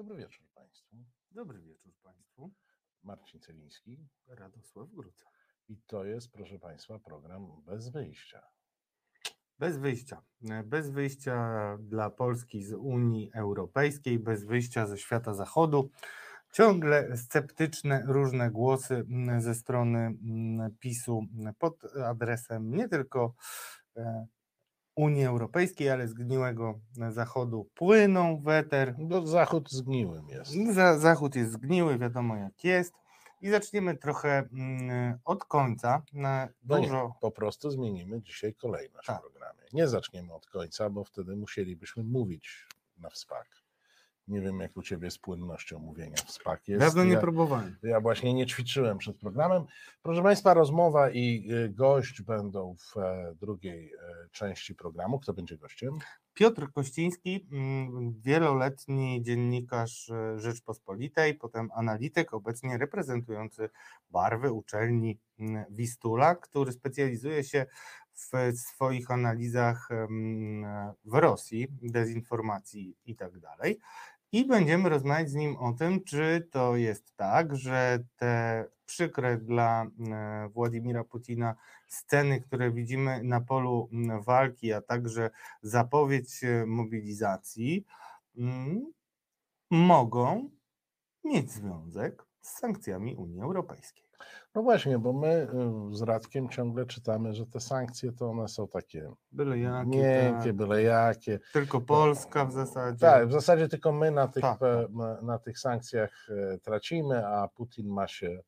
Dobry 0.00 0.16
wieczór 0.16 0.46
Państwu. 0.54 0.96
Dobry 1.30 1.60
wieczór 1.60 1.92
Państwu. 2.02 2.50
Marcin 3.02 3.40
Celiński 3.40 4.08
Radosław 4.26 4.88
Gruca. 4.90 5.26
i 5.68 5.76
to 5.86 6.04
jest, 6.04 6.32
proszę 6.32 6.58
Państwa, 6.58 6.98
program 6.98 7.62
bez 7.66 7.88
wyjścia. 7.88 8.42
Bez 9.58 9.78
wyjścia. 9.78 10.22
Bez 10.64 10.90
wyjścia 10.90 11.78
dla 11.80 12.10
Polski 12.10 12.62
z 12.62 12.72
Unii 12.72 13.30
Europejskiej, 13.34 14.18
bez 14.18 14.44
wyjścia 14.44 14.86
ze 14.86 14.98
świata 14.98 15.34
zachodu. 15.34 15.90
Ciągle 16.52 17.16
sceptyczne 17.16 18.02
różne 18.06 18.50
głosy 18.50 19.06
ze 19.38 19.54
strony 19.54 19.98
mm, 19.98 20.76
PiSu 20.78 21.26
pod 21.58 21.84
adresem 22.04 22.74
nie 22.74 22.88
tylko 22.88 23.34
e, 23.96 24.26
Unii 24.96 25.24
Europejskiej, 25.24 25.90
ale 25.90 26.08
zgniłego 26.08 26.80
Zachodu 27.10 27.68
płyną 27.74 28.40
w 28.40 28.48
eter. 28.48 28.94
Bo 28.98 29.26
Zachód 29.26 29.70
zgniłym 29.70 30.28
jest. 30.28 30.52
Za, 30.74 30.98
zachód 30.98 31.36
jest 31.36 31.52
zgniły, 31.52 31.98
wiadomo 31.98 32.36
jak 32.36 32.64
jest. 32.64 32.94
I 33.42 33.50
zaczniemy 33.50 33.96
trochę 33.96 34.48
mm, 34.52 35.18
od 35.24 35.44
końca. 35.44 36.02
Na 36.12 36.48
No 36.64 36.78
nie, 36.78 36.86
dużo. 36.86 37.14
po 37.20 37.30
prostu 37.30 37.70
zmienimy 37.70 38.22
dzisiaj 38.22 38.54
kolejność 38.54 39.06
Tak. 39.06 39.18
w 39.18 39.20
programie. 39.20 39.60
Nie 39.72 39.88
zaczniemy 39.88 40.34
od 40.34 40.46
końca, 40.46 40.90
bo 40.90 41.04
wtedy 41.04 41.36
musielibyśmy 41.36 42.04
mówić 42.04 42.66
na 42.98 43.10
wspak. 43.10 43.59
Nie 44.30 44.40
wiem, 44.40 44.60
jak 44.60 44.76
u 44.76 44.82
Ciebie 44.82 45.10
z 45.10 45.18
płynnością 45.18 45.78
mówienia 45.78 46.16
wspak 46.26 46.68
jest. 46.68 46.80
Dawno 46.80 47.04
nie 47.04 47.12
ja, 47.12 47.20
próbowałem. 47.20 47.76
ja 47.82 48.00
właśnie 48.00 48.34
nie 48.34 48.46
ćwiczyłem 48.46 48.98
przed 48.98 49.16
programem. 49.16 49.64
Proszę 50.02 50.22
Państwa, 50.22 50.54
rozmowa 50.54 51.10
i 51.10 51.48
y, 51.52 51.68
gość 51.68 52.22
będą 52.22 52.76
w 52.76 52.96
e, 52.96 53.34
drugiej 53.40 53.92
e, 53.92 54.28
części 54.32 54.74
programu. 54.74 55.18
Kto 55.18 55.32
będzie 55.32 55.58
gościem? 55.58 55.98
Piotr 56.34 56.72
Kościński, 56.72 57.48
mm, 57.52 58.20
wieloletni 58.20 59.22
dziennikarz 59.22 60.10
e, 60.10 60.38
Rzeczpospolitej, 60.38 61.34
potem 61.34 61.68
analityk, 61.74 62.34
obecnie 62.34 62.78
reprezentujący 62.78 63.70
barwy 64.10 64.52
uczelni 64.52 65.18
mm, 65.38 65.64
Wistula, 65.70 66.34
który 66.34 66.72
specjalizuje 66.72 67.44
się 67.44 67.66
w 68.12 68.58
swoich 68.58 69.10
analizach 69.10 69.90
em, 69.90 70.66
w 71.04 71.14
Rosji, 71.14 71.68
dezinformacji 71.82 72.96
i 73.06 73.16
tak 73.16 73.38
dalej. 73.38 73.78
I 74.32 74.44
będziemy 74.44 74.88
rozmawiać 74.88 75.30
z 75.30 75.34
nim 75.34 75.56
o 75.56 75.72
tym, 75.72 76.04
czy 76.04 76.48
to 76.50 76.76
jest 76.76 77.16
tak, 77.16 77.56
że 77.56 78.04
te 78.16 78.64
przykre 78.86 79.36
dla 79.36 79.84
e, 79.84 80.48
Władimira 80.48 81.04
Putina 81.04 81.54
sceny, 81.88 82.40
które 82.40 82.72
widzimy 82.72 83.22
na 83.24 83.40
polu 83.40 83.88
m, 83.92 84.22
walki, 84.22 84.72
a 84.72 84.80
także 84.80 85.30
zapowiedź 85.62 86.44
e, 86.44 86.66
mobilizacji, 86.66 87.84
mm, 88.36 88.92
mogą 89.70 90.50
mieć 91.24 91.50
związek 91.50 92.26
z 92.40 92.58
sankcjami 92.58 93.16
Unii 93.16 93.40
Europejskiej. 93.40 94.09
No 94.54 94.62
właśnie, 94.62 94.98
bo 94.98 95.12
my 95.12 95.48
y, 95.92 95.96
z 95.96 96.02
Radkiem 96.02 96.48
ciągle 96.48 96.86
czytamy, 96.86 97.34
że 97.34 97.46
te 97.46 97.60
sankcje 97.60 98.12
to 98.12 98.30
one 98.30 98.48
są 98.48 98.68
takie 98.68 99.10
Byle 99.32 99.58
jakie, 99.58 99.88
miękkie, 99.90 100.44
tak. 100.48 100.52
byle 100.52 100.82
jakie. 100.82 101.38
Tylko 101.52 101.80
Polska 101.80 102.44
w 102.44 102.52
zasadzie. 102.52 102.98
Tak, 102.98 103.28
w 103.28 103.32
zasadzie 103.32 103.68
tylko 103.68 103.92
my 103.92 104.10
na 104.10 104.28
tych, 104.28 104.42
Tak, 104.42 104.62
m- 104.62 105.26
na 105.26 105.38
tych 105.38 105.58
sankcjach 105.58 106.26
e, 106.54 106.58
tracimy, 106.58 107.26
a 107.26 107.48
Putin 107.48 107.88
ma 107.88 108.06
się 108.08 108.40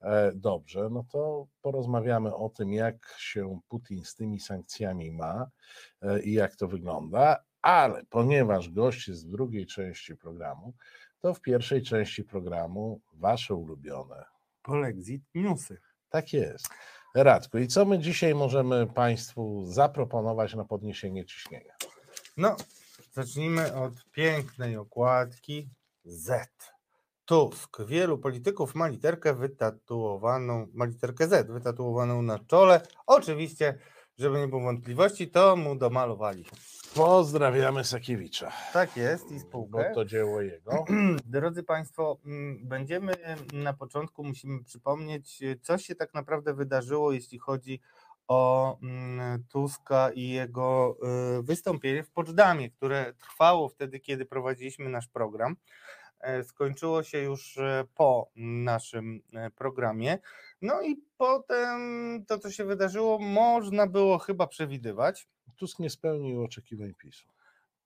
e, 0.00 0.32
dobrze. 0.34 0.88
No 0.90 1.04
to 1.12 1.46
porozmawiamy 1.62 2.34
o 2.34 2.48
tym, 2.48 2.72
jak 2.72 3.14
się 3.18 3.60
Putin 3.68 4.04
z 4.04 4.14
tymi 4.14 4.40
sankcjami 4.40 5.12
ma 5.12 5.46
e, 6.02 6.20
i 6.22 6.32
jak 6.32 6.56
to 6.56 6.68
wygląda. 6.68 7.44
Ale 7.62 8.02
ponieważ 8.10 8.70
gość 8.70 9.08
jest 9.08 9.28
w 9.28 9.30
drugiej 9.30 9.66
części 9.66 10.16
programu, 10.16 10.72
to 11.20 11.34
w 11.34 11.40
pierwszej 11.40 11.82
części 11.82 12.24
programu 12.24 13.00
wasze 13.12 13.54
ulubione 13.54 14.24
Polexit 14.62 15.22
newsy. 15.34 15.78
tak 16.10 16.32
jest. 16.32 16.68
Radku, 17.14 17.58
i 17.58 17.66
co 17.66 17.84
my 17.84 17.98
dzisiaj 17.98 18.34
możemy 18.34 18.86
Państwu 18.86 19.66
zaproponować 19.66 20.54
na 20.54 20.64
podniesienie 20.64 21.24
ciśnienia? 21.24 21.74
No, 22.36 22.56
zacznijmy 23.12 23.74
od 23.74 23.92
pięknej 24.12 24.76
okładki 24.76 25.70
Z. 26.04 26.48
Tusk. 27.24 27.82
Wielu 27.86 28.18
polityków 28.18 28.74
ma 28.74 28.88
literkę 28.88 29.34
wytatuowaną, 29.34 30.66
ma 30.74 30.84
literkę 30.84 31.28
Z 31.28 31.50
wytatuowaną 31.50 32.22
na 32.22 32.38
czole. 32.38 32.80
Oczywiście, 33.06 33.78
żeby 34.20 34.38
nie 34.38 34.48
było 34.48 34.62
wątpliwości, 34.62 35.28
to 35.28 35.56
mu 35.56 35.76
domalowali. 35.76 36.44
Pozdrawiamy 36.94 37.84
Sakiewicza, 37.84 38.52
Tak 38.72 38.96
jest 38.96 39.30
i 39.30 39.34
bo 39.34 39.40
spółkę. 39.40 39.92
to 39.94 40.04
dzieło 40.04 40.40
jego. 40.40 40.84
Drodzy 41.24 41.62
Państwo, 41.62 42.18
mm, 42.24 42.68
będziemy 42.68 43.12
na 43.52 43.72
początku 43.72 44.24
musimy 44.24 44.64
przypomnieć, 44.64 45.42
y, 45.42 45.58
co 45.62 45.78
się 45.78 45.94
tak 45.94 46.14
naprawdę 46.14 46.54
wydarzyło, 46.54 47.12
jeśli 47.12 47.38
chodzi 47.38 47.80
o 48.28 48.78
mm, 48.82 49.44
Tuska 49.52 50.10
i 50.14 50.28
jego 50.28 50.96
y, 51.38 51.42
wystąpienie 51.42 52.02
w 52.04 52.10
Poczdamie, 52.10 52.70
które 52.70 53.12
trwało 53.12 53.68
wtedy, 53.68 54.00
kiedy 54.00 54.26
prowadziliśmy 54.26 54.88
nasz 54.88 55.08
program. 55.08 55.56
E, 56.20 56.44
Skończyło 56.44 57.02
się 57.02 57.18
już 57.18 57.58
e, 57.58 57.84
po 57.94 58.30
naszym 58.36 59.20
e, 59.34 59.50
programie. 59.50 60.18
No 60.62 60.82
i 60.82 60.96
potem 61.16 61.78
to, 62.28 62.38
co 62.38 62.50
się 62.50 62.64
wydarzyło, 62.64 63.18
można 63.18 63.86
było 63.86 64.18
chyba 64.18 64.46
przewidywać. 64.46 65.28
Tusk 65.56 65.78
nie 65.78 65.90
spełnił 65.90 66.44
oczekiwań 66.44 66.94
PiSu. 66.94 67.26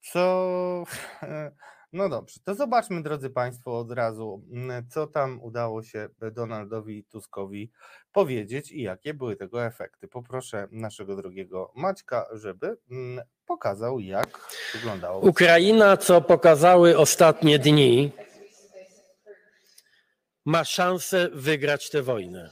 Co. 0.00 0.84
No 1.94 2.08
dobrze, 2.08 2.40
to 2.44 2.54
zobaczmy, 2.54 3.02
drodzy 3.02 3.30
Państwo, 3.30 3.78
od 3.78 3.92
razu, 3.92 4.42
mm, 4.52 4.88
co 4.88 5.06
tam 5.06 5.42
udało 5.42 5.82
się 5.82 6.08
Donaldowi 6.32 7.04
Tuskowi 7.04 7.70
powiedzieć 8.12 8.72
i 8.72 8.82
jakie 8.82 9.14
były 9.14 9.36
tego 9.36 9.64
efekty. 9.64 10.08
Poproszę 10.08 10.68
naszego 10.70 11.16
drogiego 11.16 11.72
Maćka, 11.76 12.26
żeby 12.32 12.76
mm, 12.90 13.24
pokazał, 13.46 14.00
jak 14.00 14.48
wyglądało. 14.74 15.20
Ukraina, 15.20 15.96
co 15.96 16.20
pokazały 16.20 16.98
ostatnie 16.98 17.58
dni, 17.58 18.12
ma 20.44 20.64
szansę 20.64 21.28
wygrać 21.32 21.90
tę 21.90 22.02
wojnę. 22.02 22.50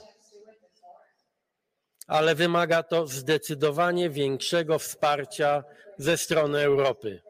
Ale 2.06 2.34
wymaga 2.34 2.82
to 2.82 3.06
zdecydowanie 3.06 4.10
większego 4.10 4.78
wsparcia 4.78 5.64
ze 5.98 6.16
strony 6.16 6.58
Europy, 6.60 7.22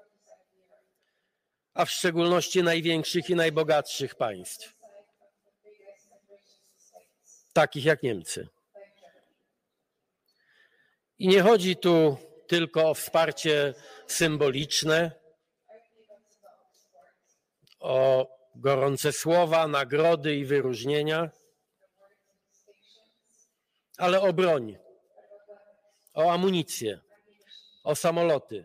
a 1.75 1.85
w 1.85 1.91
szczególności 1.91 2.63
największych 2.63 3.31
i 3.31 3.35
najbogatszych 3.35 4.15
państw, 4.15 4.77
takich 7.53 7.85
jak 7.85 8.03
Niemcy. 8.03 8.49
I 11.19 11.29
nie 11.29 11.43
chodzi 11.43 11.77
tu 11.77 12.17
tylko 12.49 12.91
o 12.91 12.95
wsparcie 12.95 13.75
symboliczne, 14.07 15.11
o 17.81 18.29
gorące 18.55 19.13
słowa, 19.13 19.69
nagrody 19.69 20.37
i 20.37 20.45
wyróżnienia, 20.45 21.31
ale 23.99 24.21
o 24.21 24.33
broń, 24.33 24.79
o 26.15 26.33
amunicję, 26.33 27.01
o 27.85 27.95
samoloty, 27.95 28.65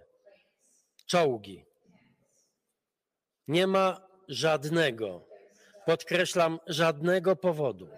czołgi. 1.06 1.67
Nie 3.47 3.68
ma 3.68 4.08
żadnego, 4.28 5.28
podkreślam, 5.85 6.59
żadnego 6.68 7.35
powodu, 7.35 7.90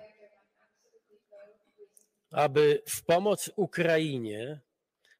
aby 2.31 2.81
w 2.89 3.05
pomoc 3.05 3.49
Ukrainie 3.55 4.59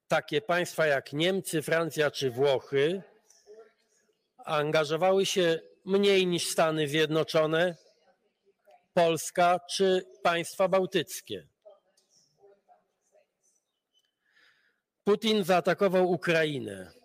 takie 0.08 0.42
państwa 0.42 0.86
jak 0.86 1.14
Niemcy, 1.14 1.62
Francja 1.62 2.12
czy 2.12 2.32
Włochy 2.32 3.04
angażowały 4.38 5.26
się 5.26 5.60
mniej 5.86 6.28
niż 6.28 6.48
Stany 6.48 6.88
Zjednoczone, 6.88 7.76
Polska 8.94 9.60
czy 9.60 10.06
państwa 10.24 10.68
bałtyckie. 10.68 11.48
Putin 15.04 15.44
zaatakował 15.44 16.12
Ukrainę, 16.12 16.99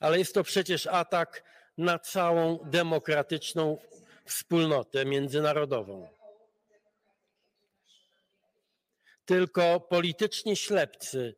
ale 0.00 0.18
jest 0.18 0.34
to 0.34 0.44
przecież 0.44 0.86
atak 0.86 1.42
na 1.78 1.98
całą 1.98 2.58
demokratyczną 2.64 3.78
wspólnotę 4.24 5.04
międzynarodową. 5.04 6.08
Tylko 9.24 9.80
polityczni 9.80 10.56
ślepcy 10.56 11.34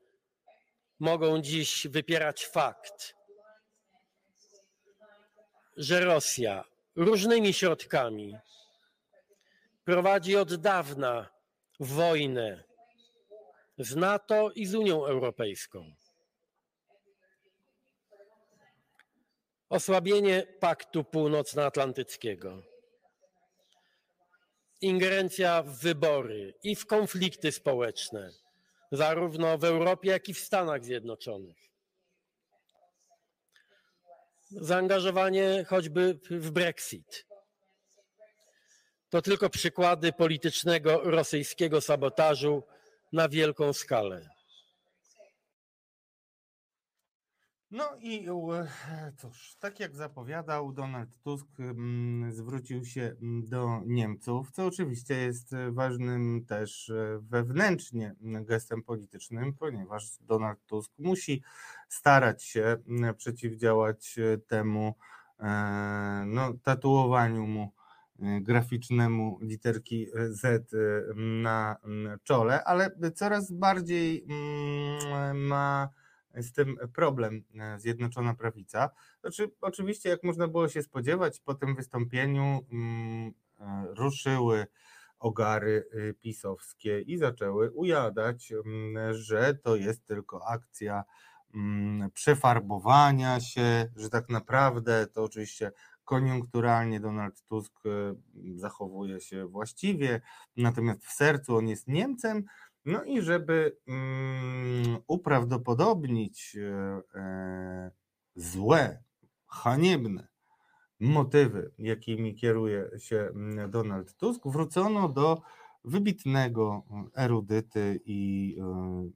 mogą 0.98 1.40
dziś 1.40 1.86
wypierać 1.86 2.46
fakt, 2.46 3.14
że 5.76 6.00
Rosja 6.00 6.64
różnymi 6.96 7.52
środkami 7.52 8.36
prowadzi 9.84 10.36
od 10.36 10.54
dawna 10.54 11.28
wojnę 11.80 12.64
z 13.78 13.96
NATO 13.96 14.50
i 14.54 14.66
z 14.66 14.74
Unią 14.74 15.06
Europejską. 15.06 15.94
Osłabienie 19.70 20.46
Paktu 20.60 21.04
Północnoatlantyckiego, 21.04 22.62
ingerencja 24.80 25.62
w 25.62 25.78
wybory 25.78 26.54
i 26.62 26.76
w 26.76 26.86
konflikty 26.86 27.52
społeczne, 27.52 28.30
zarówno 28.92 29.58
w 29.58 29.64
Europie, 29.64 30.10
jak 30.10 30.28
i 30.28 30.34
w 30.34 30.38
Stanach 30.38 30.84
Zjednoczonych. 30.84 31.56
Zaangażowanie 34.50 35.64
choćby 35.68 36.18
w 36.30 36.50
Brexit. 36.50 37.26
To 39.10 39.22
tylko 39.22 39.50
przykłady 39.50 40.12
politycznego 40.12 41.00
rosyjskiego 41.10 41.80
sabotażu 41.80 42.62
na 43.12 43.28
wielką 43.28 43.72
skalę. 43.72 44.39
No 47.70 47.84
i 48.00 48.28
e, 48.28 49.12
cóż, 49.16 49.56
tak 49.60 49.80
jak 49.80 49.96
zapowiadał, 49.96 50.72
Donald 50.72 51.18
Tusk 51.22 51.46
mm, 51.60 52.32
zwrócił 52.32 52.84
się 52.84 53.16
mm, 53.22 53.48
do 53.48 53.82
Niemców, 53.86 54.50
co 54.50 54.66
oczywiście 54.66 55.14
jest 55.14 55.52
e, 55.52 55.72
ważnym 55.72 56.44
też 56.46 56.90
e, 56.90 57.18
wewnętrznie 57.22 58.14
mm, 58.22 58.44
gestem 58.44 58.82
politycznym, 58.82 59.54
ponieważ 59.54 60.18
Donald 60.20 60.66
Tusk 60.66 60.92
musi 60.98 61.42
starać 61.88 62.44
się 62.44 62.76
przeciwdziałać 63.16 64.16
temu 64.46 64.94
no, 66.26 66.52
tatuowaniu 66.62 67.46
mu 67.46 67.72
graficznemu 68.40 69.38
literki 69.40 70.06
Z 70.28 70.72
na 71.16 71.76
czole, 72.24 72.64
ale 72.64 72.90
coraz 73.14 73.52
bardziej 73.52 74.26
ma 75.34 75.88
z 76.34 76.52
tym 76.52 76.76
problem 76.94 77.44
e, 77.60 77.78
Zjednoczona 77.78 78.34
Prawica. 78.34 78.90
Znaczy, 79.20 79.50
oczywiście, 79.60 80.08
jak 80.08 80.22
można 80.22 80.48
było 80.48 80.68
się 80.68 80.82
spodziewać, 80.82 81.40
po 81.40 81.54
tym 81.54 81.76
wystąpieniu 81.76 82.60
mm, 82.72 83.32
e, 83.60 83.86
ruszyły 83.94 84.66
ogary 85.20 85.88
y, 85.94 86.14
pisowskie 86.20 87.00
i 87.00 87.18
zaczęły 87.18 87.70
ujadać, 87.70 88.52
mm, 88.52 89.14
że 89.14 89.54
to 89.54 89.76
jest 89.76 90.06
tylko 90.06 90.46
akcja 90.48 91.04
mm, 91.54 92.10
przefarbowania 92.10 93.40
się, 93.40 93.90
że 93.96 94.10
tak 94.10 94.28
naprawdę 94.28 95.06
to 95.06 95.24
oczywiście 95.24 95.72
koniunkturalnie 96.04 97.00
Donald 97.00 97.42
Tusk 97.42 97.72
e, 97.86 98.14
zachowuje 98.56 99.20
się 99.20 99.46
właściwie, 99.46 100.20
natomiast 100.56 101.04
w 101.04 101.12
sercu 101.12 101.56
on 101.56 101.68
jest 101.68 101.88
Niemcem, 101.88 102.44
no 102.84 103.04
i 103.04 103.22
żeby 103.22 103.76
mm, 103.86 104.98
uprawdopodobnić 105.06 106.56
e, 106.56 107.18
e, 107.20 107.90
złe, 108.34 109.02
haniebne 109.46 110.28
motywy, 111.00 111.72
jakimi 111.78 112.34
kieruje 112.34 112.90
się 112.98 113.16
mm, 113.16 113.70
Donald 113.70 114.16
Tusk, 114.16 114.42
wrócono 114.44 115.08
do 115.08 115.42
wybitnego 115.84 116.84
erudyty 117.16 118.00
i 118.04 118.56
e, 118.60 119.10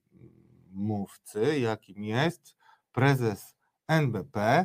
mówcy, 0.73 1.59
jakim 1.59 2.05
jest 2.05 2.57
prezes 2.93 3.57
NBP, 3.89 4.65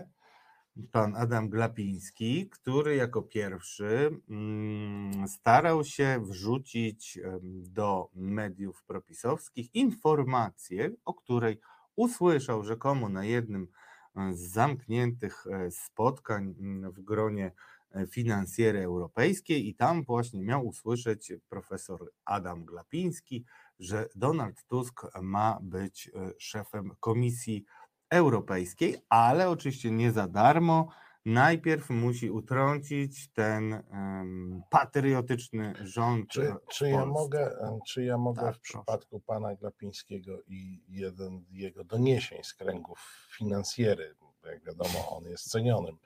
pan 0.91 1.15
Adam 1.15 1.49
Glapiński, 1.49 2.49
który 2.49 2.95
jako 2.95 3.21
pierwszy 3.21 4.09
mm, 4.29 5.27
starał 5.27 5.83
się 5.83 6.23
wrzucić 6.25 7.19
do 7.63 8.09
mediów 8.15 8.83
propisowskich 8.83 9.75
informację, 9.75 10.91
o 11.05 11.13
której 11.13 11.59
usłyszał 11.99 12.63
rzekomo 12.63 13.09
na 13.09 13.25
jednym 13.25 13.67
e, 14.15 14.33
z 14.33 14.39
zamkniętych 14.39 15.47
e, 15.47 15.71
spotkań 15.71 16.55
mm, 16.59 16.91
w 16.91 17.01
gronie 17.01 17.51
e, 17.91 18.07
finansjery 18.07 18.83
europejskiej. 18.83 19.67
I 19.67 19.75
tam 19.75 20.03
właśnie 20.03 20.43
miał 20.43 20.67
usłyszeć 20.67 21.33
profesor 21.49 22.11
Adam 22.25 22.65
Glapiński, 22.65 23.45
że 23.79 24.09
Donald 24.15 24.63
Tusk 24.63 25.01
ma 25.21 25.59
być 25.61 26.11
szefem 26.37 26.91
Komisji 26.99 27.65
Europejskiej, 28.09 28.97
ale 29.09 29.49
oczywiście 29.49 29.91
nie 29.91 30.11
za 30.11 30.27
darmo. 30.27 30.87
Najpierw 31.25 31.89
musi 31.89 32.29
utrącić 32.31 33.31
ten 33.33 33.73
um, 33.91 34.61
patriotyczny 34.69 35.73
rząd. 35.83 36.27
Czy, 36.29 36.53
czy 36.71 36.89
ja 36.89 37.05
mogę, 37.05 37.51
czy 37.87 38.03
ja 38.03 38.17
mogę 38.17 38.41
Tak, 38.41 38.55
w 38.55 38.59
proszę. 38.59 38.77
przypadku 38.77 39.19
pana 39.19 39.55
Glapińskiego 39.55 40.41
i 40.47 40.83
jeden 40.87 41.45
z 41.49 41.53
jego 41.53 41.83
doniesień 41.83 42.43
z 42.43 42.53
kręgów 42.53 43.27
finansjery, 43.37 44.15
jak 44.45 44.63
wiadomo, 44.65 45.09
on 45.09 45.23
jest 45.23 45.51
cenionym 45.51 45.97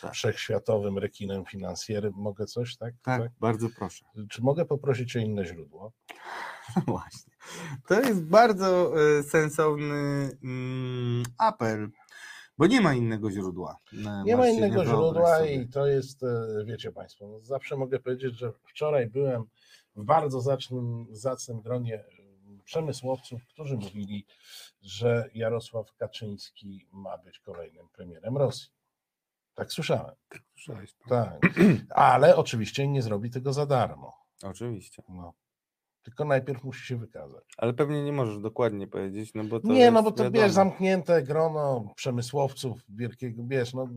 Tak. 0.00 0.12
wszechświatowym 0.12 0.98
rekinem 0.98 1.44
finansjerym, 1.44 2.12
mogę 2.16 2.46
coś, 2.46 2.76
tak? 2.76 2.94
Tak, 3.02 3.32
bardzo 3.40 3.68
proszę. 3.78 4.04
Czy 4.30 4.42
mogę 4.42 4.64
poprosić 4.64 5.16
o 5.16 5.18
inne 5.18 5.44
źródło? 5.46 5.92
Właśnie. 6.86 7.31
To 7.86 8.00
jest 8.00 8.24
bardzo 8.24 8.92
e, 9.18 9.22
sensowny 9.22 10.30
mm, 10.44 11.22
apel, 11.38 11.88
bo 12.58 12.66
nie 12.66 12.80
ma 12.80 12.94
innego 12.94 13.30
źródła. 13.30 13.78
Nie 14.24 14.36
ma 14.36 14.48
innego 14.48 14.84
źródła 14.84 15.38
sobie. 15.38 15.54
i 15.54 15.68
to 15.68 15.86
jest, 15.86 16.22
e, 16.22 16.64
wiecie 16.64 16.92
Państwo, 16.92 17.28
no 17.28 17.40
zawsze 17.40 17.76
mogę 17.76 18.00
powiedzieć, 18.00 18.38
że 18.38 18.52
wczoraj 18.52 19.06
byłem 19.06 19.44
w 19.96 20.04
bardzo 20.04 20.40
zacnym, 20.40 21.06
zacnym 21.10 21.60
gronie 21.60 21.94
e, 21.94 22.04
przemysłowców, 22.64 23.46
którzy 23.46 23.76
mówili, 23.76 24.26
że 24.82 25.30
Jarosław 25.34 25.94
Kaczyński 25.96 26.88
ma 26.92 27.18
być 27.18 27.38
kolejnym 27.38 27.88
premierem 27.88 28.36
Rosji. 28.36 28.70
Tak 29.54 29.72
słyszałem. 29.72 30.14
Słyszałeś? 30.54 30.94
Tak. 31.08 31.40
Ale 31.90 32.36
oczywiście 32.36 32.88
nie 32.88 33.02
zrobi 33.02 33.30
tego 33.30 33.52
za 33.52 33.66
darmo. 33.66 34.12
Oczywiście. 34.42 35.02
No. 35.08 35.32
Tylko 36.02 36.24
najpierw 36.24 36.64
musi 36.64 36.86
się 36.86 36.96
wykazać. 36.96 37.44
Ale 37.56 37.74
pewnie 37.74 38.04
nie 38.04 38.12
możesz 38.12 38.38
dokładnie 38.38 38.88
powiedzieć, 38.88 39.34
no 39.34 39.44
bo 39.44 39.60
to 39.60 39.68
nie, 39.68 39.90
no 39.90 40.02
bo 40.02 40.12
to 40.12 40.24
wiadomo. 40.24 40.44
wiesz, 40.44 40.52
zamknięte 40.52 41.22
grono 41.22 41.92
przemysłowców 41.96 42.80
wielkiego, 42.88 43.42
wiesz, 43.46 43.74
no 43.74 43.88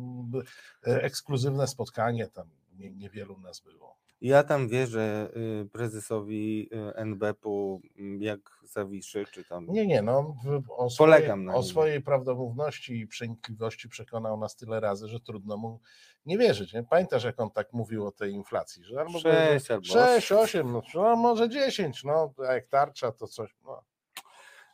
e, 0.88 1.04
ekskluzywne 1.04 1.68
spotkanie 1.68 2.28
tam 2.28 2.50
nie, 2.78 2.92
niewielu 2.92 3.40
nas 3.40 3.60
było. 3.60 3.95
Ja 4.28 4.44
tam 4.44 4.68
wierzę 4.68 5.30
y, 5.64 5.70
prezesowi 5.70 6.70
y, 6.74 6.96
NBP-u, 6.96 7.82
m, 8.00 8.22
jak 8.22 8.40
zawiszy, 8.64 9.26
czy 9.32 9.44
tam. 9.44 9.66
Nie, 9.70 9.88
nie, 9.88 10.02
no 10.02 10.36
w- 10.46 10.72
o, 10.72 10.88
Polegam 10.98 11.26
swojej, 11.40 11.46
na 11.46 11.54
o 11.54 11.60
nim. 11.62 11.64
swojej 11.70 12.02
prawdomówności 12.02 13.00
i 13.00 13.08
przenikliwości 13.08 13.90
przekonał 13.90 14.38
nas 14.38 14.56
tyle 14.56 14.80
razy, 14.80 15.08
że 15.08 15.20
trudno 15.20 15.58
mu 15.58 15.80
nie 16.26 16.38
wierzyć. 16.38 16.74
Nie? 16.74 16.84
Pamiętasz, 16.84 17.24
jak 17.24 17.40
on 17.40 17.52
tak 17.52 17.74
mówił 17.74 18.06
o 18.08 18.12
tej 18.12 18.32
inflacji, 18.34 18.84
że 18.84 19.00
albo 19.00 19.20
Sześć 19.20 19.72
albo 19.72 19.86
6, 19.86 20.32
8, 20.32 20.72
no, 20.72 20.82
no 20.94 21.16
może 21.16 21.50
10, 21.50 22.04
no 22.04 22.34
a 22.50 22.54
jak 22.54 22.68
tarcza 22.68 23.12
to 23.12 23.28
coś. 23.28 23.56
No. 23.66 23.84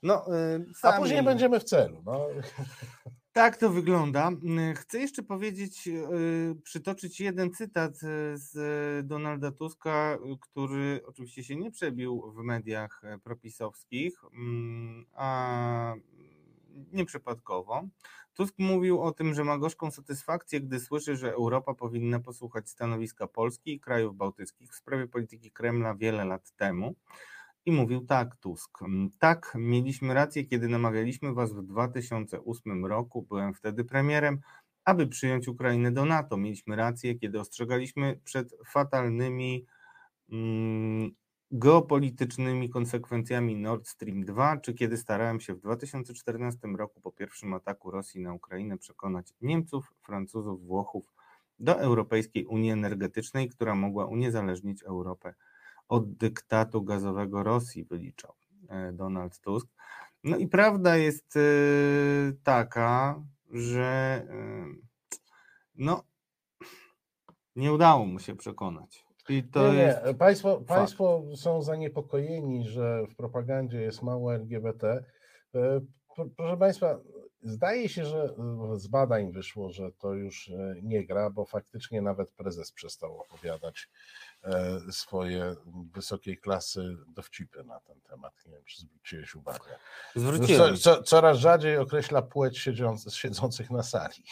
No, 0.03 0.35
y, 0.35 0.65
A 0.83 0.87
sami- 0.87 0.99
później 0.99 1.23
będziemy 1.23 1.59
w 1.59 1.63
celu. 1.63 2.01
No. 2.05 2.27
Tak 3.33 3.57
to 3.57 3.69
wygląda. 3.69 4.31
Y, 4.71 4.75
Chcę 4.75 4.99
jeszcze 4.99 5.23
powiedzieć, 5.23 5.87
y, 5.87 6.55
przytoczyć 6.63 7.19
jeden 7.19 7.51
cytat 7.53 7.93
y, 7.93 8.37
z 8.37 9.07
Donalda 9.07 9.51
Tuska, 9.51 10.17
y, 10.33 10.37
który 10.41 11.01
oczywiście 11.05 11.43
się 11.43 11.55
nie 11.55 11.71
przebił 11.71 12.31
w 12.31 12.43
mediach 12.43 13.01
e, 13.03 13.19
propisowskich, 13.19 14.21
mm, 14.33 15.05
a 15.13 15.93
nieprzypadkowo. 16.93 17.83
Tusk 18.33 18.55
mówił 18.57 19.01
o 19.01 19.11
tym, 19.11 19.33
że 19.33 19.43
ma 19.43 19.57
gorzką 19.57 19.91
satysfakcję, 19.91 20.61
gdy 20.61 20.79
słyszy, 20.79 21.15
że 21.15 21.33
Europa 21.33 21.73
powinna 21.73 22.19
posłuchać 22.19 22.69
stanowiska 22.69 23.27
Polski 23.27 23.73
i 23.73 23.79
krajów 23.79 24.15
bałtyckich 24.15 24.71
w 24.71 24.75
sprawie 24.75 25.07
polityki 25.07 25.51
Kremla 25.51 25.95
wiele 25.95 26.25
lat 26.25 26.51
temu. 26.51 26.95
I 27.65 27.71
mówił 27.71 28.05
tak, 28.05 28.35
Tusk. 28.35 28.81
"Mm, 28.81 29.09
Tak, 29.19 29.53
mieliśmy 29.55 30.13
rację, 30.13 30.45
kiedy 30.45 30.67
namawialiśmy 30.67 31.33
was 31.33 31.53
w 31.53 31.61
2008 31.63 32.85
roku, 32.85 33.21
byłem 33.21 33.53
wtedy 33.53 33.83
premierem, 33.85 34.39
aby 34.85 35.07
przyjąć 35.07 35.47
Ukrainę 35.47 35.91
do 35.91 36.05
NATO. 36.05 36.37
Mieliśmy 36.37 36.75
rację, 36.75 37.15
kiedy 37.15 37.39
ostrzegaliśmy 37.39 38.19
przed 38.23 38.53
fatalnymi 38.65 39.65
mm, 40.31 41.11
geopolitycznymi 41.51 42.69
konsekwencjami 42.69 43.55
Nord 43.55 43.87
Stream 43.87 44.25
2, 44.25 44.57
czy 44.57 44.73
kiedy 44.73 44.97
starałem 44.97 45.39
się 45.39 45.53
w 45.55 45.61
2014 45.61 46.67
roku 46.67 47.01
po 47.01 47.11
pierwszym 47.11 47.53
ataku 47.53 47.91
Rosji 47.91 48.21
na 48.21 48.33
Ukrainę 48.33 48.77
przekonać 48.77 49.33
Niemców, 49.41 49.93
Francuzów, 50.01 50.65
Włochów 50.65 51.13
do 51.59 51.79
Europejskiej 51.79 52.45
Unii 52.45 52.71
Energetycznej, 52.71 53.49
która 53.49 53.75
mogła 53.75 54.05
uniezależnić 54.05 54.83
Europę 54.83 55.33
od 55.91 56.13
dyktatu 56.17 56.81
gazowego 56.81 57.43
Rosji, 57.43 57.85
wyliczał 57.85 58.33
e, 58.69 58.93
Donald 58.93 59.39
Tusk. 59.39 59.67
No 60.23 60.37
i 60.37 60.47
prawda 60.47 60.97
jest 60.97 61.35
e, 61.37 61.41
taka, 62.43 63.23
że 63.51 64.21
e, 64.29 64.65
no, 65.75 66.03
nie 67.55 67.73
udało 67.73 68.05
mu 68.05 68.19
się 68.19 68.35
przekonać. 68.35 69.05
I 69.29 69.43
to 69.43 69.67
nie, 69.67 69.77
nie. 69.77 69.83
jest. 69.83 69.99
Państwo, 70.19 70.61
państwo 70.61 71.23
są 71.35 71.61
zaniepokojeni, 71.61 72.67
że 72.67 73.07
w 73.07 73.15
propagandzie 73.15 73.81
jest 73.81 74.01
mało 74.01 74.35
LGBT. 74.35 75.03
Proszę 76.35 76.57
Państwa, 76.57 76.99
Zdaje 77.43 77.89
się, 77.89 78.05
że 78.05 78.23
e, 78.23 78.79
z 78.79 78.87
badań 78.87 79.31
wyszło, 79.31 79.71
że 79.71 79.91
to 79.91 80.13
już 80.13 80.49
e, 80.49 80.75
nie 80.83 81.05
gra, 81.05 81.29
bo 81.29 81.45
faktycznie 81.45 82.01
nawet 82.01 82.31
prezes 82.31 82.71
przestał 82.71 83.19
opowiadać 83.19 83.89
e, 84.43 84.79
swoje 84.91 85.55
wysokiej 85.93 86.37
klasy 86.37 86.97
dowcipy 87.07 87.63
na 87.63 87.79
ten 87.79 88.01
temat. 88.01 88.33
Nie 88.45 88.51
wiem, 88.53 88.63
czy 88.65 88.81
zwróciłeś 88.81 89.35
uwagę. 89.35 89.77
Zwróciłem. 90.15 90.77
Co, 90.77 90.95
co, 90.95 91.03
coraz 91.03 91.37
rzadziej 91.37 91.77
określa 91.77 92.21
płeć 92.21 92.57
siedząc, 92.57 93.13
siedzących 93.15 93.71
na 93.71 93.83
sali. 93.83 94.23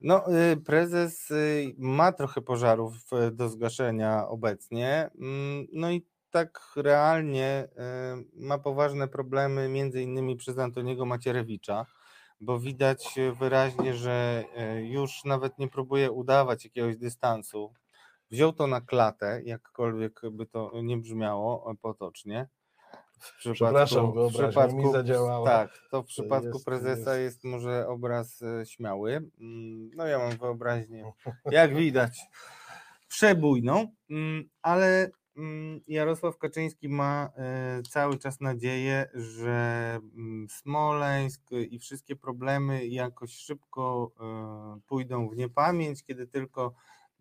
No, 0.00 0.38
y, 0.52 0.56
prezes 0.56 1.30
y, 1.30 1.74
ma 1.78 2.12
trochę 2.12 2.40
pożarów 2.42 2.94
do 3.32 3.48
zgaszenia 3.48 4.28
obecnie. 4.28 5.10
mm, 5.20 5.66
No 5.72 5.90
i 5.90 6.06
tak 6.34 6.60
realnie 6.76 7.68
y, 7.68 8.46
ma 8.46 8.58
poważne 8.58 9.08
problemy, 9.08 9.68
między 9.68 10.02
innymi 10.02 10.36
przez 10.36 10.58
Antoniego 10.58 11.06
Macierewicza, 11.06 11.86
bo 12.40 12.58
widać 12.58 13.18
y, 13.18 13.32
wyraźnie, 13.32 13.94
że 13.94 14.44
y, 14.78 14.86
już 14.86 15.24
nawet 15.24 15.58
nie 15.58 15.68
próbuje 15.68 16.10
udawać 16.10 16.64
jakiegoś 16.64 16.96
dystansu. 16.96 17.72
Wziął 18.30 18.52
to 18.52 18.66
na 18.66 18.80
klatę, 18.80 19.42
jakkolwiek 19.44 20.20
by 20.30 20.46
to 20.46 20.70
nie 20.82 20.96
brzmiało 20.96 21.74
potocznie. 21.82 22.48
W 23.18 23.52
Przepraszam, 23.52 24.12
w 24.12 24.14
wyobraźnia 24.14 24.66
mi 24.66 24.92
zadziałała. 24.92 25.46
Tak, 25.46 25.70
to 25.90 26.02
w 26.02 26.06
przypadku 26.06 26.48
jest- 26.48 26.64
prezesa 26.64 27.16
jest- 27.16 27.34
jest 27.36 27.44
może 27.44 27.88
obraz 27.88 28.42
e, 28.42 28.66
śmiały. 28.66 29.12
Mm, 29.40 29.90
No 29.96 30.06
ja 30.06 30.18
mam 30.18 30.30
wyobraźnię, 30.38 31.12
jak 31.50 31.74
widać, 31.74 32.20
przebójną, 33.08 33.86
mm, 34.10 34.48
ale 34.62 35.10
Jarosław 35.88 36.38
Kaczyński 36.38 36.88
ma 36.88 37.30
e, 37.36 37.82
cały 37.90 38.18
czas 38.18 38.40
nadzieję, 38.40 39.06
że 39.14 39.98
mm, 40.16 40.48
Smoleńsk 40.50 41.42
i 41.70 41.78
wszystkie 41.78 42.16
problemy 42.16 42.86
jakoś 42.86 43.32
szybko 43.32 44.12
e, 44.20 44.80
pójdą 44.86 45.28
w 45.28 45.36
niepamięć, 45.36 46.04
kiedy 46.04 46.26
tylko 46.26 46.74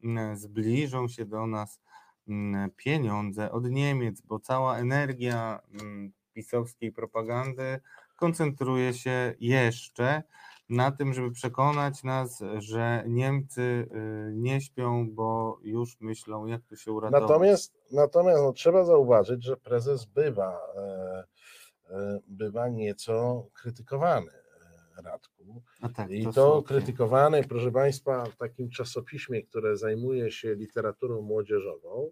mm, 0.03 0.37
zbliżą 0.37 1.07
się 1.07 1.25
do 1.25 1.47
nas 1.47 1.81
mm, 2.27 2.71
pieniądze 2.71 3.51
od 3.51 3.69
Niemiec, 3.69 4.21
bo 4.21 4.39
cała 4.39 4.77
energia 4.77 5.59
mm, 5.81 6.11
pisowskiej 6.33 6.91
propagandy 6.91 7.79
koncentruje 8.15 8.93
się 8.93 9.35
jeszcze 9.39 10.23
na 10.73 10.91
tym, 10.91 11.13
żeby 11.13 11.31
przekonać 11.31 12.03
nas, 12.03 12.43
że 12.57 13.03
Niemcy 13.07 13.61
y, 13.61 13.87
nie 14.33 14.61
śpią, 14.61 15.07
bo 15.11 15.59
już 15.61 16.01
myślą, 16.01 16.45
jak 16.45 16.61
tu 16.63 16.75
się 16.75 16.91
uratować. 16.91 17.21
Natomiast, 17.21 17.73
natomiast 17.91 18.41
no, 18.41 18.53
trzeba 18.53 18.83
zauważyć, 18.85 19.43
że 19.43 19.57
prezes 19.57 20.05
bywa, 20.05 20.59
e, 20.75 21.23
e, 21.89 22.19
bywa 22.27 22.67
nieco 22.67 23.45
krytykowany, 23.53 24.31
e, 24.97 25.01
Radku. 25.01 25.61
A 25.81 25.89
tak, 25.89 26.11
I 26.11 26.23
to, 26.23 26.31
słusznie. 26.31 26.67
krytykowany, 26.67 27.43
proszę 27.43 27.71
Państwa, 27.71 28.25
w 28.25 28.35
takim 28.35 28.69
czasopiśmie, 28.69 29.43
które 29.43 29.77
zajmuje 29.77 30.31
się 30.31 30.55
literaturą 30.55 31.21
młodzieżową, 31.21 32.11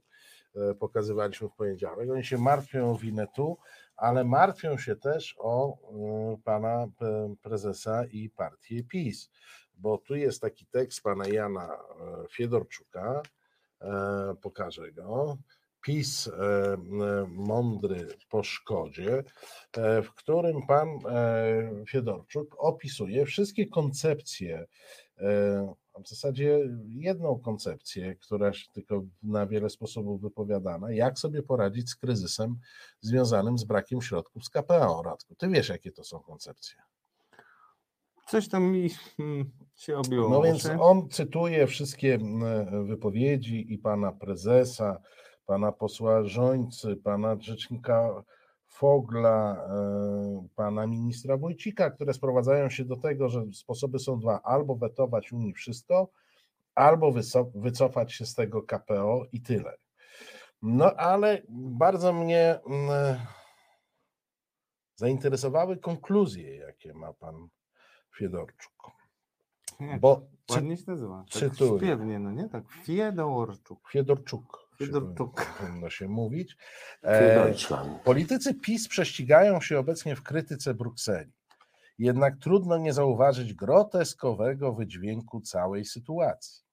pokazywaliśmy 0.80 1.50
w 1.50 1.54
poniedziałek. 1.54 2.10
Oni 2.12 2.24
się 2.24 2.38
martwią 2.38 2.92
o 2.92 2.98
Winetu, 2.98 3.58
ale 4.02 4.24
martwią 4.24 4.78
się 4.78 4.96
też 4.96 5.36
o 5.38 5.74
e, 5.74 6.38
pana 6.44 6.84
e, 6.84 7.36
prezesa 7.42 8.06
i 8.06 8.30
partię 8.30 8.84
PiS, 8.84 9.30
bo 9.74 9.98
tu 9.98 10.16
jest 10.16 10.42
taki 10.42 10.66
tekst 10.66 11.04
pana 11.04 11.28
Jana 11.28 11.74
e, 11.74 11.78
Fiedorczuka, 12.32 13.22
pokażę 14.42 14.92
go. 14.92 15.38
PiS 15.86 16.30
mądry 17.28 18.08
po 18.30 18.44
szkodzie, 18.44 19.24
w 20.04 20.10
którym 20.16 20.68
pan 20.68 20.88
Fiedorczuk 21.90 22.56
opisuje 22.58 23.26
wszystkie 23.26 23.68
koncepcje, 23.68 24.66
w 26.00 26.10
zasadzie 26.10 26.60
jedną 26.88 27.40
koncepcję, 27.40 28.16
która 28.16 28.52
tylko 28.74 29.02
na 29.24 29.48
wiele 29.48 29.70
sposobów 29.70 30.22
wypowiadana, 30.22 30.92
jak 30.92 31.20
sobie 31.20 31.44
poradzić 31.44 31.90
z 31.90 31.96
kryzysem 31.96 32.60
związanym 33.02 33.58
z 33.58 33.64
brakiem 33.64 34.02
środków 34.02 34.46
z 34.46 34.50
KPO, 34.50 35.02
Radku. 35.06 35.36
Ty 35.36 35.48
wiesz, 35.48 35.70
jakie 35.70 35.92
to 35.92 36.04
są 36.04 36.20
koncepcje. 36.20 36.78
Coś 38.28 38.48
tam 38.48 38.64
mi 38.64 38.90
mm, 39.20 39.52
się 39.76 39.98
obiło. 39.98 40.30
No 40.30 40.42
więc 40.42 40.70
on 40.80 41.10
cytuje 41.10 41.68
wszystkie 41.68 42.20
wypowiedzi 42.88 43.74
i 43.74 43.78
pana 43.78 44.12
prezesa, 44.12 45.02
pana 45.46 45.72
posła 45.72 46.24
Żońcy, 46.24 46.96
pana 46.96 47.38
rzecznika 47.40 48.24
Fogla, 48.86 49.66
e, 49.70 50.48
pana 50.56 50.88
ministra 50.88 51.38
Wójcika, 51.38 51.92
które 51.92 52.14
sprowadzają 52.14 52.70
się 52.70 52.86
do 52.86 52.98
tego, 52.98 53.30
że 53.30 53.44
sposoby 53.54 54.00
są 54.00 54.20
dwa: 54.20 54.42
albo 54.42 54.76
wetować 54.76 55.32
Unii 55.32 55.54
wszystko, 55.54 56.10
albo 56.76 57.14
wycofać 57.56 58.14
się 58.14 58.26
z 58.26 58.36
tego 58.36 58.64
KPO 58.64 59.26
i 59.32 59.42
tyle. 59.42 59.78
No 60.62 60.94
ale 60.96 61.42
bardzo 61.50 62.14
mnie 62.14 62.60
mm, 62.66 63.18
zainteresowały 64.96 65.78
konkluzje, 65.78 66.56
jakie 66.56 66.94
ma 66.94 67.14
pan 67.14 67.48
Fiedorczuk. 68.18 68.92
Bo 70.00 70.22
cy- 70.48 70.54
Ładnie 70.54 70.78
się 70.78 70.84
nazywa. 70.88 71.26
Tak 71.32 71.42
cytuję. 71.42 71.80
śpiewnie, 71.80 72.20
no 72.20 72.32
nie? 72.32 72.50
Tak, 72.50 72.64
Fiedorczuk. 72.72 73.90
Fiedorczuk. 73.92 74.61
Powinno 75.60 75.90
się 75.90 76.08
mówić. 76.08 76.58
E, 77.04 77.54
politycy 78.04 78.54
PiS 78.54 78.88
prześcigają 78.88 79.62
się 79.62 79.80
obecnie 79.80 80.16
w 80.16 80.24
krytyce 80.24 80.74
Brukseli. 80.74 81.32
Jednak 81.98 82.38
trudno 82.38 82.78
nie 82.78 82.94
zauważyć 82.94 83.54
groteskowego 83.54 84.74
wydźwięku 84.74 85.42
całej 85.42 85.86
sytuacji. 85.86 86.64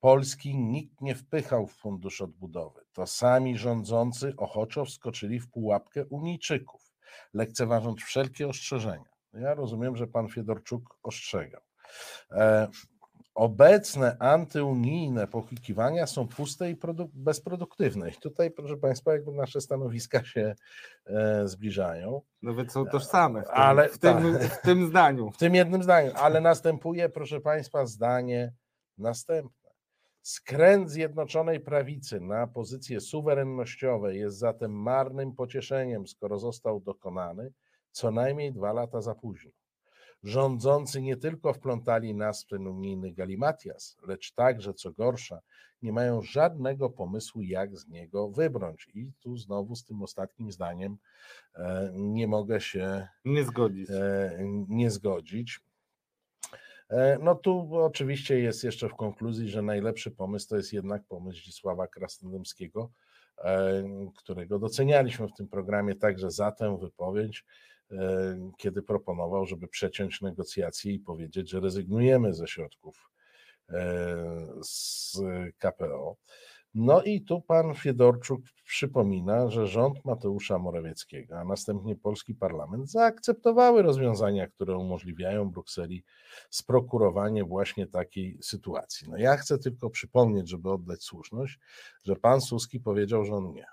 Polski 0.00 0.58
nikt 0.58 1.00
nie 1.00 1.14
wpychał 1.14 1.66
w 1.66 1.72
fundusz 1.72 2.20
odbudowy. 2.20 2.80
To 2.92 3.06
sami 3.06 3.58
rządzący 3.58 4.34
ochoczo 4.36 4.84
wskoczyli 4.84 5.40
w 5.40 5.50
pułapkę 5.50 6.04
Unijczyków, 6.06 6.92
lekceważąc 7.34 8.02
wszelkie 8.02 8.48
ostrzeżenia. 8.48 9.10
Ja 9.34 9.54
rozumiem, 9.54 9.96
że 9.96 10.06
pan 10.06 10.28
Fiedorczuk 10.28 10.98
ostrzegał. 11.02 11.60
E, 13.32 13.42
obecne 13.42 14.16
antyunijne 14.18 15.26
pochikiwania 15.26 16.06
są 16.06 16.28
puste 16.28 16.70
i 16.70 16.76
produ- 16.76 17.08
bezproduktywne. 17.14 18.10
I 18.10 18.12
tutaj, 18.12 18.50
proszę 18.50 18.76
Państwa, 18.76 19.12
jakby 19.12 19.32
nasze 19.32 19.60
stanowiska 19.60 20.24
się 20.24 20.54
e, 21.06 21.48
zbliżają. 21.48 22.22
Nawet 22.42 22.72
są 22.72 22.86
tożsame 22.86 23.42
w 23.42 23.46
tym, 23.46 23.54
Ale 23.54 23.88
w 23.88 23.98
tym, 23.98 24.38
tak. 24.38 24.42
w 24.42 24.62
tym 24.62 24.88
zdaniu. 24.88 25.30
W 25.30 25.38
tym 25.38 25.54
jednym 25.54 25.82
zdaniu, 25.82 26.12
ale 26.14 26.40
następuje, 26.40 27.08
proszę 27.08 27.40
Państwa, 27.40 27.86
zdanie 27.86 28.52
następne. 28.98 29.70
Skręt 30.22 30.90
Zjednoczonej 30.90 31.60
Prawicy 31.60 32.20
na 32.20 32.46
pozycje 32.46 33.00
suwerennościowe 33.00 34.16
jest 34.16 34.38
zatem 34.38 34.72
marnym 34.72 35.34
pocieszeniem, 35.34 36.06
skoro 36.06 36.38
został 36.38 36.80
dokonany 36.80 37.52
co 37.90 38.10
najmniej 38.10 38.52
dwa 38.52 38.72
lata 38.72 39.00
za 39.00 39.14
późno. 39.14 39.50
Rządzący 40.22 41.02
nie 41.02 41.16
tylko 41.16 41.52
wplątali 41.52 42.14
nas 42.14 42.44
w 42.44 42.46
ten 42.46 42.66
unijny 42.66 43.12
galimatias, 43.12 43.96
lecz 44.06 44.32
także, 44.32 44.74
co 44.74 44.92
gorsza, 44.92 45.40
nie 45.82 45.92
mają 45.92 46.22
żadnego 46.22 46.90
pomysłu, 46.90 47.42
jak 47.42 47.76
z 47.76 47.88
niego 47.88 48.28
wybrnąć. 48.30 48.88
I 48.94 49.12
tu 49.20 49.36
znowu 49.36 49.76
z 49.76 49.84
tym 49.84 50.02
ostatnim 50.02 50.52
zdaniem 50.52 50.96
e, 51.54 51.92
nie 51.94 52.28
mogę 52.28 52.60
się 52.60 53.08
Nie 53.24 53.44
zgodzić. 53.44 53.90
e, 53.90 54.38
nie 54.68 54.90
zgodzić. 54.90 55.60
E, 56.90 57.18
No 57.22 57.34
tu 57.34 57.76
oczywiście 57.76 58.38
jest 58.40 58.64
jeszcze 58.64 58.88
w 58.88 58.94
konkluzji, 58.94 59.48
że 59.48 59.62
najlepszy 59.62 60.10
pomysł 60.10 60.48
to 60.48 60.56
jest 60.56 60.72
jednak 60.72 61.04
pomysł 61.04 61.40
Zdzisława 61.42 61.86
Krasnodębskiego, 61.88 62.90
którego 64.16 64.58
docenialiśmy 64.58 65.28
w 65.28 65.32
tym 65.36 65.48
programie 65.48 65.94
także 65.94 66.30
za 66.30 66.52
tę 66.52 66.78
wypowiedź, 66.80 67.44
kiedy 68.58 68.82
proponował, 68.82 69.46
żeby 69.46 69.68
przeciąć 69.68 70.20
negocjacje 70.20 70.92
i 70.92 70.98
powiedzieć, 70.98 71.50
że 71.50 71.60
rezygnujemy 71.60 72.34
ze 72.34 72.46
środków 72.46 73.10
e, 73.68 74.16
z 74.62 75.18
KPO. 75.58 76.16
No 76.74 77.02
i 77.02 77.22
tu 77.22 77.40
pan 77.40 77.74
Fiedorczuk 77.74 78.40
przypomina, 78.64 79.50
że 79.50 79.66
rząd 79.66 80.04
Mateusza 80.04 80.58
Morawieckiego, 80.58 81.38
a 81.38 81.44
następnie 81.44 81.96
polski 81.96 82.34
parlament 82.34 82.90
zaakceptowały 82.90 83.82
rozwiązania, 83.82 84.46
które 84.46 84.76
umożliwiają 84.76 85.50
Brukseli 85.50 86.04
sprokurowanie 86.50 87.44
właśnie 87.44 87.86
takiej 87.86 88.38
sytuacji. 88.42 89.10
No 89.10 89.16
ja 89.16 89.36
chcę 89.36 89.58
tylko 89.58 89.90
przypomnieć, 89.90 90.48
żeby 90.48 90.70
oddać 90.70 91.02
słuszność, 91.02 91.58
że 92.04 92.16
pan 92.16 92.40
Suski 92.40 92.80
powiedział, 92.80 93.24
że 93.24 93.34
on 93.34 93.52
nie. 93.52 93.66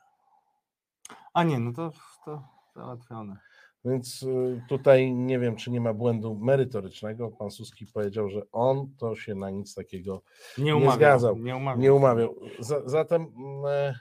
A 1.33 1.43
nie, 1.43 1.59
no 1.59 1.73
to, 1.73 1.91
to 2.25 2.43
załatwione. 2.75 3.48
Więc 3.85 4.23
y, 4.23 4.61
tutaj 4.69 5.13
nie 5.13 5.39
wiem, 5.39 5.55
czy 5.55 5.71
nie 5.71 5.81
ma 5.81 5.93
błędu 5.93 6.35
merytorycznego. 6.35 7.31
Pan 7.31 7.51
Suski 7.51 7.85
powiedział, 7.85 8.29
że 8.29 8.41
on 8.51 8.95
to 8.97 9.15
się 9.15 9.35
na 9.35 9.49
nic 9.49 9.75
takiego 9.75 10.21
Nie 10.57 10.75
umawiał. 10.75 10.95
zgadzał. 10.95 11.37
Nie 11.37 11.55
umawiał. 11.55 11.81
nie 11.81 11.93
umawiał. 11.93 12.35
Za, 12.59 12.81
zatem, 12.89 13.21
mm, 13.21 13.65
e, 13.65 13.99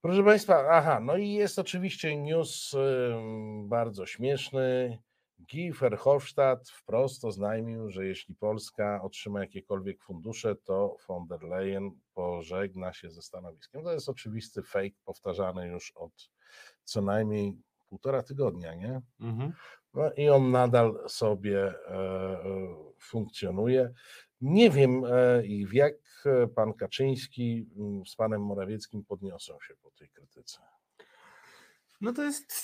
proszę 0.00 0.24
Państwa, 0.24 0.64
aha, 0.70 1.00
no 1.00 1.16
i 1.16 1.32
jest 1.32 1.58
oczywiście 1.58 2.16
news 2.16 2.74
ym, 2.74 3.68
bardzo 3.68 4.06
śmieszny. 4.06 4.98
Guy 5.52 5.72
Verhofstadt 5.72 6.70
wprost 6.70 7.24
oznajmił, 7.24 7.90
że 7.90 8.06
jeśli 8.06 8.34
Polska 8.34 9.02
otrzyma 9.02 9.40
jakiekolwiek 9.40 10.02
fundusze, 10.02 10.54
to 10.56 10.96
von 11.08 11.26
der 11.26 11.42
Leyen 11.42 11.90
pożegna 12.14 12.92
się 12.92 13.10
ze 13.10 13.22
stanowiskiem. 13.22 13.84
To 13.84 13.92
jest 13.92 14.08
oczywisty 14.08 14.62
fake, 14.62 14.96
powtarzany 15.04 15.68
już 15.68 15.92
od 15.96 16.30
co 16.84 17.02
najmniej 17.02 17.56
półtora 17.92 18.22
tygodnia, 18.22 18.74
nie? 18.74 19.00
Mhm. 19.20 19.52
No 19.94 20.12
i 20.12 20.28
on 20.28 20.50
nadal 20.50 21.04
sobie 21.08 21.58
e, 21.60 21.92
e, 21.92 22.38
funkcjonuje. 23.00 23.92
Nie 24.40 24.70
wiem, 24.70 25.04
e, 25.04 25.42
jak 25.72 25.94
pan 26.54 26.74
Kaczyński 26.74 27.66
mm, 27.76 28.06
z 28.06 28.16
panem 28.16 28.42
Morawieckim 28.42 29.04
podniosą 29.04 29.58
się 29.68 29.74
po 29.82 29.90
tej 29.90 30.08
krytyce. 30.08 30.58
No 32.00 32.12
to 32.12 32.22
jest 32.22 32.54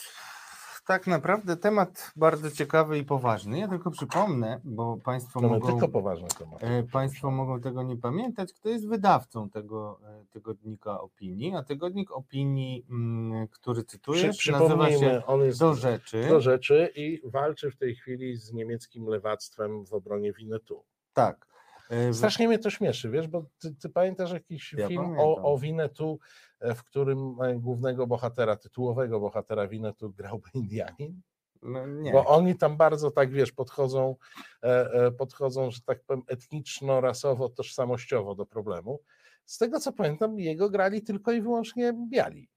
tak 0.88 1.07
naprawdę 1.07 1.57
temat 1.57 2.12
bardzo 2.16 2.50
ciekawy 2.50 2.99
i 2.99 3.04
poważny. 3.04 3.59
Ja 3.59 3.68
tylko 3.68 3.90
przypomnę, 3.90 4.61
bo 4.64 4.97
Państwo 5.04 5.40
nie 5.40 5.47
mogą, 5.49 5.68
tylko 5.68 5.88
poważny 5.88 6.28
temat. 6.38 6.64
e, 6.64 6.83
państwo 6.83 7.30
mogą 7.30 7.61
tego 7.61 7.83
nie 7.83 7.97
pamiętać, 7.97 8.52
kto 8.52 8.68
jest 8.68 8.88
wydawcą 8.88 9.50
tego 9.50 10.00
e, 10.04 10.25
tygodnika 10.30 11.00
opinii. 11.00 11.54
A 11.57 11.62
tygodnik 11.62 12.11
opinii, 12.12 12.87
mm, 12.90 13.49
który 13.49 13.85
Przy, 13.85 13.90
cytujesz, 13.99 14.47
nazywa 14.50 14.90
się 14.90 15.26
on 15.26 15.40
jest 15.40 15.59
Do 15.59 15.75
rzeczy. 15.75 16.26
do 16.28 16.40
rzeczy 16.40 16.92
i 16.97 17.21
walczy 17.25 17.71
w 17.71 17.76
tej 17.76 17.95
chwili 17.95 18.37
z 18.37 18.52
niemieckim 18.52 19.07
lewactwem 19.07 19.85
w 19.87 19.92
obronie 19.92 20.33
Winetu. 20.33 20.85
Tak. 21.14 21.47
E, 21.90 22.14
Strasznie 22.14 22.49
mnie 22.49 22.59
to 22.59 22.71
śmieszy, 22.71 23.11
wiesz, 23.11 23.28
bo 23.28 23.45
ty, 23.59 23.75
ty 23.75 23.88
pamiętasz 23.88 24.33
jakiś 24.33 24.73
Ja 24.73 24.88
film 24.88 25.02
pamiętam. 25.02 25.26
o, 25.26 25.52
o 25.52 25.59
Winetu, 25.59 26.18
w 26.60 26.84
którym 26.84 27.42
e, 27.42 27.54
głównego 27.54 28.06
bohatera, 28.06 28.56
tytułowego 28.56 29.20
bohatera 29.20 29.68
Winetu 29.68 30.10
grałby 30.10 30.48
Indianin? 30.54 31.20
No. 31.62 32.12
Bo 32.12 32.26
oni 32.26 32.56
tam 32.56 32.76
bardzo 32.76 33.10
tak, 33.10 33.30
wiesz, 33.30 33.52
podchodzą, 33.52 34.16
e, 34.62 34.92
e, 34.92 35.10
podchodzą, 35.10 35.70
że 35.70 35.80
tak 35.80 36.04
powiem, 36.04 36.22
etniczno-rasowo, 36.26 37.48
tożsamościowo 37.48 38.34
do 38.34 38.46
problemu. 38.46 39.00
Z 39.44 39.58
tego 39.58 39.80
co 39.80 39.92
pamiętam, 39.92 40.38
jego 40.38 40.70
grali 40.70 41.02
tylko 41.02 41.32
i 41.32 41.40
wyłącznie 41.40 41.92
biali. 42.10 42.48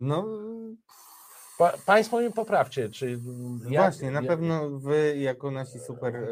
No 0.00 0.26
Pa, 1.58 1.72
państwo 1.86 2.20
mi 2.20 2.32
poprawcie, 2.32 2.88
czy. 2.88 3.10
jak- 3.10 3.20
właśnie, 3.72 4.10
na 4.10 4.20
jak- 4.20 4.28
pewno 4.28 4.70
wy 4.78 5.16
jako 5.18 5.50
nasi 5.50 5.78
super 5.78 6.16
e, 6.16 6.26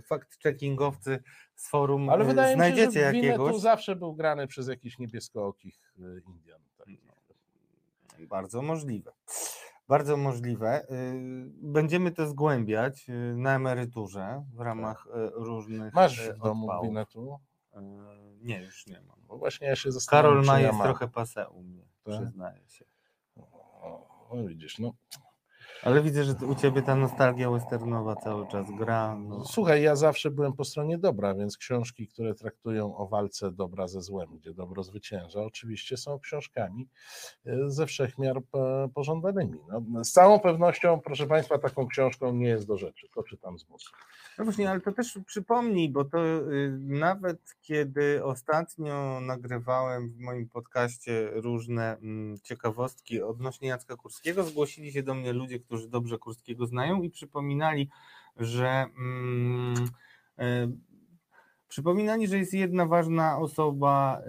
fact-checkingowcy 0.00 1.18
z 1.54 1.68
forum 1.68 2.08
Ale 2.10 2.24
e, 2.24 2.26
wydaje 2.28 2.46
mi 2.56 2.62
się, 2.62 2.66
znajdziecie 2.72 3.10
że 3.10 3.16
jakiegoś. 3.16 3.60
zawsze 3.60 3.96
był 3.96 4.14
grany 4.14 4.46
przez 4.46 4.68
jakichś 4.68 4.98
niebieskookich 4.98 5.92
e, 5.98 6.02
Indian. 6.30 6.60
takich. 6.78 7.00
Bardzo 8.28 8.62
możliwe. 8.62 9.12
Bardzo 9.88 10.16
możliwe. 10.16 10.82
Y, 10.82 10.86
Będziemy 11.62 12.10
to 12.10 12.26
zgłębiać 12.26 13.08
y, 13.08 13.12
na 13.36 13.54
emeryturze 13.54 14.44
w 14.54 14.60
ramach 14.60 15.06
y, 15.06 15.10
różnych 15.34 15.84
Tak. 15.84 15.94
Masz 15.94 16.18
y, 16.26 16.34
w 16.34 16.38
domu? 16.38 16.68
Y, 17.76 17.78
Nie, 18.42 18.62
już 18.62 18.86
nie 18.86 19.00
mam. 19.00 19.16
Bo 19.28 19.38
właśnie 19.38 19.66
ja 19.66 19.76
się 19.76 19.92
zastanawiam. 19.92 20.32
Karol 20.32 20.44
ma 20.46 20.60
ja 20.60 20.66
jest 20.66 20.78
mam. 20.78 20.86
trochę 20.86 21.08
pase 21.08 21.48
u 21.48 21.62
mnie, 21.62 21.82
Tak? 22.04 22.14
przyznaję 22.14 22.68
się. 22.68 22.84
O, 24.32 24.36
no 24.36 24.46
widzisz, 24.48 24.78
no. 24.78 24.94
Ale 25.82 26.02
widzę, 26.02 26.24
że 26.24 26.34
u 26.46 26.54
ciebie 26.54 26.82
ta 26.82 26.96
nostalgia 26.96 27.50
westernowa 27.50 28.16
cały 28.16 28.48
czas 28.48 28.66
gra. 28.78 29.16
No. 29.16 29.44
Słuchaj, 29.44 29.82
ja 29.82 29.96
zawsze 29.96 30.30
byłem 30.30 30.52
po 30.52 30.64
stronie 30.64 30.98
dobra, 30.98 31.34
więc 31.34 31.56
książki, 31.56 32.08
które 32.08 32.34
traktują 32.34 32.96
o 32.96 33.08
walce 33.08 33.52
dobra 33.52 33.88
ze 33.88 34.02
złem, 34.02 34.28
gdzie 34.36 34.54
dobro 34.54 34.82
zwycięża, 34.82 35.40
oczywiście 35.40 35.96
są 35.96 36.18
książkami 36.18 36.88
e, 37.46 37.70
ze 37.70 37.86
wszechmiar 37.86 38.36
e, 38.36 38.88
pożądanymi. 38.94 39.58
No, 39.88 40.04
z 40.04 40.12
całą 40.12 40.40
pewnością, 40.40 41.00
proszę 41.00 41.26
Państwa, 41.26 41.58
taką 41.58 41.86
książką 41.86 42.32
nie 42.32 42.48
jest 42.48 42.66
do 42.66 42.78
rzeczy. 42.78 43.08
To 43.14 43.22
czytam 43.22 43.58
z 43.58 43.68
musu. 43.68 43.90
No 44.38 44.44
właśnie, 44.44 44.70
ale 44.70 44.80
to 44.80 44.92
też 44.92 45.18
przypomnij, 45.26 45.90
bo 45.90 46.04
to 46.04 46.24
y, 46.24 46.78
nawet 46.80 47.40
kiedy 47.60 48.24
ostatnio 48.24 49.20
nagrywałem 49.20 50.10
w 50.10 50.18
moim 50.18 50.48
podcaście 50.48 51.30
różne 51.32 51.96
mm, 51.96 52.38
ciekawostki 52.42 53.22
odnośnie 53.22 53.68
Jacka 53.68 53.96
Kurskiego, 53.96 54.42
zgłosili 54.44 54.92
się 54.92 55.02
do 55.02 55.14
mnie 55.14 55.32
ludzie, 55.32 55.58
którzy 55.58 55.71
dobrze 55.88 56.18
Kurskiego 56.18 56.66
znają 56.66 57.02
i 57.02 57.10
przypominali, 57.10 57.88
że 58.36 58.86
mm, 58.98 59.74
y, 60.40 60.92
Przypominali, 61.72 62.26
że 62.26 62.38
jest 62.38 62.54
jedna 62.54 62.86
ważna 62.86 63.38
osoba 63.38 64.22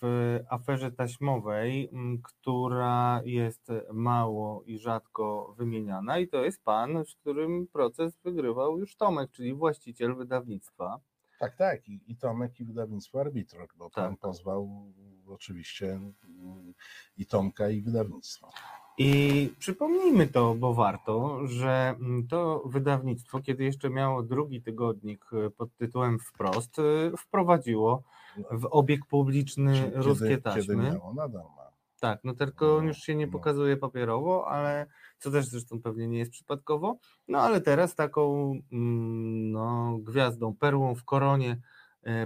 w 0.00 0.38
aferze 0.50 0.92
taśmowej, 0.92 1.90
która 2.22 3.20
jest 3.24 3.68
mało 3.92 4.62
i 4.62 4.78
rzadko 4.78 5.54
wymieniana, 5.58 6.18
i 6.18 6.28
to 6.28 6.44
jest 6.44 6.62
pan, 6.64 7.04
z 7.04 7.14
którym 7.14 7.66
proces 7.66 8.18
wygrywał 8.24 8.78
już 8.78 8.96
Tomek, 8.96 9.30
czyli 9.30 9.54
właściciel 9.54 10.14
wydawnictwa. 10.14 11.00
Tak, 11.40 11.56
tak. 11.56 11.88
I, 11.88 12.00
i 12.06 12.16
Tomek, 12.16 12.60
i 12.60 12.64
wydawnictwo 12.64 13.20
Arbitrok, 13.20 13.74
bo 13.76 13.90
pan 13.90 14.12
Tak. 14.12 14.20
pozwał 14.20 14.92
oczywiście 15.26 15.92
mm, 15.92 16.74
i 17.16 17.26
Tomka, 17.26 17.70
i 17.70 17.82
wydawnictwo. 17.82 18.50
I 18.98 19.50
przypomnijmy 19.58 20.26
to, 20.26 20.54
bo 20.54 20.74
warto, 20.74 21.46
że 21.46 21.94
mm, 22.00 22.26
to 22.28 22.62
wydawnictwo, 22.66 23.40
kiedy 23.40 23.64
jeszcze 23.64 23.90
miało 23.90 24.22
drugi 24.22 24.62
tygodnik 24.62 25.24
y, 25.32 25.50
pod 25.50 25.76
tytułem 25.76 26.18
Wprost, 26.18 26.78
y, 26.78 27.12
wprowadziło 27.18 28.02
w 28.50 28.66
obieg 28.70 29.06
publiczny 29.06 29.74
Kiedy- 29.74 30.02
ruskie 30.02 30.38
taśmy. 30.38 30.62
Kiedy 30.62 30.76
miało, 30.76 31.14
nadal 31.14 31.42
ma. 31.56 31.66
Tak, 32.00 32.20
no 32.24 32.34
tylko 32.34 32.76
on 32.76 32.84
No, 32.84 32.88
już 32.88 32.98
się 32.98 33.14
nie 33.14 33.26
no. 33.26 33.32
pokazuje 33.32 33.76
papierowo, 33.76 34.48
ale 34.48 34.86
co 35.18 35.30
też 35.30 35.46
zresztą 35.46 35.82
pewnie 35.82 36.08
nie 36.08 36.18
jest 36.18 36.30
przypadkowo. 36.30 36.98
No 37.28 37.38
ale 37.38 37.60
teraz 37.60 37.94
taką 37.94 38.52
mm, 38.72 39.52
no, 39.52 39.98
gwiazdą, 39.98 40.56
perłą 40.56 40.94
w 40.94 41.04
koronie 41.04 41.60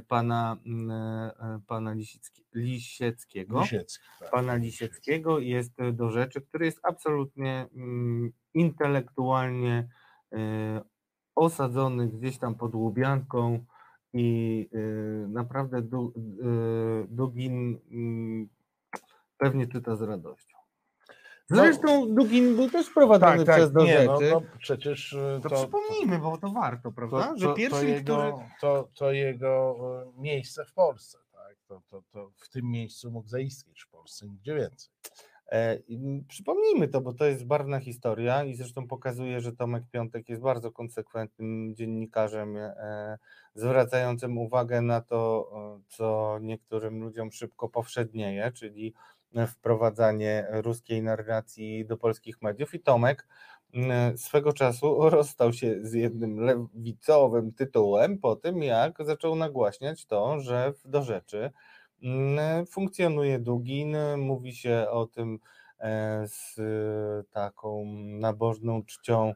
pana, 0.08 0.56
mm, 0.66 0.90
e, 0.90 1.60
pana 1.66 1.92
Lisiecki, 1.92 2.44
Lisieckiego. 2.54 3.60
Lisiecki. 3.60 4.04
Tak. 4.20 4.30
Pana 4.30 4.54
Lisieckiego 4.54 5.38
jest 5.38 5.80
e, 5.80 5.92
do 5.92 6.10
rzeczy, 6.10 6.40
który 6.40 6.64
jest 6.64 6.80
absolutnie 6.82 7.66
mm, 7.74 8.32
intelektualnie 8.54 9.88
e, 10.32 10.80
osadzony 11.34 12.08
gdzieś 12.08 12.38
tam 12.38 12.54
pod 12.54 12.74
łubianką 12.74 13.64
i 14.12 14.68
e, 14.72 15.28
naprawdę 15.28 15.82
Du- 15.82 16.12
e, 16.42 17.06
Dugin 17.08 17.78
mm, 17.90 18.48
pewnie 19.36 19.66
czyta 19.66 19.96
z 19.96 20.02
radością. 20.02 20.49
No. 21.50 21.56
Zresztą 21.56 22.14
Dugin 22.14 22.56
był 22.56 22.70
też 22.70 22.90
prowadzony 22.90 23.44
przez 23.44 23.72
do 23.72 23.84
nie, 23.84 23.98
rzeczy. 23.98 24.06
no, 24.06 24.20
no 24.20 24.42
przecież 24.58 25.12
y, 25.12 25.40
to, 25.42 25.48
to, 25.48 25.56
przypomnijmy, 25.56 26.18
bo 26.18 26.38
to 26.38 26.48
warto, 26.48 26.92
prawda? 26.92 27.28
to, 27.28 27.38
że 27.38 27.46
to, 27.46 27.54
pierwszym, 27.54 27.80
to, 27.80 27.86
jego, 27.86 28.16
który... 28.16 28.48
to, 28.60 28.88
to 28.94 29.12
jego 29.12 29.76
y, 30.16 30.20
miejsce 30.20 30.64
w 30.64 30.72
Polsce, 30.72 31.18
tak? 31.32 31.56
To, 31.68 31.82
to, 31.90 32.02
to 32.12 32.30
w 32.36 32.48
tym 32.48 32.70
miejscu 32.70 33.10
mógł 33.10 33.28
zaistnieć 33.28 33.82
w 33.82 33.88
Polsce, 33.88 34.26
nigdzie 34.26 34.54
więcej. 34.54 34.90
E, 35.52 35.78
Przypomnijmy 36.28 36.88
to, 36.88 37.00
bo 37.00 37.12
to 37.12 37.24
jest 37.24 37.46
barwna 37.46 37.80
historia 37.80 38.44
i 38.44 38.54
zresztą 38.54 38.86
pokazuje, 38.86 39.40
że 39.40 39.52
Tomek 39.52 39.84
Piątek 39.92 40.28
jest 40.28 40.42
bardzo 40.42 40.72
konsekwentnym 40.72 41.74
dziennikarzem, 41.74 42.56
e, 42.56 43.18
zwracającym 43.54 44.38
uwagę 44.38 44.82
na 44.82 45.00
to, 45.00 45.50
e, 45.54 45.82
co 45.88 46.38
niektórym 46.40 47.00
ludziom 47.00 47.32
szybko 47.32 47.68
powszednieje, 47.68 48.52
czyli 48.52 48.86
e, 48.88 49.19
wprowadzanie 49.48 50.46
ruskiej 50.50 51.02
narracji 51.02 51.86
do 51.86 51.96
polskich 51.96 52.42
mediów. 52.42 52.74
I 52.74 52.80
Tomek 52.80 53.26
m, 53.74 54.18
swego 54.18 54.52
czasu 54.52 55.00
rozstał 55.10 55.52
się 55.52 55.76
z 55.82 55.92
jednym 55.92 56.40
lewicowym 56.40 57.52
tytułem 57.52 58.18
po 58.18 58.36
tym, 58.36 58.62
jak 58.62 59.04
zaczął 59.04 59.36
nagłaśniać 59.36 60.06
to, 60.06 60.40
że 60.40 60.72
do 60.84 61.02
rzeczy 61.02 61.50
Mm, 62.02 62.66
Funkcjonuje 62.66 63.38
Dugin, 63.38 63.96
mówi 64.16 64.54
się 64.54 64.86
o 64.90 65.06
tym 65.06 65.38
e, 65.80 66.22
z 66.28 66.56
taką 67.30 67.84
nabożną 68.20 68.84
czcią 68.84 69.34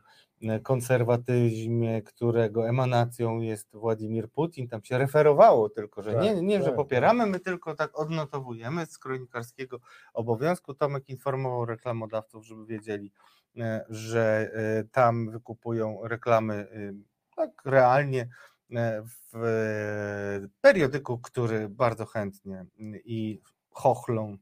konserwatyzmie, 0.63 2.03
którego 2.03 2.69
emanacją 2.69 3.41
jest 3.41 3.77
Władimir 3.77 4.31
Putin. 4.31 4.69
Tam 4.69 4.85
się 4.85 4.99
referowało 4.99 5.69
tylko, 5.69 6.03
że 6.03 6.13
Tak, 6.13 6.23
nie, 6.23 6.43
nie 6.43 6.59
że 6.59 6.65
tak, 6.67 6.75
popieramy, 6.77 7.27
my 7.27 7.41
tylko 7.41 7.75
tak 7.75 7.99
odnotowujemy 7.99 8.87
z 8.87 8.99
kronikarskiego 8.99 9.79
obowiązku. 10.15 10.75
Tomek 10.75 11.09
informował 11.09 11.65
reklamodawców, 11.65 12.47
żeby 12.47 12.67
wiedzieli, 12.67 13.13
e, 13.59 13.85
że 13.89 14.51
e, 14.55 14.85
tam 14.85 15.31
wykupują 15.31 15.99
reklamy 16.05 16.55
e, 16.55 16.93
tak 17.37 17.51
realnie 17.65 18.29
e, 18.73 19.03
w 19.33 19.37
e, 19.37 20.49
periodyku, 20.61 21.19
który 21.19 21.69
bardzo 21.69 22.07
chętnie 22.07 22.67
mm, 22.79 23.01
i 23.05 23.41
chochlą 23.71 24.37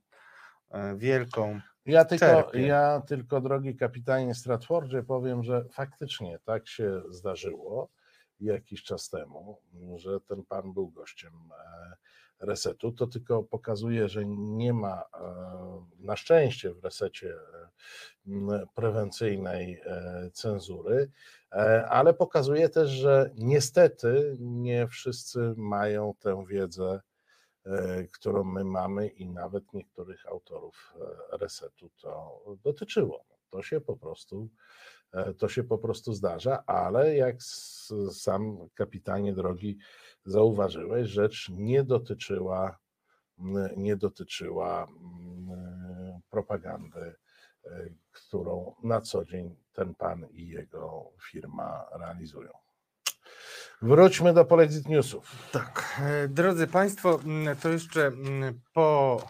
e, 0.70 0.96
wielką. 0.96 1.60
Ja 1.86 2.04
tylko, 2.04 2.26
Czerpie. 2.26 2.66
ja 2.66 3.02
tylko, 3.06 3.40
drogi 3.40 3.76
kapitanie 3.76 4.34
Stratfordzie, 4.34 5.02
powiem, 5.02 5.44
że 5.44 5.64
faktycznie 5.70 6.38
tak 6.44 6.68
się 6.68 7.02
zdarzyło. 7.08 7.88
jakiś 8.40 8.82
czas 8.82 9.10
temu, 9.10 9.58
że 9.96 10.20
ten 10.20 10.44
pan 10.44 10.72
był 10.72 10.88
gościem 10.88 11.32
e, 12.40 12.46
resetu. 12.46 12.92
To 12.92 13.06
tylko 13.06 13.42
pokazuje, 13.42 14.08
że 14.08 14.24
nie 14.26 14.72
ma 14.72 15.02
e, 15.02 15.04
na 15.98 16.16
szczęście 16.16 16.74
w 16.74 16.84
resecie 16.84 17.34
prewencyjnej 18.74 19.82
cenzury, 20.32 21.10
ale 21.88 22.14
pokazuje 22.14 22.68
też, 22.68 22.90
że 22.90 23.30
niestety 23.34 24.36
nie 24.40 24.88
wszyscy 24.88 25.54
mają 25.56 26.14
tę 26.20 26.44
wiedzę, 26.48 27.00
którą 28.12 28.44
my 28.44 28.64
mamy 28.64 29.08
i 29.08 29.28
nawet 29.28 29.72
niektórych 29.72 30.26
autorów 30.26 30.94
resetu 31.32 31.90
to 32.00 32.42
dotyczyło. 32.64 33.24
To 33.50 33.62
się 33.62 33.80
po 33.80 33.96
prostu 33.96 34.48
E, 35.12 35.34
to 35.34 35.48
się 35.48 35.64
po 35.64 35.78
prostu 35.78 36.12
zdarza, 36.12 36.62
ale 36.66 37.16
jak 37.16 37.36
sam 38.12 38.68
kapitanie 38.74 39.32
drogi 39.32 39.78
zauważyłeś, 40.24 41.08
rzecz 41.08 41.48
nie 41.48 41.84
dotyczyła, 41.84 42.78
nie 43.76 43.96
dotyczyła 43.96 44.88
propagandy, 46.30 47.14
e, 47.64 47.88
którą 48.12 48.74
na 48.82 49.00
co 49.00 49.24
dzień 49.24 49.56
ten 49.72 49.94
pan 49.94 50.26
i 50.30 50.48
jego 50.48 51.12
firma 51.30 51.88
realizują. 51.92 52.61
Wróćmy 53.82 54.32
do 54.32 54.44
Polexit 54.44 54.88
Newsów. 54.88 55.50
Tak, 55.52 56.00
e, 56.02 56.28
drodzy 56.28 56.66
Państwo, 56.66 57.20
to 57.62 57.68
jeszcze 57.68 58.12
po 58.72 59.20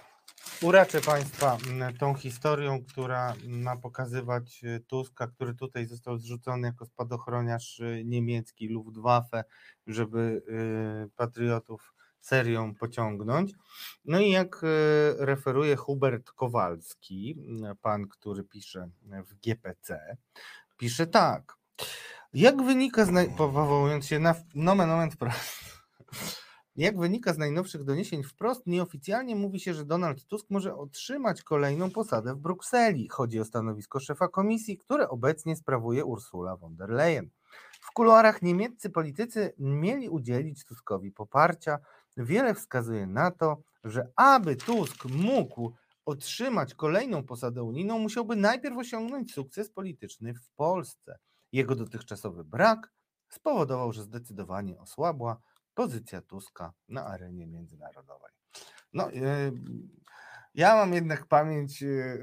Uraczę 0.62 1.00
Państwa 1.00 1.56
mm, 1.68 1.96
tą 1.96 2.14
historią, 2.14 2.84
która 2.84 3.34
ma 3.48 3.76
pokazywać 3.76 4.64
y, 4.64 4.80
Tuska, 4.86 5.26
który 5.26 5.54
tutaj 5.54 5.86
został 5.86 6.18
zrzucony 6.18 6.66
jako 6.66 6.86
spadochroniarz 6.86 7.80
y, 7.80 8.02
niemiecki 8.04 8.68
Luftwaffe, 8.68 9.44
żeby 9.86 10.42
patriotów 11.16 11.94
serią 12.20 12.74
pociągnąć. 12.74 13.52
No 14.04 14.20
i 14.20 14.30
jak 14.30 14.62
referuje 15.18 15.76
Hubert 15.76 16.30
Kowalski, 16.30 17.36
pan, 17.82 18.08
który 18.08 18.44
pisze 18.44 18.90
w 19.26 19.34
GPC, 19.34 20.16
pisze 20.78 21.06
tak. 21.06 21.56
Jak 22.34 22.62
wynika, 22.62 23.04
z, 23.04 23.36
powołując 23.36 24.06
się 24.06 24.18
na 24.18 24.34
nomen 24.54 24.90
jak 26.76 26.98
wynika 26.98 27.34
z 27.34 27.38
najnowszych 27.38 27.84
doniesień 27.84 28.22
wprost, 28.22 28.66
nieoficjalnie 28.66 29.36
mówi 29.36 29.60
się, 29.60 29.74
że 29.74 29.84
Donald 29.84 30.26
Tusk 30.26 30.46
może 30.50 30.76
otrzymać 30.76 31.42
kolejną 31.42 31.90
posadę 31.90 32.34
w 32.34 32.38
Brukseli. 32.38 33.08
Chodzi 33.08 33.40
o 33.40 33.44
stanowisko 33.44 34.00
szefa 34.00 34.28
komisji, 34.28 34.78
które 34.78 35.08
obecnie 35.08 35.56
sprawuje 35.56 36.04
Ursula 36.04 36.56
von 36.56 36.76
der 36.76 36.90
Leyen. 36.90 37.30
W 37.80 37.92
kuluarach 37.92 38.42
niemieccy 38.42 38.90
politycy 38.90 39.54
mieli 39.58 40.08
udzielić 40.08 40.64
Tuskowi 40.64 41.12
poparcia. 41.12 41.78
Wiele 42.16 42.54
wskazuje 42.54 43.06
na 43.06 43.30
to, 43.30 43.62
że 43.84 44.08
aby 44.16 44.56
Tusk 44.56 45.04
mógł 45.04 45.72
otrzymać 46.04 46.74
kolejną 46.74 47.22
posadę 47.22 47.62
unijną, 47.62 47.98
musiałby 47.98 48.36
najpierw 48.36 48.76
osiągnąć 48.76 49.32
sukces 49.32 49.70
polityczny 49.70 50.34
w 50.34 50.50
Polsce. 50.56 51.18
Jego 51.52 51.74
dotychczasowy 51.74 52.44
brak 52.44 52.92
spowodował, 53.28 53.92
że 53.92 54.02
zdecydowanie 54.02 54.78
osłabła 54.78 55.40
pozycja 55.74 56.22
Tuska 56.22 56.72
na 56.88 57.06
arenie 57.06 57.46
międzynarodowej. 57.46 58.32
No, 58.92 59.12
e, 59.12 59.52
ja 60.54 60.74
mam 60.74 60.94
jednak 60.94 61.26
pamięć 61.26 61.82
e, 61.82 62.18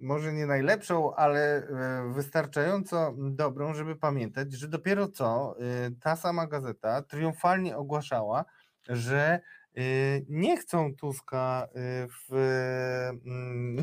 może 0.00 0.32
nie 0.32 0.46
najlepszą, 0.46 1.14
ale 1.14 1.56
e, 1.56 2.12
wystarczająco 2.12 3.14
dobrą, 3.18 3.74
żeby 3.74 3.96
pamiętać, 3.96 4.52
że 4.52 4.68
dopiero 4.68 5.08
co 5.08 5.56
ta 6.00 6.16
sama 6.16 6.46
gazeta 6.46 7.02
triumfalnie 7.02 7.76
ogłaszała, 7.76 8.44
że 8.88 9.40
nie 10.28 10.56
chcą 10.56 10.94
Tuska 10.96 11.68
w. 12.08 12.30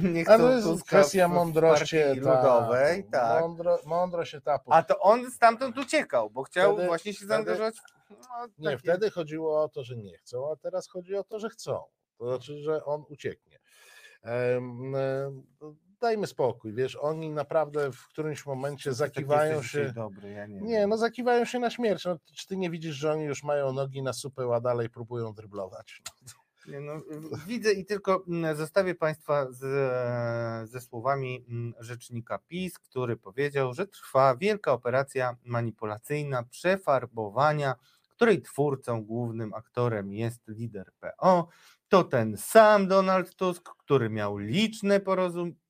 Nie 0.14 0.24
chcą 0.24 0.34
A 0.34 0.38
to 0.38 0.52
jest 0.52 0.68
Tuska 0.68 0.88
kwestia 0.88 1.28
w, 1.28 1.32
mądrości 1.32 1.98
w 2.14 2.18
ludowej. 2.18 3.04
Tak. 3.12 3.42
Mądro, 3.42 3.80
mądrość 3.86 4.36
etapu. 4.36 4.74
A 4.74 4.84
to 4.84 5.00
on 5.00 5.32
stamtąd 5.32 5.78
uciekał, 5.78 6.30
bo 6.30 6.44
chciał 6.44 6.74
wtedy, 6.74 6.88
właśnie 6.88 7.14
się 7.14 7.26
zaangażować 7.26 7.76
w 7.76 7.82
no, 8.10 8.48
nie, 8.58 8.66
takie... 8.66 8.78
wtedy 8.78 9.12
chodziło 9.12 9.64
o 9.64 9.70
to, 9.70 9.84
że 9.84 9.98
nie 9.98 10.18
chcą, 10.18 10.52
a 10.52 10.56
teraz 10.56 10.88
chodzi 10.88 11.16
o 11.16 11.24
to, 11.24 11.40
że 11.40 11.50
chcą. 11.50 11.84
To 12.18 12.28
znaczy, 12.28 12.58
że 12.58 12.86
on 12.86 13.04
ucieknie. 13.10 13.60
Dajmy 16.02 16.28
spokój, 16.28 16.74
wiesz, 16.74 16.96
oni 16.96 17.30
naprawdę 17.30 17.92
w 17.92 18.08
którymś 18.08 18.46
momencie 18.46 18.94
zakiwają 18.94 19.64
się. 19.64 19.94
Dobry, 19.96 20.32
ja 20.32 20.46
nie, 20.46 20.62
nie 20.62 20.88
no 20.88 20.98
zakiwają 20.98 21.46
się 21.46 21.60
na 21.60 21.70
śmierć. 21.70 22.06
No, 22.06 22.18
czy 22.36 22.48
ty 22.48 22.58
nie 22.58 22.70
widzisz, 22.70 22.96
że 22.96 23.12
oni 23.12 23.24
już 23.24 23.44
mają 23.44 23.74
nogi 23.74 24.04
na 24.04 24.14
supę, 24.14 24.50
a 24.56 24.62
dalej 24.62 24.90
próbują 24.90 25.34
dryblować? 25.34 26.02
No. 26.68 26.72
Nie, 26.74 26.80
no, 26.80 26.94
widzę 27.48 27.74
i 27.74 27.86
tylko 27.86 28.24
mm, 28.28 28.56
zostawię 28.56 28.96
Państwa 28.96 29.52
z, 29.52 29.60
ze 30.70 30.82
słowami 30.82 31.46
mm, 31.50 31.74
rzecznika 31.80 32.40
PiS, 32.48 32.80
który 32.80 33.18
powiedział, 33.18 33.74
że 33.74 33.88
trwa 33.88 34.36
wielka 34.36 34.74
operacja 34.74 35.36
manipulacyjna 35.44 36.44
przefarbowania 36.44 37.76
której 38.18 38.42
twórcą, 38.42 39.04
głównym 39.04 39.54
aktorem 39.54 40.14
jest 40.14 40.48
lider 40.48 40.92
PO. 41.00 41.48
To 41.88 42.04
ten 42.04 42.38
sam 42.38 42.88
Donald 42.88 43.36
Tusk, 43.36 43.70
który 43.78 44.10
miał 44.10 44.38
liczne 44.38 45.00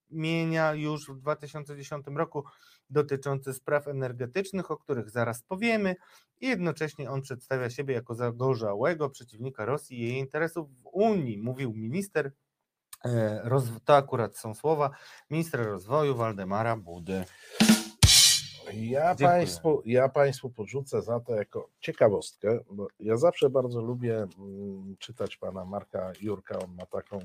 porozumienia 0.07 0.73
już 0.73 1.09
w 1.09 1.17
2010 1.17 2.05
roku 2.15 2.43
dotyczące 2.89 3.53
spraw 3.53 3.87
energetycznych, 3.87 4.71
o 4.71 4.77
których 4.77 5.09
zaraz 5.09 5.43
powiemy, 5.43 5.95
i 6.41 6.47
jednocześnie 6.47 7.11
on 7.11 7.21
przedstawia 7.21 7.69
siebie 7.69 7.93
jako 7.93 8.15
zagorzałego 8.15 9.09
przeciwnika 9.09 9.65
Rosji 9.65 9.99
i 9.99 10.03
jej 10.03 10.17
interesów 10.17 10.69
w 10.81 10.85
Unii, 10.93 11.37
mówił 11.37 11.73
minister. 11.73 12.31
E, 13.05 13.49
to 13.85 13.95
akurat 13.95 14.37
są 14.37 14.53
słowa 14.53 14.89
ministra 15.29 15.63
rozwoju 15.63 16.15
Waldemara 16.15 16.77
Budy. 16.77 17.25
Ja 18.73 19.15
państwu, 19.15 19.81
ja 19.85 20.09
państwu 20.09 20.49
podrzucę 20.49 21.01
za 21.01 21.19
to 21.19 21.35
jako 21.35 21.69
ciekawostkę, 21.79 22.59
bo 22.71 22.87
ja 22.99 23.17
zawsze 23.17 23.49
bardzo 23.49 23.81
lubię 23.81 24.15
mm, 24.17 24.95
czytać 24.99 25.37
pana 25.37 25.65
Marka 25.65 26.11
Jurka. 26.21 26.59
On 26.59 26.75
ma 26.75 26.85
taką, 26.85 27.19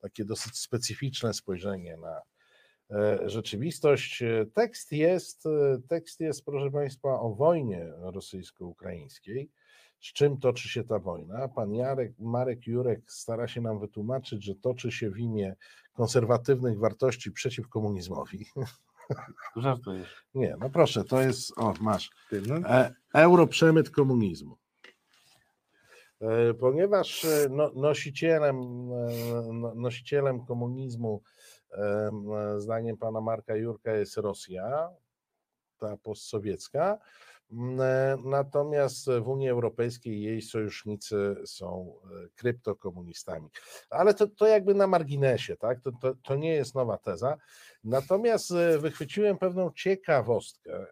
takie 0.00 0.24
dosyć 0.24 0.58
specyficzne 0.58 1.34
spojrzenie 1.34 1.96
na 1.96 2.22
e, 2.90 3.28
rzeczywistość. 3.28 4.22
Tekst 4.54 4.92
jest, 4.92 5.44
tekst 5.88 6.20
jest, 6.20 6.44
proszę 6.44 6.70
państwa, 6.70 7.20
o 7.20 7.34
wojnie 7.34 7.86
rosyjsko-ukraińskiej. 7.98 9.50
Z 10.00 10.12
czym 10.12 10.40
toczy 10.40 10.68
się 10.68 10.84
ta 10.84 10.98
wojna? 10.98 11.48
Pan 11.48 11.74
Jarek, 11.74 12.12
Marek 12.18 12.66
Jurek 12.66 13.12
stara 13.12 13.48
się 13.48 13.60
nam 13.60 13.80
wytłumaczyć, 13.80 14.44
że 14.44 14.54
toczy 14.54 14.92
się 14.92 15.10
w 15.10 15.18
imię 15.18 15.56
konserwatywnych 15.92 16.78
wartości 16.78 17.32
przeciw 17.32 17.68
komunizmowi. 17.68 18.46
Żartujesz. 19.56 20.24
Nie, 20.34 20.56
no 20.60 20.70
proszę, 20.70 21.04
to 21.04 21.20
jest, 21.20 21.58
o 21.58 21.74
masz, 21.80 22.10
e, 22.64 22.94
europrzemyt 23.14 23.90
komunizmu. 23.90 24.56
E, 26.20 26.54
ponieważ 26.54 27.24
e, 27.24 27.48
no, 27.50 27.70
nosicielem, 27.74 28.56
e, 28.56 29.52
no, 29.52 29.74
nosicielem 29.74 30.46
komunizmu, 30.46 31.22
zdaniem 32.56 32.96
pana 32.96 33.20
Marka 33.20 33.56
Jurka, 33.56 33.92
jest 33.92 34.16
Rosja, 34.16 34.90
ta 35.78 35.96
postsowiecka, 35.96 36.98
Natomiast 38.24 39.06
w 39.06 39.28
Unii 39.28 39.48
Europejskiej 39.48 40.22
jej 40.22 40.42
sojusznicy 40.42 41.36
są 41.44 41.94
kryptokomunistami. 42.34 43.48
Ale 43.90 44.14
to, 44.14 44.26
to 44.26 44.46
jakby 44.46 44.74
na 44.74 44.86
marginesie, 44.86 45.56
tak? 45.56 45.80
To, 45.80 45.92
to, 46.00 46.14
to 46.14 46.36
nie 46.36 46.52
jest 46.54 46.74
nowa 46.74 46.98
teza. 46.98 47.36
Natomiast 47.84 48.50
e, 48.50 48.78
wychwyciłem 48.78 49.38
pewną 49.38 49.70
ciekawostkę, 49.72 50.86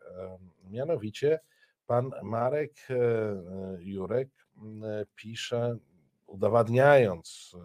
mianowicie 0.70 1.40
pan 1.86 2.10
Marek 2.22 2.72
e, 2.90 2.96
Jurek 3.80 4.28
pisze, 5.14 5.76
udowadniając 6.26 7.56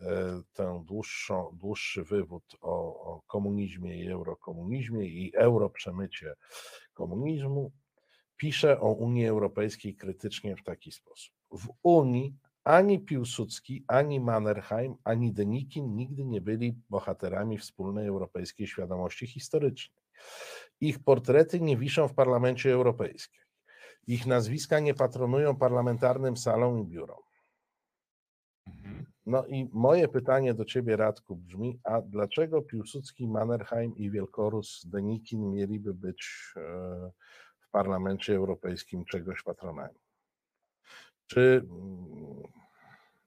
e, 0.00 0.42
ten 0.52 0.84
dłuższą, 0.84 1.56
dłuższy 1.60 2.04
wywód 2.04 2.56
o, 2.60 3.04
o 3.04 3.22
komunizmie 3.26 4.04
i 4.04 4.08
eurokomunizmie 4.10 5.06
i 5.06 5.36
europrzemycie 5.36 6.34
komunizmu, 6.94 7.72
pisze 8.42 8.80
o 8.80 8.92
Unii 8.92 9.26
Europejskiej 9.26 9.94
krytycznie 9.96 10.56
w 10.56 10.62
taki 10.62 10.92
sposób. 10.92 11.34
W 11.50 11.68
Unii 11.82 12.36
ani 12.64 13.00
Piłsudski, 13.00 13.84
ani 13.88 14.20
Mannerheim, 14.20 14.94
ani 15.04 15.32
Denikin 15.32 15.96
nigdy 15.96 16.24
nie 16.24 16.40
byli 16.40 16.78
bohaterami 16.90 17.58
wspólnej 17.58 18.06
europejskiej 18.06 18.66
świadomości 18.66 19.26
historycznej. 19.26 20.02
Ich 20.80 20.98
portrety 20.98 21.60
nie 21.60 21.76
wiszą 21.76 22.08
w 22.08 22.14
Parlamencie 22.14 22.72
Europejskim. 22.72 23.42
Ich 24.06 24.26
nazwiska 24.26 24.80
nie 24.80 24.94
patronują 24.94 25.56
parlamentarnym 25.56 26.36
salom 26.36 26.78
i 26.78 26.84
biurom. 26.84 27.22
Mhm. 28.66 29.06
No 29.26 29.46
i 29.46 29.70
moje 29.72 30.08
pytanie 30.08 30.54
do 30.54 30.64
ciebie, 30.64 30.96
Radku, 30.96 31.36
brzmi, 31.36 31.80
a 31.84 32.00
dlaczego 32.00 32.62
Piłsudski, 32.62 33.28
Mannerheim 33.28 33.96
i 33.96 34.10
Wielkorus 34.10 34.86
Denikin 34.86 35.50
mieliby 35.50 35.94
być 35.94 36.52
e, 36.56 37.10
Parlamencie 37.72 38.34
Europejskim 38.36 39.04
czegoś 39.04 39.42
patronem? 39.42 39.88
Czy, 41.26 41.66
mm, 41.70 42.42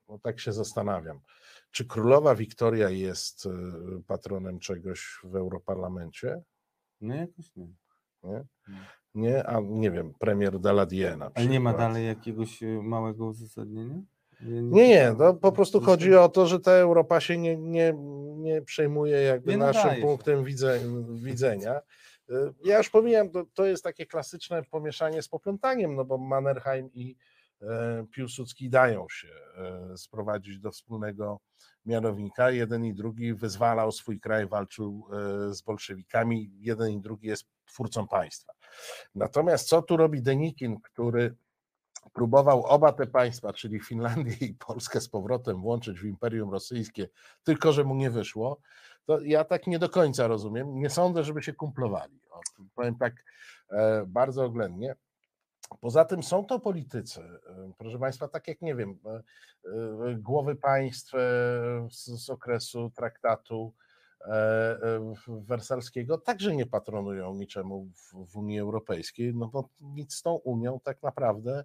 no 0.10 0.20
tak 0.20 0.40
się 0.40 0.54
zastanawiam, 0.54 1.20
czy 1.72 1.86
królowa 1.86 2.36
Wiktoria 2.36 2.90
jest 2.90 3.46
y, 3.46 3.50
patronem 4.08 4.60
czegoś 4.60 5.20
w 5.24 5.36
Europarlamencie? 5.36 6.42
No 7.02 7.16
jakoś 7.16 7.56
nie. 7.56 7.68
Nie? 8.24 8.44
Nie, 9.16 9.48
a 9.48 9.60
nie 9.64 9.92
wiem, 9.92 10.14
premier 10.20 10.60
Daladier 10.60 11.18
na 11.18 11.26
Ale 11.26 11.34
przykład. 11.34 11.52
nie 11.52 11.60
ma 11.60 11.74
dalej 11.74 12.08
jakiegoś 12.08 12.64
y, 12.64 12.80
małego 12.84 13.26
uzasadnienia? 13.26 14.02
Nie, 14.42 14.62
nie, 14.62 14.98
czytałem. 14.98 15.18
to 15.18 15.34
po 15.34 15.52
prostu 15.52 15.82
chodzi 15.82 16.16
o 16.16 16.30
to, 16.30 16.48
że 16.48 16.60
ta 16.60 16.72
Europa 16.72 17.20
się 17.20 17.38
nie, 17.38 17.58
nie, 17.58 17.94
nie 18.36 18.62
przejmuje 18.62 19.22
jakby 19.22 19.52
Nie 19.52 19.58
naszym 19.58 19.82
nadaje 19.84 20.02
punktem 20.02 20.44
widzenia. 21.16 21.82
Ja 22.64 22.78
już 22.78 22.90
powiedziałem, 22.90 23.30
to, 23.30 23.46
to 23.54 23.66
jest 23.66 23.84
takie 23.84 24.06
klasyczne 24.06 24.64
pomieszanie 24.64 25.22
z 25.22 25.28
poplątaniem, 25.28 25.96
no 25.96 26.06
bo 26.06 26.18
Mannerheim 26.18 26.94
i 26.94 27.16
e, 27.62 28.06
Piłsudski 28.12 28.70
dają 28.70 29.06
się 29.10 29.28
e, 29.58 29.98
sprowadzić 29.98 30.60
do 30.60 30.72
wspólnego 30.72 31.40
mianownika. 31.86 32.52
Jeden 32.52 32.86
i 32.86 32.94
drugi 32.94 33.34
wyzwalał 33.34 33.92
swój 33.92 34.20
kraj, 34.20 34.48
walczył 34.48 35.08
e, 35.12 35.54
z 35.54 35.62
bolszewikami. 35.62 36.52
Jeden 36.60 36.92
i 36.92 37.02
drugi 37.02 37.28
jest 37.28 37.46
twórcą 37.66 38.08
państwa. 38.08 38.54
Natomiast 39.16 39.68
co 39.68 39.82
tu 39.82 39.98
robi 39.98 40.22
Denikin, 40.22 40.82
który 40.82 41.36
próbował 42.14 42.66
oba 42.66 42.92
te 42.92 43.08
państwa, 43.08 43.54
czyli 43.54 43.80
Finlandię 43.80 44.36
i 44.42 44.54
Polskę 44.54 45.02
z 45.02 45.10
powrotem 45.10 45.62
włączyć 45.62 46.00
w 46.00 46.06
Imperium 46.06 46.52
Rosyjskie, 46.52 47.08
tylko 47.44 47.74
że 47.74 47.84
mu 47.84 47.96
nie 47.96 48.12
wyszło, 48.12 48.60
to 49.06 49.20
ja 49.22 49.44
tak 49.44 49.68
nie 49.68 49.80
do 49.80 49.90
końca 49.90 50.28
rozumiem. 50.28 50.80
Nie 50.80 50.90
sądzę, 50.90 51.24
żeby 51.24 51.44
się 51.44 51.54
kumplowali. 51.54 52.20
O, 52.32 52.40
powiem 52.76 52.96
tak 52.96 53.14
e, 53.72 54.06
bardzo 54.08 54.46
oględnie. 54.46 54.96
Poza 55.82 56.06
tym 56.06 56.24
są 56.24 56.46
to 56.46 56.60
politycy, 56.60 57.22
e, 57.22 57.72
proszę 57.78 58.00
Państwa, 58.00 58.28
tak 58.28 58.48
jak 58.48 58.62
nie 58.62 58.76
wiem, 58.76 59.00
e, 59.06 59.10
e, 59.12 60.16
głowy 60.16 60.56
państw 60.56 61.12
z, 61.92 62.06
z 62.06 62.30
okresu 62.30 62.92
traktatu 62.96 63.74
wersalskiego 65.28 66.18
także 66.18 66.56
nie 66.56 66.66
patronują 66.66 67.36
niczemu 67.36 67.86
w, 67.86 68.32
w 68.32 68.38
Unii 68.38 68.60
Europejskiej, 68.60 69.36
no 69.36 69.48
bo 69.48 69.70
nic 69.82 70.16
z 70.16 70.22
tą 70.22 70.34
Unią 70.36 70.80
tak 70.84 71.04
naprawdę 71.04 71.64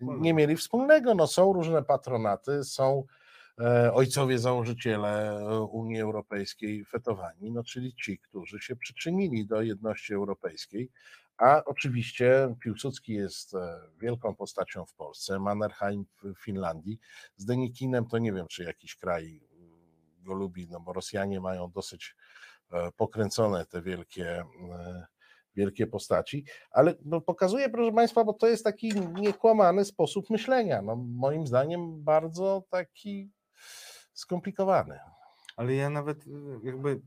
Nie, 0.00 0.18
nie, 0.18 0.34
mieli 0.34 0.56
wspólnego. 0.56 1.14
No, 1.14 1.26
są 1.26 1.52
różne 1.52 1.82
patronaty, 1.82 2.64
są 2.64 3.04
ojcowie 3.92 4.38
założyciele 4.38 5.38
e, 5.38 5.60
Unii 5.60 6.00
Europejskiej 6.00 6.84
fetowani, 6.84 7.50
no, 7.50 7.64
czyli 7.64 7.94
ci, 7.94 8.18
którzy 8.18 8.60
się 8.60 8.76
przyczynili 8.76 9.46
do 9.46 9.62
jedności 9.62 10.14
europejskiej. 10.14 10.90
A 11.38 11.64
oczywiście 11.64 12.54
Piłsudski 12.60 13.12
jest 13.12 13.54
e, 13.54 13.80
wielką 14.00 14.34
postacią 14.34 14.86
w 14.86 14.94
Polsce, 14.94 15.38
Mannerheim 15.38 16.06
w 16.22 16.34
Finlandii. 16.44 16.98
Z 17.36 17.44
Denikinem 17.44 18.06
to 18.06 18.18
nie 18.18 18.32
wiem, 18.32 18.46
czy 18.50 18.64
jakiś 18.64 18.96
kraj 18.96 19.24
y, 19.26 20.22
go 20.22 20.34
lubi, 20.34 20.68
no 20.70 20.80
bo 20.80 20.92
Rosjanie 20.92 21.40
mają 21.40 21.70
dosyć 21.70 22.16
e, 22.72 22.92
pokręcone 22.92 23.66
te 23.66 23.82
wielkie, 23.82 24.28
e, 24.70 25.06
wielkie 25.54 25.86
postaci 25.86 26.44
ale 26.70 26.94
no, 27.04 27.20
pokazuje, 27.20 27.68
proszę 27.68 27.92
Państwa, 27.92 28.24
bo 28.24 28.32
to 28.32 28.46
jest 28.48 28.64
taki 28.64 28.92
niekłamany 29.14 29.84
sposób 29.84 30.30
myślenia. 30.30 30.82
No, 30.82 30.96
moim 30.96 31.46
zdaniem 31.46 32.04
bardzo 32.04 32.64
taki 32.70 33.35
skomplikowany. 34.16 34.98
Ale 35.56 35.74
ja 35.74 35.90
nawet 35.90 36.26
y, 36.26 36.30
jakby 36.62 37.00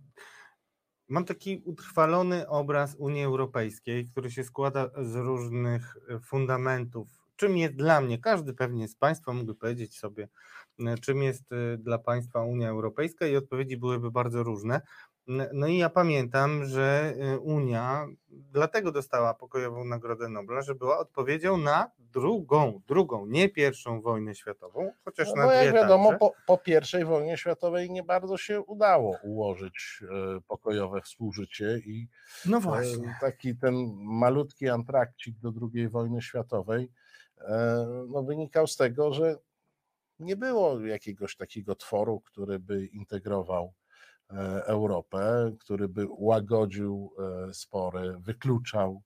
mam 1.08 1.26
taki 1.26 1.62
utrwalony 1.65 2.48
obraz 2.48 2.95
Unii 2.95 3.24
Europejskiej, 3.24 4.06
który 4.06 4.32
się 4.32 4.43
składa 4.43 4.89
z 5.04 5.15
różnych 5.15 5.98
y, 6.15 6.19
fundamentów. 6.19 7.10
Czym 7.36 7.58
jest 7.58 7.76
dla 7.76 8.02
mnie, 8.02 8.17
każdy 8.17 8.54
pewnie 8.54 8.88
z 8.88 8.95
Państwa 8.95 9.34
mógłby 9.34 9.56
powiedzieć 9.56 10.00
sobie, 10.00 10.30
y, 10.80 10.98
czym 11.02 11.24
jest 11.24 11.43
dla 11.78 11.98
Państwa 11.98 12.43
Unia 12.43 12.69
Europejska 12.69 13.28
i 13.28 13.36
odpowiedzi 13.36 13.78
byłyby 13.78 14.12
bardzo 14.12 14.43
różne. 14.43 14.82
N- 15.29 15.49
No 15.53 15.67
i 15.67 15.77
ja 15.77 15.89
pamiętam, 15.89 16.65
że 16.65 17.13
y, 17.35 17.39
Unia 17.39 18.07
dlatego 18.29 18.91
dostała 18.91 19.33
pokojową 19.33 19.85
Nagrodę 19.85 20.29
Nobla, 20.29 20.61
że 20.61 20.75
była 20.75 20.97
odpowiedzią 20.99 21.57
na 21.57 21.91
drugą, 21.99 22.81
drugą, 22.87 23.25
nie 23.25 23.49
pierwszą 23.49 24.01
wojnę 24.01 24.35
światową, 24.35 24.91
chociaż 25.05 25.27
No, 25.35 25.35
na 25.35 25.47
dwie 25.47 25.65
jak 25.65 25.75
wiadomo, 25.75 26.13
po, 26.13 26.33
po 26.45 26.59
I 27.01 27.05
wojnie 27.05 27.37
światowej 27.37 27.91
nie 27.91 28.03
bardzo 28.03 28.37
się 28.37 28.61
udało 28.61 29.17
ułożyć 29.23 30.03
e, 30.37 30.41
pokojowe 30.47 31.01
współżycie 31.01 31.77
i 31.85 32.07
No 32.45 32.57
e, 32.57 32.61
właśnie. 32.61 33.15
taki 33.21 33.55
ten 33.55 33.75
malutki 33.95 34.69
antrakcik 34.69 35.39
do 35.39 35.53
II 35.73 35.87
wojny 35.89 36.21
światowej 36.21 36.91
e, 37.41 37.85
no, 38.09 38.23
wynikał 38.23 38.67
z 38.67 38.75
tego, 38.77 39.13
że 39.13 39.35
nie 40.19 40.35
było 40.35 40.79
jakiegoś 40.79 41.35
takiego 41.35 41.75
tworu, 41.75 42.19
który 42.21 42.59
by 42.59 42.85
integrował 42.85 43.73
Europę, 44.65 45.51
który 45.59 45.87
by 45.87 46.05
łagodził 46.09 47.13
e, 47.49 47.53
spory, 47.53 48.15
wykluczał 48.19 49.01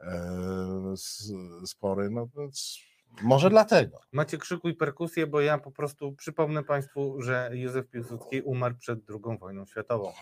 e, 0.00 0.96
spory. 1.66 2.10
No 2.10 2.26
więc 2.36 2.78
może 3.22 3.50
dlatego. 3.50 4.00
Macie 4.12 4.38
krzyku 4.38 4.68
i 4.68 4.74
perkusję, 4.74 5.26
bo 5.26 5.40
ja 5.40 5.58
po 5.58 5.70
prostu 5.70 6.12
przypomnę 6.12 6.64
Państwu, 6.64 7.22
że 7.22 7.50
Józef 7.52 7.88
Piłsudski 7.88 8.42
umarł 8.42 8.74
przed 8.78 8.98
II 9.10 9.38
wojną 9.38 9.66
światową. 9.66 10.12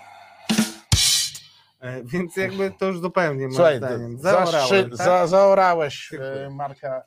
E, 1.80 2.04
Więc 2.04 2.36
jakby 2.36 2.70
to 2.78 2.86
już 2.86 3.00
zupełnie 3.00 3.40
moim 3.40 3.52
Słuchaj, 3.54 3.76
zdaniem. 3.78 4.18
Zaorałem, 4.18 4.90
tak? 4.90 4.96
za, 4.98 5.26
zaorałeś 5.26 6.12
e, 6.14 6.50
Marka, 6.50 7.02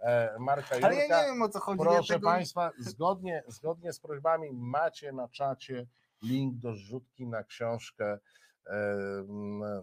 e, 0.00 0.36
Marka 0.38 0.76
Ale 0.82 0.94
ja 0.94 1.02
Jurka. 1.02 1.22
nie 1.22 1.26
wiem 1.32 1.42
o 1.42 1.48
co 1.48 1.60
chodzi. 1.60 1.82
ja 1.84 1.90
Proszę 1.90 2.14
tego- 2.14 2.28
Państwa, 2.28 2.70
zgodnie, 2.78 3.42
zgodnie 3.48 3.92
z 3.92 4.00
prośbami 4.00 4.48
macie 4.52 5.12
na 5.12 5.28
czacie 5.28 5.86
link 6.22 6.58
do 6.58 6.74
zrzutki 6.74 7.26
na 7.26 7.44
książkę, 7.44 8.18
e, 8.66 8.96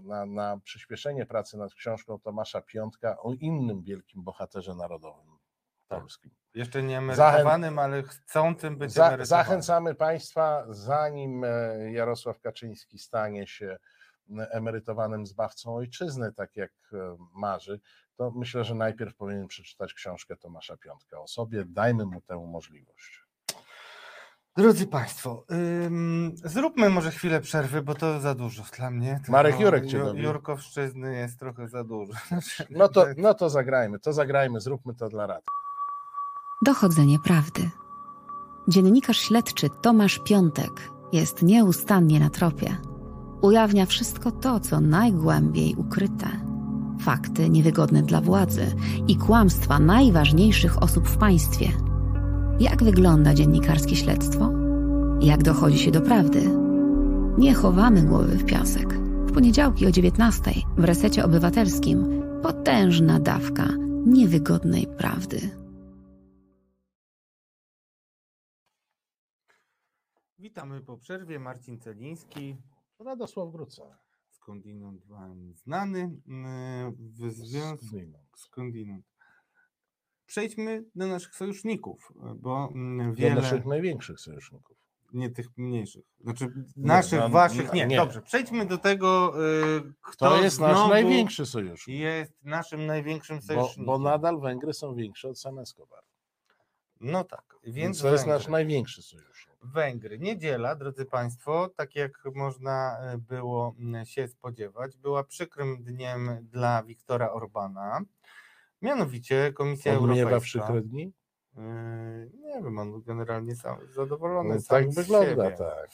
na, 0.03 0.25
na, 0.25 0.59
przyspieszenie 0.63 1.25
pracy 1.25 1.57
nad 1.57 1.73
książką 1.73 2.19
Tomasza 2.19 2.61
Piątka 2.61 3.17
o 3.19 3.33
innym 3.33 3.83
wielkim 3.83 4.23
bohaterze 4.23 4.75
narodowym 4.75 5.37
Tak. 5.87 5.99
polskim. 5.99 6.31
Jeszcze 6.53 6.83
nie 6.83 6.97
emerytowanym, 6.97 7.79
ale 7.79 8.03
chcącym 8.03 8.77
być 8.77 8.91
Za, 8.91 9.25
zachęcamy 9.25 9.95
Państwa, 9.95 10.65
zanim 10.69 11.43
e, 11.43 11.91
Jarosław 11.91 12.39
Kaczyński 12.39 12.99
stanie 12.99 13.47
się 13.47 13.77
emerytowanym 14.29 15.25
zbawcą 15.25 15.75
ojczyzny, 15.75 16.33
tak 16.33 16.55
jak 16.55 16.71
e, 16.93 17.17
marzy, 17.33 17.79
to 18.15 18.31
myślę, 18.31 18.63
że 18.63 18.75
najpierw 18.75 19.15
powinien 19.15 19.47
przeczytać 19.47 19.93
książkę 19.93 20.37
Tomasza 20.37 20.77
Piątka 20.77 21.19
o 21.19 21.27
sobie. 21.27 21.65
Dajmy 21.65 22.05
mu 22.05 22.21
tę 22.21 22.35
możliwość. 22.35 23.26
Drodzy 24.57 24.87
Państwo, 24.87 25.43
ym, 25.85 26.31
zróbmy 26.35 26.89
może 26.89 27.11
chwilę 27.11 27.41
przerwy, 27.41 27.81
bo 27.81 27.95
to 27.95 28.19
za 28.19 28.35
dużo 28.35 28.63
dla 28.77 28.91
mnie. 28.91 29.19
Marek 29.29 29.51
Tego 29.51 29.65
Jurek 29.65 29.85
cię 29.85 29.97
Ju-. 29.97 30.15
Jurkowszczyzny 30.15 31.15
jest 31.15 31.39
trochę 31.39 31.67
za 31.67 31.83
dużo. 31.83 32.13
No 32.69 32.87
to, 32.87 33.05
no 33.17 33.33
to 33.33 33.49
zagrajmy, 33.49 33.99
to 33.99 34.13
zagrajmy, 34.13 34.61
zróbmy 34.61 34.93
to 34.93 35.09
dla 35.09 35.27
rady. 35.27 35.45
Dochodzenie 36.65 37.17
prawdy. 37.23 37.69
Dziennikarz 38.67 39.17
śledczy 39.17 39.67
Tomasz 39.81 40.19
Piątek 40.25 40.89
jest 41.13 41.41
nieustannie 41.41 42.19
na 42.19 42.29
tropie. 42.29 42.77
Ujawnia 43.41 43.85
wszystko 43.85 44.31
to, 44.31 44.59
co 44.59 44.81
najgłębiej 44.81 45.75
ukryte. 45.75 46.27
Fakty 47.01 47.49
niewygodne 47.49 48.01
dla 48.01 48.21
władzy 48.21 48.75
i 49.07 49.17
kłamstwa 49.17 49.79
najważniejszych 49.79 50.83
osób 50.83 51.07
w 51.07 51.17
państwie. 51.17 51.86
Jak 52.59 52.83
wygląda 52.83 53.33
dziennikarskie 53.33 53.95
śledztwo? 53.95 54.51
Jak 55.21 55.43
dochodzi 55.43 55.79
się 55.79 55.91
do 55.91 56.01
prawdy? 56.01 56.49
Nie 57.37 57.53
chowamy 57.53 58.03
głowy 58.03 58.37
w 58.37 58.45
piasek. 58.45 58.93
W 58.99 59.33
poniedziałki 59.33 59.85
o 59.87 59.91
19 59.91 60.51
w 60.77 60.83
resecie 60.83 61.25
obywatelskim 61.25 62.21
potężna 62.43 63.19
dawka 63.19 63.67
niewygodnej 64.05 64.87
prawdy. 64.97 65.39
Witamy 70.39 70.81
po 70.81 70.97
przerwie. 70.97 71.39
Marcin 71.39 71.79
Celiński, 71.79 72.57
Radosław 72.99 73.51
Wróca. 73.51 73.97
skądinąd 74.29 75.05
wam 75.05 75.53
znany. 75.53 75.99
yy, 76.27 76.91
W 76.91 77.31
związku 77.31 77.85
skądinąd. 78.35 79.05
Przejdźmy 80.27 80.83
do 80.95 81.07
naszych 81.07 81.35
sojuszników, 81.35 82.11
bo 82.35 82.69
mm, 82.75 83.09
Do 83.09 83.15
wiele, 83.15 83.35
naszych 83.35 83.65
największych 83.65 84.19
sojuszników. 84.19 84.77
nie 85.13 85.29
tych 85.29 85.57
mniejszych, 85.57 86.03
znaczy 86.19 86.47
naszych, 86.77 87.19
no, 87.19 87.29
waszych, 87.29 87.73
nie, 87.73 87.87
nie. 87.87 87.97
dobrze, 87.97 88.21
przejdźmy 88.21 88.65
do 88.65 88.77
tego, 88.77 89.33
yy, 89.83 89.93
kto 90.01 90.29
To 90.29 90.41
jest 90.43 90.59
nasz 90.59 90.89
największy 90.89 91.45
sojusznik, 91.45 91.97
jest 91.99 92.33
naszym 92.43 92.85
największym 92.85 93.37
bo, 93.37 93.41
sojusznikiem. 93.43 93.85
bo 93.85 93.97
nadal 93.99 94.39
Węgry 94.39 94.73
są 94.73 94.95
większe 94.95 95.29
od 95.29 95.39
San 95.39 95.59
Escobar. 95.59 96.03
No 97.01 97.23
tak, 97.23 97.55
więc 97.63 98.01
to 98.01 98.11
jest 98.11 98.27
nasz 98.27 98.37
Węgry. 98.43 98.51
największy 98.51 99.01
sojusznik. 99.01 99.57
Węgry. 99.63 100.19
Niedziela, 100.19 100.75
drodzy 100.75 101.05
Państwo, 101.05 101.69
tak 101.75 101.95
jak 101.95 102.21
można 102.35 102.97
e, 102.99 103.17
było 103.17 103.75
m, 103.79 104.05
się 104.05 104.27
spodziewać, 104.27 104.97
była 104.97 105.23
przykrym 105.23 105.83
dniem 105.83 106.29
dla 106.41 106.83
Wiktora 106.83 107.31
Orbana. 107.31 108.01
Mianowicie 108.81 109.53
Komisja 109.53 109.99
On 109.99 110.09
miewa 110.09 110.21
Europejska. 110.21 110.39
przykre 110.59 110.81
dni? 110.81 111.13
Yy, 111.57 112.31
Nie 112.39 112.61
wiem, 112.63 112.79
on 112.79 113.01
generalnie 113.01 113.55
sam 113.55 113.77
zadowolony. 113.95 114.55
No, 114.55 114.61
sam 114.61 114.83
tak 114.83 114.93
wygląda, 114.93 115.45
siebie. 115.45 115.57
tak. 115.57 115.89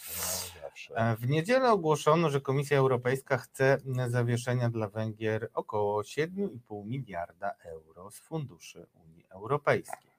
No. 0.89 0.95
E, 0.95 1.15
W 1.15 1.29
niedzielę 1.29 1.71
ogłoszono, 1.71 2.29
że 2.29 2.41
Komisja 2.41 2.77
Europejska 2.77 3.37
chce 3.37 3.77
zawieszenia 4.07 4.69
dla 4.69 4.89
Węgier 4.89 5.49
około 5.53 6.01
7,5 6.01 6.85
miliarda 6.85 7.51
euro 7.65 8.11
z 8.11 8.19
funduszy 8.19 8.85
Unii 9.05 9.25
Europejskiej. 9.29 10.11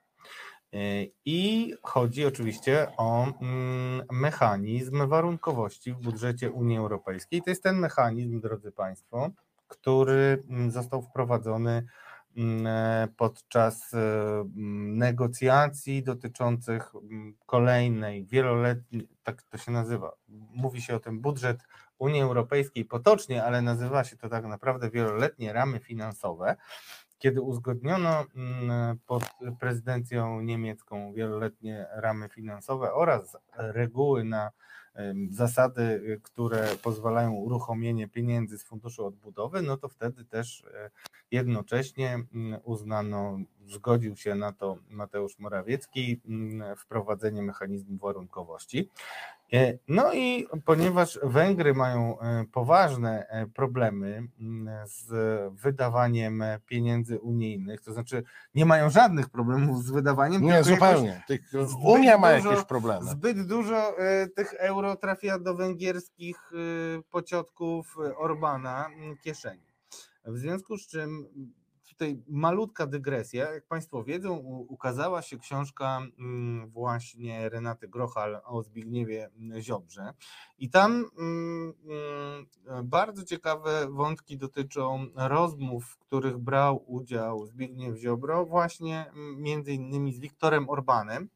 E, 0.73 0.77
I 1.25 1.75
chodzi 1.83 2.27
oczywiście 2.27 2.87
o 2.97 3.27
mm, 3.41 4.03
mechanizm 4.13 5.09
warunkowości 5.09 5.93
w 5.93 5.97
budżecie 6.01 6.51
Unii 6.51 6.79
Europejskiej. 6.79 7.43
To 7.43 7.51
jest 7.51 7.63
ten 7.63 7.77
mechanizm, 7.79 8.41
drodzy 8.41 8.73
Państwo, 8.73 9.31
który 9.69 10.43
mm, 10.51 10.71
został 10.71 11.03
wprowadzony 11.03 11.71
e, 11.71 12.04
podczas 13.17 13.95
e, 13.95 13.99
mm, 13.99 14.99
negocjacji 14.99 16.03
dotyczących 16.03 16.95
mm, 16.95 17.35
kolejnej 17.47 18.27
wieloletniej, 18.27 19.09
tak 19.23 19.43
to 19.43 19.59
się 19.59 19.73
nazywa, 19.73 20.13
mówi 20.55 20.83
się 20.83 20.97
o 20.97 21.01
tym 21.01 21.21
budżet 21.21 21.59
Unii 21.99 22.23
Europejskiej 22.23 22.85
potocznie, 22.85 23.45
ale 23.45 23.63
nazywa 23.63 24.05
się 24.05 24.17
to 24.17 24.29
tak 24.29 24.45
naprawdę 24.45 24.91
wieloletnie 24.91 25.53
ramy 25.53 25.81
finansowe. 25.81 26.57
Kiedy 27.19 27.43
uzgodniono 27.43 28.25
mm, 28.37 28.99
pod 29.07 29.25
prezydencją 29.61 30.41
niemiecką 30.41 31.13
wieloletnie 31.13 31.87
ramy 31.93 32.29
finansowe 32.29 32.93
oraz 32.93 33.37
reguły 33.57 34.25
na 34.25 34.51
zasady, 35.31 35.83
y, 35.83 36.21
które 36.23 36.69
pozwalają 36.83 37.33
uruchomienie 37.33 38.09
pieniędzy 38.09 38.59
z 38.59 38.65
Funduszu 38.65 39.07
Odbudowy, 39.07 39.63
no 39.63 39.77
to 39.77 39.89
wtedy 39.89 40.25
też 40.25 40.65
e, 40.75 40.91
jednocześnie 41.31 42.15
mm, 42.35 42.61
uznano, 42.65 43.39
zgodził 43.67 44.17
się 44.17 44.35
na 44.35 44.53
to 44.53 44.79
Mateusz 44.91 45.39
Morawiecki, 45.39 46.21
mm, 46.29 46.77
wprowadzenie 46.77 47.43
mechanizmu 47.43 47.99
warunkowości. 47.99 48.91
E, 49.55 49.79
No 49.89 50.13
i 50.15 50.47
ponieważ 50.65 51.19
Węgry 51.23 51.75
mają 51.75 52.21
e, 52.21 52.45
poważne 52.53 53.27
e, 53.29 53.47
problemy 53.47 54.29
z 54.85 55.07
wydawaniem 55.63 56.43
pieniędzy 56.67 57.19
unijnych, 57.19 57.81
to 57.81 57.93
znaczy 57.93 58.23
nie 58.55 58.67
mają 58.67 58.91
żadnych 58.91 59.29
problemów 59.31 59.85
z 59.85 59.91
wydawaniem, 59.91 60.43
Nie, 60.43 60.49
jakoś 60.49 60.67
zupełnie. 60.67 61.23
Unia 61.85 62.19
ma 62.19 62.37
dużo- 62.37 62.51
jakieś 62.51 62.65
problemy. 62.65 63.11
Zbyt 63.11 63.47
dużo 63.47 63.97
tych 64.37 64.55
euro 64.55 64.97
trafia 64.97 65.39
do 65.39 65.55
węgierskich 65.55 66.37
pociotków 67.11 67.97
Orbana 68.17 68.91
kieszeni. 69.23 69.63
W 70.25 70.39
związku 70.39 70.79
z 70.79 70.87
czym 70.87 71.27
tutaj 71.95 72.23
malutka 72.29 72.87
dygresja. 72.87 73.55
Jak 73.55 73.67
Państwo 73.67 74.05
wiedzą, 74.05 74.37
ukazała 74.69 75.23
się 75.23 75.39
książka 75.39 76.01
mm, 76.19 76.71
właśnie 76.71 77.49
Renaty 77.49 77.89
Grochal 77.89 78.41
o 78.45 78.63
Zbigniewie 78.63 79.31
mm, 79.37 79.61
Ziobrze. 79.61 80.13
I 80.59 80.71
tam 80.71 81.05
mm, 81.19 81.75
bardzo 82.85 83.25
ciekawe 83.25 83.87
wątki 83.91 84.39
dotyczą 84.39 85.07
rozmów, 85.15 85.87
w 85.87 85.99
których 85.99 86.39
brał 86.39 86.85
udział 86.87 87.47
Zbigniew 87.47 87.97
Ziobro, 87.97 88.47
właśnie 88.47 89.11
między 89.37 89.73
innymi 89.73 90.13
z 90.13 90.19
Wiktorem 90.19 90.71
Orbanem 90.71 91.29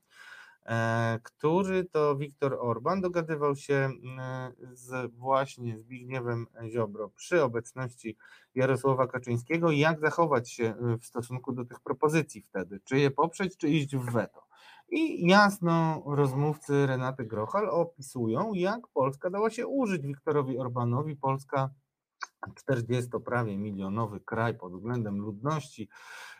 który 1.23 1.85
to 1.85 2.17
Viktor 2.17 2.57
Orban 2.61 3.01
dogadywał 3.01 3.57
się 3.57 3.75
e, 3.75 4.53
z 4.73 5.15
właśnie 5.15 5.79
Zbigniewem 5.79 6.47
Ziobro 6.69 7.09
przy 7.09 7.43
obecności 7.43 8.17
Jarosława 8.55 9.07
Kaczyńskiego, 9.07 9.71
jak 9.71 10.01
zachować 10.01 10.51
się 10.51 10.65
e, 10.65 10.99
w 10.99 11.07
stosunku 11.07 11.53
do 11.53 11.65
tych 11.65 11.81
propozycji 11.81 12.43
wtedy, 12.43 12.81
czy 12.85 12.99
je 12.99 13.11
poprzeć, 13.11 13.57
czy 13.57 13.69
iść 13.69 13.97
w 13.97 14.13
weto. 14.13 14.49
I 14.91 15.29
jasno 15.29 16.03
rozmówcy 16.07 16.87
Renaty 16.87 17.25
Grochal 17.25 17.71
opisują, 17.71 18.55
jak 18.55 18.89
Polska 18.89 19.31
dała 19.31 19.51
się 19.51 19.67
użyć 19.67 20.03
Wiktorowi 20.03 20.59
Orbanowi. 20.59 21.17
Polska 21.17 21.71
40 22.55 23.11
prawie 23.25 23.59
milionowy 23.59 24.21
kraj 24.21 24.55
pod 24.55 24.73
względem 24.73 25.19
ludności, 25.19 25.89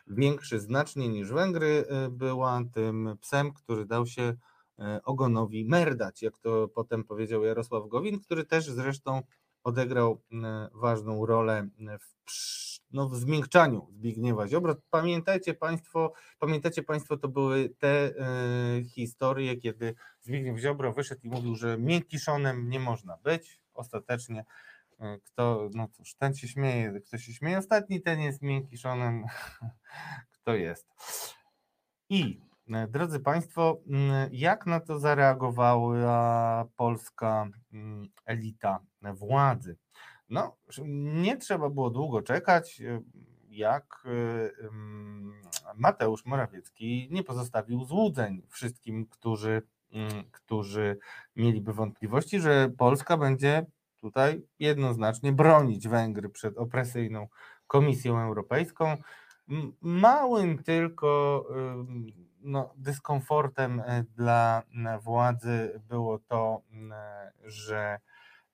większy 0.07 0.59
znacznie 0.59 1.09
niż 1.09 1.31
Węgry, 1.31 1.85
y, 2.05 2.09
była 2.09 2.61
tym 2.73 3.17
psem, 3.21 3.53
który 3.53 3.85
dał 3.85 4.05
się 4.05 4.21
y, 4.23 4.83
ogonowi 5.03 5.65
merdać, 5.65 6.21
jak 6.21 6.37
to 6.37 6.67
potem 6.67 7.03
powiedział 7.03 7.43
Jarosław 7.43 7.87
Gowin, 7.87 8.19
który 8.19 8.45
też 8.45 8.65
zresztą 8.65 9.21
odegrał 9.63 10.21
y, 10.31 10.35
ważną 10.73 11.25
rolę 11.25 11.67
w, 11.99 12.29
no, 12.91 13.09
w 13.09 13.15
zmiękczaniu 13.15 13.87
Zbigniewa 13.91 14.47
Ziobro. 14.47 14.75
Pamiętajcie 14.89 15.53
Państwo, 15.53 16.13
pamiętacie 16.39 16.83
Państwo, 16.83 17.17
to 17.17 17.27
były 17.27 17.69
te 17.69 18.13
historie, 18.95 19.57
kiedy 19.57 19.95
Zbigniew 20.21 20.59
Ziobro 20.59 20.93
wyszedł 20.93 21.21
i 21.23 21.29
mówił, 21.29 21.55
że 21.55 21.77
miękkiszonem 21.77 22.69
nie 22.69 22.79
można 22.79 23.17
być. 23.17 23.61
Ostatecznie 23.73 24.45
kto, 25.23 25.69
no 25.73 25.87
cóż, 25.87 26.15
ten 26.15 26.35
się 26.35 26.47
śmieje, 26.47 27.01
kto 27.07 27.17
się 27.17 27.33
śmieje 27.33 27.57
ostatni, 27.57 28.01
ten 28.01 28.19
jest 28.19 28.41
miękkiszonem, 28.41 29.25
kto 30.35 30.55
jest. 30.55 30.87
I 32.09 32.41
e, 32.69 32.87
drodzy 32.87 33.19
Państwo, 33.19 33.81
mm, 33.87 34.29
jak 34.31 34.65
na 34.65 34.79
to 34.79 34.99
zareagowała 34.99 36.65
polska 36.75 37.47
mm, 37.73 38.07
elita 38.25 38.79
władzy? 39.01 39.77
No, 40.29 40.57
nie 41.23 41.37
trzeba 41.37 41.69
było 41.69 41.89
długo 41.89 42.21
czekać, 42.21 42.81
e, 42.81 43.01
jak 43.49 44.03
e, 44.05 44.69
Mateusz 45.75 46.25
Morawiecki 46.25 47.07
nie 47.11 47.23
pozostawił 47.23 47.85
złudzeń 47.85 48.41
wszystkim, 48.49 49.05
którzy, 49.05 49.61
mm, 49.91 50.23
którzy 50.31 50.97
mieliby 51.35 51.73
wątpliwości, 51.73 52.39
że 52.39 52.69
Polska 52.77 53.17
będzie 53.17 53.65
tutaj 54.01 54.41
jednoznacznie 54.59 55.31
bronić 55.31 55.87
Węgry 55.87 56.29
przed 56.29 56.57
opresyjną 56.57 57.27
Komisją 57.67 58.19
Europejską. 58.19 58.97
Małym 59.81 60.63
tylko 60.63 61.45
no, 62.41 62.73
dyskomfortem 62.77 63.79
e, 63.79 64.03
dla 64.15 64.63
m, 64.75 64.99
władzy 64.99 65.81
było 65.89 66.19
to, 66.19 66.61
że 67.43 67.99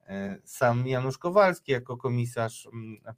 e, 0.08 0.38
sam 0.44 0.88
Janusz 0.88 1.18
Kowalski 1.18 1.72
jako 1.72 1.98
komisarz 1.98 2.70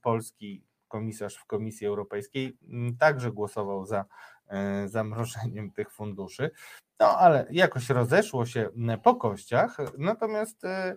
polski, 0.02 0.64
komisarz 0.88 1.36
w 1.36 1.46
Komisji 1.46 1.88
Europejskiej 1.88 2.58
także 3.00 3.32
głosował 3.32 3.86
za 3.86 4.06
e, 4.48 4.88
zamrożeniem 4.88 5.72
tych 5.72 5.92
funduszy. 5.92 6.52
No 7.00 7.18
ale 7.18 7.48
jakoś 7.52 7.90
rozeszło 7.90 8.46
się 8.46 8.70
po 9.04 9.16
kościach, 9.16 9.78
natomiast 9.98 10.66
e, 10.66 10.96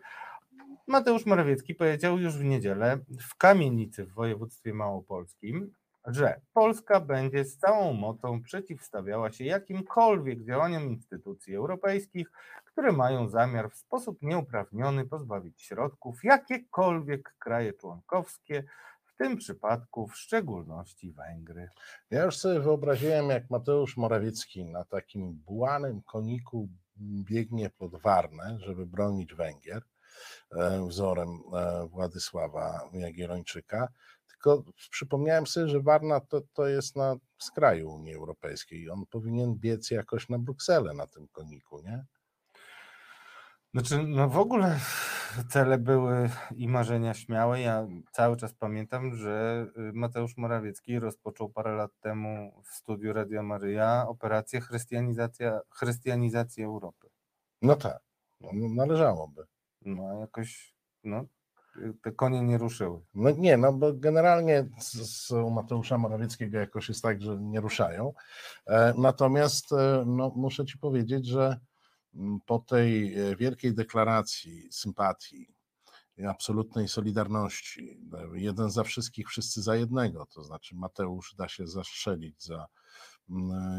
Mateusz 0.90 1.26
Morawiecki 1.26 1.74
powiedział 1.74 2.18
już 2.18 2.38
w 2.38 2.44
niedzielę 2.44 2.98
w 3.20 3.36
Kamienicy 3.36 4.04
w 4.04 4.12
województwie 4.12 4.74
małopolskim, 4.74 5.74
że 6.06 6.40
Polska 6.52 7.00
będzie 7.00 7.44
z 7.44 7.58
całą 7.58 7.92
mocą 7.92 8.42
przeciwstawiała 8.42 9.32
się 9.32 9.44
jakimkolwiek 9.44 10.44
działaniom 10.44 10.82
instytucji 10.82 11.54
europejskich, 11.54 12.30
które 12.64 12.92
mają 12.92 13.28
zamiar 13.28 13.70
w 13.70 13.76
sposób 13.76 14.22
nieuprawniony 14.22 15.06
pozbawić 15.06 15.62
środków 15.62 16.24
jakiekolwiek 16.24 17.34
kraje 17.38 17.72
członkowskie, 17.72 18.64
w 19.04 19.16
tym 19.16 19.36
przypadku 19.36 20.06
w 20.06 20.16
szczególności 20.16 21.12
Węgry. 21.12 21.68
Ja 22.10 22.24
już 22.24 22.36
sobie 22.36 22.60
wyobraziłem, 22.60 23.28
jak 23.28 23.50
Mateusz 23.50 23.96
Morawiecki 23.96 24.64
na 24.64 24.84
takim 24.84 25.32
bułanym 25.32 26.02
koniku 26.02 26.68
biegnie 27.00 27.70
pod 27.70 28.02
Warnę, 28.02 28.58
żeby 28.60 28.86
bronić 28.86 29.34
Węgier, 29.34 29.82
wzorem 30.88 31.28
e, 31.28 31.86
Władysława 31.86 32.88
Jagiellończyka. 32.92 33.88
Tylko 34.28 34.64
przypomniałem 34.90 35.46
sobie, 35.46 35.68
że 35.68 35.80
Warna 35.80 36.20
to, 36.20 36.40
to 36.52 36.66
jest 36.66 36.96
na 36.96 37.16
skraju 37.38 37.90
Unii 37.90 38.14
Europejskiej. 38.14 38.90
On 38.90 39.06
powinien 39.06 39.54
biec 39.54 39.90
jakoś 39.90 40.28
na 40.28 40.38
Brukselę 40.38 40.94
na 40.94 41.06
tym 41.06 41.28
koniku, 41.28 41.82
nie? 41.82 42.04
Znaczy, 43.74 44.02
no 44.02 44.28
w 44.28 44.38
ogóle 44.38 44.78
cele 45.48 45.78
były 45.78 46.30
i 46.56 46.68
marzenia 46.68 47.14
śmiałe. 47.14 47.60
Ja 47.60 47.86
cały 48.12 48.36
czas 48.36 48.54
pamiętam, 48.54 49.14
że 49.14 49.66
y, 49.78 49.92
Mateusz 49.92 50.36
Morawiecki 50.36 50.98
rozpoczął 50.98 51.48
parę 51.48 51.74
lat 51.74 51.90
temu 52.00 52.62
w 52.64 52.74
studiu 52.74 53.12
Radia 53.12 53.42
Maryja 53.42 54.04
operację 54.08 54.60
chrystianizacja, 54.60 55.60
chrystianizacji 55.70 56.64
Europy. 56.64 57.08
No 57.62 57.76
tak, 57.76 58.00
no, 58.40 58.50
należałoby. 58.52 59.44
No 59.84 60.20
jakoś, 60.20 60.74
no 61.04 61.24
te 62.02 62.12
konie 62.12 62.42
nie 62.42 62.58
ruszyły. 62.58 63.00
No 63.14 63.30
nie, 63.30 63.56
no 63.56 63.72
bo 63.72 63.92
generalnie 63.92 64.68
z, 64.80 65.30
u 65.30 65.50
Mateusza 65.50 65.98
Morawieckiego 65.98 66.58
jakoś 66.58 66.88
jest 66.88 67.02
tak, 67.02 67.22
że 67.22 67.38
nie 67.40 67.60
ruszają. 67.60 68.12
E, 68.66 68.94
Natomiast 68.96 69.72
e, 69.72 70.04
no, 70.06 70.32
muszę 70.36 70.66
ci 70.66 70.78
powiedzieć, 70.78 71.26
że 71.26 71.60
mm, 72.14 72.40
po 72.46 72.58
tej 72.58 73.18
e, 73.18 73.36
wielkiej 73.36 73.74
deklaracji 73.74 74.68
sympatii 74.72 75.54
absolutnej 76.28 76.88
solidarności, 76.88 78.00
jeden 78.34 78.70
za 78.70 78.84
wszystkich, 78.84 79.28
wszyscy 79.28 79.62
za 79.62 79.76
jednego, 79.76 80.26
to 80.26 80.44
znaczy 80.44 80.74
Mateusz 80.74 81.34
da 81.34 81.48
się 81.48 81.66
zastrzelić 81.66 82.44
za 82.44 82.66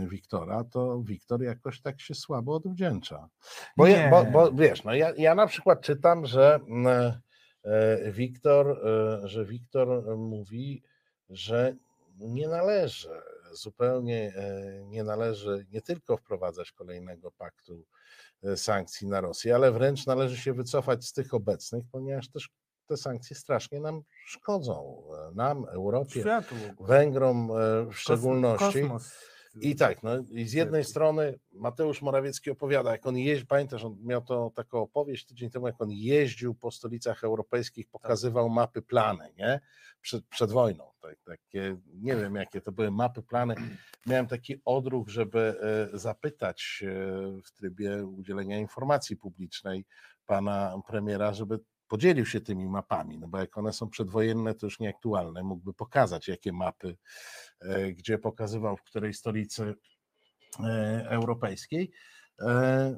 Wiktora, 0.08 0.64
to 0.64 1.02
Wiktor 1.04 1.44
jakoś 1.44 1.82
tak 1.82 2.02
się 2.02 2.16
słabo 2.16 2.56
odwdzięcza. 2.56 3.30
Bo, 3.78 3.88
ja, 3.88 4.10
bo, 4.10 4.26
bo 4.26 4.52
wiesz, 4.52 4.84
no 4.84 4.94
ja, 4.94 5.14
ja 5.18 5.36
na 5.36 5.48
przykład 5.48 5.82
czytam, 5.82 6.26
że 6.26 6.60
mm, 6.70 7.14
e, 7.64 8.12
Wiktor, 8.12 8.88
e, 8.88 9.28
że 9.28 9.46
Wiktor 9.46 10.18
mówi, 10.18 10.84
że 11.30 11.76
nie 12.20 12.48
należy 12.48 13.10
zupełnie 13.52 14.34
e, 14.36 14.84
nie 14.86 15.04
należy 15.04 15.66
nie 15.72 15.82
tylko 15.82 16.18
wprowadzać 16.18 16.72
kolejnego 16.72 17.32
paktu 17.32 17.86
e, 18.44 18.58
sankcji 18.58 19.08
na 19.08 19.22
Rosję, 19.22 19.56
ale 19.56 19.72
wręcz 19.72 20.06
należy 20.06 20.38
się 20.38 20.54
wycofać 20.54 21.06
z 21.06 21.14
tych 21.14 21.34
obecnych, 21.34 21.84
ponieważ 21.92 22.30
też 22.30 22.50
te 22.86 22.98
sankcje 22.98 23.36
strasznie 23.36 23.80
nam 23.80 24.02
szkodzą. 24.26 25.04
e, 25.30 25.36
Nam, 25.36 25.66
Europie. 25.66 26.24
Węgrom 26.80 27.52
e, 27.52 27.86
w 27.86 27.94
szczególności. 27.94 28.82
Kosmos. 28.82 29.31
I 29.56 29.76
tak, 29.76 30.04
no 30.04 30.12
i 30.30 30.46
z 30.46 30.54
jednej 30.54 30.84
strony 30.84 31.40
Mateusz 31.52 32.02
Morawiecki 32.02 32.52
opowiada, 32.52 32.92
jak 32.92 33.06
on 33.06 33.18
jeździł, 33.18 33.48
pamiętasz, 33.48 33.84
on 33.84 33.98
miał 34.04 34.22
to 34.22 34.52
taką 34.56 34.80
opowieść 34.82 35.26
tydzień 35.26 35.50
temu, 35.50 35.68
jak 35.68 35.82
on 35.82 35.92
jeździł 35.92 36.56
po 36.56 36.72
stolicach 36.72 37.24
europejskich, 37.24 37.88
pokazywał 37.88 38.50
mapy, 38.50 38.82
plany, 38.82 39.34
nie? 39.38 39.60
Przed, 40.02 40.26
przed 40.26 40.52
wojną. 40.52 40.92
Tak, 41.02 41.16
takie, 41.26 41.78
nie 41.94 42.16
wiem 42.16 42.36
jakie 42.36 42.62
to 42.62 42.72
były 42.72 42.92
mapy, 42.92 43.24
plany. 43.24 43.56
Miałem 44.06 44.28
taki 44.28 44.62
odruch, 44.66 45.10
żeby 45.10 45.56
e, 45.94 45.98
zapytać 45.98 46.84
w 47.46 47.52
trybie 47.52 48.06
udzielenia 48.06 48.60
informacji 48.60 49.18
publicznej 49.18 49.86
pana 50.26 50.82
premiera, 50.88 51.34
żeby 51.34 51.60
podzielił 51.92 52.26
się 52.26 52.42
tymi 52.42 52.68
mapami, 52.70 53.20
no 53.20 53.28
bo 53.28 53.38
jak 53.38 53.58
one 53.58 53.74
są 53.74 53.90
przedwojenne, 53.90 54.56
to 54.56 54.66
już 54.66 54.80
nieaktualne. 54.80 55.44
Mógłby 55.44 55.74
pokazać, 55.74 56.28
jakie 56.28 56.54
mapy, 56.54 56.98
e, 57.62 57.92
gdzie 57.94 58.18
pokazywał, 58.18 58.78
w 58.78 58.84
której 58.84 59.14
stolicy 59.14 59.76
e, 60.60 61.06
europejskiej. 61.10 61.92
E, 62.42 62.98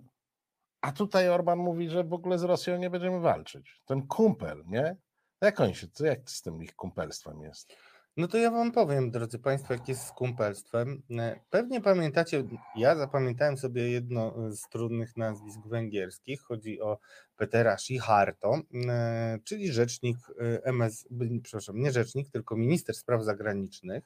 A 0.82 0.92
tutaj 0.92 1.30
Orban 1.30 1.60
mówi, 1.60 1.90
że 1.90 2.04
w 2.04 2.14
ogóle 2.14 2.40
z 2.40 2.44
Rosją 2.44 2.78
nie 2.78 2.90
będziemy 2.90 3.20
walczyć. 3.20 3.82
Ten 3.86 4.08
kumpel, 4.08 4.64
nie? 4.68 4.96
Jak 5.42 5.60
on 5.60 5.74
się, 5.74 5.88
jak 6.00 6.30
z 6.30 6.42
tym 6.42 6.64
ich 6.64 6.76
kumpelstwem 6.76 7.42
jest? 7.42 7.76
No 8.18 8.28
to 8.28 8.38
ja 8.38 8.52
wam 8.52 8.72
powiem, 8.72 9.12
drodzy 9.12 9.40
Państwo, 9.40 9.74
jak 9.74 9.88
jest 9.88 10.08
z 10.08 10.12
kumpelstwem. 10.12 11.02
E, 11.12 11.40
Pewnie 11.50 11.82
pamiętacie, 11.82 12.44
ja 12.76 12.96
zapamiętałem 12.96 13.58
sobie 13.58 13.92
jedno 13.92 14.52
z 14.52 14.70
trudnych 14.70 15.18
nazwisk 15.18 15.60
węgierskich. 15.66 16.42
Chodzi 16.42 16.82
o 16.82 16.98
Petera 17.38 17.78
Siharto, 17.78 18.62
e, 18.88 19.40
czyli 19.44 19.72
rzecznik 19.72 20.18
e, 20.30 20.66
MS, 20.66 21.08
przepraszam, 21.44 21.80
nie 21.80 21.92
rzecznik, 21.92 22.30
tylko 22.30 22.56
minister 22.56 22.96
spraw 22.96 23.24
zagranicznych, 23.24 24.04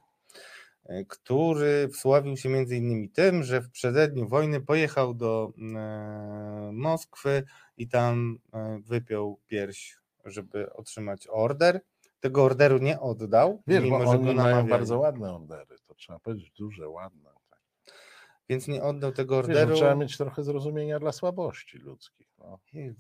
e, 0.85 1.05
który 1.05 1.89
wsławił 1.93 2.37
się 2.37 2.49
między 2.49 2.77
innymi 2.77 3.09
tym, 3.09 3.43
że 3.43 3.61
w 3.61 3.69
przededniu 3.69 4.27
wojny 4.27 4.61
pojechał 4.61 5.13
do 5.13 5.53
e, 5.57 6.69
Moskwy 6.73 7.43
i 7.77 7.87
tam 7.87 8.39
e, 8.53 8.79
wypiął 8.85 9.39
pierś, 9.47 9.97
żeby 10.25 10.73
otrzymać 10.73 11.27
order. 11.31 11.81
Tego 12.19 12.43
orderu 12.43 12.77
nie 12.77 12.99
oddał, 12.99 13.61
Wiesz, 13.67 13.83
mimo 13.83 13.97
bo 13.97 14.03
że 14.03 14.09
oni 14.09 14.35
mają 14.35 14.67
bardzo 14.67 14.99
ładne 14.99 15.35
ordery, 15.35 15.75
to 15.87 15.95
trzeba 15.95 16.19
powiedzieć, 16.19 16.51
duże, 16.51 16.89
ładne. 16.89 17.29
Tak. 17.49 17.59
Więc 18.49 18.67
nie 18.67 18.83
oddał 18.83 19.11
tego 19.11 19.35
Wiesz, 19.35 19.47
no, 19.47 19.53
orderu. 19.53 19.75
trzeba 19.75 19.95
mieć 19.95 20.17
trochę 20.17 20.43
zrozumienia 20.43 20.99
dla 20.99 21.11
słabości 21.11 21.77
ludzkich. 21.77 22.27
No. 22.39 22.59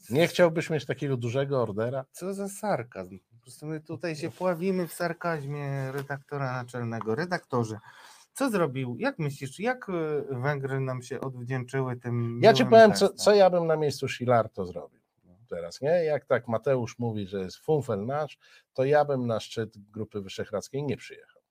Nie 0.09 0.27
chciałbyś 0.27 0.69
mieć 0.69 0.85
takiego 0.85 1.17
dużego 1.17 1.61
ordera? 1.61 2.05
Co 2.11 2.33
za 2.33 2.49
sarkazm. 2.49 3.19
Po 3.19 3.41
prostu 3.41 3.65
my 3.65 3.81
tutaj 3.81 4.15
się 4.15 4.31
pławimy 4.31 4.87
w 4.87 4.93
sarkazmie 4.93 5.91
redaktora 5.91 6.51
naczelnego. 6.53 7.15
Redaktorze, 7.15 7.79
co 8.33 8.49
zrobił? 8.49 8.95
Jak 8.99 9.19
myślisz, 9.19 9.59
jak 9.59 9.89
y, 9.89 9.93
Węgry 10.29 10.79
nam 10.79 11.01
się 11.01 11.21
odwdzięczyły 11.21 11.95
tym 11.95 12.39
Ja 12.43 12.53
ci 12.53 12.65
powiem, 12.65 12.93
co, 12.93 13.09
co 13.09 13.35
ja 13.35 13.49
bym 13.49 13.67
na 13.67 13.75
miejscu 13.75 14.07
Silarto 14.07 14.65
zrobił 14.65 14.96
teraz, 15.47 15.81
nie? 15.81 16.03
Jak 16.03 16.25
tak 16.25 16.47
Mateusz 16.47 16.99
mówi, 16.99 17.27
że 17.27 17.39
jest 17.39 17.57
funfel 17.57 18.05
nasz, 18.05 18.37
to 18.73 18.85
ja 18.85 19.05
bym 19.05 19.27
na 19.27 19.39
szczyt 19.39 19.73
Grupy 19.91 20.21
Wyszehradzkiej 20.21 20.83
nie 20.83 20.97
przyjechał. 20.97 21.41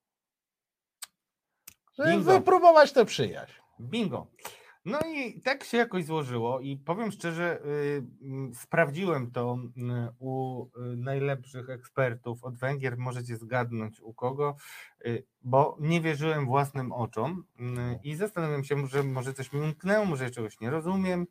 Żeby 1.98 2.24
wypróbować 2.24 2.92
tę 2.92 3.04
przyjaźń. 3.04 3.52
Bingo. 3.80 4.26
No 4.86 4.98
i 5.06 5.40
tak 5.40 5.64
się 5.64 5.76
jakoś 5.76 6.04
złożyło 6.04 6.60
i 6.60 6.76
powiem 6.76 7.12
szczerze, 7.12 7.60
y, 7.66 8.06
mm, 8.22 8.54
sprawdziłem 8.54 9.30
to 9.30 9.58
u 10.18 10.64
y, 10.64 10.68
najlepszych 10.96 11.70
ekspertów 11.70 12.44
od 12.44 12.56
Węgier, 12.56 12.98
możecie 12.98 13.36
zgadnąć 13.36 14.00
u 14.00 14.14
kogo, 14.14 14.56
y, 15.06 15.26
bo 15.42 15.76
nie 15.80 16.00
wierzyłem 16.00 16.46
własnym 16.46 16.92
oczom 16.92 17.44
y, 17.60 17.62
i 18.02 18.14
zastanawiam 18.14 18.64
się, 18.64 18.86
że 18.86 19.02
może 19.02 19.34
coś 19.34 19.52
mi 19.52 19.60
umknęło, 19.60 20.04
może 20.04 20.30
czegoś 20.30 20.60
nie 20.60 20.70
rozumiem. 20.70 21.26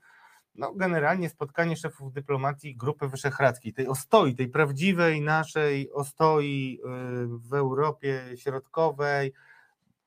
No, 0.56 0.74
generalnie 0.74 1.30
spotkanie 1.30 1.78
szefów 1.78 2.14
dyplomacji 2.14 2.76
Grupy 2.76 3.08
Wyszehradzkiej, 3.08 3.74
tej 3.74 3.88
ostoi, 3.88 4.36
tej 4.36 4.48
prawdziwej 4.48 5.22
naszej 5.22 5.92
ostoi 5.92 6.80
y, 6.80 7.28
w 7.28 7.54
Europie 7.54 8.22
Środkowej, 8.36 9.34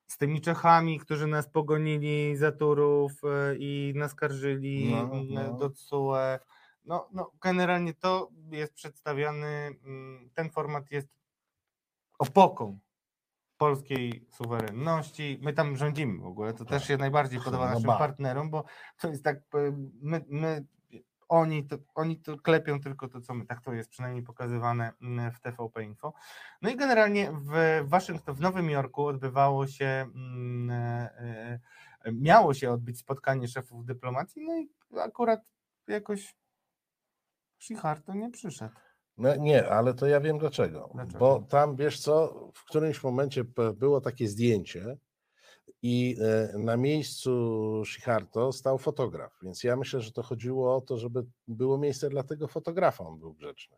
z 0.07 0.17
tymi 0.17 0.41
Czechami, 0.41 0.99
którzy 0.99 1.27
nas 1.27 1.49
pogonili 1.49 2.35
za 2.35 2.51
Turów 2.51 3.11
e, 3.23 3.55
i 3.55 3.93
naskarżyli 3.95 4.91
No, 4.91 5.01
mm, 5.01 5.33
no. 5.33 5.53
do 5.53 5.69
TSUE. 5.69 6.39
No, 6.85 7.07
no, 7.11 7.31
generalnie 7.41 7.93
to 7.93 8.29
jest 8.51 8.73
przedstawiany, 8.73 9.71
mm, 9.85 10.29
ten 10.33 10.49
format 10.49 10.91
jest 10.91 11.07
opoką 12.19 12.79
polskiej 13.59 14.25
suwerenności. 14.29 15.39
My 15.41 15.53
tam 15.53 15.77
rządzimy 15.77 16.21
w 16.21 16.25
ogóle, 16.25 16.53
to 16.53 16.65
też 16.65 16.87
się 16.87 16.97
najbardziej 16.97 17.39
podoba 17.39 17.65
No 17.65 17.71
naszym 17.71 17.87
ba. 17.87 17.97
partnerom, 17.97 18.49
bo 18.49 18.63
to 18.97 19.07
jest 19.07 19.23
tak, 19.23 19.37
e, 19.37 19.41
my, 20.01 20.25
my 20.27 20.65
oni 21.29 21.67
to, 21.67 21.77
oni 21.95 22.19
to 22.21 22.37
klepią 22.37 22.79
tylko 22.79 23.07
to, 23.07 23.21
co 23.21 23.33
my, 23.33 23.45
tak 23.45 23.61
to 23.61 23.73
jest 23.73 23.89
przynajmniej 23.89 24.23
pokazywane 24.23 24.91
mm, 25.01 25.31
w 25.31 25.39
TVP 25.39 25.83
Info. 25.83 26.13
No 26.61 26.69
i 26.69 26.75
generalnie 26.75 27.31
w 27.31 27.81
Waszyngtonie, 27.89 28.37
w 28.37 28.41
Nowym 28.41 28.69
Jorku 28.69 29.05
odbywało 29.05 29.67
się, 29.67 29.85
mm, 29.85 30.69
e, 30.71 31.59
e, 32.03 32.11
miało 32.11 32.53
się 32.53 32.71
odbyć 32.71 32.99
spotkanie 32.99 33.47
szefów 33.47 33.85
dyplomacji, 33.85 34.45
no 34.45 34.57
i 34.57 34.69
akurat 34.99 35.41
jakoś 35.87 36.35
Shiharto 37.59 38.13
nie 38.13 38.29
przyszedł. 38.31 38.75
No 39.19 39.35
nie, 39.35 39.69
ale 39.69 39.93
to 39.93 40.07
ja 40.07 40.19
wiem 40.19 40.37
dlaczego. 40.37 40.89
Dlaczego? 40.93 41.19
Bo 41.19 41.39
tam, 41.49 41.75
wiesz 41.75 41.99
co, 41.99 42.33
w 42.53 42.65
którymś 42.65 43.03
momencie 43.03 43.43
było 43.75 44.01
takie 44.01 44.27
zdjęcie 44.27 44.97
i 45.81 46.17
e, 46.21 46.57
na 46.57 46.77
miejscu 46.77 47.83
Shiharto 47.85 48.51
stał 48.51 48.77
fotograf, 48.77 49.31
więc 49.41 49.63
ja 49.63 49.75
myślę, 49.75 50.01
że 50.01 50.11
to 50.11 50.23
chodziło 50.23 50.75
o 50.75 50.81
to, 50.81 50.97
żeby 50.97 51.25
było 51.47 51.77
miejsce 51.77 52.09
dla 52.09 52.23
tego 52.23 52.47
fotografa, 52.47 53.03
on 53.03 53.19
był 53.19 53.33
grzeczny. 53.33 53.77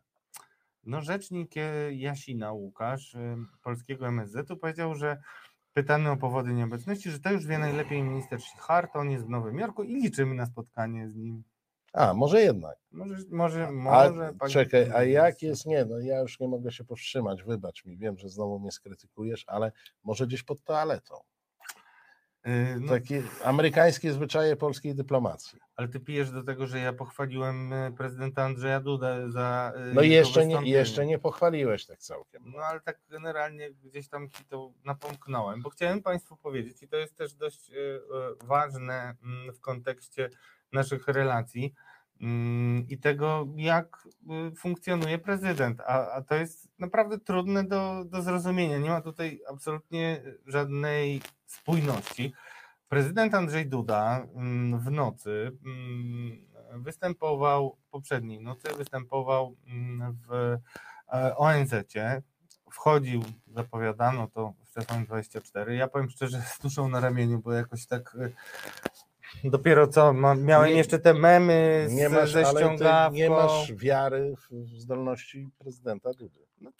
No 0.84 1.00
rzecznik 1.00 1.56
e, 1.56 1.94
Jasina 1.94 2.52
Łukasz 2.52 3.14
e, 3.14 3.36
polskiego 3.62 4.08
MSZ-u 4.08 4.56
powiedział, 4.56 4.94
że 4.94 5.22
pytany 5.72 6.10
o 6.10 6.16
powody 6.16 6.54
nieobecności, 6.54 7.10
że 7.10 7.20
to 7.20 7.32
już 7.32 7.46
wie 7.46 7.58
najlepiej 7.58 8.02
minister 8.02 8.40
Shiharto, 8.40 8.98
on 8.98 9.10
jest 9.10 9.26
w 9.26 9.28
Nowym 9.28 9.58
Jorku 9.58 9.82
i 9.82 9.94
liczymy 9.94 10.34
na 10.34 10.46
spotkanie 10.46 11.08
z 11.08 11.16
nim. 11.16 11.42
A, 11.92 12.14
może 12.14 12.40
jednak. 12.42 12.76
Może, 12.90 13.16
może, 13.30 13.66
A, 13.66 13.70
może. 13.70 14.32
panie 14.38 14.52
czekaj, 14.52 14.90
a 14.94 15.04
jak 15.04 15.42
jest, 15.42 15.66
nie, 15.66 15.84
no 15.84 15.98
ja 15.98 16.20
już 16.20 16.40
nie 16.40 16.48
mogę 16.48 16.72
się 16.72 16.84
powstrzymać, 16.84 17.42
wybacz 17.42 17.84
mi, 17.84 17.96
wiem, 17.98 18.18
że 18.18 18.28
znowu 18.28 18.58
mnie 18.58 18.72
skrytykujesz, 18.72 19.44
ale 19.46 19.72
może 20.04 20.26
gdzieś 20.26 20.42
pod 20.42 20.64
toaletą. 20.64 21.14
E, 22.42 22.76
No, 22.80 22.88
Takie 22.92 23.22
amerykańskie 23.44 24.12
zwyczaje 24.12 24.56
polskiej 24.56 24.94
dyplomacji. 24.94 25.58
Ale 25.76 25.88
ty 25.88 26.00
pijesz 26.00 26.30
do 26.30 26.42
tego, 26.42 26.66
że 26.66 26.78
ja 26.78 26.92
pochwaliłem 26.92 27.72
e, 27.72 27.92
prezydenta 27.92 28.42
Andrzeja 28.44 28.80
Dudę 28.80 29.30
za. 29.30 29.72
e, 29.76 29.94
No 29.94 30.02
jeszcze 30.02 30.46
nie, 30.46 30.70
jeszcze 30.70 31.06
nie 31.06 31.18
pochwaliłeś 31.18 31.86
tak 31.86 31.98
całkiem. 31.98 32.42
No 32.46 32.58
ale 32.58 32.80
tak 32.80 33.00
generalnie 33.08 33.70
gdzieś 33.70 34.08
tam 34.08 34.30
ci 34.30 34.44
to 34.44 34.72
napomknąłem, 34.84 35.62
bo 35.62 35.70
chciałem 35.70 36.02
Państwu 36.02 36.36
powiedzieć, 36.36 36.82
i 36.82 36.88
to 36.88 36.96
jest 36.96 37.16
też 37.16 37.34
dość 37.34 37.70
e, 37.70 37.74
ważne 38.46 39.14
mm, 39.22 39.52
w 39.54 39.60
kontekście 39.60 40.30
naszych 40.72 41.08
relacji 41.08 41.74
mm, 42.20 42.88
i 42.88 42.98
tego, 42.98 43.48
jak 43.56 44.08
e, 44.30 44.54
funkcjonuje 44.54 45.18
prezydent. 45.18 45.80
A, 45.80 46.12
a 46.12 46.22
to 46.22 46.34
jest 46.34 46.68
naprawdę 46.78 47.18
trudne 47.18 47.64
do, 47.64 48.04
do 48.04 48.22
zrozumienia. 48.22 48.78
Nie 48.78 48.90
ma 48.90 49.00
tutaj 49.00 49.40
absolutnie 49.48 50.22
żadnej 50.46 51.22
spójności. 51.46 52.32
Prezydent 52.88 53.34
Andrzej 53.34 53.66
Duda 53.66 54.26
mm, 54.34 54.80
w 54.80 54.90
nocy 54.90 55.58
mm, 55.66 56.52
występował, 56.82 57.76
poprzedniej 57.90 58.40
nocy 58.40 58.68
występował 58.78 59.56
w 60.28 60.32
e, 61.12 61.36
ONZ-cie, 61.36 62.22
wchodził, 62.72 63.22
zapowiadano 63.46 64.28
to 64.28 64.54
w 64.64 64.74
TVN24. 64.74 65.70
Ja 65.70 65.88
powiem 65.88 66.10
szczerze, 66.10 66.40
z 66.54 66.58
duszą 66.58 66.88
na 66.88 67.00
ramieniu, 67.00 67.38
bo 67.38 67.52
jakoś 67.52 67.86
tak 67.86 68.14
y, 68.14 68.32
dopiero 69.44 69.86
co 69.88 70.12
ma, 70.12 70.34
miałem 70.34 70.70
Nie- 70.70 70.76
jeszcze 70.76 70.98
te 70.98 71.14
memy 71.14 71.84
z, 71.88 71.92
Nie 71.92 72.08
masz, 72.08 72.32
ze 72.32 72.44
ściągawką. 72.44 73.14
nie 73.16 73.30
masz 73.30 73.72
wiary 73.74 74.34
w 74.36 74.48
w 74.50 74.80
zdolności 74.80 75.48
prezydenta 75.58 76.10
Dudy. 76.14 76.46
No, 76.60 76.70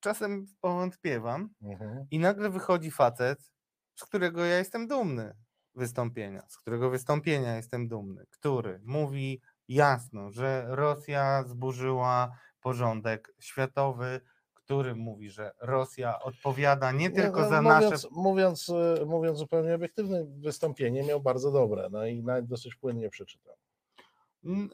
czasem 0.00 0.46
powątpiewam 0.60 1.48
Mhm. 1.62 2.06
i 2.10 2.18
nagle 2.18 2.50
wychodzi 2.50 2.90
facet, 2.90 3.50
z 3.94 4.04
którego 4.04 4.44
ja 4.44 4.58
jestem 4.58 4.86
dumny 4.86 5.34
wystąpienia, 5.74 6.42
z 6.48 6.56
którego 6.56 6.90
wystąpienia 6.90 7.56
jestem 7.56 7.88
dumny, 7.88 8.24
który 8.30 8.80
mówi 8.84 9.40
jasno, 9.68 10.30
że 10.30 10.64
Rosja 10.68 11.44
zburzyła 11.46 12.30
porządek 12.60 13.34
światowy, 13.40 14.20
który 14.68 14.94
mówi, 14.94 15.30
że 15.30 15.52
Rosja 15.60 16.18
odpowiada 16.18 16.92
nie 16.92 17.10
tylko 17.10 17.40
no, 17.40 17.48
za 17.48 17.62
mówiąc, 17.62 17.90
nasze 17.90 18.08
Mówiąc, 18.10 18.70
e, 19.00 19.04
mówiąc 19.06 19.38
zupełnie 19.38 19.74
obiektywne, 19.74 20.24
wystąpienie 20.24 21.02
miał 21.02 21.20
bardzo 21.20 21.52
dobre, 21.52 21.88
no 21.90 22.06
i 22.06 22.22
nawet 22.22 22.46
dosyć 22.46 22.74
płynnie 22.74 23.10
przeczytał. 23.10 23.56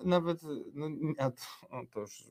Nawet, 0.05 0.39
no, 0.75 0.89
to, 1.93 2.01
już 2.01 2.25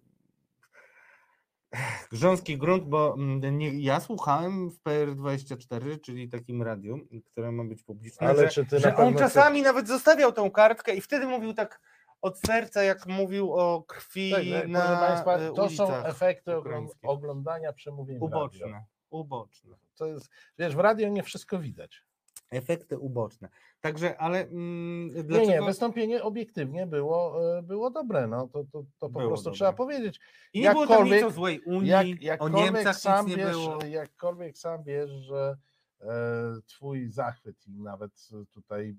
grząski 2.12 2.58
grunt, 2.58 2.84
bo 2.84 3.16
nie, 3.52 3.80
ja 3.80 4.00
słuchałem 4.00 4.70
w 4.70 4.84
PR24, 4.84 6.02
czyli 6.02 6.30
takim 6.30 6.62
radiu, 6.62 7.08
które 7.26 7.52
ma 7.52 7.64
być 7.64 7.84
publiczne, 7.84 8.28
Ale 8.28 8.44
że, 8.44 8.50
czy 8.50 8.66
ty 8.66 8.76
na 8.76 8.82
że 8.82 8.88
pewno 8.88 9.06
on 9.06 9.16
czasami 9.16 9.62
nawet 9.62 9.88
zostawiał 9.88 10.32
tą 10.32 10.52
kartkę 10.52 10.96
i 10.96 11.02
wtedy 11.02 11.28
mówił 11.28 11.54
tak 11.54 11.80
od 12.24 12.40
serca, 12.40 12.84
jak 12.84 13.08
mówił 13.08 13.54
o 13.54 13.84
krwi 13.88 14.32
Tak, 14.32 14.44
tak, 14.62 14.68
na 14.68 14.80
proszę 14.82 14.98
Państwa, 15.08 15.38
e, 15.38 15.54
to 15.54 15.70
są 15.70 15.96
efekty 15.96 16.52
oglądania 17.04 17.74
przemówień 17.74 18.20
w 18.20 18.22
radio. 18.22 18.38
uboczne, 18.38 18.86
uboczne. 19.10 19.76
To 19.96 20.06
jest, 20.06 20.30
wiesz, 20.60 20.76
w 20.76 20.80
radio 20.80 21.10
nie 21.10 21.24
wszystko 21.24 21.60
widać. 21.60 22.04
Efekty 22.52 23.00
uboczne. 23.00 23.50
Także, 23.82 24.18
ale 24.18 24.40
mm, 24.40 25.08
Nie, 25.16 25.24
dlaczego... 25.24 25.52
nie, 25.52 25.62
wystąpienie 25.62 26.24
obiektywnie 26.24 26.88
było, 26.88 27.42
e, 27.58 27.64
było 27.64 27.90
dobre, 27.90 28.28
no 28.28 28.48
to, 28.48 28.64
to, 28.64 28.84
to 28.84 28.86
po 29.00 29.10
Było 29.10 29.28
prostu 29.28 29.44
dobre. 29.46 29.56
trzeba 29.56 29.74
powiedzieć. 29.74 30.20
I 30.54 30.62
nie 30.62 30.72
było 30.72 30.88
tam 30.88 31.06
nic 31.06 31.24
o 31.24 31.30
złej 31.32 31.60
Unii, 31.60 31.90
Jak, 31.90 32.06
o 32.08 32.10
jakkolwiek, 32.22 32.74
Niemcach 32.74 32.96
sam 32.96 33.28
nie 33.28 33.36
wiesz, 33.38 33.52
było. 33.52 33.80
jakkolwiek 33.86 34.58
sam 34.58 34.84
wiesz, 34.84 35.10
że 35.12 35.58
twój 36.66 37.12
zachwyt 37.12 37.68
i 37.68 37.82
nawet 37.82 38.30
tutaj 38.52 38.90
e, 38.90 38.96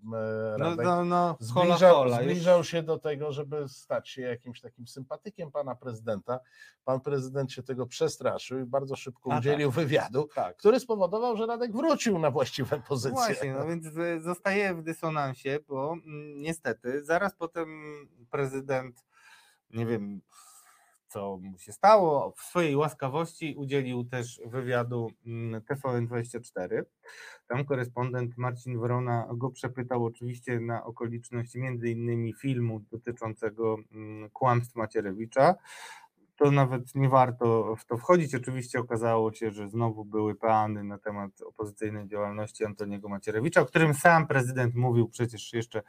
No, 0.58 0.58
Radek 0.58 0.86
no, 0.86 1.04
no, 1.04 1.36
hola, 1.54 1.66
zbliżał, 1.66 1.94
hola, 1.94 2.22
zbliżał 2.22 2.64
się 2.64 2.82
do 2.82 2.98
tego, 2.98 3.32
żeby 3.32 3.68
stać 3.68 4.08
się 4.08 4.22
jakimś 4.22 4.60
takim 4.60 4.86
sympatykiem 4.86 5.52
pana 5.52 5.74
prezydenta. 5.74 6.40
Pan 6.84 7.00
prezydent 7.00 7.52
się 7.52 7.62
tego 7.62 7.86
przestraszył 7.86 8.58
i 8.58 8.64
bardzo 8.64 8.96
szybko 8.96 9.32
A, 9.32 9.38
udzielił 9.38 9.70
wywiadu, 9.70 10.28
Tak. 10.34 10.56
który 10.56 10.80
spowodował, 10.80 11.36
że 11.36 11.46
Radek 11.46 11.72
wrócił 11.72 12.18
na 12.18 12.30
właściwe 12.30 12.82
pozycje. 12.88 13.14
Właśnie, 13.16 13.52
no 13.52 13.66
więc 13.66 13.86
e, 13.86 14.20
zostaje 14.20 14.74
w 14.74 14.82
dysonansie, 14.82 15.58
bo 15.68 15.92
mm, 15.92 16.42
niestety 16.42 17.04
zaraz 17.04 17.36
potem 17.36 17.68
prezydent, 18.30 19.04
nie 19.70 19.86
wiem 19.86 20.20
co 21.14 21.38
mu 21.42 21.58
się 21.58 21.72
stało, 21.72 22.32
w 22.36 22.42
swojej 22.42 22.76
łaskawości 22.76 23.54
udzielił 23.56 24.04
też 24.04 24.40
wywiadu 24.46 25.10
mm, 25.26 25.60
TVN24. 25.60 26.82
Tam 27.46 27.64
korespondent 27.64 28.38
Marcin 28.38 28.80
Wrona 28.80 29.28
go 29.34 29.50
przepytał 29.50 30.04
oczywiście 30.04 30.60
na 30.60 30.84
okoliczności 30.84 31.58
między 31.58 31.90
innymi 31.90 32.32
filmu 32.32 32.80
dotyczącego 32.80 33.76
mm, 33.92 34.30
kłamstw 34.30 34.76
Macierewicza. 34.76 35.54
To 36.36 36.50
nawet 36.50 36.94
nie 36.94 37.08
warto 37.08 37.76
w 37.76 37.84
to 37.84 37.96
wchodzić. 37.98 38.34
Oczywiście 38.34 38.80
okazało 38.80 39.32
się, 39.32 39.50
że 39.50 39.68
znowu 39.68 40.04
były 40.04 40.34
peany 40.34 40.84
na 40.84 40.98
temat 40.98 41.30
opozycyjnej 41.42 42.08
działalności 42.08 42.64
Antoniego 42.64 43.08
Macierewicza, 43.08 43.60
o 43.60 43.66
którym 43.66 43.94
sam 43.94 44.26
prezydent 44.26 44.74
mówił 44.74 45.08
przecież 45.08 45.52
jeszcze 45.52 45.82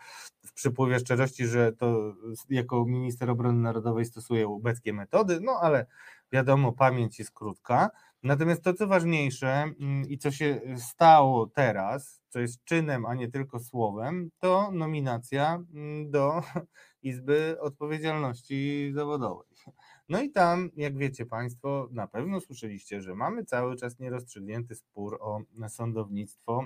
w 0.46 0.54
przypływie 0.54 1.00
szczerości, 1.00 1.46
że 1.46 1.74
to 1.74 2.14
jako 2.50 2.86
minister 2.86 3.30
obrony 3.30 3.60
narodowej 3.60 4.06
stosuje 4.06 4.48
ubeckie 4.48 4.94
metody, 4.94 5.40
no 5.42 5.52
ale 5.62 5.86
wiadomo, 6.32 6.72
pamięć 6.72 7.20
jest 7.20 7.32
krótka. 7.32 7.90
Natomiast 8.24 8.64
to, 8.64 8.74
co 8.74 8.88
ważniejsze 8.88 9.48
mm, 9.48 10.10
i 10.10 10.18
co 10.18 10.32
się 10.32 10.62
stało 10.78 11.48
teraz, 11.48 12.22
co 12.30 12.40
jest 12.40 12.64
czynem, 12.64 13.06
a 13.06 13.16
nie 13.16 13.32
tylko 13.32 13.60
słowem, 13.60 14.30
to 14.40 14.72
nominacja 14.72 15.64
mm, 15.74 16.12
do 16.12 16.42
Izby 17.02 17.58
Odpowiedzialności 17.60 18.92
Zawodowej. 18.96 19.48
No 20.10 20.22
i 20.22 20.32
tam, 20.32 20.70
jak 20.76 20.98
wiecie 20.98 21.26
Państwo, 21.26 21.90
na 21.92 22.08
pewno 22.08 22.42
słyszeliście, 22.42 23.02
że 23.02 23.16
mamy 23.16 23.46
cały 23.46 23.76
czas 23.76 24.00
nierozstrzygnięty 24.00 24.76
spór 24.76 25.18
o 25.22 25.42
sądownictwo, 25.68 26.64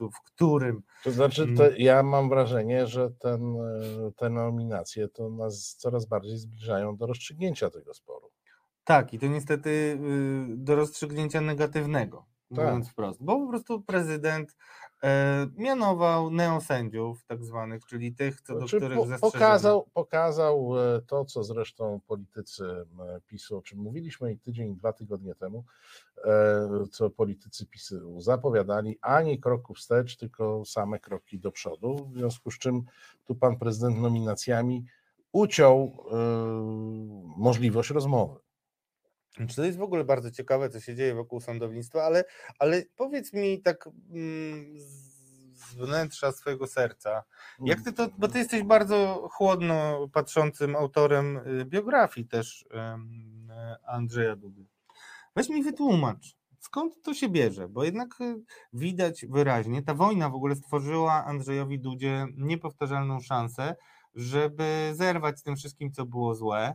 w 0.00 0.22
którym 0.24 0.82
To 1.04 1.10
znaczy, 1.10 1.54
to 1.56 1.70
ja 1.76 2.02
mam 2.02 2.28
wrażenie, 2.28 2.86
że 2.86 3.10
ten, 3.10 3.56
e, 3.56 4.12
te 4.16 4.30
nominacje 4.30 5.08
to 5.08 5.30
nas 5.30 5.76
coraz 5.78 6.06
bardziej 6.06 6.36
zbliżają 6.36 6.96
do 6.96 7.06
rozstrzygnięcia 7.06 7.70
tego 7.70 7.94
sporu. 7.94 8.30
tak, 8.84 9.14
i 9.14 9.18
to 9.18 9.26
niestety 9.26 9.70
y, 9.70 10.56
do 10.56 10.76
rozstrzygnięcia 10.76 11.40
negatywnego, 11.40 12.26
Tak. 12.56 12.64
mówiąc 12.64 12.88
wprost, 12.88 13.22
bo 13.22 13.40
po 13.40 13.48
prostu 13.48 13.82
prezydent 13.82 14.56
e, 15.02 15.46
mianował 15.56 16.30
neosędziów 16.30 17.24
tak 17.24 17.44
zwanych, 17.44 17.86
czyli 17.86 18.14
tych, 18.14 18.40
co 18.40 18.52
do 18.52 18.58
Znaczy, 18.58 18.76
których 18.76 18.98
zastrzeżono. 18.98 19.32
pokazał, 19.32 19.86
pokazał 19.94 20.72
e, 20.96 21.02
to, 21.02 21.24
co 21.24 21.44
zresztą 21.44 22.00
politycy 22.06 22.64
e, 22.64 23.20
PiSu, 23.26 23.56
o 23.56 23.62
czym 23.62 23.78
mówiliśmy 23.78 24.32
i 24.32 24.38
tydzień, 24.38 24.76
dwa 24.76 24.92
tygodnie 24.92 25.34
temu, 25.34 25.64
e, 26.24 26.68
co 26.90 27.10
politycy 27.10 27.66
PiSu 27.66 28.20
zapowiadali, 28.20 28.98
ani 29.00 29.40
kroku 29.40 29.74
wstecz, 29.74 30.16
tylko 30.16 30.64
same 30.64 30.98
kroki 30.98 31.38
do 31.38 31.52
przodu, 31.52 32.08
w 32.12 32.18
związku 32.18 32.50
z 32.50 32.58
czym 32.58 32.82
tu 33.24 33.34
pan 33.34 33.58
prezydent 33.58 33.98
nominacjami 33.98 34.84
uciął 35.32 35.76
e, 35.76 36.16
możliwość 37.36 37.90
rozmowy. 37.90 38.47
Czy 39.46 39.56
to 39.56 39.64
jest 39.64 39.78
w 39.78 39.82
ogóle 39.82 40.04
bardzo 40.04 40.30
ciekawe, 40.30 40.70
co 40.70 40.80
się 40.80 40.94
dzieje 40.94 41.14
wokół 41.14 41.40
sądownictwa, 41.40 42.02
ale, 42.02 42.24
ale 42.58 42.82
powiedz 42.96 43.32
mi 43.32 43.62
tak 43.62 43.86
mm, 43.86 44.78
z 44.78 45.74
wnętrza 45.74 46.32
swojego 46.32 46.66
serca, 46.66 47.24
jak 47.60 47.82
ty 47.82 47.92
to, 47.92 48.08
bo 48.18 48.28
ty 48.28 48.38
jesteś 48.38 48.62
bardzo 48.62 49.28
chłodno 49.32 50.08
patrzącym 50.12 50.76
autorem 50.76 51.36
y, 51.36 51.64
biografii 51.64 52.26
też 52.26 52.64
Andrzeja 53.86 54.36
Dudy. 54.36 54.66
Weź 55.36 55.48
mi 55.48 55.62
wytłumacz, 55.62 56.36
skąd 56.60 57.02
to 57.02 57.14
się 57.14 57.28
bierze, 57.28 57.68
bo 57.68 57.84
jednak 57.84 58.20
y, 58.20 58.42
widać 58.72 59.26
wyraźnie, 59.26 59.82
ta 59.82 59.94
wojna 59.94 60.30
w 60.30 60.34
ogóle 60.34 60.56
stworzyła 60.56 61.24
Andrzejowi 61.24 61.78
Dudzie 61.80 62.26
niepowtarzalną 62.36 63.20
szansę, 63.20 63.76
żeby 64.14 64.92
zerwać 64.94 65.38
z 65.38 65.42
tym 65.42 65.56
wszystkim, 65.56 65.92
co 65.92 66.06
było 66.06 66.34
złe, 66.34 66.74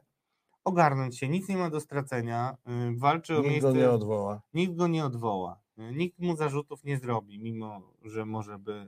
ogarnąć 0.64 1.18
się, 1.18 1.30
nic 1.30 1.48
nie 1.50 1.58
ma 1.58 1.70
do 1.70 1.80
stracenia, 1.80 2.58
y, 2.94 3.00
walczy 3.00 3.34
o 3.34 3.38
Nikt 3.38 3.50
miejsce 3.52 3.70
go 3.74 3.76
nie 3.78 3.90
odwoła. 3.90 4.42
nikt 4.54 4.76
go 4.76 4.88
nie 4.88 5.06
odwoła. 5.06 5.60
Nikt 5.78 6.20
mu 6.20 6.36
zarzutów 6.36 6.84
nie 6.84 6.98
zrobi, 6.98 7.40
mimo 7.40 7.82
że 8.04 8.26
może 8.26 8.60
by 8.60 8.72
y, 8.74 8.88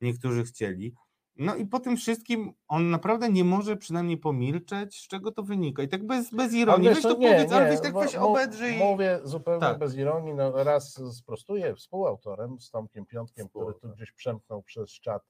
niektórzy 0.00 0.44
chcieli. 0.44 0.94
No 1.36 1.56
i 1.56 1.66
po 1.66 1.80
tym 1.80 1.96
wszystkim 1.96 2.52
on 2.68 2.90
naprawdę 2.90 3.28
nie 3.28 3.44
może 3.44 3.76
przynajmniej 3.76 4.16
pomilczeć, 4.18 5.00
z 5.00 5.08
czego 5.08 5.32
to 5.32 5.42
wynika. 5.42 5.82
I 5.82 5.88
tak 5.88 6.06
bez, 6.06 6.30
bez 6.30 6.54
ironii, 6.54 6.88
weź 6.88 7.02
to 7.02 7.14
powiedz, 7.14 7.52
ale 7.52 7.70
weź 7.70 7.80
tak 7.80 7.94
weź 7.94 8.14
obedrzyj. 8.16 8.78
Mówię 8.78 9.20
zupełnie 9.24 9.60
Tak. 9.60 9.78
bez 9.78 9.96
ironii, 9.96 10.34
no 10.34 10.64
raz 10.64 11.00
sprostuję, 11.12 11.74
współautorem 11.74 12.60
z 12.60 12.70
Tomkiem 12.70 13.06
Piątkiem, 13.06 13.48
który 13.48 13.74
tu 13.74 13.88
gdzieś 13.88 14.12
przemknął 14.12 14.62
przez 14.62 14.90
czat. 14.90 15.22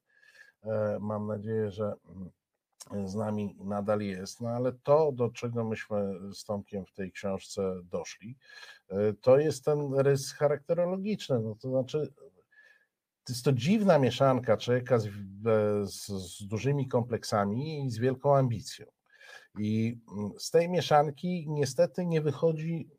E, 0.63 0.97
Mam 1.01 1.27
nadzieję, 1.27 1.71
że 1.71 1.93
mm, 2.09 2.29
z 3.05 3.15
nami 3.15 3.55
nadal 3.59 4.01
jest, 4.01 4.41
no 4.41 4.49
ale 4.49 4.73
to, 4.83 5.11
do 5.11 5.29
czego 5.29 5.63
myśmy 5.63 6.13
z 6.33 6.43
Tomkiem 6.43 6.85
w 6.85 6.93
tej 6.93 7.11
książce 7.11 7.75
doszli, 7.83 8.37
e, 8.89 9.13
to 9.13 9.37
jest 9.37 9.65
ten 9.65 9.93
rys 9.93 10.33
charakterologiczny, 10.33 11.39
no 11.39 11.55
to 11.55 11.69
znaczy 11.69 12.13
to 13.23 13.33
jest 13.33 13.45
to 13.45 13.53
dziwna 13.53 13.99
mieszanka 13.99 14.57
człowieka 14.57 14.99
z, 14.99 15.09
z, 15.83 16.07
z 16.07 16.47
dużymi 16.47 16.87
kompleksami 16.87 17.85
i 17.85 17.91
z 17.91 17.97
wielką 17.97 18.35
ambicją. 18.35 18.85
I 19.59 19.99
mm, 20.17 20.31
z 20.39 20.51
tej 20.51 20.69
mieszanki 20.69 21.45
niestety 21.49 22.05
nie 22.05 22.21
wychodzi 22.21 22.89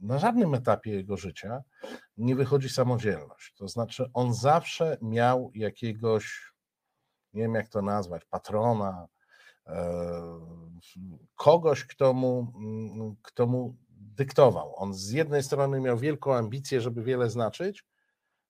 na 0.00 0.18
żadnym 0.18 0.54
etapie 0.54 0.90
jego 0.90 1.16
życia, 1.16 1.62
nie 2.16 2.36
wychodzi 2.36 2.68
samodzielność. 2.68 3.54
To 3.54 3.68
znaczy, 3.68 4.10
on 4.14 4.34
zawsze 4.34 4.98
miał 5.02 5.50
jakiegoś, 5.54 6.47
nie 7.34 7.42
wiem 7.42 7.54
jak 7.54 7.68
to 7.68 7.82
nazwać, 7.82 8.24
patrona, 8.24 9.08
e, 9.66 9.82
kogoś, 11.36 11.84
kto 11.84 12.12
mu, 12.12 12.52
mm, 12.56 13.16
kto 13.22 13.46
mu 13.46 13.76
dyktował. 13.90 14.74
On 14.76 14.94
z 14.94 15.10
jednej 15.10 15.42
strony 15.42 15.80
miał 15.80 15.98
wielką 15.98 16.34
ambicję, 16.34 16.80
żeby 16.80 17.02
wiele 17.02 17.30
znaczyć, 17.30 17.84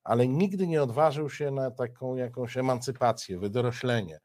ale 0.04 0.28
nigdy 0.28 0.66
nie 0.66 0.82
odważył 0.82 1.30
się 1.30 1.50
na 1.50 1.70
taką 1.70 2.16
jakąś 2.16 2.56
emancypację, 2.56 3.38
wydoroślenie. 3.38 4.20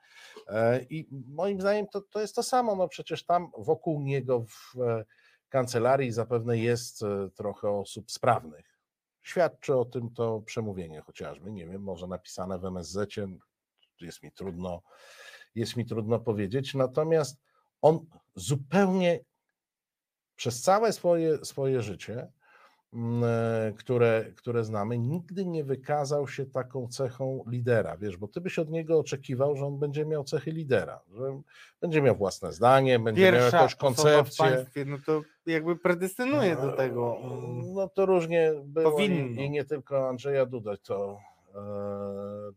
E, 0.48 0.84
I 0.90 1.08
moim 1.28 1.62
zdaniem 1.62 1.88
to, 1.88 2.02
to 2.02 2.22
jest 2.22 2.36
to 2.36 2.44
samo. 2.44 2.76
No 2.76 2.88
przecież 2.88 3.26
tam 3.26 3.52
wokół 3.58 4.02
niego 4.02 4.46
w 4.46 4.82
e, 4.82 5.06
kancelarii 5.50 6.12
zapewne 6.12 6.58
jest 6.58 7.02
trochę 7.36 7.70
osób 7.70 8.12
sprawnych. 8.12 8.74
Świadczy 9.22 9.76
o 9.76 9.86
tym 9.86 10.14
to 10.14 10.42
przemówienie 10.42 11.02
chociażby, 11.02 11.52
nie 11.52 11.68
wiem, 11.68 11.82
może 11.82 12.08
napisane 12.08 12.60
w 12.60 12.66
MSZ, 12.66 13.16
jest 14.04 14.24
mi 14.24 14.32
trudno, 14.32 14.82
jest 15.56 15.76
mi 15.78 15.86
trudno 15.86 16.20
powiedzieć. 16.20 16.74
Natomiast 16.74 17.42
on 17.82 18.06
zupełnie 18.36 19.20
przez 20.36 20.62
całe 20.62 20.94
swoje, 20.94 21.46
swoje 21.46 21.82
życie, 21.82 22.32
mm, 22.94 23.24
e, 23.24 23.74
które, 23.74 24.26
które 24.36 24.64
znamy, 24.64 24.98
nigdy 24.98 25.46
nie 25.46 25.64
wykazał 25.64 26.28
się 26.28 26.46
taką 26.46 26.88
cechą 26.88 27.44
lidera, 27.48 27.98
wiesz, 27.98 28.18
bo 28.18 28.28
ty 28.28 28.42
byś 28.42 28.60
od 28.60 28.70
niego 28.70 29.00
oczekiwał, 29.00 29.56
że 29.56 29.66
on 29.66 29.80
będzie 29.80 30.06
miał 30.06 30.24
cechy 30.24 30.52
lidera, 30.52 31.00
że 31.14 31.42
będzie 31.82 32.02
miał 32.02 32.16
własne 32.16 32.54
zdanie, 32.54 33.00
będzie 33.00 33.22
miał 33.22 33.32
Pierwsza 33.32 33.58
jakąś 33.58 33.74
osoba 33.74 33.92
w 33.92 33.96
koncepcję. 33.96 34.46
państwie, 34.46 34.86
no 34.86 34.98
to 35.06 35.22
jakby 35.46 35.76
predestynuje 35.76 36.56
do 36.56 36.72
tego. 36.72 37.18
mm, 37.24 37.74
No 37.74 37.90
to 37.90 38.06
różnie 38.06 38.52
było 38.64 38.90
i, 38.90 38.92
Powinno. 38.92 39.42
i 39.42 39.50
nie 39.50 39.66
tylko 39.66 40.10
Andrzeja 40.10 40.46
Duda 40.46 40.78
to 40.78 41.18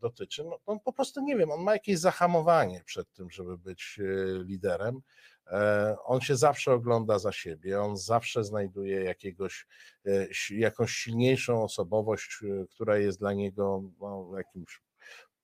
dotyczy. 0.01 0.43
No, 0.43 0.59
on 0.65 0.79
po 0.79 0.93
prostu 0.93 1.21
nie 1.21 1.35
wiem, 1.35 1.51
on 1.51 1.63
ma 1.63 1.73
jakieś 1.73 1.99
zahamowanie 1.99 2.81
przed 2.85 3.13
tym, 3.13 3.29
żeby 3.29 3.57
być 3.57 3.99
e, 3.99 4.43
liderem. 4.43 5.01
E, 5.47 5.95
on 6.05 6.21
się 6.21 6.35
zawsze 6.35 6.73
ogląda 6.73 7.19
za 7.19 7.31
siebie, 7.31 7.81
on 7.81 7.97
zawsze 7.97 8.43
znajduje 8.43 9.03
jakiegoś, 9.03 9.67
e, 10.05 10.27
jakąś 10.49 10.91
silniejszą 10.91 11.63
osobowość, 11.63 12.39
e, 12.43 12.65
która 12.67 12.97
jest 12.97 13.19
dla 13.19 13.33
niego 13.33 13.83
no, 13.99 14.31
jakimś 14.37 14.81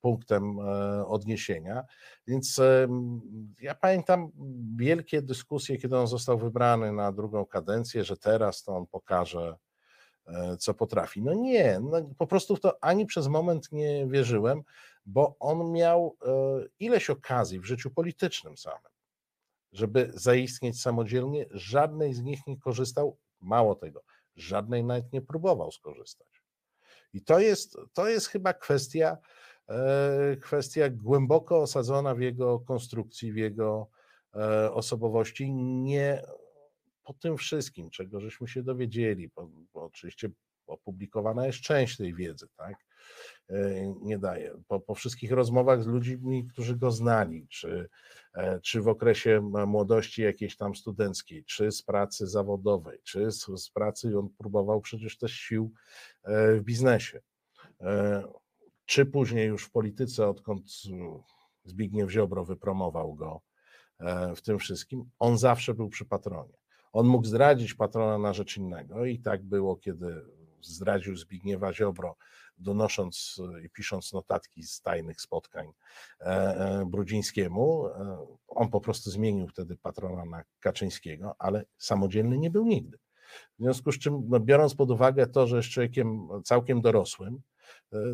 punktem 0.02 0.60
e, 0.60 1.08
odniesienia. 1.08 1.84
Więc 2.28 2.62
ja 3.62 3.76
pamiętam 3.76 4.32
wielkie 4.76 5.22
dyskusje, 5.22 5.78
kiedy 5.78 5.98
on 5.98 6.08
został 6.08 6.38
wybrany 6.38 6.92
na 6.92 7.12
drugą 7.12 7.46
kadencję, 7.46 8.04
że 8.04 8.18
teraz 8.18 8.64
to 8.64 8.78
on 8.78 8.88
pokaże, 8.88 9.50
e, 9.50 9.56
co 10.60 10.74
potrafi. 10.74 11.22
No 11.22 11.34
nie, 11.34 11.80
no 11.80 12.02
po 12.18 12.28
prostu 12.28 12.56
w 12.56 12.60
to 12.60 12.84
ani 12.84 13.06
przez 13.06 13.28
moment 13.28 13.72
nie 13.72 14.08
wierzyłem, 14.08 14.64
bo 15.06 15.36
on 15.40 15.72
miał 15.72 16.18
e, 16.26 16.30
ileś 16.80 17.10
okazji 17.10 17.60
w 17.60 17.66
życiu 17.66 17.92
politycznym 17.92 18.58
samym, 18.58 18.92
żeby 19.72 20.12
zaistnieć 20.14 20.82
samodzielnie, 20.82 21.46
żadnej 21.52 22.14
z 22.14 22.22
nich 22.22 22.40
nie 22.48 22.58
korzystał, 22.58 23.18
mało 23.42 23.76
tego, 23.76 24.04
żadnej 24.36 24.84
nawet 24.84 25.14
nie 25.14 25.22
próbował 25.22 25.72
skorzystać. 25.72 26.44
I 27.14 27.22
to 27.22 27.40
jest, 27.40 27.78
to 27.94 28.10
jest 28.10 28.28
chyba 28.28 28.54
kwestia, 28.54 29.18
e, 29.70 30.38
kwestia 30.42 30.90
głęboko 30.90 31.62
osadzona 31.62 32.16
w 32.16 32.20
jego 32.20 32.60
konstrukcji, 32.60 33.34
w 33.34 33.38
jego 33.38 33.90
e, 34.36 34.72
osobowości, 34.72 35.54
nie 35.54 36.22
po 37.04 37.14
tym 37.14 37.38
wszystkim, 37.38 37.90
czego 37.90 38.20
żeśmy 38.20 38.48
się 38.48 38.64
dowiedzieli, 38.64 39.32
bo, 39.36 39.50
bo 39.74 39.84
oczywiście 39.84 40.30
opublikowana 40.68 41.48
jest 41.48 41.60
część 41.60 41.98
tej 41.98 42.16
wiedzy, 42.16 42.48
tak? 42.58 42.76
E, 43.50 43.88
Nie 44.02 44.20
daje. 44.20 44.54
Po, 44.68 44.80
po 44.80 44.96
wszystkich 44.96 45.32
rozmowach 45.32 45.84
z 45.84 45.88
ludźmi, 45.88 46.48
którzy 46.48 46.78
go 46.78 46.92
znali, 46.92 47.48
czy, 47.48 47.90
e, 48.34 48.60
czy 48.60 48.82
w 48.82 48.88
okresie 48.88 49.42
młodości 49.68 50.22
jakiejś 50.22 50.58
tam 50.58 50.76
studenckiej, 50.76 51.46
czy 51.46 51.72
z 51.72 51.82
pracy 51.82 52.28
zawodowej, 52.28 53.00
czy 53.04 53.32
z, 53.32 53.46
z 53.46 53.70
pracy, 53.70 54.20
on 54.20 54.30
próbował 54.38 54.82
przecież 54.82 55.18
też 55.18 55.32
sił 55.34 55.74
e, 56.24 56.56
w 56.56 56.64
biznesie, 56.64 57.22
czy 58.86 59.06
później 59.06 59.48
już 59.48 59.66
w 59.66 59.72
polityce, 59.72 60.28
odkąd 60.28 60.64
Zbigniew 61.64 62.12
Ziobro 62.12 62.46
wypromował 62.46 63.16
go 63.16 63.42
w 64.36 64.42
tym 64.42 64.60
wszystkim, 64.60 65.10
on 65.20 65.38
zawsze 65.38 65.74
był 65.74 65.90
przy 65.90 66.06
patronie. 66.06 66.63
On 66.94 67.08
mógł 67.08 67.26
zdradzić 67.28 67.74
patrona 67.74 68.18
na 68.18 68.34
rzecz 68.34 68.58
innego 68.58 69.06
i 69.06 69.20
tak 69.20 69.44
było, 69.44 69.76
kiedy 69.76 70.26
zdradził 70.62 71.18
Zbigniewa 71.18 71.74
Ziobro, 71.74 72.16
donosząc 72.58 73.42
e, 73.56 73.66
i 73.66 73.70
pisząc 73.70 74.14
notatki 74.14 74.64
z 74.64 74.82
tajnych 74.82 75.22
spotkań 75.22 75.68
e, 76.20 76.26
e, 76.26 76.86
Brudzińskiemu. 76.86 77.90
On 78.48 78.70
po 78.70 78.82
prostu 78.82 79.12
zmienił 79.12 79.48
wtedy 79.48 79.78
patrona 79.78 80.26
na 80.26 80.44
Kaczyńskiego, 80.60 81.36
ale 81.40 81.66
samodzielny 81.78 82.38
nie 82.38 82.50
był 82.50 82.66
nigdy. 82.66 82.98
W 83.60 83.64
związku 83.64 83.92
z 83.92 84.00
czym, 84.00 84.24
no 84.30 84.40
biorąc 84.40 84.76
pod 84.76 84.92
uwagę 84.92 85.28
to, 85.28 85.48
że 85.48 85.58
jest 85.58 85.70
człowiekiem 85.70 86.28
całkiem 86.44 86.82
dorosłym, 86.82 87.42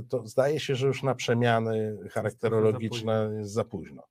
to 0.10 0.28
zdaje 0.28 0.60
się, 0.60 0.76
że 0.76 0.88
już 0.88 1.04
na 1.04 1.16
przemiany 1.16 1.98
charakterologiczne 2.12 3.32
jest 3.38 3.52
za 3.52 3.64
późno. 3.64 4.04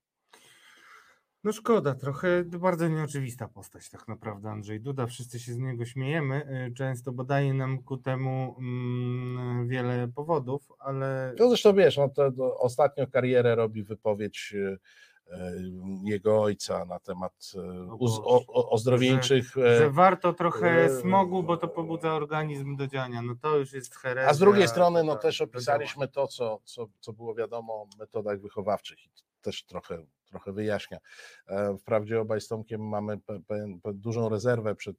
No 1.44 1.52
szkoda, 1.52 1.94
trochę 1.94 2.44
bardzo 2.44 2.88
nieoczywista 2.88 3.48
postać 3.48 3.90
tak 3.90 4.08
naprawdę 4.08 4.50
Andrzej 4.50 4.80
Duda. 4.80 5.06
Wszyscy 5.06 5.40
się 5.40 5.52
z 5.52 5.58
niego 5.58 5.84
śmiejemy 5.84 6.66
y, 6.68 6.74
często, 6.74 7.12
bo 7.12 7.24
daje 7.24 7.54
nam 7.54 7.82
ku 7.82 7.96
temu 7.96 8.56
mm, 8.58 9.68
wiele 9.68 10.08
powodów, 10.08 10.72
ale 10.78 11.34
No 11.38 11.48
zresztą 11.48 11.72
wiesz, 11.74 11.96
no 11.96 12.08
to, 12.08 12.32
to 12.32 12.58
ostatnio 12.58 13.06
karierę 13.06 13.54
robi 13.54 13.82
wypowiedź 13.82 14.54
e, 14.56 14.78
e, 15.36 15.52
jego 16.04 16.42
ojca 16.42 16.84
na 16.84 16.98
temat 16.98 17.52
e, 17.56 17.94
uz, 17.94 18.18
o, 18.18 18.42
o, 18.48 18.70
ozdrowieńczych. 18.70 19.56
e, 19.56 19.78
że 19.78 19.90
warto 19.90 20.32
trochę 20.32 20.84
e, 20.84 20.90
smogu, 20.90 21.42
bo 21.42 21.56
to 21.56 21.68
pobudza 21.68 22.14
organizm 22.14 22.76
do 22.76 22.86
działania. 22.86 23.22
No 23.22 23.34
to 23.42 23.56
już 23.56 23.72
jest 23.72 23.96
herezja. 23.96 24.30
A 24.30 24.34
z 24.34 24.38
drugiej 24.38 24.68
strony, 24.68 25.04
no 25.04 25.16
też 25.16 25.40
opisaliśmy 25.40 26.08
to, 26.08 26.26
co, 26.26 26.60
co, 26.64 26.86
co 27.00 27.12
było 27.12 27.34
wiadomo 27.34 27.72
o 27.74 27.86
metodach 27.98 28.40
wychowawczych 28.40 29.04
i 29.06 29.10
też 29.42 29.64
trochę, 29.64 30.06
trochę 30.28 30.52
wyjaśnia. 30.52 30.98
E, 31.48 31.76
Wprawdzie 31.78 32.20
obaj 32.20 32.40
z 32.40 32.48
Tomkiem 32.48 32.88
mamy 32.88 33.18
dużą 33.94 34.28
rezerwę 34.28 34.74
przed 34.74 34.96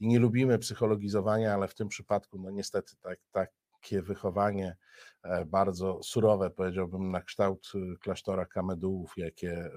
i 0.00 0.08
nie 0.08 0.18
lubimy 0.18 0.58
psychologizowania, 0.58 1.54
ale 1.54 1.68
w 1.68 1.74
tym 1.74 1.88
przypadku, 1.88 2.38
no 2.38 2.50
niestety, 2.50 2.96
tak, 3.32 3.50
takie 3.84 4.02
wychowanie 4.02 4.76
e, 5.22 5.44
bardzo 5.44 6.00
surowe, 6.02 6.50
powiedziałbym, 6.50 7.10
na 7.10 7.20
kształt 7.20 7.72
e, 7.74 7.96
klasztora 7.96 8.46
kamedułów, 8.46 9.12
jakie 9.16 9.52
e, 9.52 9.70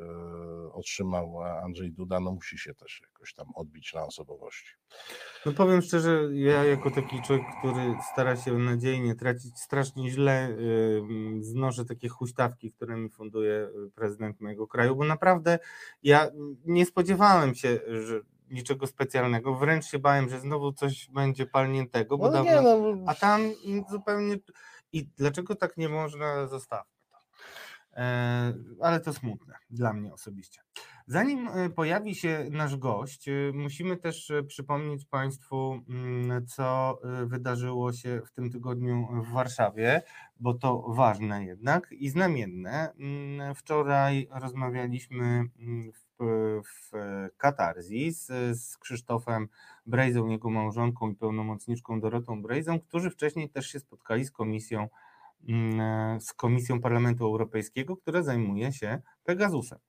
otrzymał 0.74 1.42
Andrzej 1.44 1.92
Duda, 1.92 2.20
no 2.20 2.32
musi 2.32 2.58
się 2.58 2.74
też 2.74 3.02
jakoś 3.02 3.34
tam 3.34 3.48
odbić 3.56 3.94
na 3.94 4.06
osobowości. 4.06 4.74
No 5.46 5.52
powiem 5.52 5.82
szczerze, 5.82 6.30
ja 6.34 6.64
jako 6.64 6.92
taki 6.92 7.22
człowiek, 7.22 7.46
który 7.60 7.96
stara 8.14 8.36
się 8.36 8.54
nadziei 8.58 9.02
nie 9.02 9.16
tracić, 9.16 9.60
strasznie 9.60 10.10
źle 10.10 10.50
y, 10.50 11.00
mm, 11.00 11.44
znoszę 11.44 11.86
takie 11.86 12.10
huśtawki, 12.10 12.72
które 12.72 12.98
mi 12.98 13.10
funduje 13.10 13.70
y, 13.88 13.92
prezydent 13.96 14.42
mojego 14.42 14.68
kraju, 14.68 14.96
bo 14.96 15.04
naprawdę 15.04 15.60
ja 16.04 16.28
nie 16.66 16.86
spodziewałem 16.86 17.56
się, 17.56 17.80
że 17.88 18.22
niczego 18.50 18.88
specjalnego, 18.88 19.56
wręcz 19.56 19.86
się 19.86 20.00
bałem, 20.00 20.30
że 20.30 20.40
znowu 20.40 20.74
coś 20.74 21.10
będzie 21.10 21.46
palniętego, 21.46 22.18
bo 22.18 22.26
No 22.26 22.32
dawno, 22.32 22.52
nie, 22.52 22.62
no, 22.62 23.04
a 23.08 23.16
tam 23.16 23.42
zupełnie 23.90 24.38
i 24.92 25.08
dlaczego 25.18 25.56
tak 25.56 25.78
nie 25.78 25.90
można, 25.90 26.48
zostawmy 26.48 26.92
to. 27.12 27.18
E, 28.02 28.54
Ale 28.82 29.00
to 29.00 29.14
smutne 29.14 29.54
dla 29.70 29.94
mnie 29.94 30.14
osobiście. 30.14 30.62
Zanim 31.08 31.48
e, 31.48 31.70
pojawi 31.70 32.16
się 32.16 32.48
nasz 32.52 32.78
gość, 32.78 33.30
e, 33.30 33.32
musimy 33.54 33.98
też 33.98 34.32
przypomnieć 34.48 35.06
Państwu, 35.06 35.80
mm, 35.90 36.48
co 36.48 37.00
wydarzyło 37.26 37.94
się 37.94 38.22
w 38.26 38.32
tym 38.32 38.52
tygodniu 38.52 39.08
w 39.24 39.32
Warszawie, 39.34 40.02
bo 40.40 40.54
to 40.54 40.86
ważne 40.88 41.46
jednak 41.46 41.92
i 41.92 42.10
znamienne. 42.10 42.94
Mm, 43.00 43.56
Wczoraj 43.56 44.28
rozmawialiśmy 44.32 45.26
mm, 45.26 45.92
w, 45.94 46.07
w 46.20 46.92
Katarzis 47.38 48.26
z 48.54 48.78
Krzysztofem 48.78 49.48
Brejzą, 49.86 50.28
jego 50.28 50.50
małżonką 50.50 51.10
i 51.10 51.16
pełnomocniczką 51.16 52.00
Dorotą 52.00 52.42
Brejzą, 52.42 52.80
którzy 52.80 53.10
wcześniej 53.10 53.50
też 53.50 53.68
się 53.68 53.80
spotkali 53.80 54.26
z 54.26 54.32
komisją 54.32 54.88
mm, 55.50 56.22
z 56.22 56.34
Komisją 56.34 56.82
Parlamentu 56.82 57.26
Europejskiego, 57.26 57.98
która 57.98 58.24
zajmuje 58.24 58.72
się 58.72 59.02
Pegasusem. 59.24 59.80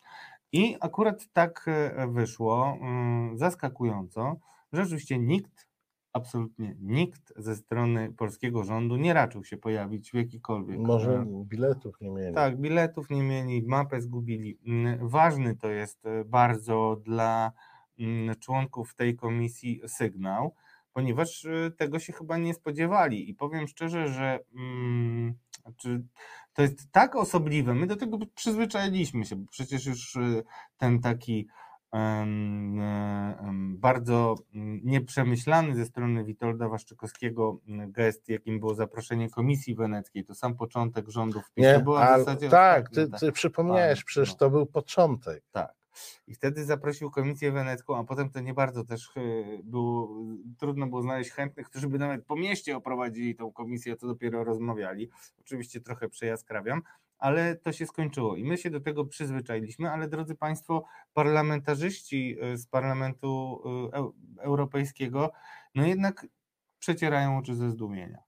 I 0.52 0.76
akurat 0.80 1.32
tak 1.32 1.64
e, 1.68 2.08
wyszło, 2.08 2.78
mm, 2.80 3.38
zaskakująco, 3.38 4.36
że 4.72 4.84
rzeczywiście 4.84 5.18
nikt, 5.18 5.67
absolutnie 6.18 6.76
nikt 6.80 7.32
ze 7.36 7.56
strony 7.56 8.12
polskiego 8.12 8.64
rządu 8.64 8.96
nie 8.96 9.14
raczył 9.14 9.44
się 9.44 9.56
pojawić 9.56 10.10
w 10.10 10.14
jakikolwiek. 10.14 10.78
może 10.78 11.12
e, 11.12 11.44
biletów 11.44 12.00
nie 12.00 12.10
mieli. 12.10 12.34
tak, 12.34 12.60
biletów 12.60 13.10
nie 13.10 13.22
mieli, 13.22 13.62
mapę 13.66 14.00
zgubili. 14.00 14.58
Mm, 14.66 15.08
Ważny 15.08 15.56
to 15.56 15.68
jest 15.68 16.06
e, 16.06 16.24
bardzo 16.24 16.96
dla 17.04 17.52
mm, 17.98 18.36
członków 18.36 18.94
tej 18.94 19.16
komisji 19.16 19.80
sygnał, 19.86 20.54
ponieważ 20.92 21.44
e, 21.44 21.70
tego 21.70 21.98
się 21.98 22.12
chyba 22.12 22.38
nie 22.38 22.54
spodziewali. 22.54 23.30
I 23.30 23.34
powiem 23.34 23.68
szczerze, 23.68 24.08
że 24.08 24.38
mm, 24.54 25.34
to 26.52 26.62
jest 26.62 26.92
tak 26.92 27.16
osobliwe, 27.16 27.74
my 27.74 27.86
do 27.86 27.96
tego 27.96 28.18
przyzwyczailiśmy 28.34 29.24
się, 29.24 29.36
bo 29.36 29.46
przecież 29.50 29.86
już 29.86 30.18
ten 30.78 31.00
taki 31.00 31.48
bardzo 33.74 34.36
mm, 34.54 34.80
nieprzemyślany 34.84 35.74
ze 35.76 35.84
strony 35.86 36.24
Witolda 36.24 36.68
Waszczykowskiego 36.68 37.60
mm, 37.68 37.92
gest, 37.92 38.28
jakim 38.28 38.60
było 38.60 38.74
zaproszenie 38.74 39.30
Komisji 39.30 39.74
Weneckiej, 39.74 40.24
to 40.24 40.34
sam 40.34 40.56
początek 40.56 41.08
rządów 41.08 41.50
PiS, 41.54 41.64
Nie, 41.64 41.74
to 41.74 41.80
była 41.80 42.00
ale- 42.00 42.22
w 42.22 42.26
zasadzie 42.26 42.48
tak, 42.48 42.90
ty, 42.90 43.08
ta- 43.08 43.18
ty 43.18 43.32
przypomniałeś, 43.32 44.04
przecież 44.04 44.30
no. 44.30 44.36
to 44.36 44.50
był 44.50 44.66
początek. 44.66 45.42
tak. 45.52 45.78
I 46.26 46.34
wtedy 46.34 46.64
zaprosił 46.64 47.10
Komisję 47.10 47.52
Wenecką, 47.52 47.96
a 47.96 48.04
potem 48.04 48.30
to 48.30 48.40
nie 48.40 48.54
bardzo 48.54 48.84
też 48.84 49.16
y, 49.16 49.60
było, 49.64 50.08
trudno 50.58 50.86
było 50.86 51.02
znaleźć 51.02 51.30
chętnych, 51.30 51.66
którzy 51.70 51.88
by 51.88 51.98
nawet 51.98 52.24
po 52.24 52.36
mieście 52.36 52.76
oprowadzili 52.76 53.34
tą 53.34 53.52
komisję, 53.52 53.96
co 53.96 54.06
dopiero 54.06 54.44
rozmawiali. 54.44 55.10
Oczywiście 55.40 55.80
trochę 55.80 56.08
przejaskrawiam, 56.08 56.82
ale 57.18 57.56
to 57.56 57.72
się 57.72 57.86
skończyło 57.86 58.36
i 58.36 58.44
my 58.44 58.58
się 58.58 58.70
do 58.70 58.80
tego 58.80 59.04
przyzwyczailiśmy, 59.04 59.90
ale 59.90 60.08
drodzy 60.08 60.34
Państwo, 60.34 60.84
parlamentarzyści 61.14 62.36
y, 62.42 62.58
z 62.58 62.66
Parlamentu 62.66 63.60
y, 64.38 64.42
Europejskiego, 64.42 65.32
no 65.74 65.86
jednak 65.86 66.26
przecierają 66.78 67.38
oczy 67.38 67.54
ze 67.54 67.70
zdumienia. 67.70 68.18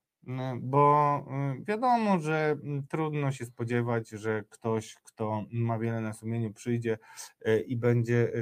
Bo 0.60 1.18
y, 1.60 1.64
wiadomo, 1.64 2.18
że 2.18 2.56
mm, 2.62 2.86
trudno 2.86 3.32
się 3.32 3.44
spodziewać, 3.44 4.08
że 4.08 4.44
ktoś, 4.48 4.94
kto 4.94 5.44
ma 5.52 5.78
wiele 5.78 6.00
na 6.00 6.12
sumieniu, 6.12 6.52
przyjdzie 6.52 6.98
i 7.66 7.76
będzie 7.76 8.32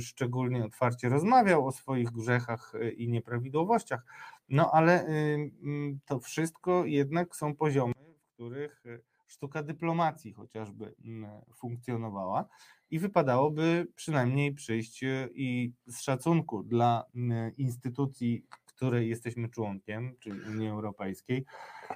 szczególnie 0.00 0.64
otwarcie 0.64 1.08
rozmawiał 1.08 1.66
o 1.66 1.72
swoich 1.72 2.10
grzechach 2.10 2.72
i 2.96 3.08
nieprawidłowościach. 3.08 4.04
No 4.48 4.70
ale 4.72 5.04
mm, 5.04 6.00
to 6.06 6.20
wszystko 6.20 6.84
jednak 6.84 7.36
są 7.36 7.56
poziomy, 7.56 7.94
w 7.94 8.34
których 8.34 8.84
sztuka 9.30 9.62
dyplomacji 9.62 10.32
chociażby 10.32 10.94
mm, 11.04 11.30
funkcjonowała 11.56 12.48
i 12.90 12.98
wypadałoby 12.98 13.86
przynajmniej 13.96 14.54
przyjść 14.54 15.04
e, 15.04 15.28
i 15.34 15.72
z 15.86 16.00
szacunku 16.00 16.62
dla 16.62 17.04
mm, 17.14 17.56
instytucji, 17.56 18.46
której 18.66 19.08
jesteśmy 19.08 19.48
członkiem, 19.48 20.16
czyli 20.20 20.40
Unii 20.48 20.68
Europejskiej, 20.68 21.44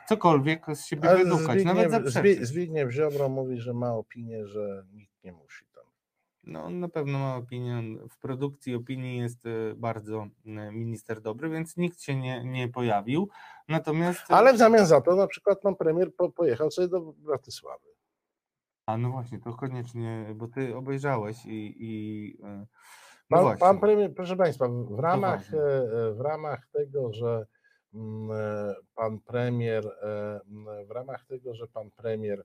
cokolwiek 0.09 0.67
z 0.75 0.87
siebie 0.87 1.09
Ale 1.09 1.19
wydukać, 1.19 1.45
Zbigniew, 1.45 1.67
nawet 1.67 1.91
zaprzeczyć. 1.91 2.49
Zbigniew 2.49 2.91
Ziobro 2.91 3.29
mówi, 3.29 3.61
że 3.61 3.75
ma 3.75 3.93
opinię, 3.93 4.47
że 4.47 4.85
nikt 4.93 5.25
nie 5.25 5.33
musi 5.33 5.65
no, 6.47 6.65
on 6.65 6.81
na 6.81 6.89
pewno 6.89 7.19
ma 7.19 7.37
opinię. 7.37 7.83
W 8.11 8.19
produkcji 8.19 8.75
opinii 8.75 9.19
jest 9.19 9.47
e, 9.47 9.75
bardzo 9.77 10.27
minister 10.73 11.21
dobry, 11.21 11.49
więc 11.51 11.77
nikt 11.77 12.03
się 12.03 12.17
nie, 12.17 12.45
nie 12.45 12.69
pojawił. 12.69 13.29
Natomiast. 13.69 14.23
Ale 14.29 14.55
w 14.55 14.59
zamian 14.59 14.87
za 14.87 15.01
to 15.01 15.17
na 15.17 15.27
przykład 15.27 15.61
pan 15.61 15.77
premier 15.77 16.15
po, 16.15 16.31
pojechał 16.31 16.71
sobie 16.71 16.89
do 16.89 17.01
Bratysławy. 17.01 17.89
A 18.87 18.97
no 18.97 19.11
właśnie, 19.11 19.39
to 19.41 19.53
koniecznie, 19.53 20.27
bo 20.35 20.49
ty 20.49 20.77
obejrzałeś 20.77 21.47
i. 21.47 21.77
i 21.79 22.39
e, 22.43 22.67
no 23.31 23.45
pan, 23.45 23.59
pan 23.59 23.81
premier, 23.81 24.15
proszę 24.15 24.37
Państwa, 24.37 24.69
w 24.69 24.99
ramach, 24.99 25.55
e, 25.55 26.13
w 26.13 26.21
ramach 26.21 26.67
tego, 26.73 27.13
że 27.13 27.47
e, 27.47 27.54
pan 28.95 29.21
premier, 29.21 29.87
e, 29.87 30.41
w 30.87 30.91
ramach 30.91 31.27
tego, 31.27 31.55
że 31.55 31.67
pan 31.67 31.91
premier 31.91 32.45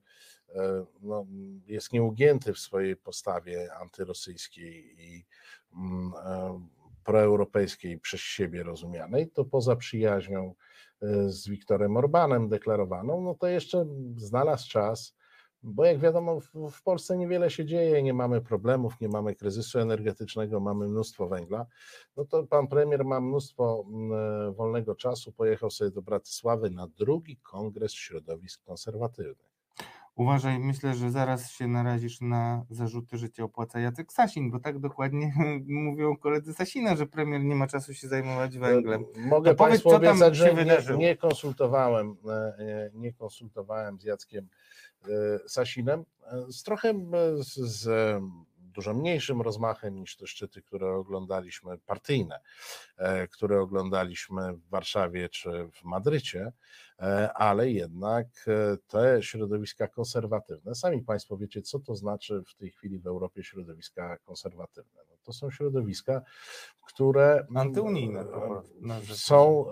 e, 0.50 0.86
no, 1.02 1.26
jest 1.68 1.94
nieugięty 1.94 2.54
w 2.54 2.60
swojej 2.60 2.96
postawie 2.96 3.74
antyrosyjskiej 3.74 4.96
i 5.00 5.26
mm, 5.76 6.12
proeuropejskiej 7.04 8.00
przez 8.00 8.22
siebie 8.22 8.64
rozumianej, 8.64 9.32
to 9.32 9.46
poza 9.46 9.76
przyjaźnią 9.76 10.56
z 11.28 11.50
Wiktorem 11.50 11.98
Orbanem 11.98 12.50
deklarowaną, 12.50 13.22
no 13.22 13.36
to 13.36 13.48
jeszcze 13.48 13.86
znalazł 14.16 14.70
czas 14.70 15.16
bo 15.64 15.86
jak 15.86 16.00
wiadomo, 16.00 16.40
w, 16.40 16.72
w, 16.72 16.84
Polsce 16.84 17.18
niewiele 17.18 17.50
się 17.50 17.66
dzieje, 17.66 18.04
nie 18.04 18.14
mamy 18.14 18.42
problemów, 18.42 19.02
nie 19.02 19.08
mamy 19.10 19.36
kryzysu 19.36 19.80
energetycznego, 19.80 20.60
mamy 20.60 20.88
mnóstwo 20.88 21.28
węgla. 21.28 21.66
No 22.18 22.26
to 22.26 22.44
pan 22.44 22.68
premier 22.68 23.06
ma 23.06 23.22
mnóstwo 23.22 23.86
mm, 23.88 24.54
wolnego 24.54 24.96
czasu, 24.96 25.32
pojechał 25.32 25.72
sobie 25.72 25.92
do 25.92 26.02
Bratysławy 26.02 26.70
na 26.70 26.88
drugi 26.88 27.38
kongres 27.38 27.94
środowisk 27.94 28.64
konserwatywnych. 28.66 29.50
Uważaj, 30.16 30.60
myślę, 30.60 30.96
że 30.96 31.12
zaraz 31.12 31.52
się 31.52 31.68
narazisz 31.68 32.22
na 32.22 32.66
zarzuty, 32.70 33.18
że 33.18 33.30
cię 33.30 33.44
opłaca 33.44 33.80
Jacek 33.80 34.14
Sasin, 34.14 34.52
bo 34.52 34.60
tak 34.60 34.80
dokładnie 34.80 35.34
mówią 35.68 36.18
koledzy 36.18 36.54
Sasina, 36.54 36.96
że 36.96 37.06
premier 37.06 37.44
nie 37.44 37.56
ma 37.56 37.68
czasu 37.68 37.94
się 37.94 38.08
zajmować 38.08 38.58
węglem. 38.58 39.06
Mogę 39.16 39.52
to 39.52 39.58
Państwu 39.58 39.90
powiedz, 39.90 40.10
obiecać, 40.10 40.36
że 40.36 40.54
nie, 40.54 40.98
nie, 40.98 41.18
konsultowałem, 41.18 42.16
e, 42.28 42.32
e, 42.32 42.92
nie 42.94 43.14
konsultowałem 43.14 44.00
z 44.00 44.04
Jackiem 44.04 44.48
E, 44.48 44.69
Sasinem, 45.48 46.06
e, 46.24 46.52
z 46.52 46.64
trochę 46.64 46.94
z, 47.40 47.54
z 47.54 47.90
dużo 48.58 48.94
mniejszym 48.94 49.42
rozmachem 49.42 49.96
niż 49.96 50.18
te 50.18 50.28
szczyty, 50.28 50.62
które 50.62 50.96
oglądaliśmy, 50.96 51.78
partyjne, 51.78 52.40
e, 52.98 53.28
które 53.28 53.62
oglądaliśmy 53.62 54.54
w 54.54 54.70
Warszawie 54.70 55.30
czy 55.30 55.50
w 55.74 55.84
Madrycie, 55.84 56.52
ale 57.34 57.72
jednak 57.72 58.28
te 58.88 59.24
środowiska 59.24 59.88
konserwatywne, 59.88 60.76
sami 60.76 61.02
Państwo 61.02 61.38
wiecie, 61.38 61.62
co 61.62 61.80
to 61.80 61.96
znaczy 61.96 62.44
w 62.48 62.56
tej 62.56 62.72
chwili 62.72 63.00
w 63.00 63.08
Europie 63.08 63.44
środowiska 63.44 64.18
konserwatywne. 64.18 65.02
No 65.10 65.16
to 65.24 65.34
są 65.34 65.52
środowiska, 65.52 66.22
które 66.88 67.48
antyunijne 67.56 68.26
są, 69.14 69.66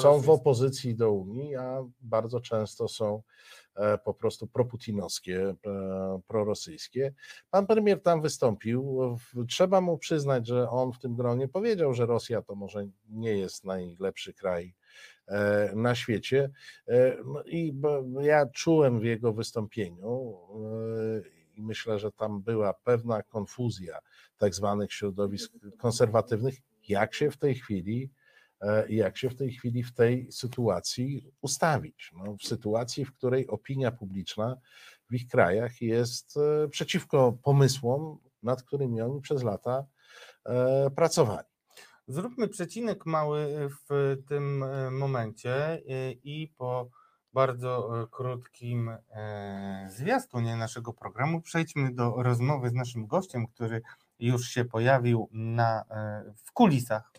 są 0.00 0.20
w 0.20 0.30
opozycji 0.30 0.94
do 0.94 1.12
Unii, 1.12 1.56
a 1.56 1.84
bardzo 2.00 2.40
często 2.40 2.88
są 2.88 3.22
E, 3.65 3.65
po 4.04 4.14
prostu 4.14 4.46
proputinowskie, 4.46 5.54
e, 5.66 6.20
prorosyjskie. 6.28 7.14
Pan 7.50 7.66
premier 7.66 8.02
tam 8.02 8.22
wystąpił. 8.22 8.98
Trzeba 9.48 9.80
mu 9.80 9.98
przyznać, 9.98 10.46
że 10.46 10.70
on 10.70 10.92
w 10.92 10.98
tym 10.98 11.16
gronie 11.16 11.48
powiedział, 11.48 11.94
że 11.94 12.06
Rosja 12.06 12.42
to 12.42 12.54
może 12.54 12.86
nie 13.08 13.38
jest 13.38 13.64
najlepszy 13.64 14.34
kraj 14.34 14.74
e, 15.26 15.72
na 15.74 15.94
świecie. 15.94 16.50
No 17.24 17.42
I 17.42 17.80
ja 18.20 18.46
czułem 18.46 19.00
w 19.00 19.04
jego 19.04 19.32
wystąpieniu 19.32 20.36
i 21.56 21.62
myślę, 21.62 21.98
że 21.98 22.12
tam 22.12 22.42
była 22.42 22.74
pewna 22.74 23.22
konfuzja 23.22 23.98
tak 24.38 24.54
zwanych 24.54 24.92
środowisk 24.92 25.52
konserwatywnych, 25.78 26.54
jak 26.88 27.14
się 27.14 27.30
w 27.30 27.36
tej 27.36 27.54
chwili 27.54 28.10
E, 28.60 28.92
jak 28.92 29.18
się 29.18 29.30
w 29.30 29.36
tej 29.36 29.52
chwili 29.52 29.82
w 29.82 29.94
tej 29.94 30.32
sytuacji 30.32 31.30
ustawić. 31.40 32.12
No, 32.16 32.36
w 32.36 32.42
sytuacji, 32.42 33.04
w 33.04 33.12
której 33.12 33.46
opinia 33.46 33.92
publiczna 33.92 34.56
w 35.10 35.14
ich 35.14 35.28
krajach 35.28 35.80
jest 35.80 36.36
e, 36.36 36.68
przeciwko 36.68 37.32
pomysłom, 37.42 38.18
nad 38.42 38.62
którymi 38.62 39.00
oni 39.00 39.20
przez 39.20 39.42
lata 39.42 39.84
e, 40.46 40.90
pracowali. 40.90 41.48
Zróbmy 42.08 42.48
przecinek 42.48 43.06
mały 43.06 43.68
w 43.88 44.16
tym 44.28 44.64
momencie 44.90 45.82
i 46.24 46.52
po 46.58 46.90
bardzo 47.32 47.90
krótkim 48.10 48.90
zwiastunie 49.88 50.56
naszego 50.56 50.92
programu 50.92 51.40
przejdźmy 51.40 51.94
do 51.94 52.22
rozmowy 52.22 52.70
z 52.70 52.72
naszym 52.72 53.06
gościem, 53.06 53.46
który 53.46 53.82
już 54.18 54.48
się 54.48 54.64
pojawił 54.64 55.28
na, 55.32 55.84
e, 55.90 56.24
w 56.44 56.52
kulisach 56.52 57.12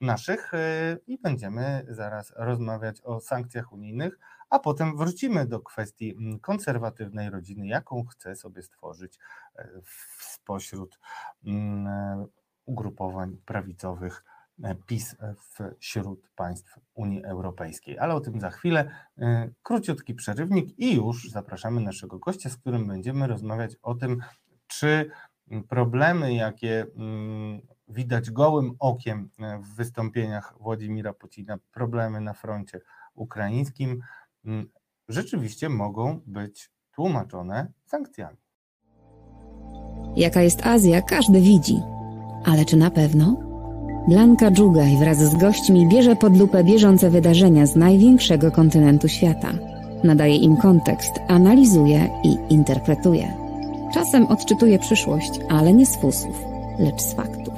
naszych 0.00 0.54
e, 0.54 0.96
i 1.06 1.18
będziemy 1.18 1.86
zaraz 1.88 2.32
rozmawiać 2.36 3.00
o 3.00 3.20
sankcjach 3.20 3.72
unijnych, 3.72 4.18
a 4.50 4.58
potem 4.58 4.96
wrócimy 4.96 5.46
do 5.46 5.60
kwestii 5.60 6.16
konserwatywnej 6.42 7.30
rodziny, 7.30 7.66
jaką 7.66 8.04
chce 8.04 8.36
sobie 8.36 8.62
stworzyć 8.62 9.18
e, 9.56 9.68
spośród 10.18 10.98
ugrupowań 12.66 13.36
prawicowych 13.44 14.24
PiS 14.86 15.16
wśród 15.78 16.30
państw 16.36 16.78
Unii 16.94 17.24
Europejskiej. 17.24 17.98
Ale 17.98 18.14
o 18.14 18.20
tym 18.20 18.40
za 18.40 18.50
chwilę. 18.50 18.90
Króciutki 19.62 20.14
przerywnik 20.14 20.78
i 20.78 20.94
już 20.94 21.30
zapraszamy 21.30 21.80
naszego 21.80 22.18
gościa, 22.18 22.50
z 22.50 22.56
którym 22.56 22.86
będziemy 22.86 23.26
rozmawiać 23.26 23.76
o 23.82 23.94
tym, 23.94 24.22
czy 24.66 25.10
problemy, 25.68 26.34
jakie 26.34 26.86
mm, 26.96 27.60
widać 27.88 28.30
gołym 28.30 28.72
okiem 28.78 29.30
e, 29.40 29.58
w 29.58 29.74
wystąpieniach 29.74 30.54
Władimira 30.60 31.12
Putina, 31.12 31.58
problemy 31.72 32.20
na 32.20 32.32
froncie 32.32 32.80
ukraińskim, 33.14 34.00
mm, 34.44 34.68
rzeczywiście 35.08 35.68
mogą 35.68 36.20
być 36.26 36.70
tłumaczone 36.94 37.72
sankcjami. 37.84 38.36
Jaka 40.16 40.42
jest 40.42 40.66
Azja, 40.66 41.02
każdy 41.02 41.40
widzi. 41.40 41.80
Ale 42.44 42.64
czy 42.64 42.76
na 42.76 42.90
pewno? 42.90 43.36
Blanka 44.08 44.50
Dżugaj 44.50 44.96
wraz 44.96 45.18
z 45.18 45.34
gośćmi 45.34 45.88
bierze 45.88 46.16
pod 46.16 46.36
lupę 46.36 46.64
bieżące 46.64 47.10
wydarzenia 47.10 47.66
z 47.66 47.76
największego 47.76 48.50
kontynentu 48.50 49.08
świata. 49.08 49.52
Nadaje 50.04 50.36
im 50.36 50.56
kontekst, 50.56 51.12
analizuje 51.28 52.08
i 52.24 52.54
interpretuje. 52.54 53.43
Czasem 53.94 54.26
odczytuje 54.26 54.78
przyszłość, 54.78 55.30
ale 55.48 55.72
nie 55.72 55.86
z 55.86 56.00
fusów, 56.00 56.36
lecz 56.78 57.00
z 57.00 57.14
faktów. 57.14 57.54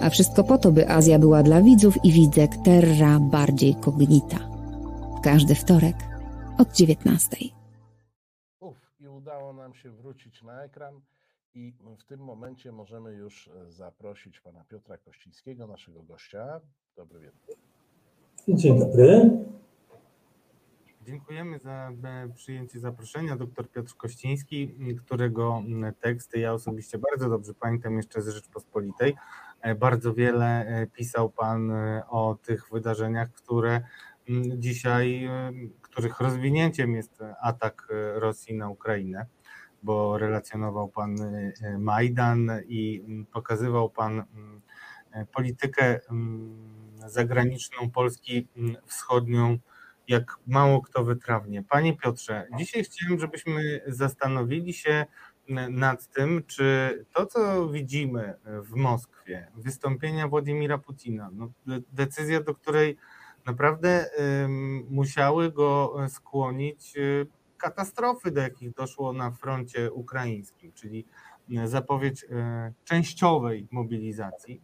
A 0.00 0.10
wszystko 0.10 0.44
po 0.44 0.58
to, 0.58 0.72
by 0.72 0.88
Azja 0.88 1.18
była 1.18 1.42
dla 1.42 1.62
widzów 1.62 2.04
i 2.04 2.12
widzek 2.12 2.50
terra 2.64 3.20
bardziej 3.20 3.74
kognita. 3.74 4.38
Każdy 5.22 5.54
wtorek 5.54 5.96
od 6.58 6.72
19. 6.72 7.36
Uf, 8.60 8.76
i 9.00 9.08
udało 9.08 9.52
nam 9.52 9.74
się 9.74 9.90
wrócić 9.90 10.42
na 10.42 10.62
ekran 10.62 11.00
i 11.54 11.72
w 11.98 12.04
tym 12.04 12.20
momencie 12.20 12.72
możemy 12.72 13.12
już 13.12 13.48
e, 13.48 13.72
zaprosić 13.72 14.40
pana 14.40 14.64
Piotra 14.64 14.98
Kościńskiego, 14.98 15.66
naszego 15.66 16.02
gościa. 16.02 16.60
Dobry 16.96 17.20
wieczór. 17.20 17.56
Dzień 18.48 18.78
dobry. 18.78 19.30
Dziękujemy 21.08 21.58
za 21.58 21.92
e, 22.04 22.28
przyjęcie 22.34 22.80
zaproszenia. 22.80 23.36
Dr 23.36 23.70
Piotr 23.70 23.96
Kościński, 23.96 24.74
którego 25.04 25.62
teksty 26.00 26.38
ja 26.38 26.52
osobiście 26.52 26.98
bardzo 26.98 27.28
dobrze 27.28 27.54
pamiętam 27.54 27.96
jeszcze 27.96 28.22
z 28.22 28.28
Rzeczpospolitej. 28.28 29.14
E, 29.60 29.74
bardzo 29.74 30.14
wiele 30.14 30.66
e, 30.66 30.86
pisał 30.86 31.30
Pan 31.30 31.72
o 32.08 32.38
tych 32.42 32.68
wydarzeniach, 32.72 33.32
które 33.32 33.80
dzisiaj, 34.56 35.28
których 35.82 36.20
rozwinięciem 36.20 36.94
jest 36.94 37.18
atak 37.42 37.88
Rosji 38.14 38.54
na 38.54 38.68
Ukrainę, 38.68 39.26
bo 39.82 40.18
relacjonował 40.18 40.88
Pan 40.88 41.16
Majdan 41.78 42.50
i 42.66 43.02
pokazywał 43.32 43.90
Pan 43.90 44.24
politykę 45.32 46.00
zagraniczną 47.06 47.90
Polski 47.90 48.48
wschodnią 48.86 49.58
jak 50.08 50.36
mało 50.46 50.82
kto 50.82 51.04
wytrawnie. 51.04 51.62
Panie 51.62 51.96
Piotrze, 51.96 52.48
dzisiaj 52.58 52.84
chciałem, 52.84 53.20
żebyśmy 53.20 53.80
zastanowili 53.86 54.72
się 54.72 55.06
nad 55.70 56.08
tym, 56.08 56.42
czy 56.46 57.04
to, 57.12 57.26
co 57.26 57.68
widzimy 57.68 58.34
w 58.44 58.74
Moskwie, 58.74 59.50
wystąpienia 59.56 60.28
Władimira 60.28 60.78
Putina, 60.78 61.30
no, 61.32 61.48
decyzja, 61.92 62.42
do 62.42 62.54
której 62.54 62.96
naprawdę 63.46 64.10
musiały 64.90 65.52
go 65.52 65.96
skłonić 66.08 66.96
y, 66.96 67.26
katastrofy, 67.56 68.30
do 68.30 68.40
jakich 68.40 68.74
doszło 68.74 69.12
na 69.12 69.30
froncie 69.30 69.92
ukraińskim, 69.92 70.72
czyli 70.72 71.06
zapowiedź 71.64 72.24
y, 72.24 72.26
częściowej 72.84 73.68
mobilizacji. 73.70 74.60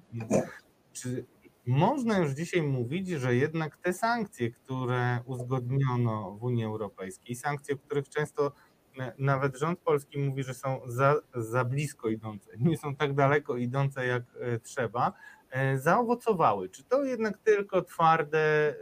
Czy 0.93 1.25
można 1.67 2.19
już 2.19 2.33
dzisiaj 2.33 2.63
mówić, 2.63 3.09
że 3.09 3.35
jednak 3.35 3.77
te 3.77 3.93
sankcje, 3.93 4.51
które 4.51 5.21
uzgodniono 5.25 6.37
w 6.41 6.43
Unii 6.43 6.65
Europejskiej, 6.65 7.37
sankcje, 7.37 7.75
o 7.75 7.79
których 7.79 8.09
często 8.09 8.53
e, 8.99 9.13
nawet 9.19 9.59
rząd 9.59 9.79
polski 9.79 10.19
mówi, 10.19 10.43
że 10.43 10.55
są 10.55 10.81
za, 10.87 11.15
za 11.35 11.65
blisko 11.65 12.09
idące, 12.09 12.51
nie 12.61 12.79
są 12.79 12.97
tak 12.97 13.15
daleko 13.15 13.57
idące 13.57 14.07
jak 14.07 14.23
e, 14.41 14.59
trzeba, 14.61 15.13
e, 15.51 15.79
zaowocowały. 15.79 16.69
Czy 16.69 16.85
to 16.85 17.05
jednak 17.05 17.39
tylko 17.39 17.83
twarde 17.83 18.75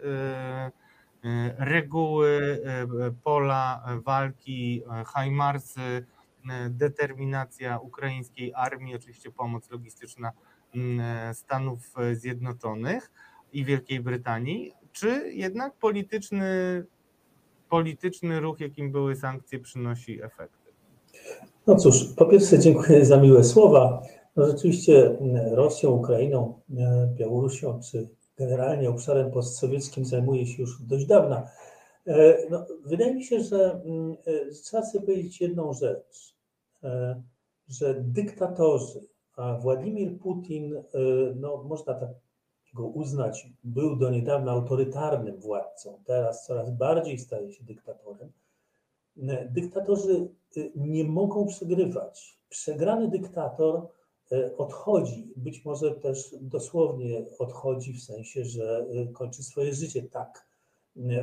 reguły, 1.58 2.60
pola 3.24 3.84
walki, 4.04 4.82
hajmarsy, 5.06 6.06
determinacja 6.70 7.78
ukraińskiej 7.78 8.52
armii, 8.54 8.94
oczywiście 8.94 9.30
pomoc 9.30 9.70
logistyczna 9.70 10.32
Stanów 11.32 11.94
Zjednoczonych 12.12 13.12
i 13.52 13.64
Wielkiej 13.64 14.00
Brytanii, 14.00 14.72
czy 14.92 15.32
jednak 15.32 15.74
polityczny, 15.74 16.44
polityczny 17.68 18.40
ruch, 18.40 18.60
jakim 18.60 18.92
były 18.92 19.16
sankcje, 19.16 19.58
przynosi 19.58 20.22
efekty? 20.22 20.72
No 21.66 21.76
cóż, 21.76 22.14
po 22.16 22.26
pierwsze 22.26 22.58
dziękuję 22.58 23.04
za 23.04 23.16
miłe 23.16 23.44
słowa. 23.44 24.02
No 24.36 24.46
rzeczywiście 24.46 25.18
mm, 25.18 25.54
Rosją, 25.54 25.90
Ukrainą, 25.90 26.60
e, 26.78 27.08
Białorusią, 27.14 27.80
czy 27.90 28.08
generalnie 28.38 28.90
obszarem 28.90 29.30
postsowieckim 29.30 30.04
zajmuje 30.04 30.46
się 30.46 30.62
już 30.62 30.82
dość 30.82 31.06
dawna. 31.06 31.50
E, 32.06 32.36
no, 32.50 32.66
wydaje 32.84 33.14
mi 33.14 33.24
się, 33.24 33.40
że 33.40 33.80
mm, 33.84 34.16
e, 34.26 34.50
trzeba 34.50 34.86
sobie 34.86 35.06
powiedzieć 35.06 35.40
jedną 35.40 35.72
rzecz, 35.72 36.32
że 37.68 37.94
dyktatorzy, 38.00 39.00
a 39.36 39.58
Władimir 39.58 40.18
Putin, 40.18 40.74
y, 40.74 40.82
no 41.36 41.62
można 41.62 41.94
tak 41.94 42.08
go 42.74 42.86
uznać, 42.86 43.48
był 43.64 43.96
do 43.96 44.10
niedawna 44.10 44.52
autorytarnym 44.52 45.40
władcą, 45.40 45.98
teraz 46.04 46.46
coraz 46.46 46.70
bardziej 46.70 47.18
staje 47.18 47.52
się 47.52 47.64
dyktatorem. 47.64 48.32
Y, 49.16 49.48
dyktatorzy 49.50 50.28
y, 50.56 50.72
nie 50.76 51.04
mogą 51.04 51.46
przegrywać. 51.46 52.38
Przegrany 52.48 53.08
dyktator 53.08 53.88
odchodzi, 54.58 55.32
być 55.36 55.64
może 55.64 55.90
też 55.90 56.34
dosłownie 56.40 57.24
odchodzi, 57.38 57.92
w 57.92 58.02
sensie, 58.02 58.44
że 58.44 58.86
kończy 59.12 59.42
swoje 59.42 59.74
życie. 59.74 60.02
Tak 60.02 60.46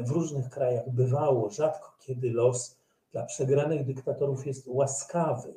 w 0.03 0.11
różnych 0.11 0.49
krajach 0.49 0.89
bywało, 0.89 1.49
rzadko 1.49 1.93
kiedy 1.99 2.31
los 2.31 2.77
dla 3.11 3.25
przegranych 3.25 3.85
dyktatorów 3.85 4.47
jest 4.47 4.67
łaskawy. 4.67 5.53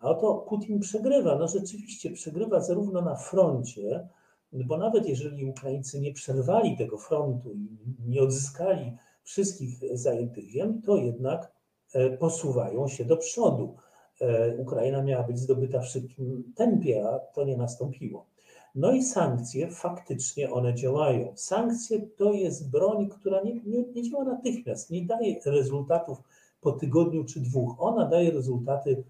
A 0.00 0.08
oto 0.08 0.34
Putin 0.34 0.80
przegrywa. 0.80 1.38
No 1.38 1.48
rzeczywiście 1.48 2.10
przegrywa 2.10 2.60
zarówno 2.60 3.02
na 3.02 3.16
froncie, 3.16 4.08
bo 4.52 4.78
nawet 4.78 5.08
jeżeli 5.08 5.44
Ukraińcy 5.44 6.00
nie 6.00 6.12
przerwali 6.12 6.76
tego 6.76 6.98
frontu 6.98 7.52
i 7.52 7.68
nie 8.06 8.22
odzyskali 8.22 8.92
wszystkich 9.22 9.98
zajętych 9.98 10.48
ziem, 10.48 10.82
to 10.82 10.96
jednak 10.96 11.52
e, 11.94 12.10
posuwają 12.10 12.88
się 12.88 13.04
do 13.04 13.16
przodu. 13.16 13.76
E, 14.20 14.56
Ukraina 14.56 15.02
miała 15.02 15.22
być 15.22 15.38
zdobyta 15.38 15.80
w 15.80 15.86
szybkim 15.86 16.52
tempie, 16.56 17.08
a 17.08 17.18
to 17.18 17.44
nie 17.44 17.56
nastąpiło. 17.56 18.26
No 18.74 18.92
i 18.92 19.02
sankcje, 19.02 19.70
faktycznie 19.70 20.50
one 20.50 20.74
działają. 20.74 21.32
Sankcje 21.34 22.00
to 22.16 22.32
jest 22.32 22.70
broń, 22.70 23.08
która 23.08 23.42
nie, 23.42 23.54
nie, 23.54 23.84
nie 23.94 24.02
działa 24.02 24.24
natychmiast, 24.24 24.90
nie 24.90 25.06
daje 25.06 25.40
rezultatów 25.46 26.18
po 26.60 26.72
tygodniu 26.72 27.24
czy 27.24 27.40
dwóch. 27.40 27.76
Ona 27.78 28.06
daje 28.06 28.30
rezultaty 28.30 29.04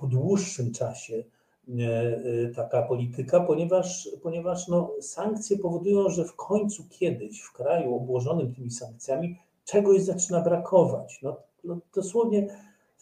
po 0.00 0.06
dłuższym 0.06 0.72
czasie 0.72 1.14
e, 1.14 1.82
e, 1.82 2.48
taka 2.54 2.82
polityka, 2.82 3.40
ponieważ, 3.40 4.08
ponieważ 4.22 4.68
no, 4.68 4.90
sankcje 5.00 5.58
powodują, 5.58 6.08
że 6.08 6.24
w 6.24 6.36
końcu 6.36 6.84
kiedyś 6.90 7.40
w 7.40 7.52
kraju 7.52 7.94
obłożonym 7.94 8.54
tymi 8.54 8.70
sankcjami 8.70 9.38
czegoś 9.64 10.02
zaczyna 10.02 10.40
brakować. 10.40 11.20
No, 11.22 11.36
no 11.64 11.78
dosłownie 11.94 12.46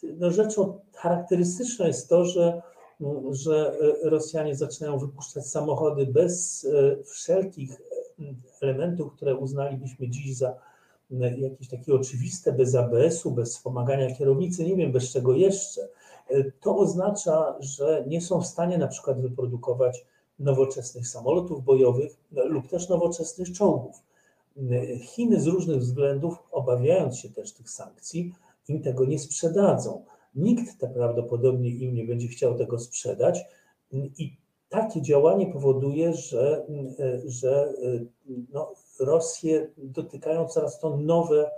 no, 0.03 0.31
rzeczą 0.31 0.79
charakterystyczną 0.93 1.87
jest 1.87 2.09
to, 2.09 2.25
że, 2.25 2.61
mm, 3.01 3.33
że 3.33 3.77
Rosjanie 4.03 4.55
zaczynają 4.55 4.99
wypuszczać 4.99 5.47
samochody 5.47 6.05
bez 6.05 6.65
e, 6.65 7.03
wszelkich 7.03 7.81
elementów, 8.61 9.13
które 9.13 9.35
uznalibyśmy 9.35 10.09
dziś 10.09 10.37
za 10.37 10.55
jakieś 11.19 11.69
takie 11.69 11.93
oczywiste, 11.93 12.51
bez 12.51 12.75
ABS-u, 12.75 13.31
bez 13.31 13.55
wspomagania 13.55 14.15
kierownicy, 14.15 14.65
nie 14.65 14.75
wiem 14.75 14.91
bez 14.91 15.11
czego 15.11 15.35
jeszcze 15.35 15.87
to 16.59 16.77
oznacza, 16.77 17.55
że 17.59 18.05
nie 18.07 18.21
są 18.21 18.41
w 18.41 18.47
stanie 18.47 18.77
na 18.77 18.87
przykład 18.87 19.21
wyprodukować 19.21 20.05
nowoczesnych 20.39 21.07
samolotów 21.07 21.63
bojowych 21.63 22.17
lub 22.31 22.67
też 22.67 22.89
nowoczesnych 22.89 23.51
czołgów. 23.51 24.03
Chiny 25.01 25.41
z 25.41 25.47
różnych 25.47 25.77
względów, 25.77 26.37
obawiając 26.51 27.17
się 27.17 27.29
też 27.29 27.53
tych 27.53 27.69
sankcji, 27.69 28.33
im 28.67 28.81
tego 28.81 29.05
nie 29.05 29.19
sprzedadzą. 29.19 30.05
Nikt 30.35 30.79
tak 30.79 30.93
prawdopodobnie 30.93 31.69
im 31.69 31.93
nie 31.93 32.05
będzie 32.05 32.27
chciał 32.27 32.57
tego 32.57 32.79
sprzedać 32.79 33.39
i 33.91 34.37
takie 34.69 35.01
działanie 35.01 35.53
powoduje, 35.53 36.13
że, 36.13 36.65
że 37.25 37.73
no, 38.53 38.73
Rosję 38.99 39.67
dotykają 39.77 40.47
coraz 40.47 40.79
to 40.79 40.97
nowe, 40.97 41.51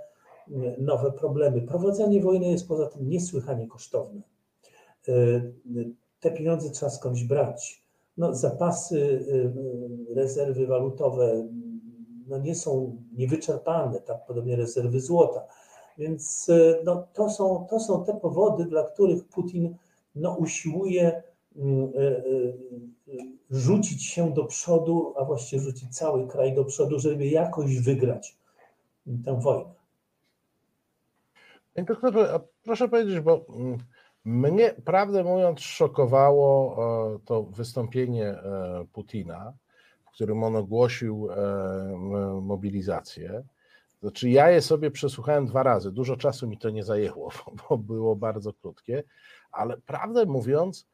nowe 0.77 1.11
problemy. 1.11 1.61
Prowadzenie 1.61 2.21
wojny 2.21 2.47
jest 2.47 2.67
poza 2.67 2.87
tym 2.87 3.09
niesłychanie 3.09 3.67
kosztowne. 3.67 4.21
E, 5.09 5.41
te 6.19 6.31
pieniądze 6.31 6.69
trzeba 6.69 6.89
skądś 6.89 7.23
brać. 7.23 7.83
No, 8.17 8.35
zapasy, 8.35 9.25
e, 10.11 10.15
rezerwy 10.15 10.67
walutowe 10.67 11.47
no, 12.27 12.37
nie 12.37 12.55
są 12.55 12.97
niewyczerpane, 13.17 14.01
tak 14.01 14.25
podobnie 14.25 14.55
rezerwy 14.55 14.99
złota. 14.99 15.41
Więc 15.97 16.49
e, 16.49 16.83
no, 16.85 17.07
to, 17.13 17.29
są, 17.29 17.67
to 17.69 17.79
są 17.79 18.05
te 18.05 18.13
powody, 18.13 18.65
dla 18.65 18.83
których 18.83 19.25
Putin 19.25 19.75
no, 20.15 20.35
usiłuje 20.35 21.23
mm, 21.55 21.91
rzucić 23.49 24.05
się 24.05 24.33
do 24.33 24.45
przodu, 24.45 25.13
a 25.17 25.25
właściwie 25.25 25.61
rzucić 25.61 25.97
cały 25.97 26.27
kraj 26.27 26.53
do 26.55 26.65
przodu, 26.65 26.99
żeby 26.99 27.27
jakoś 27.27 27.79
wygrać 27.79 28.37
tę 29.25 29.39
wojnę. 29.39 29.73
Panie 31.73 31.85
doktorze, 31.85 32.39
proszę 32.63 32.89
powiedzieć, 32.89 33.19
bo 33.19 33.45
mm, 33.49 33.77
mnie, 34.25 34.75
prawdę 34.85 35.23
mówiąc, 35.23 35.59
szokowało 35.59 36.75
e, 37.15 37.19
to 37.25 37.43
wystąpienie 37.43 38.27
e, 38.27 38.85
Putina, 38.93 39.53
w 40.05 40.11
którym 40.11 40.43
on 40.43 40.55
ogłosił 40.55 41.29
e, 41.31 41.35
mobilizację. 42.41 43.43
Znaczy, 44.01 44.29
ja 44.29 44.49
je 44.49 44.61
sobie 44.61 44.91
przesłuchałem 44.91 45.45
dwa 45.45 45.63
razy. 45.63 45.91
Dużo 45.91 46.17
czasu 46.17 46.47
mi 46.47 46.57
to 46.57 46.69
nie 46.69 46.83
zajęło, 46.83 47.31
bo 47.69 47.77
było 47.77 48.15
bardzo 48.15 48.53
krótkie, 48.53 49.03
ale 49.51 49.77
prawdę 49.77 50.25
mówiąc, 50.25 50.87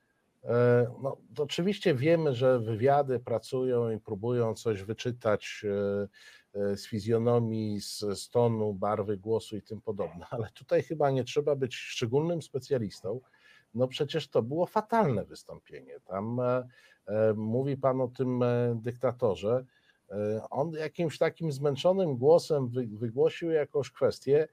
no, 1.02 1.18
oczywiście 1.38 1.96
wiemy, 1.96 2.36
że 2.36 2.60
wywiady 2.60 3.20
pracują 3.20 3.92
i 3.92 4.00
próbują 4.00 4.54
coś 4.54 4.84
wyczytać 4.84 5.66
z 6.54 6.88
fizjonomii, 6.88 7.82
z, 7.82 8.00
z 8.00 8.30
tonu, 8.30 8.74
barwy 8.74 9.18
głosu 9.18 9.58
i 9.58 9.62
tym 9.62 9.82
podobne, 9.82 10.26
ale 10.30 10.50
tutaj 10.54 10.84
chyba 10.84 11.12
nie 11.12 11.24
trzeba 11.24 11.56
być 11.56 11.76
szczególnym 11.76 12.42
specjalistą. 12.42 13.20
No 13.74 13.88
przecież 13.88 14.28
to 14.28 14.42
było 14.42 14.66
fatalne 14.66 15.26
wystąpienie. 15.26 16.00
Tam 16.06 16.40
e, 16.40 16.68
e, 17.08 17.34
mówi 17.34 17.78
pan 17.78 18.02
o 18.02 18.08
tym 18.08 18.44
e, 18.44 18.80
dyktatorze. 18.82 19.66
On 20.50 20.72
jakimś 20.72 21.18
takim 21.18 21.52
zmęczonym 21.52 22.18
głosem 22.18 22.70
wygłosił 22.88 23.52
jakąś 23.52 23.92
kwestię, 23.92 24.48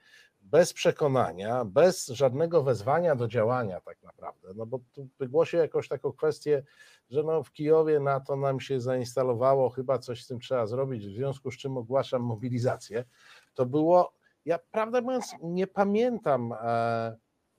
bez 0.50 0.72
przekonania, 0.72 1.64
bez 1.64 2.06
żadnego 2.06 2.62
wezwania 2.62 3.16
do 3.16 3.28
działania 3.28 3.80
tak 3.80 4.02
naprawdę, 4.02 4.48
no 4.54 4.66
bo 4.66 4.80
tu 4.92 5.08
wygłosi 5.18 5.56
jakąś 5.56 5.88
taką 5.88 6.12
kwestię, 6.12 6.62
że 7.10 7.22
no 7.22 7.42
w 7.42 7.52
Kijowie 7.52 8.00
NATO 8.00 8.36
nam 8.36 8.60
się 8.60 8.80
zainstalowało, 8.80 9.70
chyba 9.70 9.98
coś 9.98 10.24
z 10.24 10.26
tym 10.26 10.40
trzeba 10.40 10.66
zrobić, 10.66 11.06
w 11.06 11.14
związku 11.14 11.50
z 11.50 11.56
czym 11.56 11.76
ogłaszam 11.76 12.22
mobilizację, 12.22 13.04
to 13.54 13.66
było, 13.66 14.12
ja 14.44 14.58
prawdę 14.58 15.00
mówiąc 15.00 15.34
nie 15.42 15.66
pamiętam, 15.66 16.52
e, 16.52 17.16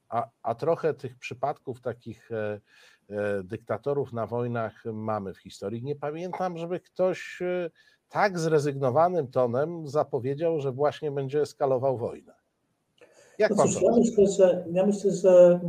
a, 0.09 0.29
a 0.41 0.55
trochę 0.55 0.93
tych 0.93 1.17
przypadków 1.17 1.81
takich 1.81 2.31
e, 2.31 2.59
e, 3.09 3.43
dyktatorów 3.43 4.13
na 4.13 4.27
wojnach 4.27 4.85
mamy 4.85 5.33
w 5.33 5.37
historii, 5.37 5.83
nie 5.83 5.95
pamiętam, 5.95 6.57
żeby 6.57 6.79
ktoś 6.79 7.39
tak 8.09 8.39
zrezygnowanym 8.39 9.27
tonem 9.27 9.87
zapowiedział, 9.87 10.59
że 10.59 10.71
właśnie 10.71 11.11
będzie 11.11 11.41
eskalował 11.41 11.97
wojnę. 11.97 12.36
Jak 13.37 13.55
no 13.55 13.63
cóż, 13.63 13.81
ja 13.81 13.91
myślę, 13.91 14.27
że, 14.27 14.65
ja 14.71 14.85
myślę, 14.85 15.11
że, 15.11 15.59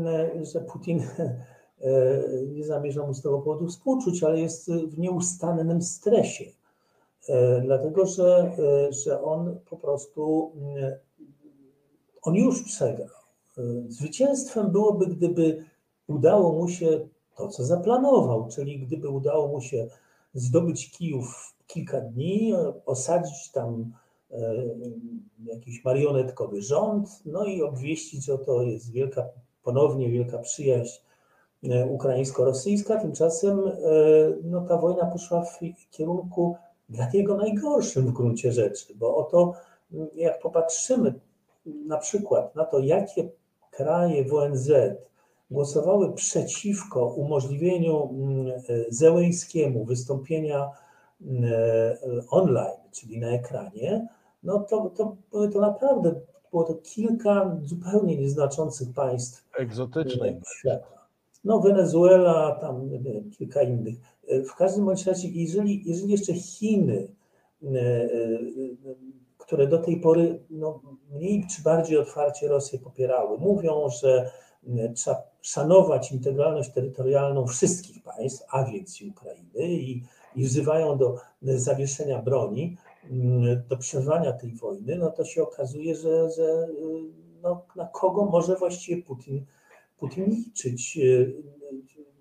że 0.53 0.61
Putin 0.61 1.01
e, 1.01 2.23
nie 2.55 2.64
zamierza 2.64 3.07
mu 3.07 3.14
z 3.14 3.23
tego 3.23 3.39
powodu 3.39 3.66
współczuć, 3.66 4.23
ale 4.23 4.41
jest 4.41 4.73
w 4.73 4.99
nieustannym 4.99 5.83
stresie. 5.83 6.45
E, 7.29 7.61
dlatego, 7.61 8.07
że, 8.07 8.53
e, 8.89 8.93
że 8.93 9.23
on 9.23 9.59
po 9.71 9.77
prostu 9.77 10.53
on 12.23 12.35
już 12.35 12.62
przegrał. 12.62 13.09
Zwycięstwem 13.89 14.71
byłoby, 14.71 15.07
gdyby 15.07 15.64
udało 16.07 16.53
mu 16.53 16.69
się 16.69 17.09
to, 17.37 17.49
co 17.49 17.64
zaplanował, 17.64 18.49
czyli 18.49 18.79
gdyby 18.79 19.09
udało 19.09 19.49
mu 19.49 19.61
się 19.61 19.89
zdobyć 20.35 20.91
Kijów 20.91 21.55
w 21.59 21.66
kilka 21.66 22.01
dni, 22.01 22.55
osadzić 22.87 23.51
tam 23.53 23.93
E, 23.93 24.08
jakiś 25.45 25.85
marionetkowy 25.85 26.62
rząd, 26.62 27.09
no 27.26 27.45
i 27.45 27.62
obwieścić, 27.62 28.24
że 28.24 28.39
to 28.39 28.62
jest 28.62 28.93
wielka, 28.93 29.24
ponownie 29.62 30.11
wielka 30.11 30.39
przyjaźń 30.39 31.01
e, 31.64 31.87
ukraińsko-rosyjska. 31.87 33.01
Tymczasem 33.01 33.68
e, 33.68 33.72
no, 34.45 34.61
ta 34.61 34.76
wojna 34.76 35.07
poszła 35.07 35.45
w 35.45 35.59
kierunku 35.91 36.57
dla 36.89 37.11
niego 37.14 37.37
najgorszym 37.37 38.07
w 38.07 38.12
gruncie 38.12 38.53
rzeczy, 38.53 38.95
bo 38.95 39.16
oto 39.16 39.55
jak 40.14 40.41
popatrzymy 40.41 41.14
na 41.66 41.99
przykład 41.99 42.55
na 42.55 42.64
to, 42.64 42.79
jakie 42.79 43.31
kraje 43.70 44.24
w 44.24 44.35
ONZ 44.35 44.72
głosowały 45.51 46.12
przeciwko 46.12 47.07
umożliwieniu 47.07 48.14
Zełęskiemu 48.89 49.85
wystąpienia 49.85 50.70
online, 52.31 52.81
czyli 52.93 53.18
na 53.18 53.29
ekranie, 53.29 54.09
no 54.43 54.61
to, 54.61 54.91
to 54.97 55.16
to 55.49 55.61
naprawdę 55.61 56.14
było 56.51 56.64
to 56.64 56.74
kilka 56.74 57.57
zupełnie 57.64 58.16
nieznaczących 58.16 58.93
państw 58.95 59.49
egzotycznych 59.59 60.36
e, 60.36 60.41
świata. 60.59 60.99
No 61.45 61.61
Wenezuela, 61.61 62.59
tam 62.61 62.91
kilka 63.39 63.62
innych. 63.62 63.97
E, 64.28 64.43
w 64.43 64.55
każdym 64.55 64.84
bądź 64.84 65.07
razie, 65.07 65.28
jeżeli, 65.28 65.82
jeżeli 65.86 66.12
jeszcze 66.12 66.34
Chiny, 66.34 67.09
e, 67.64 68.09
które 69.39 69.66
do 69.66 69.78
tej 69.78 70.01
pory 70.01 70.43
no, 70.51 70.80
mniej 71.11 71.47
czy 71.57 71.62
bardziej 71.62 71.99
otwarcie 71.99 72.49
Rosję 72.49 72.78
popierały, 72.78 73.39
mówią, 73.39 73.89
że 74.03 74.30
trzeba 74.95 75.22
szanować 75.43 76.12
integralność 76.12 76.72
terytorialną 76.72 77.47
wszystkich 77.47 78.03
państw, 78.03 78.45
a 78.51 78.64
więc 78.64 79.01
i 79.01 79.11
Ukrainy, 79.11 79.68
i, 79.68 80.03
i 80.36 80.45
wzywają 80.45 80.99
do 80.99 81.16
zawieszenia 81.43 82.22
broni, 82.22 82.76
do 83.69 83.77
przeżywania 83.77 84.33
tej 84.33 84.55
wojny, 84.55 84.99
no 84.99 85.11
to 85.11 85.25
się 85.25 85.43
okazuje, 85.43 85.95
że, 85.95 86.31
że 86.31 86.43
y, 86.43 87.03
no, 87.43 87.63
na 87.77 87.87
kogo 87.87 88.25
może 88.25 88.57
właściwie 88.57 89.03
Putin, 89.03 89.45
Putin 89.99 90.25
liczyć. 90.25 90.99
Y, 91.03 91.43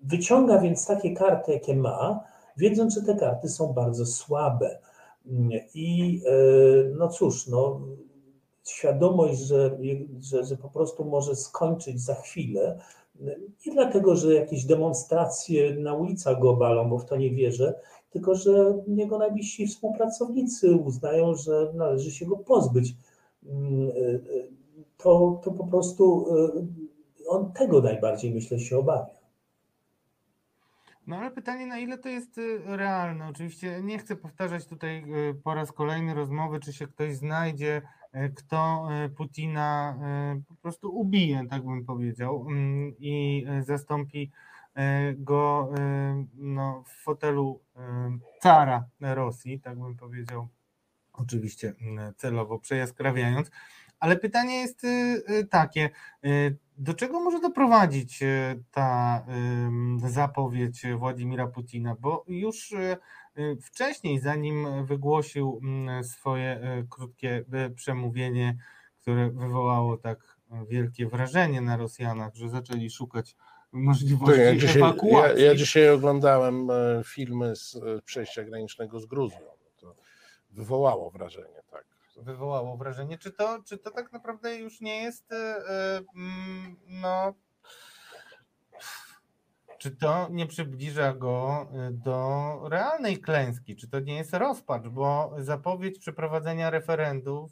wyciąga 0.02 0.58
więc 0.58 0.86
takie 0.86 1.14
karty, 1.14 1.52
jakie 1.52 1.76
ma, 1.76 2.20
wiedząc, 2.56 2.94
że 2.94 3.02
te 3.02 3.14
karty 3.14 3.48
są 3.48 3.72
bardzo 3.72 4.06
słabe. 4.06 4.78
Mm, 5.26 5.50
I 5.74 6.20
y, 6.26 6.94
no 6.98 7.08
cóż, 7.08 7.46
no, 7.46 7.80
świadomość, 8.64 9.38
że, 9.38 9.78
że, 10.20 10.44
że 10.44 10.56
po 10.56 10.68
prostu 10.68 11.04
może 11.04 11.36
skończyć 11.36 12.00
za 12.00 12.14
chwilę, 12.14 12.78
nie 13.66 13.72
dlatego, 13.72 14.16
że 14.16 14.34
jakieś 14.34 14.64
demonstracje 14.64 15.74
na 15.74 15.94
ulicach 15.94 16.38
go 16.38 16.56
balą, 16.56 16.88
bo 16.88 16.98
w 16.98 17.04
to 17.04 17.16
nie 17.16 17.30
wierzę, 17.30 17.74
tylko 18.10 18.34
że 18.34 18.82
jego 18.86 19.18
najbliżsi 19.18 19.66
współpracownicy 19.66 20.76
uznają, 20.76 21.34
że 21.34 21.72
należy 21.74 22.10
się 22.10 22.26
go 22.26 22.36
pozbyć. 22.36 22.94
Mm, 23.46 23.90
e, 23.90 24.14
e, 24.14 24.20
to, 24.96 25.40
to 25.44 25.50
po 25.50 25.66
prostu 25.66 26.26
e, 26.36 27.28
on 27.28 27.52
tego 27.52 27.82
najbardziej, 27.82 28.34
myślę, 28.34 28.60
się 28.60 28.78
obawia. 28.78 29.18
No 31.06 31.16
ale 31.16 31.30
pytanie, 31.30 31.66
na 31.66 31.78
ile 31.78 31.98
to 31.98 32.08
jest 32.08 32.40
realne? 32.64 33.28
Oczywiście 33.28 33.80
nie 33.82 33.98
chcę 33.98 34.16
powtarzać 34.16 34.66
tutaj 34.66 35.04
po 35.44 35.54
raz 35.54 35.72
kolejny 35.72 36.14
rozmowy, 36.14 36.60
czy 36.60 36.72
się 36.72 36.86
ktoś 36.86 37.16
znajdzie, 37.16 37.82
kto 38.36 38.88
Putina 39.16 39.98
po 40.48 40.54
prostu 40.54 40.96
ubije, 40.96 41.46
tak 41.50 41.62
bym 41.64 41.84
powiedział, 41.84 42.46
mm, 42.48 42.94
i 42.98 43.46
zastąpi 43.60 44.30
go 45.16 45.70
e, 45.78 46.24
no, 46.34 46.84
w 46.86 47.02
fotelu 47.02 47.60
e, 47.76 48.18
cara 48.42 48.84
Rosji, 49.00 49.60
tak 49.60 49.78
bym 49.78 49.96
powiedział, 49.96 50.48
oczywiście 51.12 51.74
celowo 52.16 52.58
przejaskrawiając. 52.58 53.50
Ale 54.00 54.16
pytanie 54.16 54.54
jest 54.54 54.86
takie, 55.50 55.90
do 56.78 56.94
czego 56.94 57.20
może 57.20 57.40
doprowadzić 57.40 58.20
ta 58.70 59.24
zapowiedź 60.06 60.82
Władimira 60.98 61.46
Putina? 61.46 61.96
Bo 62.00 62.24
już 62.28 62.74
wcześniej, 63.62 64.20
zanim 64.20 64.86
wygłosił 64.86 65.60
swoje 66.02 66.60
krótkie 66.90 67.44
przemówienie, 67.74 68.56
które 69.00 69.30
wywołało 69.30 69.96
tak 69.96 70.38
wielkie 70.68 71.06
wrażenie 71.06 71.60
na 71.60 71.76
Rosjanach, 71.76 72.34
że 72.34 72.48
zaczęli 72.48 72.90
szukać 72.90 73.36
możliwości 73.72 74.40
ja 74.40 74.56
dzisiaj, 74.56 74.82
ewakuacji. 74.82 75.42
Ja, 75.42 75.48
ja, 75.48 75.54
dzisiaj 75.54 75.90
oglądałem 75.90 76.70
e, 76.70 77.02
filmy 77.04 77.56
z 77.56 77.76
e, 77.76 78.02
przejścia 78.04 78.44
granicznego 78.44 79.00
z 79.00 79.06
Gruzją. 79.06 79.40
To 79.80 79.94
wywołało 80.50 81.10
wrażenie, 81.10 81.62
tak. 81.70 81.84
Wywołało 82.16 82.76
wrażenie. 82.76 83.18
Czy 83.18 83.30
to, 83.30 83.58
czy 83.64 83.78
to 83.78 83.90
tak 83.90 84.12
naprawdę 84.12 84.56
już 84.56 84.80
nie 84.80 85.02
jest 85.02 85.32
e, 85.32 85.56
mm, 86.16 86.76
no 86.86 87.34
czy 89.78 89.90
to 89.90 90.28
nie 90.30 90.46
przybliża 90.46 91.14
go 91.14 91.66
do 91.90 92.60
realnej 92.70 93.18
klęski? 93.18 93.76
Czy 93.76 93.88
to 93.88 94.00
nie 94.00 94.16
jest 94.16 94.34
rozpacz? 94.34 94.88
Bo 94.88 95.34
zapowiedź 95.38 95.98
przeprowadzenia 95.98 96.70
referendów 96.70 97.50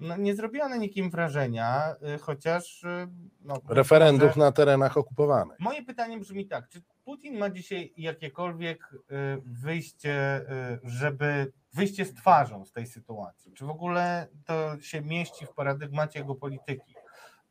no, 0.00 0.16
nie 0.16 0.34
zrobiła 0.34 0.68
na 0.68 0.76
nikim 0.76 1.10
wrażenia, 1.10 1.94
y, 2.14 2.18
chociaż. 2.18 2.84
Y, 2.84 3.08
no, 3.40 3.60
Referendów 3.68 4.28
może... 4.28 4.40
na 4.40 4.52
terenach 4.52 4.96
okupowanych. 4.96 5.60
Moje 5.60 5.82
pytanie 5.82 6.18
brzmi 6.18 6.46
tak: 6.46 6.68
czy 6.68 6.82
Putin 7.04 7.38
ma 7.38 7.50
dzisiaj 7.50 7.92
jakiekolwiek 7.96 8.92
y, 8.92 8.96
wyjście, 9.44 10.44
żeby 10.84 11.52
wyjście 11.74 12.04
z 12.04 12.14
twarzą 12.14 12.64
z 12.64 12.72
tej 12.72 12.86
sytuacji? 12.86 13.52
Czy 13.52 13.64
w 13.64 13.70
ogóle 13.70 14.28
to 14.44 14.80
się 14.80 15.00
mieści 15.02 15.46
w 15.46 15.52
paradygmacie 15.52 16.18
jego 16.18 16.34
polityki? 16.34 16.94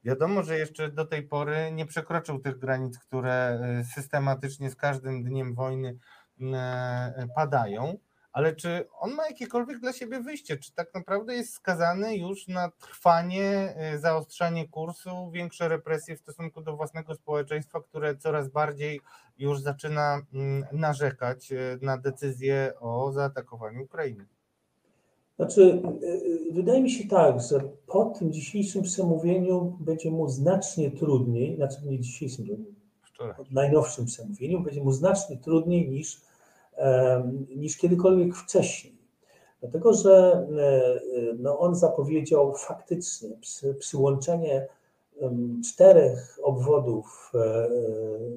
Wiadomo, 0.03 0.43
że 0.43 0.57
jeszcze 0.57 0.91
do 0.91 1.05
tej 1.05 1.23
pory 1.23 1.71
nie 1.71 1.85
przekroczył 1.85 2.39
tych 2.39 2.57
granic, 2.57 2.99
które 2.99 3.59
systematycznie 3.93 4.69
z 4.69 4.75
każdym 4.75 5.23
dniem 5.23 5.53
wojny 5.53 5.97
padają 7.35 7.97
ale 8.35 8.55
czy 8.55 8.85
on 8.99 9.13
ma 9.13 9.27
jakiekolwiek 9.27 9.79
dla 9.79 9.93
siebie 9.93 10.19
wyjście? 10.19 10.57
Czy 10.57 10.73
tak 10.73 10.93
naprawdę 10.93 11.35
jest 11.35 11.53
skazany 11.53 12.17
już 12.17 12.47
na 12.47 12.71
trwanie, 12.71 13.75
y, 13.95 13.99
zaostrzanie 13.99 14.67
kursu, 14.67 15.31
większe 15.31 15.67
represje 15.67 16.15
w 16.15 16.19
stosunku 16.19 16.61
do 16.61 16.75
własnego 16.75 17.15
społeczeństwa, 17.15 17.81
które 17.81 18.17
coraz 18.17 18.49
bardziej 18.49 19.01
już 19.37 19.61
zaczyna 19.61 20.21
mm, 20.33 20.65
narzekać 20.71 21.51
y, 21.51 21.79
na 21.81 21.97
decyzję 21.97 22.73
o 22.79 23.11
zaatakowaniu 23.11 23.83
Ukrainy? 23.83 24.25
Znaczy, 25.35 25.81
y, 26.03 26.53
wydaje 26.53 26.81
mi 26.81 26.91
się 26.91 27.07
tak, 27.07 27.41
że 27.41 27.59
po 27.87 28.05
tym 28.05 28.33
dzisiejszym 28.33 28.83
przemówieniu 28.83 29.77
będzie 29.79 30.11
mu 30.11 30.29
znacznie 30.29 30.91
trudniej, 30.91 31.55
znaczy 31.55 31.77
nie 31.85 31.99
dzisiejszym, 31.99 32.65
najnowszym 33.51 34.05
przemówieniu, 34.05 34.59
będzie 34.59 34.83
mu 34.83 34.91
znacznie 34.91 35.37
trudniej 35.37 35.89
niż 35.89 36.21
niż 37.55 37.77
kiedykolwiek 37.77 38.35
wcześniej. 38.35 38.95
Dlatego, 39.61 39.93
że 39.93 40.47
e, 40.59 41.35
no 41.39 41.59
on 41.59 41.75
zapowiedział 41.75 42.53
faktycznie 42.55 43.29
przy, 43.41 43.73
przyłączenie 43.73 44.67
czterech 45.65 46.39
obwodów 46.43 47.31
e, 47.35 47.67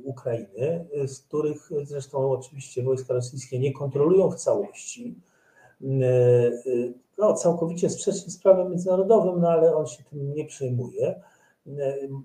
Ukrainy, 0.05 0.87
z 1.07 1.21
których 1.21 1.71
zresztą 1.83 2.33
oczywiście 2.33 2.83
wojska 2.83 3.15
rosyjskie 3.15 3.59
nie 3.59 3.73
kontrolują 3.73 4.31
w 4.31 4.35
całości. 4.35 5.15
E, 5.83 5.87
no, 7.19 7.35
całkowicie 7.35 7.91
sprzeczny 7.91 8.33
z 8.33 8.39
prawem 8.39 8.71
międzynarodowym, 8.71 9.41
no 9.41 9.49
ale 9.49 9.77
on 9.77 9.87
się 9.87 10.05
tym 10.05 10.35
nie 10.35 10.45
przejmuje. 10.45 11.21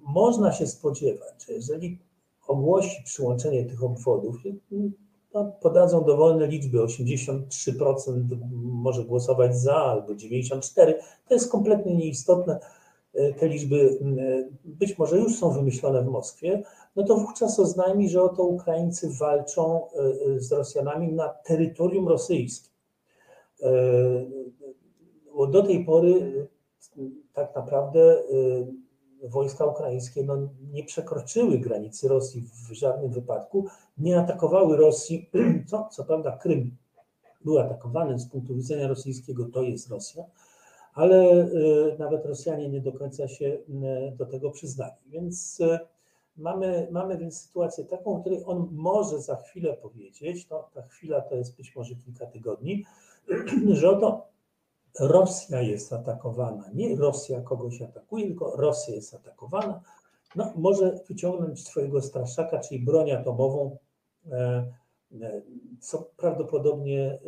Można 0.04 0.52
się 0.52 0.68
spodziewać, 0.68 1.46
że 1.48 1.54
jeżeli 1.54 2.00
ogłosi 2.48 3.04
przyłączenie 3.04 3.66
tych 3.66 3.84
obwodów, 3.84 4.36
podadzą 5.62 6.04
dowolne 6.04 6.48
liczby, 6.48 6.78
83% 6.78 8.24
może 8.62 9.04
głosować 9.04 9.58
za 9.58 9.76
albo 9.76 10.14
94%, 10.14 10.94
to 11.28 11.34
jest 11.34 11.52
kompletnie 11.52 11.96
nieistotne. 11.96 12.60
E, 13.14 13.34
te 13.34 13.48
liczby 13.48 14.00
być 14.66 14.98
może 14.98 15.18
już 15.18 15.36
są 15.36 15.52
wymyślone 15.52 16.04
w 16.04 16.08
Moskwie, 16.08 16.64
no 16.96 17.04
to 17.04 17.16
wówczas 17.16 17.60
oznajmi, 17.60 18.10
że 18.10 18.22
oto 18.22 18.44
Ukraińcy 18.44 19.10
walczą 19.20 19.88
e, 19.88 20.40
z 20.40 20.52
Rosjanami 20.52 21.14
na 21.14 21.30
terytorium 21.30 22.08
rosyjskim. 22.08 22.74
Do 25.52 25.64
tej 25.64 25.86
pory 25.86 26.48
tak 27.34 27.56
naprawdę 27.56 28.24
wojska 29.24 29.66
ukraińskie 29.66 30.24
no, 30.24 30.38
nie 30.72 30.84
przekroczyły 30.84 31.58
granicy 31.58 32.08
Rosji 32.08 32.42
w 32.42 32.74
żadnym 32.74 33.12
wypadku, 33.12 33.68
nie 33.98 34.20
atakowały 34.20 34.78
Rosji, 34.78 35.30
co, 35.70 35.90
co 35.92 36.04
prawda 36.04 36.38
Krym 36.38 36.78
był 37.46 37.60
atakowany 37.60 38.20
z 38.20 38.30
punktu 38.30 38.56
widzenia 38.56 38.88
rosyjskiego, 38.88 39.46
to 39.54 39.62
jest 39.62 39.90
Rosja, 39.90 40.24
ale 40.94 41.48
y, 41.48 41.96
nawet 42.00 42.26
Rosjanie 42.26 42.70
nie 42.70 42.82
do 42.82 42.92
końca 42.92 43.28
się 43.28 43.46
y, 43.46 43.62
do 44.18 44.26
tego 44.26 44.52
przyznali. 44.52 44.96
Więc 45.06 45.60
y, 45.60 45.80
mamy, 46.38 46.88
mamy 46.92 47.18
więc 47.18 47.42
sytuację 47.42 47.86
taką, 47.86 48.16
o 48.16 48.20
której 48.20 48.44
on 48.46 48.70
może 48.72 49.22
za 49.22 49.36
chwilę 49.36 49.74
powiedzieć, 49.74 50.50
no, 50.50 50.70
ta 50.74 50.82
chwila 50.82 51.22
to 51.22 51.36
jest 51.36 51.58
być 51.58 51.76
może 51.76 51.96
kilka 51.96 52.26
tygodni, 52.26 52.86
że 53.80 53.90
oto 53.90 54.33
Rosja 55.00 55.62
jest 55.62 55.94
atakowana. 55.94 56.70
Nie 56.74 56.96
Rosja 56.96 57.42
kogoś 57.42 57.82
atakuje, 57.82 58.28
tylko 58.28 58.56
Rosja 58.56 58.96
jest 58.96 59.14
atakowana. 59.14 59.82
No, 60.36 60.54
może 60.56 61.00
wyciągnąć 61.08 61.68
swojego 61.68 62.02
straszaka, 62.02 62.60
czyli 62.60 62.80
broń 62.86 63.12
atomową, 63.12 63.78
e, 64.32 64.38
e, 65.22 65.42
co 65.80 66.10
prawdopodobnie, 66.18 67.12
e, 67.12 67.20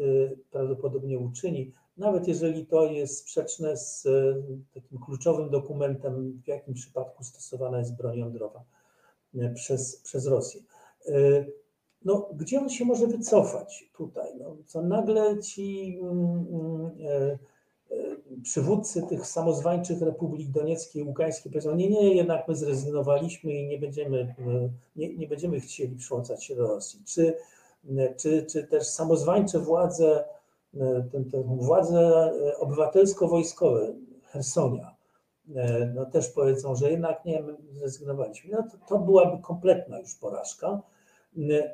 prawdopodobnie 0.51 1.19
uczyni, 1.19 1.71
nawet 1.97 2.27
jeżeli 2.27 2.65
to 2.65 2.85
jest 2.85 3.17
sprzeczne 3.17 3.77
z 3.77 4.07
takim 4.73 4.99
kluczowym 4.99 5.49
dokumentem, 5.49 6.41
w 6.43 6.47
jakim 6.47 6.73
przypadku 6.73 7.23
stosowana 7.23 7.79
jest 7.79 7.95
broń 7.95 8.17
jądrowa 8.17 8.63
przez, 9.55 10.01
przez 10.01 10.27
Rosję. 10.27 10.61
No, 12.05 12.29
gdzie 12.33 12.59
on 12.59 12.69
się 12.69 12.85
może 12.85 13.07
wycofać 13.07 13.89
tutaj? 13.93 14.35
No, 14.39 14.57
co 14.65 14.81
nagle 14.81 15.39
ci. 15.39 15.99
Mm, 16.01 16.45
mm, 16.51 16.91
przywódcy 18.43 19.01
tych 19.01 19.27
samozwańczych 19.27 20.01
republik 20.01 20.51
donieckiej 20.51 21.01
i 21.01 21.05
ługańskiej 21.05 21.51
powiedzą, 21.51 21.75
nie, 21.75 21.89
nie, 21.89 22.15
jednak 22.15 22.47
my 22.47 22.55
zrezygnowaliśmy 22.55 23.53
i 23.53 23.67
nie 23.67 23.77
będziemy, 23.79 24.35
nie, 24.95 25.15
nie 25.15 25.27
będziemy 25.27 25.59
chcieli 25.59 25.95
przyłączać 25.95 26.43
się 26.43 26.55
do 26.55 26.67
Rosji. 26.67 27.03
Czy, 27.05 27.33
czy, 28.17 28.45
czy 28.45 28.63
też 28.63 28.87
samozwańcze 28.87 29.59
władze, 29.59 30.23
te, 31.11 31.23
te 31.31 31.43
władze 31.43 32.31
obywatelsko-wojskowe 32.59 33.93
Hersonia, 34.23 34.95
no 35.95 36.05
też 36.05 36.29
powiedzą, 36.29 36.75
że 36.75 36.91
jednak 36.91 37.25
nie, 37.25 37.41
my 37.41 37.55
zrezygnowaliśmy. 37.71 38.51
No 38.51 38.63
to, 38.63 38.77
to 38.87 38.99
byłaby 38.99 39.41
kompletna 39.41 39.99
już 39.99 40.15
porażka. 40.15 40.81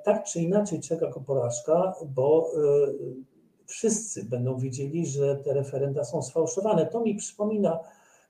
Tak 0.04 0.24
czy 0.24 0.42
inaczej 0.42 0.80
czeka 0.80 1.08
go 1.08 1.20
porażka, 1.20 1.94
bo 2.06 2.52
wszyscy 3.72 4.26
będą 4.26 4.58
wiedzieli, 4.58 5.06
że 5.08 5.36
te 5.36 5.54
referenda 5.54 6.04
są 6.04 6.22
sfałszowane. 6.22 6.86
To 6.86 7.02
mi 7.02 7.16
przypomina, 7.16 7.80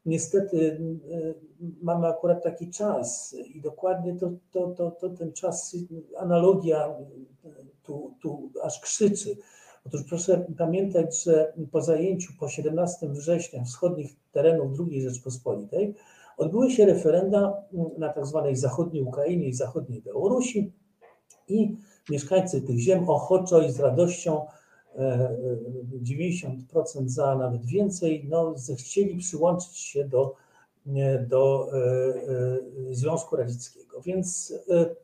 niestety 0.06 0.58
y, 0.58 1.36
mamy 1.82 2.08
akurat 2.08 2.44
taki 2.44 2.70
czas 2.70 3.36
i 3.54 3.62
dokładnie 3.62 4.16
to, 4.16 4.32
to, 4.52 4.68
to, 4.68 4.92
to 4.92 5.10
ten 5.10 5.34
czas, 5.34 5.76
analogia 6.18 6.96
tu, 7.84 8.14
tu 8.22 8.52
aż 8.64 8.80
krzyczy. 8.80 9.38
Otóż 9.86 10.04
proszę 10.10 10.46
pamiętać, 10.58 11.24
że 11.24 11.54
po 11.72 11.82
zajęciu 11.82 12.34
po 12.40 12.48
17 12.48 13.10
września 13.10 13.64
wschodnich 13.64 14.16
terenów 14.32 14.80
II 14.80 15.02
Rzeczpospolitej 15.02 15.96
odbyły 16.38 16.72
się 16.72 16.86
referenda 16.86 17.64
na 17.98 18.10
tak 18.10 18.26
zwanej 18.26 18.56
zachodniej 18.56 19.04
Ukrainie 19.04 19.48
i 19.48 19.54
zachodniej 19.54 20.02
Białorusi 20.02 20.74
i 21.48 21.78
mieszkańcy 22.10 22.62
tych 22.62 22.80
ziem 22.80 23.10
ochoczo 23.10 23.62
i 23.62 23.72
z 23.72 23.80
radością 23.80 24.46
90% 26.04 27.08
za, 27.08 27.36
nawet 27.36 27.66
więcej, 27.66 28.26
no, 28.30 28.58
zechcieli 28.58 29.18
przyłączyć 29.18 29.78
się 29.78 30.08
do, 30.08 30.36
do 31.28 31.70
e, 31.74 31.78
e, 31.78 32.94
Związku 32.94 33.36
Radzieckiego. 33.36 34.02
Więc 34.02 34.54
e, 34.70 34.96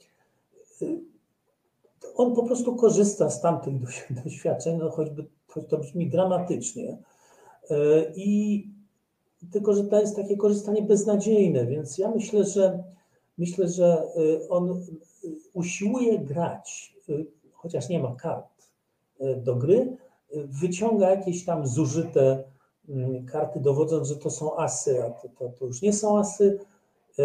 on 2.16 2.36
po 2.36 2.44
prostu 2.44 2.76
korzysta 2.76 3.30
z 3.30 3.42
tamtych 3.42 3.74
doświadczeń, 4.24 4.78
no 4.78 4.90
choćby 4.90 5.26
to 5.70 5.78
brzmi 5.78 6.10
dramatycznie. 6.10 6.98
I 8.16 8.64
tylko, 9.52 9.74
że 9.74 9.84
to 9.84 10.00
jest 10.00 10.16
takie 10.16 10.38
korzystanie 10.38 10.82
beznadziejne, 10.82 11.66
więc 11.66 11.98
ja 11.98 12.10
myślę, 12.10 12.44
że 12.44 12.84
myślę, 13.38 13.68
że 13.68 14.04
on 14.50 14.86
usiłuje 15.54 16.20
grać, 16.20 16.96
chociaż 17.54 17.90
nie 17.90 18.00
ma 18.00 18.16
kart 18.16 18.57
E, 18.57 18.57
do 19.38 19.56
gry, 19.56 19.98
wyciąga 20.34 21.10
jakieś 21.10 21.46
tam 21.46 21.68
zużyte 21.68 22.44
mm, 22.90 23.26
karty, 23.26 23.60
dowodząc, 23.60 24.08
że 24.08 24.16
to 24.16 24.30
są 24.30 24.58
asy, 24.58 25.04
a 25.04 25.10
to, 25.10 25.30
to, 25.30 25.50
to 25.50 25.66
już 25.66 25.82
nie 25.82 25.94
są 25.94 26.20
asy. 26.20 26.60
E, 27.20 27.24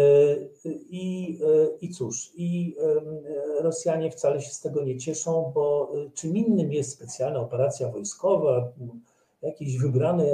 I, 0.89 1.39
e, 1.41 1.77
I 1.81 1.89
cóż, 1.89 2.31
i 2.35 2.75
Rosjanie 3.59 4.11
wcale 4.11 4.41
się 4.41 4.49
z 4.51 4.61
tego 4.61 4.83
nie 4.83 4.97
cieszą, 4.97 5.51
bo 5.55 5.93
czym 6.13 6.37
innym 6.37 6.71
jest 6.73 6.91
specjalna 6.91 7.39
operacja 7.39 7.89
wojskowa, 7.89 8.71
jakieś 9.41 9.77
wybrane 9.77 10.25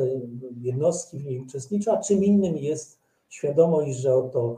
jednostki 0.61 1.17
w 1.17 1.25
niej 1.25 1.39
uczestniczą, 1.39 1.91
a 1.91 2.01
czym 2.01 2.23
innym 2.23 2.57
jest 2.57 2.99
świadomość, 3.29 3.97
że 3.97 4.15
oto 4.15 4.55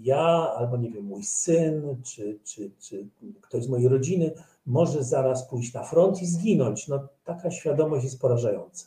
ja, 0.00 0.52
albo 0.56 0.76
nie 0.76 0.90
wiem, 0.90 1.04
mój 1.04 1.24
syn, 1.24 1.96
czy, 2.02 2.38
czy, 2.44 2.70
czy 2.78 3.06
ktoś 3.40 3.64
z 3.64 3.68
mojej 3.68 3.88
rodziny 3.88 4.32
może 4.70 5.04
zaraz 5.04 5.48
pójść 5.48 5.74
na 5.74 5.82
front 5.82 6.22
i 6.22 6.26
zginąć. 6.26 6.88
No, 6.88 7.08
taka 7.24 7.50
świadomość 7.50 8.04
jest 8.04 8.20
porażająca. 8.20 8.86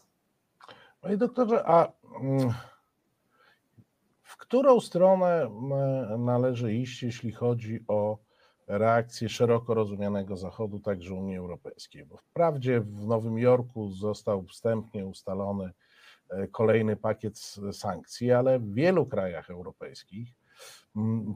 Panie 1.02 1.18
doktorze, 1.18 1.64
a 1.66 1.92
mm, 2.22 2.54
w 4.24 4.38
którą 4.38 4.80
stronę 4.80 5.50
należy 6.18 6.74
iść, 6.74 7.04
jeśli 7.04 7.32
chodzi 7.32 7.86
o 7.88 8.18
reakcję 8.68 9.30
szeroko 9.30 9.74
rozumianego 9.74 10.38
Zachodu, 10.38 10.80
także 10.80 11.14
Unii 11.14 11.38
Europejskiej? 11.38 12.06
Bo 12.06 12.18
wprawdzie 12.18 12.82
w 12.82 13.08
Nowym 13.08 13.38
Jorku 13.38 13.90
został 13.90 14.44
wstępnie 14.44 15.06
ustalony 15.06 15.72
e, 16.30 16.48
kolejny 16.48 16.96
pakiet 16.96 17.38
sankcji, 17.72 18.32
ale 18.32 18.60
w 18.60 18.74
wielu 18.74 19.06
krajach 19.06 19.50
europejskich 19.50 20.43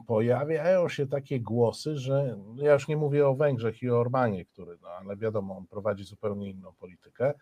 pojawiają 0.06 0.88
się 0.88 1.06
takie 1.06 1.40
głosy, 1.40 1.96
że 1.96 2.36
no 2.56 2.62
ja 2.62 2.72
już 2.72 2.88
nie 2.88 2.96
mówię 2.96 3.28
o 3.28 3.34
Węgrzech 3.34 3.82
i 3.82 3.90
o 3.90 4.00
Orbanie, 4.00 4.44
który, 4.44 4.78
no 4.82 4.88
ale 4.88 5.16
wiadomo, 5.16 5.56
on 5.56 5.66
prowadzi 5.66 6.04
zupełnie 6.04 6.50
inną 6.50 6.72
politykę, 6.72 7.34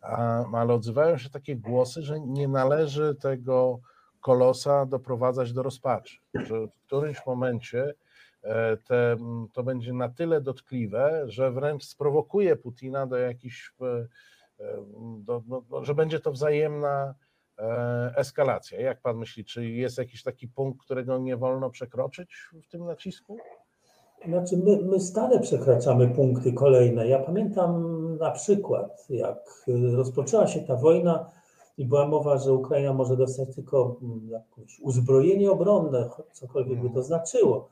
a, 0.00 0.44
ale 0.52 0.74
odzywają 0.74 1.18
się 1.18 1.30
takie 1.30 1.56
głosy, 1.56 2.02
że 2.02 2.20
nie 2.20 2.48
należy 2.48 3.14
tego 3.14 3.80
kolosa 4.20 4.86
doprowadzać 4.86 5.52
do 5.52 5.62
rozpaczy, 5.62 6.18
że 6.34 6.66
w 6.66 6.86
którymś 6.86 7.26
momencie 7.26 7.94
e, 8.42 8.76
te, 8.76 9.16
to 9.52 9.62
będzie 9.62 9.92
na 9.92 10.08
tyle 10.08 10.40
dotkliwe, 10.40 11.24
że 11.26 11.50
wręcz 11.50 11.84
sprowokuje 11.84 12.56
Putina 12.56 13.06
do 13.06 13.16
jakichś, 13.16 13.72
e, 13.80 13.84
e, 14.64 14.84
do, 15.18 15.42
do, 15.46 15.84
że 15.84 15.94
będzie 15.94 16.20
to 16.20 16.32
wzajemna 16.32 17.14
eskalacja. 18.16 18.80
Jak 18.80 19.00
pan 19.00 19.16
myśli, 19.16 19.44
czy 19.44 19.66
jest 19.66 19.98
jakiś 19.98 20.22
taki 20.22 20.48
punkt, 20.48 20.84
którego 20.84 21.18
nie 21.18 21.36
wolno 21.36 21.70
przekroczyć 21.70 22.30
w 22.62 22.68
tym 22.68 22.84
nacisku? 22.84 23.38
Znaczy, 24.28 24.56
my, 24.56 24.78
my 24.82 25.00
stale 25.00 25.40
przekraczamy 25.40 26.08
punkty 26.08 26.52
kolejne. 26.52 27.08
Ja 27.08 27.18
pamiętam 27.18 28.00
na 28.18 28.30
przykład, 28.30 29.06
jak 29.10 29.64
rozpoczęła 29.92 30.46
się 30.46 30.60
ta 30.60 30.76
wojna 30.76 31.30
i 31.78 31.84
była 31.84 32.08
mowa, 32.08 32.38
że 32.38 32.52
Ukraina 32.52 32.92
może 32.92 33.16
dostać 33.16 33.54
tylko 33.54 33.96
mm, 34.02 34.28
jakieś 34.28 34.80
uzbrojenie 34.80 35.50
obronne, 35.50 36.10
cokolwiek 36.32 36.76
by 36.76 36.82
to 36.82 36.86
mhm. 36.86 37.04
znaczyło. 37.04 37.68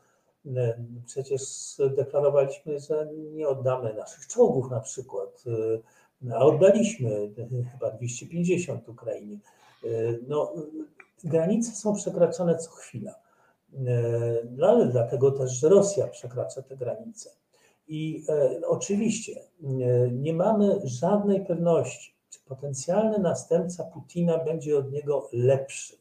E, 0.56 0.78
przecież 1.06 1.42
deklarowaliśmy, 1.96 2.80
że 2.80 3.08
nie 3.32 3.48
oddamy 3.48 3.94
naszych 3.94 4.26
czołgów 4.26 4.70
na 4.70 4.80
przykład, 4.80 5.44
e, 6.26 6.34
a 6.34 6.38
oddaliśmy 6.38 7.30
chyba 7.72 7.90
250 7.90 8.88
Ukrainie. 8.88 9.38
E, 9.84 9.88
no, 10.28 10.52
granice 11.24 11.72
są 11.72 11.94
przekraczane 11.94 12.58
co 12.58 12.70
chwila. 12.70 13.14
E, 14.60 14.64
ale 14.64 14.86
dlatego 14.86 15.30
też, 15.30 15.52
że 15.52 15.68
Rosja 15.68 16.06
przekracza 16.06 16.62
te 16.62 16.76
granice. 16.76 17.30
I 17.88 18.24
e, 18.28 18.60
oczywiście 18.66 19.40
nie 20.12 20.34
mamy 20.34 20.80
żadnej 20.84 21.46
pewności, 21.46 22.14
czy 22.30 22.38
potencjalny 22.46 23.18
następca 23.18 23.84
Putina 23.84 24.44
będzie 24.44 24.78
od 24.78 24.92
niego 24.92 25.28
lepszy. 25.32 25.96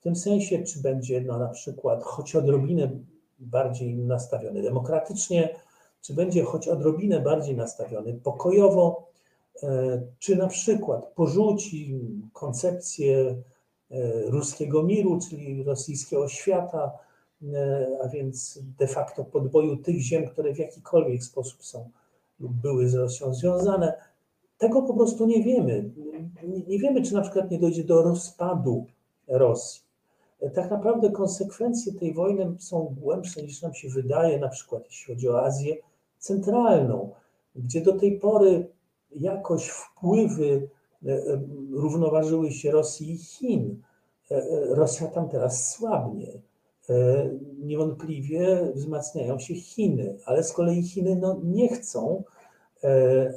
W 0.00 0.02
tym 0.02 0.16
sensie, 0.16 0.62
czy 0.62 0.82
będzie 0.82 1.20
no, 1.20 1.38
na 1.38 1.48
przykład 1.48 2.02
choć 2.02 2.36
odrobinę 2.36 2.90
bardziej 3.38 3.94
nastawiony 3.94 4.62
demokratycznie, 4.62 5.54
czy 6.00 6.14
będzie 6.14 6.42
choć 6.42 6.68
odrobinę 6.68 7.20
bardziej 7.20 7.56
nastawiony 7.56 8.14
pokojowo, 8.14 9.08
e, 9.08 9.11
czy 10.18 10.36
na 10.36 10.46
przykład 10.46 11.06
porzuci 11.14 12.00
koncepcję 12.32 13.42
e, 13.90 14.22
ruskiego 14.30 14.82
miru, 14.82 15.18
czyli 15.28 15.62
rosyjskiego 15.62 16.28
świata, 16.28 16.92
e, 17.54 17.86
a 18.04 18.08
więc 18.08 18.58
de 18.78 18.86
facto 18.86 19.24
podboju 19.24 19.76
tych 19.76 20.00
ziem, 20.00 20.28
które 20.28 20.54
w 20.54 20.58
jakikolwiek 20.58 21.22
sposób 21.22 21.64
są 21.64 21.90
lub 22.40 22.52
były 22.52 22.88
z 22.88 22.94
Rosją 22.94 23.34
związane. 23.34 23.92
Tego 24.58 24.82
po 24.82 24.94
prostu 24.94 25.26
nie 25.26 25.42
wiemy. 25.42 25.90
Nie 26.68 26.78
wiemy, 26.78 27.02
czy 27.02 27.14
na 27.14 27.20
przykład 27.20 27.50
nie 27.50 27.58
dojdzie 27.58 27.84
do 27.84 28.02
rozpadu 28.02 28.86
Rosji. 29.28 29.82
Tak 30.54 30.70
naprawdę 30.70 31.10
konsekwencje 31.10 31.92
tej 31.92 32.14
wojny 32.14 32.54
są 32.58 32.96
głębsze 33.00 33.42
niż 33.42 33.62
nam 33.62 33.74
się 33.74 33.88
wydaje, 33.88 34.38
na 34.38 34.48
przykład 34.48 34.84
jeśli 34.84 35.14
chodzi 35.14 35.28
o 35.28 35.44
Azję 35.44 35.76
Centralną, 36.18 37.10
gdzie 37.56 37.80
do 37.80 37.92
tej 37.92 38.18
pory 38.18 38.68
jakoś 39.16 39.68
wpływy 39.68 40.68
e, 41.06 41.12
e, 41.12 41.42
równoważyły 41.70 42.50
się 42.50 42.70
Rosji 42.70 43.12
i 43.12 43.18
Chin. 43.18 43.82
E, 44.30 44.42
Rosja 44.74 45.06
tam 45.06 45.28
teraz 45.28 45.70
słabnie. 45.70 46.32
Niewątpliwie 47.58 48.72
wzmacniają 48.74 49.38
się 49.38 49.54
Chiny, 49.54 50.18
ale 50.26 50.44
z 50.44 50.52
kolei 50.52 50.82
Chiny 50.82 51.16
no, 51.16 51.40
nie 51.44 51.68
chcą, 51.68 52.22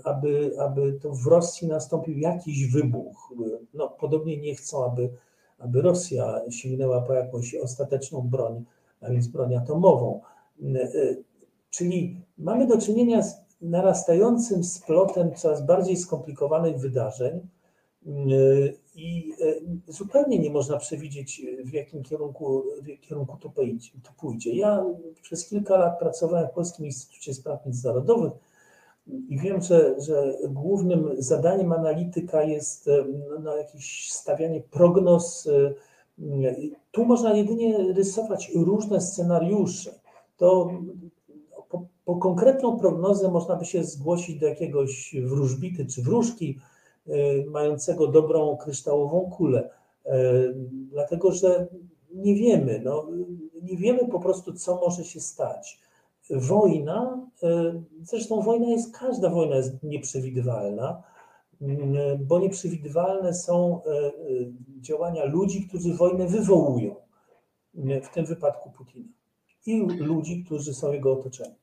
aby, 0.04 0.56
aby 0.60 0.94
to 0.94 1.12
w 1.12 1.28
Rosji 1.28 1.68
nastąpił 1.68 2.18
jakiś 2.18 2.72
wybuch. 2.72 3.34
No, 3.74 3.90
podobnie 3.90 4.38
nie 4.38 4.56
chcą, 4.56 4.86
aby, 4.86 5.10
aby 5.60 5.82
Rosja 5.82 6.42
sięgnęła 6.50 7.02
po 7.02 7.14
jakąś 7.14 7.56
ostateczną 7.56 8.22
broń, 8.22 8.64
a 9.02 9.10
więc 9.10 9.28
broń 9.28 9.56
atomową. 9.56 10.22
Czyli 11.70 12.22
mamy 12.38 12.68
do 12.68 12.78
czynienia 12.78 13.24
z 13.24 13.45
narastającym 13.70 14.64
splotem 14.64 15.36
coraz 15.36 15.66
bardziej 15.66 15.98
skomplikowanych 15.98 16.78
wydarzeń 16.78 17.48
i 18.96 19.34
e, 19.42 19.92
zupełnie 19.92 20.40
nie 20.40 20.50
można 20.50 20.78
przewidzieć, 20.78 21.42
w 21.64 21.74
jakim 21.74 22.04
kierunku, 22.04 22.64
w 22.82 23.08
kierunku 23.08 23.38
to, 23.38 23.50
pójdzie, 23.50 23.90
to 24.04 24.12
pójdzie. 24.18 24.56
Ja 24.56 24.86
przez 25.22 25.50
kilka 25.50 25.78
lat 25.78 26.00
pracowałem 26.00 26.48
w 26.48 26.52
Polskim 26.52 26.86
Instytucie 26.86 27.34
Spraw 27.34 27.66
Międzynarodowych 27.66 28.32
i 29.08 29.40
wiem, 29.40 29.62
że, 29.62 30.02
że 30.02 30.34
głównym 30.50 31.10
zadaniem 31.18 31.72
analityka 31.72 32.44
jest 32.44 32.90
no, 33.40 33.58
jakieś 33.58 34.12
stawianie 34.12 34.62
prognoz. 34.62 35.48
E, 35.48 35.74
tu 36.92 37.06
można 37.06 37.34
jedynie 37.34 37.94
rysować 37.94 38.52
różne 38.56 39.02
scenariusze. 39.02 39.92
To 40.38 40.72
po 42.06 42.16
konkretną 42.16 42.80
prognozę 42.80 43.32
można 43.32 43.56
by 43.56 43.66
się 43.66 43.84
zgłosić 43.84 44.40
do 44.40 44.48
jakiegoś 44.48 45.16
wróżbity 45.24 45.86
czy 45.86 46.02
wróżki 46.02 46.60
y, 47.08 47.46
mającego 47.50 48.08
dobrą 48.08 48.58
kryształową 48.58 49.32
kulę, 49.32 49.70
y, 50.06 50.10
dlatego 50.92 51.32
że 51.32 51.68
nie 52.14 52.36
wiemy, 52.36 52.82
no, 52.84 53.08
nie 53.62 53.78
wiemy 53.78 54.08
po 54.08 54.20
prostu, 54.20 54.54
co 54.54 54.76
może 54.76 55.04
się 55.04 55.20
stać. 55.20 55.80
Wojna, 56.30 57.28
y, 57.44 57.48
zresztą 58.02 58.42
wojna 58.42 58.70
jest, 58.70 58.98
każda 58.98 59.30
wojna 59.30 59.56
jest 59.56 59.84
nieprzewidywalna, 59.84 61.04
bo 62.20 62.40
nieprzewidywalne 62.40 63.34
są 63.34 63.82
działania 64.80 65.26
ludzi, 65.26 65.68
którzy 65.68 65.94
wojnę 65.94 66.28
wywołują, 66.28 66.96
w 68.04 68.14
tym 68.14 68.26
wypadku 68.26 68.72
Putina, 68.72 69.10
i 69.66 69.82
ludzi, 69.82 70.44
którzy 70.44 70.74
są 70.74 70.92
jego 70.92 71.14
otoczeni. 71.14 71.56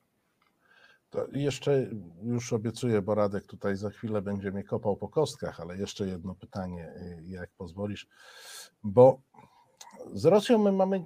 To 1.13 1.27
jeszcze 1.31 1.87
już 2.23 2.53
obiecuję, 2.53 3.01
bo 3.01 3.15
Radek 3.15 3.45
tutaj 3.45 3.75
za 3.75 3.89
chwilę 3.89 4.21
będzie 4.21 4.51
mnie 4.51 4.63
kopał 4.63 4.97
po 4.97 5.09
kostkach, 5.09 5.59
ale 5.59 5.77
jeszcze 5.77 6.07
jedno 6.07 6.35
pytanie, 6.35 6.93
y, 6.97 7.23
jak 7.27 7.49
pozwolisz, 7.57 8.07
bo 8.83 9.21
z 10.13 10.25
Rosją 10.25 10.57
my 10.57 10.71
mamy, 10.71 11.05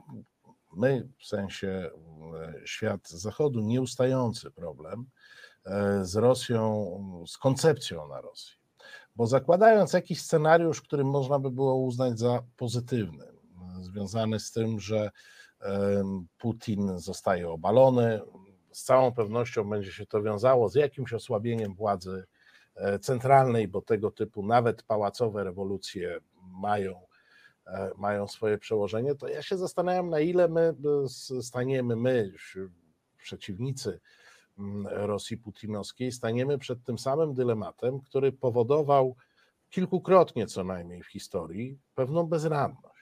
my 0.73 1.07
w 1.19 1.25
sensie 1.25 1.91
y, 2.61 2.67
świat 2.67 3.09
zachodu, 3.09 3.59
nieustający 3.59 4.51
problem 4.51 5.05
y, 6.01 6.05
z 6.05 6.15
Rosją, 6.15 7.23
z 7.27 7.37
koncepcją 7.37 8.07
na 8.07 8.21
Rosji. 8.21 8.55
Bo 9.15 9.27
zakładając 9.27 9.93
jakiś 9.93 10.21
scenariusz, 10.21 10.81
który 10.81 11.03
można 11.03 11.39
by 11.39 11.51
było 11.51 11.75
uznać 11.75 12.19
za 12.19 12.43
pozytywny, 12.57 13.25
związany 13.81 14.39
z 14.39 14.51
tym, 14.51 14.79
że 14.79 15.11
Putin 16.37 16.99
zostaje 16.99 17.49
obalony, 17.49 18.21
z 18.77 18.83
całą 18.83 19.11
pewnością 19.11 19.69
będzie 19.69 19.91
się 19.91 20.05
to 20.05 20.21
wiązało 20.21 20.69
z 20.69 20.75
jakimś 20.75 21.13
osłabieniem 21.13 21.73
władzy 21.73 22.25
e, 22.75 22.99
centralnej, 22.99 23.67
bo 23.67 23.81
tego 23.81 24.11
typu 24.11 24.45
nawet 24.45 24.83
pałacowe 24.83 25.43
rewolucje 25.43 26.19
mają, 26.41 27.01
e, 27.67 27.91
mają 27.97 28.27
swoje 28.27 28.57
przełożenie, 28.57 29.15
to 29.15 29.27
ja 29.27 29.41
się 29.41 29.57
zastanawiam, 29.57 30.09
na 30.09 30.19
ile 30.19 30.47
my 30.47 30.61
e, 30.61 31.09
staniemy, 31.41 31.95
my, 31.95 32.31
przeciwnicy 33.17 33.99
mm, 34.59 34.87
Rosji 34.87 35.37
putinowskiej, 35.37 36.11
staniemy 36.11 36.57
przed 36.57 36.83
tym 36.83 36.97
samym 36.97 37.33
dylematem, 37.33 37.99
który 37.99 38.31
powodował 38.31 39.15
kilkukrotnie 39.69 40.47
co 40.47 40.63
najmniej 40.63 41.03
w 41.03 41.07
historii 41.07 41.79
pewną 41.95 42.23
bezradność. 42.23 42.96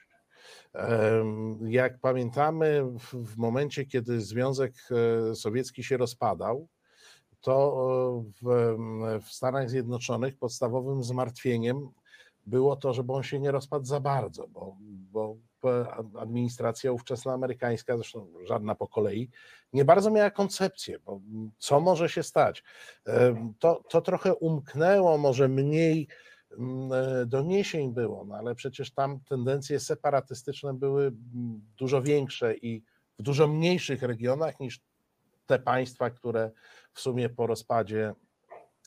Jak 1.60 1.98
pamiętamy, 2.00 2.84
w 3.12 3.36
momencie, 3.36 3.84
kiedy 3.84 4.20
Związek 4.20 4.74
e, 4.90 5.34
Sowiecki 5.34 5.84
się 5.84 5.96
rozpadał, 5.96 6.68
to 7.40 7.76
e, 8.22 8.42
w, 8.42 8.76
w 9.22 9.32
Stanach 9.32 9.70
Zjednoczonych 9.70 10.38
podstawowym 10.38 11.02
zmartwieniem 11.04 11.88
było 12.46 12.76
to, 12.76 12.92
żeby 12.92 13.12
on 13.12 13.22
się 13.22 13.40
nie 13.40 13.50
rozpadł 13.50 13.84
za 13.84 14.00
bardzo, 14.00 14.48
bo, 14.48 14.76
bo 15.12 15.36
administracja 16.18 16.92
ówczesna 16.92 17.32
amerykańska, 17.32 17.96
zresztą 17.96 18.26
żadna 18.44 18.74
po 18.74 18.88
kolei, 18.88 19.30
nie 19.72 19.84
bardzo 19.84 20.10
miała 20.10 20.30
koncepcję, 20.30 20.98
bo 20.98 21.20
co 21.58 21.80
może 21.80 22.08
się 22.08 22.22
stać. 22.22 22.64
To, 23.58 23.82
to 23.88 24.00
trochę 24.00 24.34
umknęło, 24.34 25.18
może 25.18 25.48
mniej 25.48 26.08
e, 26.10 26.35
doniesień 27.26 27.92
było, 27.92 28.24
no 28.24 28.34
ale 28.34 28.54
przecież 28.54 28.90
tam 28.92 29.20
tendencje 29.20 29.80
separatystyczne 29.80 30.74
były 30.74 31.06
mm, 31.06 31.60
dużo 31.76 32.02
większe 32.02 32.54
i 32.56 32.82
w 33.18 33.22
dużo 33.22 33.48
mniejszych 33.48 34.02
regionach 34.02 34.60
niż 34.60 34.80
te 35.46 35.58
państwa, 35.58 36.10
które 36.10 36.50
w 36.92 37.00
sumie 37.00 37.28
po 37.28 37.46
rozpadzie 37.46 38.14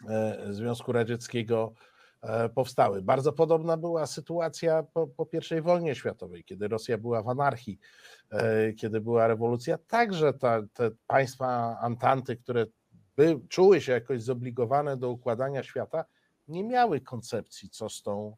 e, 0.10 0.45
Związku 0.49 0.91
Radzieckiego 0.91 1.73
e, 2.22 2.49
powstały. 2.49 3.02
Bardzo 3.02 3.34
podobna 3.34 3.77
była 3.77 4.07
sytuacja 4.07 4.84
po, 4.94 5.07
po 5.07 5.27
I 5.57 5.61
wojnie 5.61 5.95
światowej, 5.95 6.44
kiedy 6.44 6.68
Rosja 6.68 6.98
była 6.98 7.23
w 7.23 7.30
anarchii, 7.30 7.80
kiedy 8.77 9.02
była 9.02 9.27
rewolucja. 9.27 9.77
Także 9.88 10.34
ta, 10.34 10.61
te 10.73 10.91
państwa 11.07 11.77
Antanty, 11.81 12.38
które 12.38 12.65
by, 13.15 13.40
czuły 13.49 13.81
się 13.81 13.91
jakoś 13.91 14.22
zobligowane 14.22 14.98
do 14.98 15.10
układania 15.10 15.64
świata, 15.64 16.06
nie 16.49 16.63
miały 16.63 17.01
koncepcji, 17.01 17.69
co 17.69 17.89
z 17.89 18.01
tą, 18.01 18.35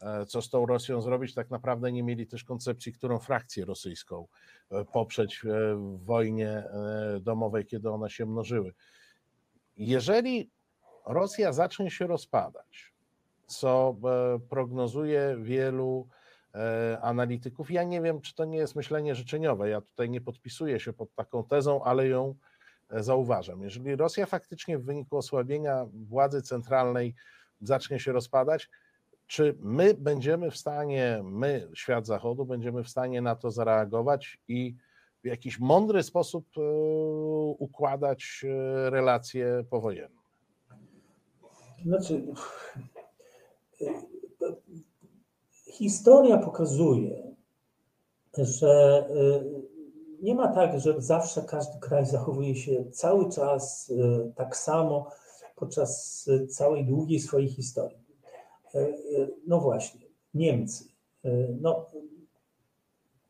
e, 0.00 0.26
co 0.26 0.42
z 0.42 0.50
tą 0.50 0.66
Rosją 0.66 1.00
zrobić. 1.00 1.34
Tak 1.34 1.50
naprawdę 1.50 1.92
nie 1.92 2.02
mieli 2.02 2.26
też 2.26 2.44
koncepcji, 2.44 2.92
którą 2.92 3.18
frakcję 3.18 3.64
rosyjską 3.64 4.26
e, 4.70 4.84
poprzeć 4.84 5.42
w 5.76 6.04
wojnie 6.04 6.48
e, 6.48 7.20
domowej, 7.20 7.66
kiedy 7.66 7.90
one 7.90 8.10
się 8.10 8.26
mnożyły. 8.26 8.74
Jeżeli 9.76 10.50
Rosja 11.06 11.52
zacznie 11.52 11.90
się 11.90 12.06
rozpadać, 12.06 12.94
co 13.46 13.96
prognozuje 14.48 15.36
wielu 15.42 16.08
analityków, 17.02 17.70
ja 17.70 17.84
nie 17.84 18.02
wiem, 18.02 18.20
czy 18.20 18.34
to 18.34 18.44
nie 18.44 18.58
jest 18.58 18.76
myślenie 18.76 19.14
życzeniowe. 19.14 19.68
Ja 19.68 19.80
tutaj 19.80 20.10
nie 20.10 20.20
podpisuję 20.20 20.80
się 20.80 20.92
pod 20.92 21.14
taką 21.14 21.44
tezą, 21.44 21.84
ale 21.84 22.08
ją 22.08 22.34
zauważam. 22.90 23.62
Jeżeli 23.62 23.96
Rosja 23.96 24.26
faktycznie 24.26 24.78
w 24.78 24.84
wyniku 24.84 25.16
osłabienia 25.16 25.86
władzy 25.92 26.42
centralnej 26.42 27.14
zacznie 27.68 28.00
się 28.00 28.12
rozpadać, 28.12 28.70
czy 29.26 29.56
my 29.60 29.94
będziemy 29.94 30.50
w 30.50 30.56
stanie, 30.56 31.20
my, 31.24 31.68
świat 31.74 32.06
zachodu, 32.06 32.46
będziemy 32.46 32.84
w 32.84 32.88
stanie 32.88 33.22
na 33.22 33.36
to 33.36 33.50
zareagować 33.50 34.38
i 34.48 34.76
w 35.24 35.26
jakiś 35.26 35.60
mądry 35.60 36.02
sposób 36.02 36.46
e, 36.56 36.60
układać 37.58 38.44
e, 38.44 38.90
relacje 38.90 39.64
powojenne? 39.70 40.16
Znaczy, 41.86 42.26
e, 43.80 43.86
historia 45.72 46.38
pokazuje, 46.38 47.34
że 48.38 49.04
nie 50.22 50.34
ma 50.34 50.48
tak, 50.48 50.80
że 50.80 51.00
zawsze 51.00 51.42
każdy 51.42 51.78
kraj 51.80 52.06
zachowuje 52.06 52.56
się 52.56 52.84
cały 52.90 53.30
czas 53.30 53.92
tak 54.36 54.56
samo 54.56 55.10
podczas 55.54 56.24
całej 56.48 56.84
długiej 56.84 57.20
swojej 57.20 57.48
historii. 57.48 57.98
No 59.46 59.60
właśnie, 59.60 60.00
Niemcy. 60.34 60.84
No, 61.60 61.86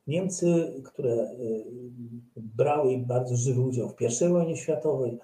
Niemcy, 0.06 0.74
które 0.84 1.30
brały 2.36 2.98
bardzo 2.98 3.36
żywy 3.36 3.60
udział 3.60 3.88
w 3.88 4.01
I 4.01 4.28
wojnie 4.28 4.56
światowej, 4.56 5.18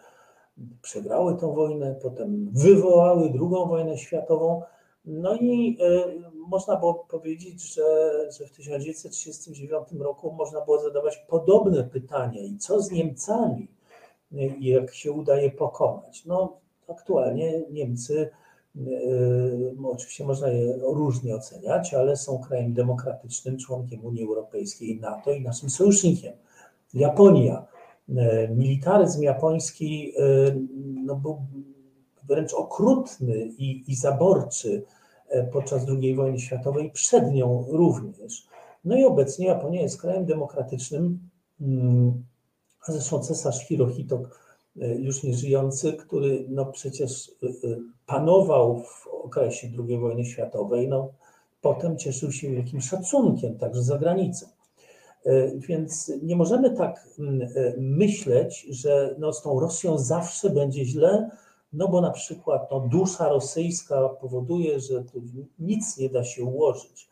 przegrały 0.83 1.37
tą 1.37 1.55
wojnę, 1.55 1.95
potem 2.03 2.51
wywołały 2.53 3.23
II 3.23 3.69
wojnę 3.69 3.99
światową. 3.99 4.63
No 5.05 5.37
i 5.37 5.79
można 6.49 6.77
było 6.77 6.95
powiedzieć, 6.95 7.75
że, 7.75 8.11
że 8.39 8.47
w 8.47 8.53
1939 8.53 9.89
roku 9.99 10.33
można 10.33 10.61
było 10.61 10.81
zadawać 10.81 11.17
podobne 11.17 11.85
pytania 11.85 12.41
i 12.41 12.57
co 12.57 12.83
z 12.83 12.91
Niemcami, 12.91 13.69
jak 14.61 14.95
się 14.95 15.13
udaje 15.13 15.51
pokonać. 15.51 16.25
No 16.25 16.61
aktualnie 16.91 17.63
Niemcy, 17.71 18.31
oczywiście 19.85 20.25
można 20.25 20.49
je 20.49 20.77
różnie 20.83 21.35
oceniać, 21.37 21.95
ale 21.95 22.17
są 22.17 22.39
krajem 22.39 22.73
demokratycznym, 22.73 23.59
członkiem 23.59 24.05
Unii 24.05 24.25
Europejskiej, 24.25 25.01
NATO 25.01 25.33
i 25.33 25.43
naszym 25.43 25.71
sojusznikiem. 25.71 26.33
Japonia. 26.95 27.67
Militaryzm 28.57 29.23
japoński 29.23 30.13
no, 31.05 31.17
był 31.17 31.39
wręcz 32.29 32.55
okrutny 32.55 33.47
i, 33.59 33.85
i 33.91 33.95
zaborczy 33.95 34.85
podczas 35.53 35.87
II 35.89 36.15
wojny 36.15 36.39
światowej, 36.39 36.91
przed 36.91 37.33
nią 37.33 37.65
również. 37.69 38.49
No 38.85 38.97
i 38.97 39.05
obecnie 39.05 39.47
Japonia 39.47 39.83
jest 39.83 40.01
krajem 40.01 40.27
demokratycznym, 40.27 41.19
a 42.87 42.93
zresztą 42.93 43.19
cesarz 43.19 43.67
Hirohito, 43.67 44.23
już 44.99 45.23
nieżyjący, 45.23 45.93
który 45.93 46.47
no 46.49 46.67
przecież 46.67 47.31
panował 48.07 48.83
w 48.83 49.07
okresie 49.07 49.69
II 49.89 49.99
wojny 49.99 50.25
światowej, 50.25 50.89
no 50.89 51.13
potem 51.61 51.99
cieszył 51.99 52.33
się 52.33 52.51
wielkim 52.51 52.81
szacunkiem, 52.81 53.59
także 53.59 53.83
za 53.83 53.99
granicą. 53.99 54.47
Więc 55.55 56.13
nie 56.23 56.37
możemy 56.37 56.77
tak 56.77 57.09
myśleć, 57.79 58.67
że 58.71 59.15
no 59.19 59.33
z 59.33 59.43
tą 59.43 59.61
Rosją 59.61 59.99
zawsze 59.99 60.51
będzie 60.51 60.85
źle, 60.85 61.31
no 61.73 61.89
bo 61.89 62.01
na 62.01 62.11
przykład 62.11 62.71
no, 62.71 62.81
dusza 62.81 63.29
rosyjska 63.29 64.09
powoduje, 64.09 64.81
że 64.81 65.05
tu 65.05 65.23
nic 65.59 65.99
nie 65.99 66.09
da 66.09 66.25
się 66.25 66.45
ułożyć. 66.45 67.09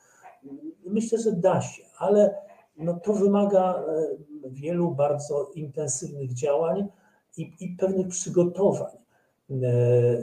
Myślę, 0.87 1.19
że 1.19 1.33
da 1.33 1.61
się, 1.61 1.83
ale 1.99 2.35
no, 2.77 3.01
to 3.01 3.13
wymaga 3.13 3.75
e, 3.75 4.51
wielu 4.51 4.91
bardzo 4.91 5.51
intensywnych 5.55 6.35
działań 6.35 6.89
i, 7.39 7.53
i 7.61 7.69
pewnych 7.69 8.09
przygotowań. 8.09 8.97
E, 9.51 10.23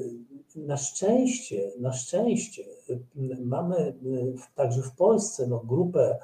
na 0.56 0.78
szczęście, 0.78 1.72
na 1.80 1.94
szczęście 1.94 2.64
mamy 3.40 3.94
także 4.56 4.82
w 4.82 4.92
Polsce 4.92 5.48
no, 5.48 5.60
grupę 5.60 6.18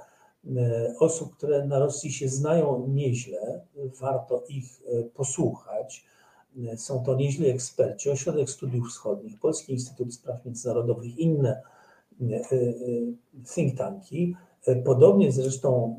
osób, 1.00 1.36
które 1.36 1.68
na 1.68 1.80
Rosji 1.80 2.12
się 2.12 2.30
znają 2.30 2.88
nieźle. 2.88 3.62
Warto 4.00 4.44
ich 4.50 4.82
e, 4.88 5.04
posłuchać 5.04 6.06
są 6.76 7.04
to 7.04 7.16
nieźli 7.16 7.50
eksperci, 7.50 8.10
Ośrodek 8.10 8.50
Studiów 8.50 8.90
Wschodnich, 8.90 9.40
Polski 9.40 9.74
Instytut 9.74 10.14
Spraw 10.14 10.46
Międzynarodowych, 10.46 11.18
inne 11.18 11.62
e, 12.22 12.36
e, 12.36 12.42
think 13.56 13.78
tanki, 13.78 14.36
e, 14.66 14.76
podobnie 14.76 15.32
zresztą 15.32 15.96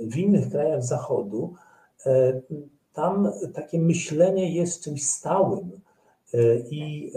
w 0.00 0.16
innych 0.16 0.50
krajach 0.50 0.84
Zachodu, 0.84 1.54
tam 2.98 3.32
takie 3.54 3.78
myślenie 3.78 4.54
jest 4.54 4.84
czymś 4.84 5.04
stałym 5.04 5.70
i 6.70 7.12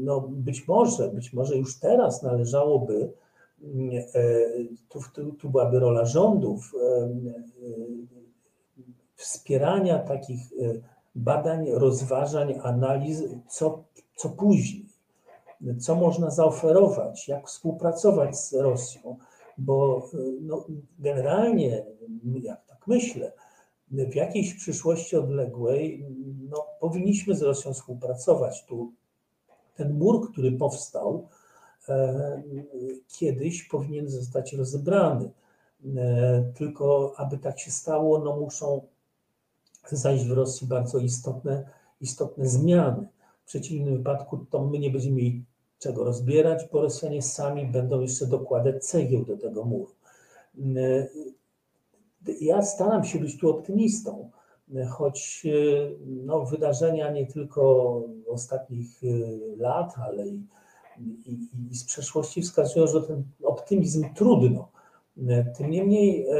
no 0.00 0.20
być 0.20 0.68
może, 0.68 1.08
być 1.08 1.32
może 1.32 1.56
już 1.56 1.78
teraz 1.78 2.22
należałoby, 2.22 3.12
tu, 4.88 5.00
tu, 5.14 5.32
tu 5.32 5.50
byłaby 5.50 5.78
rola 5.78 6.04
rządów, 6.04 6.72
wspierania 9.14 9.98
takich 9.98 10.40
badań, 11.14 11.70
rozważań, 11.70 12.54
analiz, 12.62 13.22
co, 13.48 13.84
co 14.16 14.28
później, 14.28 14.86
co 15.80 15.94
można 15.94 16.30
zaoferować, 16.30 17.28
jak 17.28 17.48
współpracować 17.48 18.38
z 18.38 18.52
Rosją, 18.52 19.16
bo 19.58 20.08
no, 20.40 20.64
generalnie, 20.98 21.84
jak 22.42 22.66
tak 22.66 22.86
myślę, 22.86 23.32
w 23.90 24.14
jakiejś 24.14 24.54
przyszłości 24.54 25.16
odległej 25.16 26.06
no, 26.50 26.66
powinniśmy 26.80 27.34
z 27.34 27.42
Rosją 27.42 27.72
współpracować. 27.72 28.64
Tu 28.64 28.92
ten 29.76 29.98
mur, 29.98 30.32
który 30.32 30.52
powstał, 30.52 31.28
e, 31.88 32.42
kiedyś 33.08 33.62
powinien 33.62 34.08
zostać 34.08 34.52
rozebrany. 34.52 35.30
E, 35.96 36.52
tylko 36.56 37.14
aby 37.16 37.38
tak 37.38 37.60
się 37.60 37.70
stało, 37.70 38.18
no 38.18 38.36
muszą 38.36 38.80
zajść 39.90 40.24
w 40.24 40.32
Rosji 40.32 40.66
bardzo 40.66 40.98
istotne, 40.98 41.70
istotne 42.00 42.48
zmiany. 42.48 43.06
W 43.44 43.48
przeciwnym 43.48 43.96
wypadku 43.96 44.46
to 44.50 44.64
my 44.64 44.78
nie 44.78 44.90
będziemy 44.90 45.16
mieli 45.16 45.44
czego 45.78 46.04
rozbierać, 46.04 46.68
bo 46.72 46.82
Rosjanie 46.82 47.22
sami 47.22 47.66
będą 47.66 48.00
jeszcze 48.00 48.26
dokładać 48.26 48.84
cegieł 48.84 49.24
do 49.24 49.36
tego 49.36 49.64
muru. 49.64 49.92
Ja 52.40 52.62
staram 52.62 53.04
się 53.04 53.18
być 53.18 53.38
tu 53.38 53.50
optymistą, 53.50 54.30
choć 54.90 55.46
no, 56.06 56.44
wydarzenia 56.44 57.10
nie 57.10 57.26
tylko 57.26 58.02
ostatnich 58.28 59.00
lat, 59.56 59.94
ale 60.08 60.28
i, 60.28 60.42
i, 61.26 61.38
i 61.70 61.74
z 61.74 61.84
przeszłości 61.84 62.42
wskazują, 62.42 62.86
że 62.86 63.02
ten 63.02 63.22
optymizm 63.42 64.14
trudno 64.14 64.68
tym 65.56 65.70
niemniej 65.70 66.26
e, 66.26 66.34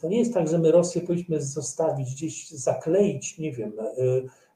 to 0.00 0.08
nie 0.08 0.18
jest 0.18 0.34
tak, 0.34 0.48
że 0.48 0.58
my 0.58 0.72
Rosję 0.72 1.02
powinniśmy 1.02 1.42
zostawić 1.42 2.14
gdzieś, 2.14 2.50
zakleić, 2.50 3.38
nie 3.38 3.52
wiem, 3.52 3.72
e, 3.80 3.84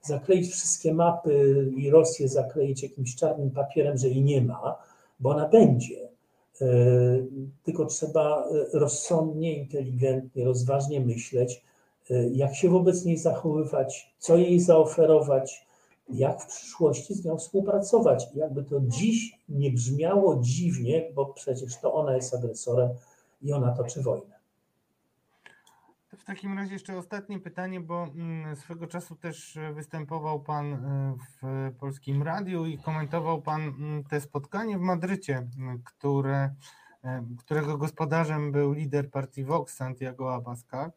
zakleić 0.02 0.48
wszystkie 0.48 0.94
mapy 0.94 1.70
i 1.76 1.90
Rosję 1.90 2.28
zakleić 2.28 2.82
jakimś 2.82 3.16
czarnym 3.16 3.50
papierem, 3.50 3.98
że 3.98 4.08
jej 4.08 4.22
nie 4.22 4.42
ma, 4.42 4.76
bo 5.20 5.30
ona 5.30 5.48
będzie. 5.48 6.09
E, 6.62 6.66
tylko 7.62 7.86
trzeba 7.86 8.48
rozsądnie, 8.72 9.58
inteligentnie, 9.58 10.44
rozważnie 10.44 11.00
myśleć, 11.00 11.62
jak 12.32 12.54
się 12.54 12.68
wobec 12.68 13.04
niej 13.04 13.18
zachowywać, 13.18 14.14
co 14.18 14.36
jej 14.36 14.60
zaoferować, 14.60 15.66
jak 16.08 16.42
w 16.42 16.46
przyszłości 16.46 17.14
z 17.14 17.24
nią 17.24 17.36
współpracować. 17.36 18.28
Jakby 18.34 18.64
to 18.64 18.80
dziś 18.80 19.38
nie 19.48 19.70
brzmiało 19.70 20.36
dziwnie, 20.40 21.10
bo 21.14 21.26
przecież 21.26 21.76
to 21.80 21.94
ona 21.94 22.16
jest 22.16 22.34
agresorem, 22.34 22.90
i 23.42 23.52
ona 23.52 23.72
toczy 23.72 24.02
wojnę. 24.02 24.39
W 26.20 26.24
takim 26.24 26.58
razie 26.58 26.72
jeszcze 26.72 26.96
ostatnie 26.96 27.40
pytanie, 27.40 27.80
bo 27.80 28.04
mm, 28.04 28.56
swego 28.56 28.86
czasu 28.86 29.16
też 29.16 29.58
występował 29.74 30.40
Pan 30.40 30.72
e, 30.72 31.14
w 31.42 31.72
polskim 31.78 32.22
radiu 32.22 32.66
i 32.66 32.78
komentował 32.78 33.42
Pan 33.42 33.62
mm, 33.62 34.04
te 34.04 34.20
spotkanie 34.20 34.78
w 34.78 34.80
Madrycie, 34.80 35.48
które, 35.84 36.54
e, 37.04 37.24
którego 37.38 37.78
gospodarzem 37.78 38.52
był 38.52 38.72
lider 38.72 39.10
partii 39.10 39.44
Vox, 39.44 39.74
Santiago 39.74 40.34
Abascal. 40.34 40.92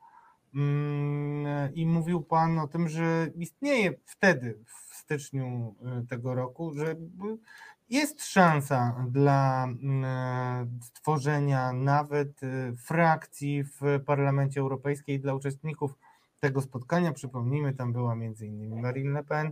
Mm, 0.55 1.73
I 1.73 1.85
mówił 1.85 2.21
Pan 2.21 2.59
o 2.59 2.67
tym, 2.67 2.89
że 2.89 3.27
istnieje 3.35 3.93
wtedy, 4.05 4.59
w 4.65 4.95
styczniu 4.95 5.75
e, 5.85 6.05
tego 6.09 6.35
roku, 6.35 6.73
że 6.73 6.95
jest 7.89 8.25
szansa 8.25 9.05
dla 9.09 9.63
mm, 9.63 10.05
e, 10.05 10.67
stworzenia 10.81 11.73
nawet 11.73 12.43
e, 12.43 12.73
frakcji 12.75 13.63
w 13.63 13.81
Parlamencie 14.05 14.59
Europejskim 14.59 15.21
dla 15.21 15.33
uczestników 15.33 15.97
tego 16.39 16.61
spotkania. 16.61 17.11
Przypomnijmy, 17.11 17.73
tam 17.73 17.93
była 17.93 18.15
innymi 18.41 18.81
Marine 18.81 19.11
Le 19.11 19.23
Pen, 19.23 19.51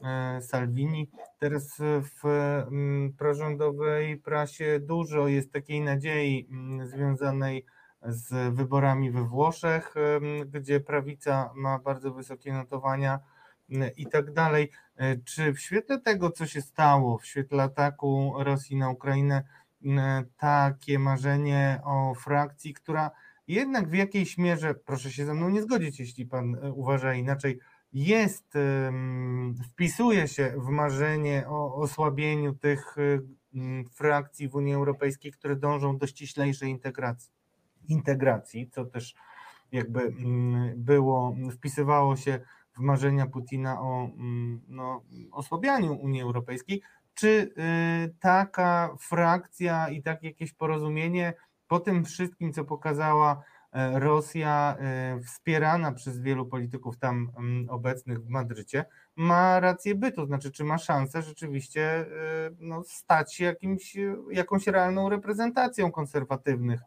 e, 0.00 0.42
Salvini. 0.42 1.10
Teraz 1.38 1.78
w 1.80 2.26
mm, 2.26 3.12
prorządowej 3.12 4.16
prasie 4.16 4.80
dużo 4.82 5.28
jest 5.28 5.52
takiej 5.52 5.80
nadziei 5.80 6.48
mm, 6.50 6.86
związanej 6.86 7.64
z 8.02 8.54
wyborami 8.54 9.10
we 9.10 9.24
Włoszech, 9.24 9.94
gdzie 10.46 10.80
prawica 10.80 11.50
ma 11.54 11.78
bardzo 11.78 12.12
wysokie 12.14 12.52
notowania 12.52 13.20
i 13.96 14.06
tak 14.06 14.32
dalej. 14.32 14.70
E, 14.96 15.16
czy 15.16 15.52
w 15.52 15.60
świetle 15.60 16.00
tego, 16.00 16.30
co 16.30 16.46
się 16.46 16.62
stało, 16.62 17.18
w 17.18 17.26
świetle 17.26 17.62
ataku 17.62 18.34
Rosji 18.38 18.76
na 18.76 18.90
Ukrainę, 18.90 19.44
takie 20.36 20.98
marzenie 20.98 21.80
o 21.84 22.14
frakcji, 22.14 22.74
która 22.74 23.10
jednak 23.48 23.88
w 23.88 23.94
jakiejś 23.94 24.38
mierze, 24.38 24.74
proszę 24.74 25.10
się 25.10 25.26
ze 25.26 25.34
mną 25.34 25.48
nie 25.48 25.62
zgodzić, 25.62 26.00
jeśli 26.00 26.26
pan 26.26 26.54
e, 26.54 26.72
uważa 26.72 27.14
inaczej, 27.14 27.58
jest, 27.92 28.54
wpisuje 29.64 30.28
się 30.28 30.54
w 30.56 30.68
marzenie 30.68 31.44
o 31.48 31.74
osłabieniu 31.74 32.54
tych 32.54 32.96
frakcji 33.92 34.48
w 34.48 34.54
Unii 34.54 34.74
Europejskiej, 34.74 35.32
które 35.32 35.56
dążą 35.56 35.98
do 35.98 36.06
ściślejszej 36.06 36.70
integracji, 36.70 37.32
integracji 37.88 38.70
co 38.70 38.84
też 38.84 39.14
jakby 39.72 40.14
było, 40.76 41.36
wpisywało 41.52 42.16
się 42.16 42.40
marzenia 42.80 43.26
Putina 43.26 43.80
o 43.80 44.04
mm, 44.04 44.60
no, 44.68 45.02
osłabianiu 45.32 45.92
Unii 45.92 46.22
Europejskiej, 46.22 46.82
czy 47.14 47.28
y, 47.28 48.14
taka 48.20 48.96
frakcja 49.00 49.88
i 49.88 50.02
takie 50.02 50.26
jakieś 50.26 50.52
porozumienie 50.52 51.34
po 51.70 51.80
tym 51.80 52.04
wszystkim, 52.04 52.52
co 52.52 52.64
pokazała 52.64 53.42
e, 53.72 54.00
Rosja, 54.00 54.76
e, 54.78 55.20
wspierana 55.20 55.92
przez 55.92 56.20
wielu 56.20 56.46
polityków 56.46 56.98
tam 56.98 57.32
mm, 57.38 57.70
obecnych 57.70 58.24
w 58.24 58.28
Madrycie, 58.28 58.84
ma 59.16 59.60
rację 59.60 59.94
bytu, 59.94 60.26
znaczy 60.26 60.50
czy 60.50 60.64
ma 60.64 60.78
szansę 60.78 61.22
rzeczywiście 61.22 61.82
e, 61.82 62.06
no, 62.58 62.82
stać 62.84 63.34
się 63.34 63.44
jakimś, 63.44 63.96
jakąś 64.30 64.66
realną 64.66 65.08
reprezentacją 65.08 65.92
konserwatywnych 65.92 66.80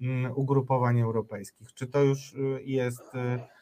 mm, 0.00 0.32
ugrupowań 0.34 1.00
europejskich. 1.00 1.74
Czy 1.74 1.86
to 1.86 2.02
już 2.02 2.34
jest 2.64 3.14
E, 3.14 3.57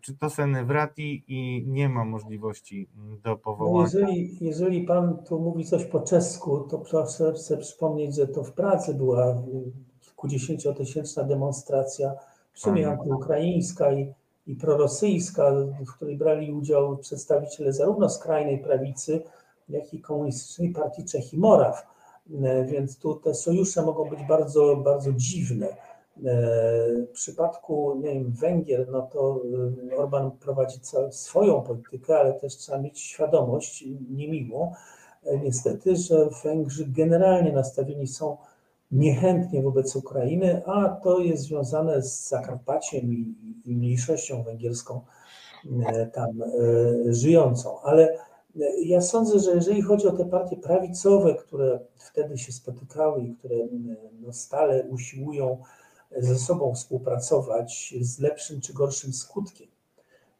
czy 0.00 0.16
to 0.16 0.30
Senewrati 0.30 1.24
i 1.28 1.64
nie 1.66 1.88
ma 1.88 2.04
możliwości 2.04 2.88
mm, 2.96 3.20
do 3.20 3.36
powołania? 3.36 3.76
No 3.78 3.82
jeżeli, 3.82 4.44
jeżeli 4.44 4.84
pan 4.84 5.18
tu 5.18 5.40
mówi 5.40 5.64
coś 5.64 5.84
po 5.84 6.00
czesku, 6.00 6.60
to 6.60 6.78
proszę 6.78 7.32
chcę 7.36 7.56
przypomnieć, 7.56 8.14
że 8.14 8.28
to 8.28 8.44
w 8.44 8.52
Pracy 8.52 8.94
była 8.94 9.42
kilkudziesięciotysięczna 10.00 11.24
demonstracja, 11.24 12.14
w 12.52 12.58
sumie 12.58 12.90
antyukraińska 12.90 13.92
i, 13.92 14.12
i 14.46 14.56
prorosyjska, 14.56 15.52
w 15.86 15.92
której 15.92 16.16
brali 16.16 16.52
udział 16.52 16.96
przedstawiciele 16.96 17.72
zarówno 17.72 18.08
skrajnej 18.08 18.58
prawicy, 18.58 19.22
jak 19.68 19.94
i 19.94 20.00
komunistycznej 20.00 20.72
partii 20.72 21.04
Czech 21.04 21.32
i 21.32 21.38
Moraw. 21.38 21.86
E, 22.42 22.64
więc 22.64 22.98
tu 22.98 23.14
te 23.14 23.34
sojusze 23.34 23.82
mogą 23.82 24.10
być 24.10 24.20
bardzo, 24.28 24.76
bardzo 24.76 25.12
dziwne. 25.12 25.68
W 26.16 27.12
przypadku 27.12 28.00
nie 28.02 28.14
wiem, 28.14 28.32
Węgier, 28.32 28.88
no 28.90 29.02
to 29.02 29.40
y, 29.92 29.96
Orban 29.96 30.30
prowadzi 30.30 30.78
swoją 31.10 31.62
politykę, 31.62 32.18
ale 32.18 32.32
też 32.32 32.56
trzeba 32.56 32.78
mieć 32.78 33.00
świadomość 33.00 33.84
niemiłą, 34.10 34.72
e, 35.24 35.38
niestety, 35.38 35.96
że 35.96 36.28
Węgrzy 36.44 36.86
generalnie 36.88 37.52
nastawieni 37.52 38.06
są 38.06 38.36
niechętnie 38.92 39.62
wobec 39.62 39.96
Ukrainy, 39.96 40.62
a 40.66 40.88
to 40.88 41.18
jest 41.18 41.42
związane 41.42 42.02
z 42.02 42.28
Zakarpaciem 42.28 43.12
i, 43.12 43.34
i 43.64 43.76
mniejszością 43.76 44.42
węgierską 44.42 45.00
e, 45.86 46.06
tam 46.06 46.42
e, 46.42 46.46
żyjącą. 47.12 47.80
Ale 47.80 48.18
ja 48.84 49.00
sądzę, 49.00 49.38
że 49.38 49.54
jeżeli 49.54 49.82
chodzi 49.82 50.06
o 50.06 50.12
te 50.12 50.24
partie 50.24 50.56
prawicowe, 50.56 51.34
które 51.34 51.80
wtedy 51.96 52.38
się 52.38 52.52
spotykały 52.52 53.22
i 53.22 53.34
które 53.34 53.56
no, 54.20 54.32
stale 54.32 54.84
usiłują 54.84 55.58
ze 56.18 56.38
sobą 56.38 56.74
współpracować 56.74 57.94
z 58.00 58.18
lepszym 58.18 58.60
czy 58.60 58.72
gorszym 58.72 59.12
skutkiem, 59.12 59.68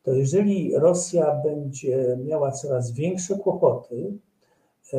to 0.05 0.13
jeżeli 0.13 0.75
Rosja 0.75 1.41
będzie 1.45 2.19
miała 2.25 2.53
coraz 2.53 2.93
większe 2.93 3.39
kłopoty, 3.39 4.13
e, 4.93 4.99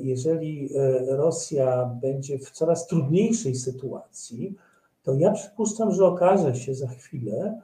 jeżeli 0.00 0.70
e, 0.76 1.16
Rosja 1.16 1.98
będzie 2.02 2.38
w 2.38 2.50
coraz 2.50 2.86
trudniejszej 2.86 3.54
sytuacji, 3.54 4.54
to 5.02 5.14
ja 5.14 5.32
przypuszczam, 5.32 5.94
że 5.94 6.04
okaże 6.04 6.56
się 6.56 6.74
za 6.74 6.88
chwilę, 6.88 7.60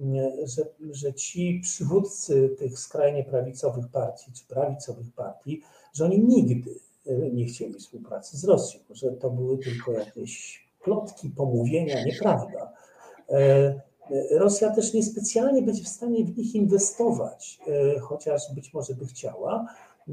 e, 0.00 0.46
że, 0.46 0.66
że 0.90 1.14
ci 1.14 1.60
przywódcy 1.62 2.48
tych 2.58 2.78
skrajnie 2.78 3.24
prawicowych 3.24 3.88
partii 3.88 4.32
czy 4.32 4.46
prawicowych 4.46 5.12
partii, 5.16 5.62
że 5.92 6.04
oni 6.04 6.20
nigdy 6.20 6.74
nie 7.32 7.44
chcieli 7.44 7.74
współpracy 7.74 8.36
z 8.36 8.44
Rosją, 8.44 8.80
że 8.90 9.10
to 9.10 9.30
były 9.30 9.58
tylko 9.58 9.92
jakieś 9.92 10.67
plotki, 10.84 11.30
pomówienia, 11.30 12.04
nieprawda. 12.04 12.72
E, 13.30 13.74
Rosja 14.30 14.70
też 14.70 14.94
niespecjalnie 14.94 15.62
będzie 15.62 15.84
w 15.84 15.88
stanie 15.88 16.24
w 16.24 16.38
nich 16.38 16.54
inwestować, 16.54 17.60
e, 17.68 17.98
chociaż 17.98 18.54
być 18.54 18.74
może 18.74 18.94
by 18.94 19.06
chciała, 19.06 19.66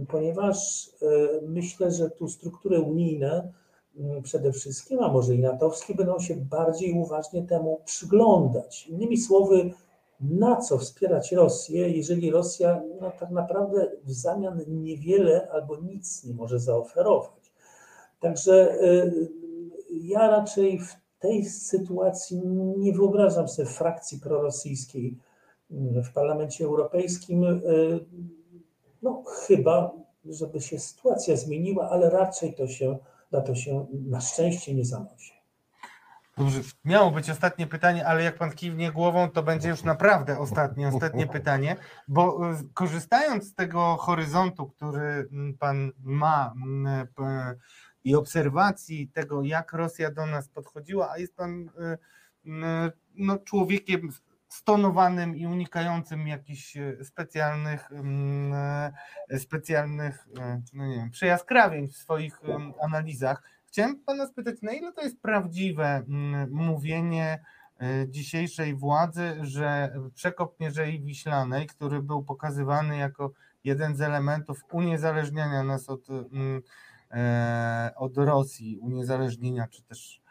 ponieważ 0.08 0.90
e, 1.02 1.06
myślę, 1.48 1.92
że 1.92 2.10
tu 2.10 2.28
struktury 2.28 2.80
unijne 2.80 3.52
przede 4.24 4.52
wszystkim, 4.52 5.00
a 5.00 5.12
może 5.12 5.36
i 5.36 5.40
natowskie, 5.40 5.96
będą 5.96 6.20
się 6.20 6.36
bardziej 6.36 6.94
uważnie 6.94 7.44
temu 7.44 7.82
przyglądać. 7.86 8.88
Innymi 8.88 9.18
słowy, 9.18 9.72
na 10.20 10.56
co 10.56 10.78
wspierać 10.78 11.32
Rosję, 11.32 11.90
jeżeli 11.90 12.32
Rosja 12.32 12.82
no, 13.02 13.12
tak 13.20 13.32
naprawdę 13.32 13.92
w 14.04 14.12
zamian 14.12 14.62
niewiele 14.68 15.48
albo 15.52 15.78
nic 15.78 16.24
nie 16.24 16.34
może 16.34 16.60
zaoferować. 16.60 17.52
Także 18.20 18.78
ja 20.08 20.28
raczej 20.28 20.80
w 20.80 20.96
tej 21.20 21.46
sytuacji 21.46 22.42
nie 22.78 22.94
wyobrażam 22.94 23.48
sobie 23.48 23.68
frakcji 23.68 24.20
prorosyjskiej 24.20 25.18
mm, 25.72 26.04
w 26.04 26.14
Parlamencie 26.14 26.66
Europejskim. 26.66 27.44
Y, 27.44 28.06
no 29.02 29.24
chyba, 29.48 29.92
żeby 30.26 30.62
się 30.62 30.80
sytuacja 30.80 31.36
zmieniła, 31.36 31.90
ale 31.90 32.10
raczej 32.10 32.54
to 32.54 32.68
się, 32.68 32.98
na 33.32 33.42
to 33.42 33.56
się 33.56 33.86
na 33.92 34.22
szczęście 34.22 34.74
nie 34.74 34.86
zanosi. 34.86 35.36
Dobrze, 36.38 36.62
miało 36.86 37.12
być 37.12 37.30
ostatnie 37.30 37.68
pytanie, 37.68 38.08
ale 38.08 38.24
jak 38.24 38.38
pan 38.38 38.52
kiwnie 38.52 38.92
głową, 38.92 39.30
to 39.30 39.44
będzie 39.44 39.70
już 39.70 39.84
naprawdę 39.84 40.40
ostatnie, 40.40 40.88
ostatnie 40.88 41.28
pytanie, 41.28 41.76
bo 42.08 42.52
y, 42.52 42.56
korzystając 42.74 43.44
z 43.44 43.56
tego 43.56 43.96
horyzontu, 44.00 44.68
który 44.68 45.28
mm, 45.32 45.58
pan 45.58 45.92
ma, 46.04 46.54
mm, 46.66 47.08
i 48.06 48.16
obserwacji 48.16 49.08
tego, 49.08 49.44
jak 49.44 49.74
Rosja 49.74 50.12
do 50.12 50.26
nas 50.26 50.50
podchodziła, 50.50 51.12
a 51.12 51.18
jest 51.18 51.36
pan 51.36 51.62
y, 51.62 51.72
y, 52.46 52.52
no, 53.16 53.38
człowiekiem 53.38 54.10
stonowanym 54.48 55.36
i 55.36 55.46
unikającym 55.46 56.28
jakichś 56.28 56.78
y, 56.78 56.98
specjalnych, 57.04 57.90
specjalnych 59.38 60.28
no 60.74 60.88
nie 60.88 60.96
wiem, 60.96 61.10
przejaskrawień 61.10 61.88
w 61.88 61.98
swoich 61.98 62.40
analizach. 62.82 63.44
Chciałem 63.68 64.00
pana 64.00 64.28
spytać, 64.28 64.62
na 64.62 64.74
ile 64.74 64.94
to 64.94 65.02
jest 65.02 65.22
prawdziwe 65.22 66.04
mówienie 66.50 67.44
dzisiejszej 68.08 68.76
władzy, 68.76 69.38
że 69.42 69.96
przekop 70.14 70.60
Mierzei 70.60 71.02
Wiślanej, 71.02 71.68
który 71.68 72.02
był 72.02 72.24
pokazywany 72.24 72.98
jako 72.98 73.32
jeden 73.64 73.96
z 73.96 74.02
elementów 74.02 74.62
uniezależniania 74.72 75.64
nas 75.64 75.90
od 75.90 76.08
od 77.96 78.18
Rosji, 78.18 78.78
uniezależnienia, 78.78 79.68
czy 79.68 79.84
też. 79.84 80.22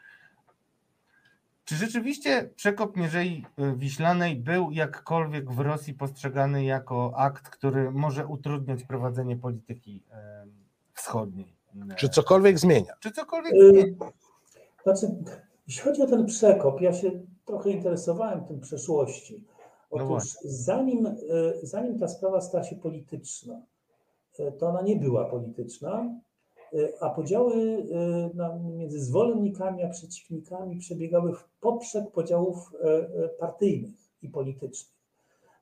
Czy 1.65 1.75
rzeczywiście 1.75 2.51
przekop 2.57 2.97
Mierzei 2.97 3.47
e, 3.59 3.77
Wiślanej 3.77 4.37
był 4.37 4.71
jakkolwiek 4.71 5.53
w 5.53 5.59
Rosji 5.59 5.95
postrzegany 5.95 6.65
jako 6.65 7.13
akt, 7.17 7.49
który 7.49 7.91
może 7.91 8.27
utrudniać 8.27 8.85
prowadzenie 8.85 9.37
polityki 9.37 10.03
e, 10.13 10.47
wschodniej? 10.95 11.55
Czy 11.97 12.09
cokolwiek 12.09 12.59
zmienia? 12.59 12.93
Czy 13.01 13.11
cokolwiek 13.11 13.53
zmienia? 13.71 14.13
Znaczy, 14.83 15.07
jeśli 15.67 15.83
chodzi 15.83 16.03
o 16.03 16.07
ten 16.07 16.27
przekop, 16.27 16.81
ja 16.81 16.93
się 16.93 17.11
trochę 17.45 17.71
interesowałem 17.71 18.45
tym 18.45 18.61
przeszłości. 18.61 19.45
No 19.93 20.05
Otóż 20.05 20.35
no 20.35 20.51
zanim, 20.51 21.17
zanim 21.63 21.99
ta 21.99 22.09
sprawa 22.09 22.41
stała 22.41 22.65
się 22.65 22.77
polityczna, 22.77 23.63
to 24.59 24.69
ona 24.69 24.83
nie 24.83 24.97
była 24.97 25.25
polityczna, 25.25 26.15
a 27.01 27.11
podziały 27.11 27.55
y, 27.55 28.77
między 28.77 29.01
zwolennikami 29.01 29.83
a 29.83 29.89
przeciwnikami 29.89 30.77
przebiegały 30.77 31.33
w 31.33 31.45
poprzek 31.61 32.11
podziałów 32.11 32.73
e, 32.75 32.89
e, 32.89 33.29
partyjnych 33.29 33.95
i 34.23 34.29
politycznych. 34.29 34.95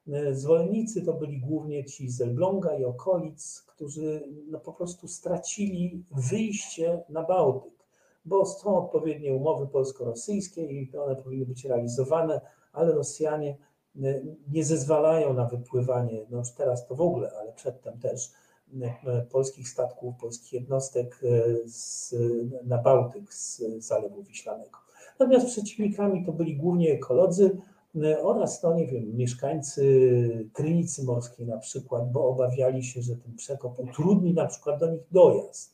E, 0.09 0.35
zwolennicy 0.35 1.03
to 1.03 1.13
byli 1.13 1.41
głównie 1.41 1.85
ci 1.85 2.11
z 2.11 2.21
Elbląga 2.21 2.75
i 2.75 2.85
okolic, 2.85 3.65
którzy 3.67 4.29
no 4.51 4.61
po 4.61 4.73
prostu 4.73 5.09
stracili 5.09 6.05
wyjście 6.31 7.03
na 7.09 7.23
Bałtyk, 7.23 7.73
bo 8.25 8.47
są 8.47 8.77
odpowiednie 8.77 9.35
umowy 9.35 9.67
polsko-rosyjskie 9.67 10.67
i 10.67 10.97
one 10.97 11.17
powinny 11.17 11.47
być 11.47 11.65
realizowane, 11.65 12.41
ale 12.73 12.93
Rosjanie 12.93 13.57
nie 14.53 14.65
zezwalają 14.65 15.35
na 15.35 15.45
wypływanie, 15.45 16.27
no 16.31 16.39
już 16.39 16.51
teraz 16.51 16.87
to 16.87 16.95
w 16.95 17.01
ogóle, 17.01 17.33
ale 17.41 17.53
przedtem 17.53 17.99
też, 17.99 18.31
E, 18.31 18.52
polskich 19.31 19.69
statków, 19.69 20.15
polskich 20.21 20.53
jednostek 20.53 21.21
e, 21.25 21.69
z, 21.69 22.15
na 22.65 22.79
Bałtyk 22.79 23.35
z 23.35 23.63
Zalewu 23.79 24.23
Wiślanego. 24.23 24.79
Natomiast 25.19 25.47
przeciwnikami 25.47 26.27
to 26.27 26.33
byli 26.33 26.57
głównie 26.57 26.93
ekolodzy 26.93 27.59
e, 28.03 28.23
oraz, 28.23 28.63
no 28.63 28.75
nie 28.75 28.87
wiem, 28.87 29.17
mieszkańcy 29.17 30.49
Krynicy 30.53 31.05
Morskiej 31.05 31.47
na 31.47 31.59
przykład, 31.59 32.13
bo 32.13 32.29
obawiali 32.29 32.85
się, 32.85 33.03
że 33.03 33.17
ten 33.17 33.37
przekop 33.37 33.79
utrudni 33.79 34.35
na 34.35 34.47
przykład 34.47 34.81
do 34.81 34.91
nich 34.91 35.03
dojazd. 35.11 35.73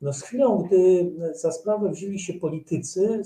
No 0.00 0.12
z 0.12 0.22
chwilą, 0.22 0.58
gdy 0.58 1.12
za 1.34 1.52
sprawę 1.52 1.90
wzięli 1.90 2.18
się 2.18 2.34
politycy, 2.34 3.22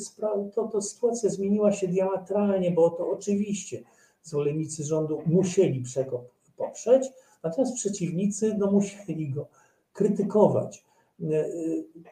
to, 0.54 0.68
to 0.68 0.82
sytuacja 0.82 1.30
zmieniła 1.30 1.72
się 1.72 1.88
diametralnie, 1.88 2.70
bo 2.70 2.90
to 2.90 3.10
oczywiście 3.10 3.82
zwolennicy 4.22 4.84
rządu 4.84 5.22
musieli 5.26 5.80
przekop 5.80 6.22
poprzeć, 6.56 7.12
Natomiast 7.42 7.74
przeciwnicy 7.74 8.56
no, 8.58 8.70
musieli 8.70 9.30
go 9.30 9.48
krytykować. 9.92 10.84
E, 11.22 11.26
e, 11.26 11.48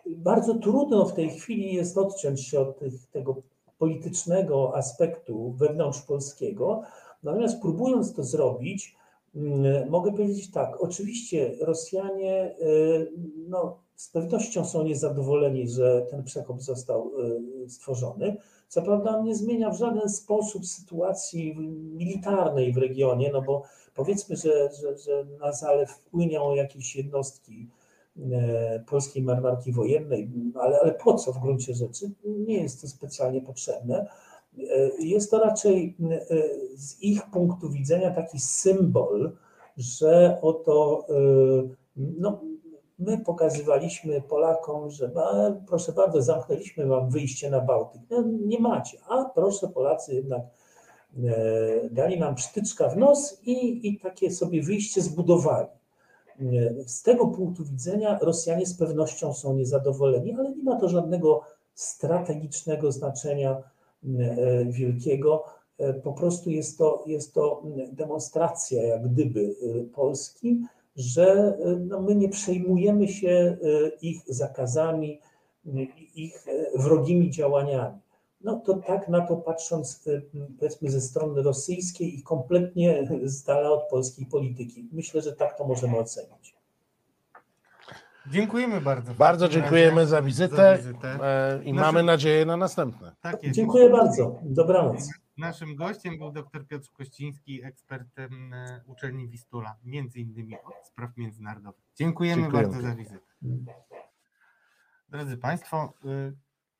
bardzo 0.06 0.54
trudno 0.54 1.04
w 1.04 1.14
tej 1.14 1.30
chwili 1.30 1.74
jest 1.74 1.98
odciąć 1.98 2.46
się 2.46 2.60
od 2.60 2.78
tych, 2.78 3.06
tego 3.06 3.42
politycznego 3.78 4.76
aspektu 4.76 5.52
wewnątrzpolskiego, 5.52 6.82
natomiast 7.22 7.60
próbując 7.60 8.14
to 8.14 8.22
zrobić, 8.22 8.98
Mogę 9.88 10.12
powiedzieć 10.12 10.50
tak, 10.50 10.80
oczywiście 10.80 11.54
Rosjanie 11.60 12.56
y, 12.60 13.12
no, 13.48 13.78
z 13.94 14.08
pewnością 14.10 14.64
są 14.64 14.84
niezadowoleni, 14.84 15.68
że 15.68 16.06
ten 16.10 16.24
przekop 16.24 16.62
został 16.62 17.12
stworzony. 17.68 18.36
Co 18.68 18.82
prawda 18.82 19.18
on 19.18 19.24
nie 19.24 19.34
zmienia 19.34 19.70
w 19.70 19.78
żaden 19.78 20.08
sposób 20.08 20.66
sytuacji 20.66 21.56
militarnej 21.96 22.72
w 22.72 22.78
regionie, 22.78 23.30
no 23.32 23.42
bo 23.42 23.62
powiedzmy, 23.98 24.36
że, 24.36 24.70
że, 24.80 24.98
że 24.98 25.24
na 25.40 25.52
zalew 25.52 25.90
wpłyną 25.90 26.54
jakieś 26.54 26.96
jednostki 26.96 27.68
e, 28.32 28.84
polskiej 28.88 29.22
marynarki 29.22 29.72
wojennej, 29.72 30.30
ale, 30.54 30.80
ale 30.80 30.94
po 30.94 31.14
co 31.14 31.32
w 31.32 31.38
gruncie 31.38 31.74
rzeczy? 31.74 32.10
Nie 32.24 32.62
jest 32.62 32.80
to 32.80 32.88
specjalnie 32.88 33.40
potrzebne. 33.40 34.06
E, 34.58 34.90
Jest 34.98 35.30
to 35.30 35.38
raczej 35.38 35.96
e, 36.10 36.26
z 36.76 37.02
ich 37.02 37.30
punktu 37.30 37.70
widzenia 37.70 38.10
taki 38.10 38.40
symbol, 38.40 39.32
że 39.76 40.38
oto 40.42 41.06
no, 41.96 42.40
my 42.98 43.18
pokazywaliśmy 43.18 44.22
Polakom, 44.22 44.90
że 44.90 45.10
proszę 45.66 45.92
bardzo, 45.92 46.22
zamknęliśmy 46.22 46.86
wam 46.86 47.10
wyjście 47.10 47.50
na 47.50 47.60
Bałtyk. 47.60 48.02
No, 48.10 48.24
nie 48.46 48.60
macie, 48.60 48.98
a 49.08 49.24
proszę 49.24 49.68
Polacy 49.68 50.14
jednak 50.14 50.42
dali 51.90 52.18
nam 52.18 52.34
psztyczka 52.34 52.88
w 52.88 52.96
nos 52.96 53.40
i, 53.46 53.88
i 53.88 54.00
takie 54.00 54.30
sobie 54.30 54.62
wyjście 54.62 55.02
zbudowali. 55.02 55.68
E, 56.40 56.44
Z 56.86 57.02
tego 57.02 57.26
punktu 57.26 57.64
widzenia 57.64 58.18
Rosjanie 58.22 58.66
z 58.66 58.74
pewnością 58.74 59.34
są 59.34 59.54
niezadowoleni, 59.54 60.34
ale 60.34 60.50
nie 60.56 60.62
ma 60.62 60.80
to 60.80 60.88
żadnego 60.88 61.40
strategicznego 61.74 62.92
znaczenia 62.92 63.50
e, 63.50 64.64
wielkiego. 64.64 65.44
E, 65.78 65.94
Po 65.94 66.12
prostu 66.12 66.50
jest 66.50 66.78
to, 66.78 67.04
jest 67.06 67.34
to 67.34 67.62
demonstracja, 67.92 68.82
jak 68.82 69.08
gdyby, 69.08 69.40
e, 69.80 69.84
Polski, 69.84 70.60
że 70.96 71.56
e, 71.64 71.76
no, 71.76 72.00
my 72.00 72.14
nie 72.14 72.28
przejmujemy 72.28 73.08
się 73.08 73.28
e, 73.28 73.56
ich 74.02 74.22
zakazami, 74.26 75.20
e, 75.66 75.70
ich 76.14 76.48
e, 76.48 76.78
wrogimi 76.78 77.30
działaniami. 77.30 77.98
No 78.40 78.56
to 78.66 78.74
tak 78.74 79.08
na 79.08 79.26
to 79.26 79.36
patrząc, 79.36 80.06
e, 80.08 80.22
powiedzmy, 80.58 80.90
ze 80.90 81.00
strony 81.00 81.42
rosyjskiej 81.42 82.18
i 82.18 82.22
kompletnie 82.22 83.08
z 83.22 83.42
dala 83.44 83.70
od 83.70 83.88
polskiej 83.90 84.26
polityki. 84.26 84.88
Myślę, 84.92 85.22
że 85.22 85.32
tak 85.32 85.58
to 85.58 85.66
możemy 85.66 85.98
ocenić. 85.98 86.58
Dziękujemy 88.30 88.80
bardzo. 88.80 89.14
Bardzo 89.14 89.48
dziękujemy 89.48 90.06
za 90.06 90.22
wizytę 90.22 90.76
wizytę. 90.76 91.18
e, 91.22 91.64
i 91.64 91.72
Naszym- 91.72 91.76
mamy 91.94 92.02
nadzieję 92.02 92.46
na 92.46 92.56
następne. 92.56 93.12
Tak 93.20 93.42
jest. 93.42 93.56
Dziękuję 93.56 93.90
bardzo. 93.90 94.38
Dobranoc. 94.42 95.08
Naszym 95.38 95.76
gościem 95.76 96.18
był 96.18 96.30
dr 96.32 96.66
Piotr 96.66 96.92
Kościński, 96.92 97.64
ekspert 97.64 98.08
uczelni 98.86 99.28
Wistula, 99.28 99.76
między 99.84 100.18
innymi 100.20 100.54
od 100.54 100.86
spraw 100.86 101.16
międzynarodowych. 101.16 101.80
Dziękujemy, 101.96 102.42
Dziękujemy 102.42 102.68
bardzo 102.68 102.88
za 102.88 102.94
wizytę. 102.94 103.26
Drodzy 105.08 105.36
Państwo, 105.36 105.92
y, 106.04 106.32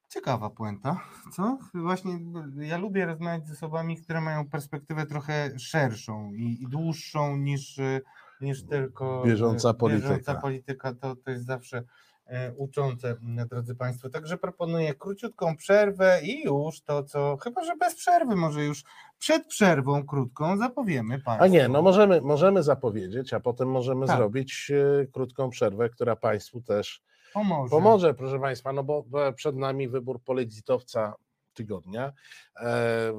ciekawa 0.08 0.50
puenta, 0.50 1.00
co? 1.32 1.58
Właśnie 1.74 2.12
y, 2.60 2.66
ja 2.66 2.78
lubię 2.78 3.06
rozmawiać 3.06 3.46
z 3.46 3.52
osobami, 3.52 3.96
które 3.96 4.20
mają 4.20 4.48
perspektywę 4.48 5.06
trochę 5.06 5.58
szerszą 5.58 6.32
i, 6.32 6.62
i 6.62 6.68
dłuższą 6.68 7.36
niż, 7.36 7.78
y, 7.78 8.00
niż 8.40 8.66
tylko 8.66 9.22
y, 9.24 9.28
Bieżąca 9.28 9.74
polityka. 9.74 10.08
Bieżąca 10.08 10.34
polityka 10.34 10.94
to, 10.94 11.16
to 11.16 11.30
jest 11.30 11.46
zawsze 11.46 11.82
e, 12.26 12.52
uczące, 12.52 13.16
drodzy 13.50 13.74
Państwo. 13.74 14.10
Także 14.10 14.38
proponuję 14.38 14.94
króciutką 14.94 15.56
przerwę 15.56 16.20
i 16.22 16.42
już 16.44 16.80
to, 16.80 17.04
co, 17.04 17.36
chyba 17.36 17.64
że 17.64 17.76
bez 17.76 17.94
przerwy, 17.94 18.36
może 18.36 18.64
już 18.64 18.84
przed 19.18 19.46
przerwą 19.46 20.06
krótką 20.06 20.56
zapowiemy 20.56 21.18
Państwu. 21.18 21.44
A 21.44 21.46
nie, 21.46 21.68
no 21.68 21.82
możemy, 21.82 22.20
możemy 22.20 22.62
zapowiedzieć, 22.62 23.34
a 23.34 23.40
potem 23.40 23.70
możemy 23.70 24.06
Tak. 24.06 24.16
zrobić 24.16 24.72
e, 25.02 25.06
krótką 25.06 25.50
przerwę, 25.50 25.88
która 25.88 26.16
Państwu 26.16 26.60
też 26.60 27.02
Pomoże. 27.34 27.70
pomoże, 27.70 28.14
proszę 28.14 28.40
Państwa, 28.40 28.72
no 28.72 28.84
bo 28.84 29.04
przed 29.36 29.56
nami 29.56 29.88
wybór 29.88 30.22
politowca 30.22 31.14
tygodnia, 31.58 32.12
e, 32.60 33.12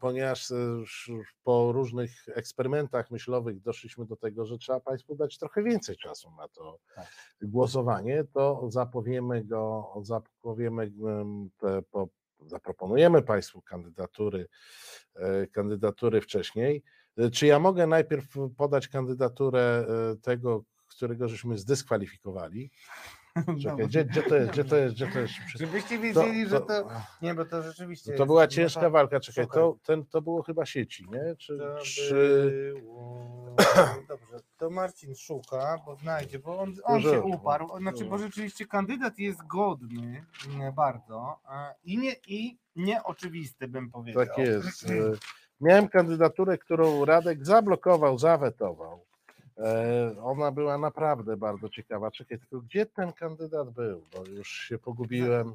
ponieważ 0.00 0.50
e, 0.50 0.56
po 1.42 1.72
różnych 1.72 2.10
eksperymentach 2.34 3.10
myślowych 3.10 3.60
doszliśmy 3.60 4.06
do 4.06 4.16
tego, 4.16 4.46
że 4.46 4.58
trzeba 4.58 4.80
Państwu 4.80 5.14
dać 5.16 5.38
trochę 5.38 5.62
więcej 5.62 5.96
czasu 5.96 6.30
na 6.30 6.48
to 6.48 6.78
Tak. 6.94 7.06
głosowanie, 7.42 8.24
to 8.32 8.66
zapowiemy 8.68 9.44
go, 9.44 9.92
zapowiemy 10.02 10.82
em, 10.82 11.50
te, 11.58 11.82
po, 11.82 12.08
zaproponujemy 12.46 13.22
Państwu 13.22 13.62
kandydatury, 13.62 14.48
e, 15.14 15.46
kandydatury 15.46 16.20
wcześniej. 16.20 16.82
Czy 17.32 17.46
ja 17.46 17.58
mogę 17.58 17.86
najpierw 17.86 18.26
podać 18.56 18.88
kandydaturę 18.88 19.86
tego, 20.22 20.64
którego 20.86 21.28
żeśmy 21.28 21.58
zdyskwalifikowali? 21.58 22.70
Czekaj, 23.62 23.86
gdzie, 23.86 24.04
gdzie 24.04 24.22
to 24.22 24.36
jest, 24.36 24.50
gdzie 24.52 24.64
to 24.64 24.76
jest, 24.76 24.94
gdzie 24.94 25.06
to 25.06 25.18
jest? 25.18 25.34
Żebyście 25.56 25.96
To, 25.96 26.02
wiedzieli, 26.02 26.46
że 26.48 26.60
to, 26.60 26.66
to... 26.66 26.90
Nie, 27.22 27.34
bo 27.34 27.44
to 27.44 27.62
rzeczywiście... 27.62 28.12
no 28.12 28.18
to 28.18 28.26
była 28.26 28.42
no 28.42 28.48
ciężka 28.48 28.90
walka, 28.90 29.20
czekaj, 29.20 29.46
to, 29.54 29.76
ten, 29.82 30.06
to 30.06 30.22
było 30.22 30.42
chyba 30.42 30.66
sieci, 30.66 31.06
nie? 31.10 31.36
Czy, 31.36 31.58
To 31.58 31.78
czy... 31.82 32.74
było... 32.76 33.56
Dobrze, 34.08 34.36
to 34.56 34.70
Marcin 34.70 35.14
szuka, 35.14 35.78
bo 35.86 35.96
znajdzie, 35.96 36.38
bo 36.38 36.58
on, 36.58 36.74
on 36.84 37.02
się 37.02 37.22
uparł. 37.22 37.78
Znaczy, 37.78 38.04
bo 38.04 38.18
rzeczywiście 38.18 38.66
kandydat 38.66 39.18
jest 39.18 39.46
godny 39.46 40.24
mm, 40.54 40.74
bardzo 40.74 41.40
i, 41.84 41.98
nie, 41.98 42.12
i 42.26 42.58
nieoczywisty, 42.76 43.68
bym 43.68 43.90
powiedział. 43.90 44.26
Tak 44.26 44.38
jest. 44.38 44.84
E, 44.90 45.16
Miałem 45.60 45.88
kandydaturę, 45.88 46.58
którą 46.58 47.04
Radek 47.04 47.46
zablokował, 47.46 48.18
zawetował. 48.18 49.04
E, 49.58 50.22
Ona 50.22 50.52
była 50.52 50.78
naprawdę 50.78 51.36
bardzo 51.36 51.68
ciekawa. 51.68 52.10
Czekaj, 52.10 52.38
tylko 52.38 52.60
gdzie 52.60 52.86
ten 52.86 53.12
kandydat 53.12 53.70
był? 53.70 54.02
Bo 54.12 54.24
już 54.30 54.48
się 54.48 54.78
pogubiłem. 54.78 55.54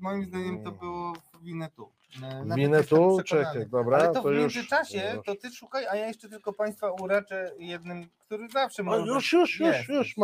Moim 0.00 0.24
zdaniem 0.24 0.64
to 0.64 0.72
było 0.72 1.12
w 1.12 1.44
Winetu. 1.44 1.88
E, 2.22 2.54
Winetu? 2.56 3.18
Czekaj, 3.24 3.66
dobra, 3.66 3.96
Ale 3.98 4.06
to, 4.08 4.22
to 4.22 4.28
w 4.28 4.32
międzyczasie 4.32 5.12
już. 5.16 5.26
to 5.26 5.34
ty 5.34 5.50
szukaj, 5.50 5.86
a 5.86 5.96
ja 5.96 6.06
jeszcze 6.06 6.28
tylko 6.28 6.52
Państwa 6.52 6.92
uraczę 6.92 7.52
jednym, 7.58 8.08
który 8.18 8.48
zawsze 8.48 8.82
może... 8.82 9.06
już, 9.06 9.32
już, 9.32 9.60
już, 9.60 9.76
Jest, 9.76 9.88
już. 9.88 10.14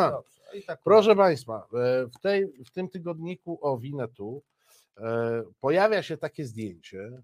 I 0.54 0.62
tak 0.62 0.80
Proszę 0.84 1.16
Państwa, 1.16 1.66
e, 1.74 2.06
w, 2.06 2.18
tej, 2.18 2.64
w 2.64 2.70
tym 2.70 2.88
tygodniku 2.88 3.58
o 3.62 3.78
Winetu 3.78 4.42
pojawia 5.60 6.02
się 6.02 6.16
takie 6.16 6.44
zdjęcie 6.44 7.22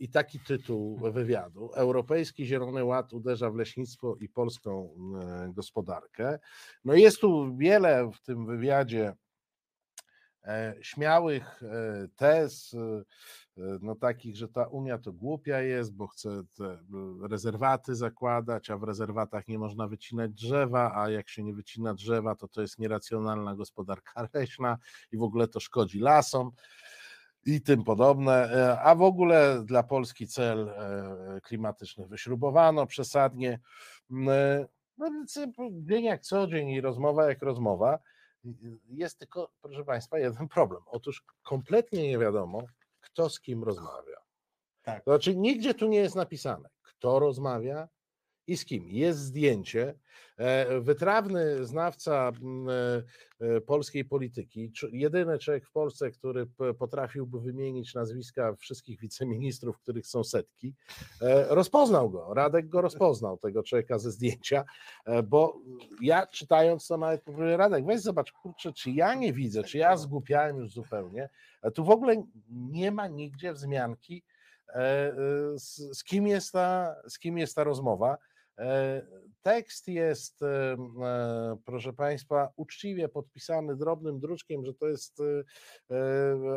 i 0.00 0.08
taki 0.08 0.40
tytuł 0.40 0.98
wywiadu. 1.12 1.70
Europejski 1.74 2.46
Zielony 2.46 2.84
Ład 2.84 3.12
uderza 3.12 3.50
w 3.50 3.56
leśnictwo 3.56 4.16
i 4.20 4.28
polską 4.28 4.90
e, 5.22 5.52
gospodarkę. 5.52 6.38
No 6.84 6.94
jest 6.94 7.20
tu 7.20 7.56
wiele 7.56 8.10
w 8.14 8.20
tym 8.20 8.46
wywiadzie 8.46 9.14
e, 10.44 10.74
śmiałych 10.80 11.62
e, 11.62 12.08
tez, 12.16 12.74
e, 12.74 13.04
no 13.80 13.94
takich, 13.94 14.36
że 14.36 14.48
ta 14.48 14.66
Unia 14.66 14.98
to 14.98 15.12
głupia 15.12 15.60
jest, 15.60 15.94
bo 15.94 16.06
chce 16.06 16.42
te 16.54 16.64
e, 16.64 16.78
rezerwaty 17.28 17.94
zakładać, 17.94 18.70
a 18.70 18.78
w 18.78 18.82
rezerwatach 18.82 19.48
nie 19.48 19.58
można 19.58 19.88
wycinać 19.88 20.32
drzewa, 20.32 20.92
a 20.96 21.10
jak 21.10 21.28
się 21.28 21.42
nie 21.42 21.54
wycina 21.54 21.94
drzewa, 21.94 22.34
to 22.34 22.48
to 22.48 22.60
jest 22.60 22.78
nieracjonalna 22.78 23.54
gospodarka 23.54 24.28
leśna 24.34 24.78
i 25.12 25.16
w 25.16 25.22
ogóle 25.22 25.48
to 25.48 25.60
szkodzi 25.60 26.00
lasom 26.00 26.50
i 27.46 27.60
tym 27.60 27.84
podobne, 27.84 28.32
E, 28.32 28.80
a 28.80 28.94
w 28.94 29.02
ogóle 29.02 29.62
dla 29.64 29.82
Polski 29.82 30.26
cel 30.26 30.68
e, 30.68 31.40
klimatyczny 31.40 32.06
wyśrubowano 32.06 32.86
przesadnie. 32.86 33.60
Mm, 34.10 34.28
e, 34.28 34.66
No 34.98 35.10
więc 35.10 35.38
dzień 35.70 36.04
jak 36.04 36.22
co 36.22 36.46
dzień 36.46 36.68
i 36.68 36.80
rozmowa 36.80 37.28
jak 37.28 37.42
rozmowa. 37.42 37.98
Jest 38.88 39.18
tylko, 39.18 39.50
proszę 39.62 39.84
Państwa, 39.84 40.18
jeden 40.18 40.48
problem. 40.48 40.82
Otóż 40.86 41.24
kompletnie 41.42 42.08
nie 42.08 42.18
wiadomo, 42.18 42.62
kto 43.00 43.30
z 43.30 43.40
kim 43.40 43.64
rozmawia. 43.64 44.16
Tak. 44.82 45.04
To 45.04 45.10
znaczy, 45.10 45.36
nigdzie 45.36 45.74
tu 45.74 45.88
nie 45.88 45.98
jest 45.98 46.14
napisane, 46.16 46.68
kto 46.82 47.18
rozmawia 47.18 47.88
i 48.46 48.56
z 48.56 48.64
kim. 48.64 48.88
Jest 48.88 49.18
zdjęcie. 49.18 49.94
E, 50.36 50.80
Wytrawny 50.80 51.66
znawca 51.66 52.32
m, 52.42 52.68
e, 52.68 53.02
e, 53.40 53.60
polskiej 53.60 54.04
polityki, 54.04 54.72
jedyny 54.92 55.38
człowiek 55.38 55.66
w 55.66 55.72
Polsce, 55.72 56.10
który 56.10 56.46
potrafiłby 56.78 57.40
wymienić 57.40 57.94
nazwiska 57.94 58.54
wszystkich 58.54 59.00
wiceministrów, 59.00 59.78
których 59.78 60.06
są 60.06 60.24
setki, 60.24 60.74
rozpoznał 61.48 62.10
go. 62.10 62.34
Radek 62.34 62.68
go 62.68 62.80
rozpoznał, 62.80 63.38
tego 63.38 63.62
człowieka 63.62 63.98
ze 63.98 64.10
zdjęcia, 64.10 64.64
bo 65.24 65.60
ja 66.02 66.26
czytając 66.26 66.86
to 66.86 66.96
nawet 66.96 67.26
mówię, 67.26 67.56
Radek, 67.56 67.86
weź 67.86 68.00
zobacz, 68.00 68.32
kurczę, 68.32 68.72
czy 68.72 68.90
ja 68.90 69.14
nie 69.14 69.32
widzę, 69.32 69.62
czy 69.62 69.78
ja 69.78 69.96
zgłupiałem 69.96 70.56
już 70.56 70.72
zupełnie. 70.72 71.28
Tu 71.74 71.84
w 71.84 71.90
ogóle 71.90 72.24
nie 72.50 72.92
ma 72.92 73.08
nigdzie 73.08 73.52
wzmianki, 73.52 74.22
z, 75.54 75.98
z, 75.98 76.04
kim 76.04 76.26
jest 76.26 76.52
ta, 76.52 76.96
z 77.08 77.18
kim 77.18 77.38
jest 77.38 77.56
ta 77.56 77.64
rozmowa. 77.64 78.18
E, 78.58 79.02
tekst 79.42 79.88
jest, 79.88 80.42
e, 80.42 80.46
e, 80.46 81.56
proszę 81.64 81.92
Państwa, 81.92 82.48
uczciwie 82.56 83.08
podpisany 83.08 83.76
drobnym 83.76 84.20
druczkiem, 84.20 84.64
że 84.64 84.74
to 84.74 84.88
jest 84.88 85.18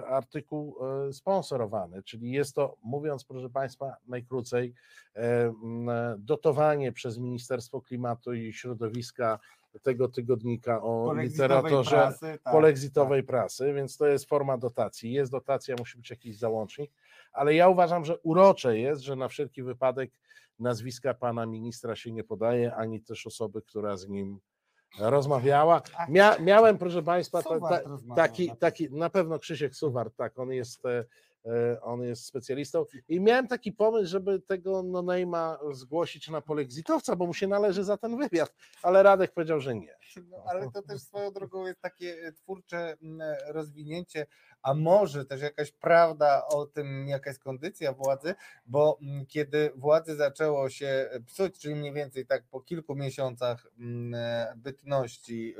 artykuł 0.07 0.75
sponsorowany, 1.11 2.03
czyli 2.03 2.31
jest 2.31 2.55
to, 2.55 2.77
mówiąc 2.83 3.25
proszę 3.25 3.49
Państwa 3.49 3.95
najkrócej, 4.07 4.73
dotowanie 6.17 6.91
przez 6.91 7.17
Ministerstwo 7.17 7.81
Klimatu 7.81 8.33
i 8.33 8.53
Środowiska 8.53 9.39
tego 9.81 10.07
tygodnika 10.07 10.81
o 10.81 11.13
literaturze 11.13 11.91
prasy, 11.91 12.39
tak, 12.43 12.53
polexitowej 12.53 13.21
tak. 13.21 13.27
prasy, 13.27 13.73
więc 13.73 13.97
to 13.97 14.07
jest 14.07 14.25
forma 14.25 14.57
dotacji. 14.57 15.11
Jest 15.13 15.31
dotacja, 15.31 15.75
musi 15.79 15.97
być 15.97 16.09
jakiś 16.09 16.37
załącznik, 16.37 16.91
ale 17.33 17.53
ja 17.53 17.69
uważam, 17.69 18.05
że 18.05 18.17
urocze 18.17 18.79
jest, 18.79 19.01
że 19.01 19.15
na 19.15 19.27
wszelki 19.27 19.63
wypadek 19.63 20.11
nazwiska 20.59 21.13
pana 21.13 21.45
ministra 21.45 21.95
się 21.95 22.11
nie 22.11 22.23
podaje, 22.23 22.75
ani 22.75 23.01
też 23.01 23.27
osoby, 23.27 23.61
która 23.61 23.97
z 23.97 24.07
nim 24.07 24.39
rozmawiała. 24.99 25.81
Mia, 26.09 26.37
miałem, 26.39 26.77
proszę 26.77 27.03
Państwa, 27.03 27.43
ta, 27.43 27.59
ta, 27.59 27.81
taki, 28.15 28.51
taki, 28.59 28.91
na 28.91 29.09
pewno 29.09 29.39
Krzysiek 29.39 29.75
Suwar, 29.75 30.11
tak, 30.11 30.39
on 30.39 30.51
jest 30.51 30.85
E, 30.85 31.05
on 31.81 32.03
jest 32.03 32.25
specjalistą. 32.25 32.85
I 33.09 33.19
miałem 33.19 33.47
taki 33.47 33.73
pomysł, 33.73 34.11
żeby 34.11 34.39
tego 34.39 34.83
no 34.83 35.03
zgłosić 35.71 36.29
na 36.29 36.41
polexitowca, 36.41 37.15
bo 37.15 37.25
mu 37.25 37.33
się 37.33 37.47
należy 37.47 37.83
za 37.83 37.97
ten 37.97 38.17
wywiad, 38.17 38.55
ale 38.83 39.03
Radek 39.03 39.33
powiedział, 39.33 39.59
że 39.59 39.75
nie. 39.75 39.96
No, 40.29 40.43
ale 40.49 40.71
to 40.71 40.81
też 40.81 41.01
swoją 41.01 41.31
drogą 41.31 41.67
jest 41.67 41.81
takie 41.81 42.17
e, 42.23 42.31
twórcze 42.31 42.97
rozwinięcie, 43.47 44.25
a 44.61 44.73
może 44.73 45.25
też 45.25 45.41
jakaś 45.41 45.71
prawda 45.71 46.47
o 46.47 46.65
tym, 46.65 47.07
jaka 47.07 47.29
jest 47.29 47.43
kondycja 47.43 47.93
władzy, 47.93 48.35
bo 48.65 48.99
kiedy 49.27 49.71
władzy 49.75 50.15
zaczęło 50.15 50.69
się 50.69 51.09
psuć, 51.25 51.59
czyli 51.59 51.75
mniej 51.75 51.93
więcej 51.93 52.25
tak 52.25 52.43
po 52.51 52.61
kilku 52.61 52.95
miesiącach 52.95 53.67
e, 54.13 54.53
bytności 54.55 55.55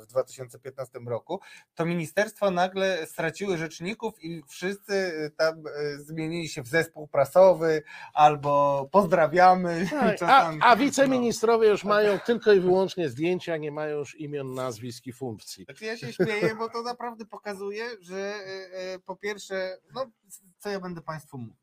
w 0.00 0.06
2015 0.06 0.98
roku, 1.06 1.40
to 1.74 1.84
ministerstwa 1.84 2.50
nagle 2.50 3.06
straciły 3.06 3.56
rzeczników 3.56 4.24
i 4.24 4.42
wszyscy 4.48 5.12
tam 5.36 5.62
zmienili 5.96 6.48
się 6.48 6.62
w 6.62 6.68
zespół 6.68 7.08
prasowy 7.08 7.82
albo 8.14 8.88
pozdrawiamy. 8.92 9.86
Tak, 9.90 10.22
a, 10.22 10.52
a 10.60 10.76
wiceministrowie 10.76 11.68
już 11.68 11.84
mają 11.84 12.18
tylko 12.18 12.52
i 12.52 12.60
wyłącznie 12.60 13.08
zdjęcia, 13.08 13.56
nie 13.56 13.71
mają 13.72 13.98
już 13.98 14.20
imion, 14.20 14.54
nazwisk 14.54 15.06
i 15.06 15.12
funkcji. 15.12 15.64
Znaczy 15.64 15.84
ja 15.84 15.96
się 15.96 16.12
śmieję, 16.12 16.54
bo 16.58 16.68
to 16.68 16.82
naprawdę 16.82 17.26
pokazuje, 17.26 17.90
że 18.00 18.34
y, 18.96 19.00
po 19.00 19.16
pierwsze, 19.16 19.78
no 19.94 20.10
co 20.58 20.70
ja 20.70 20.80
będę 20.80 21.02
Państwu 21.02 21.38
mówił. 21.38 21.61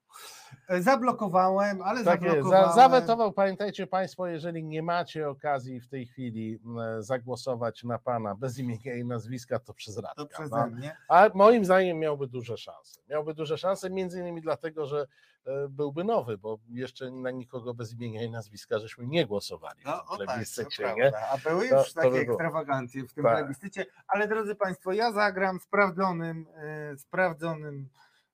Zablokowałem, 0.80 1.81
ale 1.81 2.03
tak 2.03 2.22
zablokowałem. 2.22 2.64
Jest. 2.64 2.76
Zawetował, 2.76 3.34
pamiętajcie 3.34 3.88
Państwo, 3.88 4.27
jeżeli 4.27 4.64
nie 4.64 4.84
macie 4.84 5.30
okazji 5.30 5.80
w 5.80 5.88
tej 5.88 6.06
chwili 6.06 6.60
zagłosować 6.99 7.84
na 7.84 7.99
Pana 7.99 8.36
bez 8.36 8.57
imienia 8.57 8.95
i 8.95 9.06
nazwiska, 9.06 9.60
to 9.60 9.73
przez 9.73 9.98
Radka. 9.98 10.15
To 10.15 10.26
przeze 10.26 10.56
no. 10.56 10.68
mnie. 10.68 10.98
A 11.07 11.30
moim 11.34 11.65
zdaniem 11.65 11.99
miałby 11.99 12.27
duże 12.27 12.57
szanse. 12.57 13.02
Miałby 13.10 13.34
duże 13.34 13.57
szanse, 13.57 13.90
między 13.90 14.19
innymi 14.19 14.41
dlatego, 14.41 14.86
że 14.86 15.07
e, 15.45 15.68
byłby 15.69 16.03
nowy, 16.03 16.38
bo 16.38 16.60
jeszcze 16.69 17.11
na 17.11 17.31
nikogo 17.31 17.73
bez 17.73 17.94
imienia 17.94 18.23
i 18.23 18.30
nazwiska 18.30 18.80
żeśmy 18.80 19.07
nie 19.07 19.26
głosowali 19.26 19.80
no, 19.86 20.03
w 20.15 20.18
tym 20.18 20.27
plebiscycie. 20.27 20.84
Tak, 20.84 21.23
A 21.31 21.49
były 21.49 21.68
już 21.68 21.94
to, 21.94 22.02
takie 22.02 22.11
by 22.11 22.19
ekstrawagancje 22.19 23.03
w 23.03 23.14
tym 23.14 23.23
tak. 23.23 23.38
plebiscycie, 23.38 23.86
ale 24.07 24.27
drodzy 24.27 24.56
Państwo, 24.56 24.91
ja 24.91 25.11
zagram 25.11 25.60
sprawdzonym, 25.60 26.45
yy, 26.91 26.98
sprawdzonym 26.98 27.90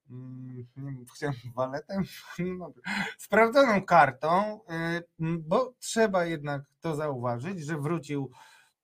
Mm, 0.10 1.06
chciałem 1.16 1.36
waletem, 1.56 2.04
no, 2.60 2.74
sprawdzoną 3.18 3.82
kartą, 3.82 4.60
y, 4.62 5.04
bo 5.20 5.74
trzeba 5.80 6.26
jednak 6.26 6.62
to 6.82 6.96
zauważyć, 6.96 7.66
że 7.66 7.78
wrócił 7.78 8.32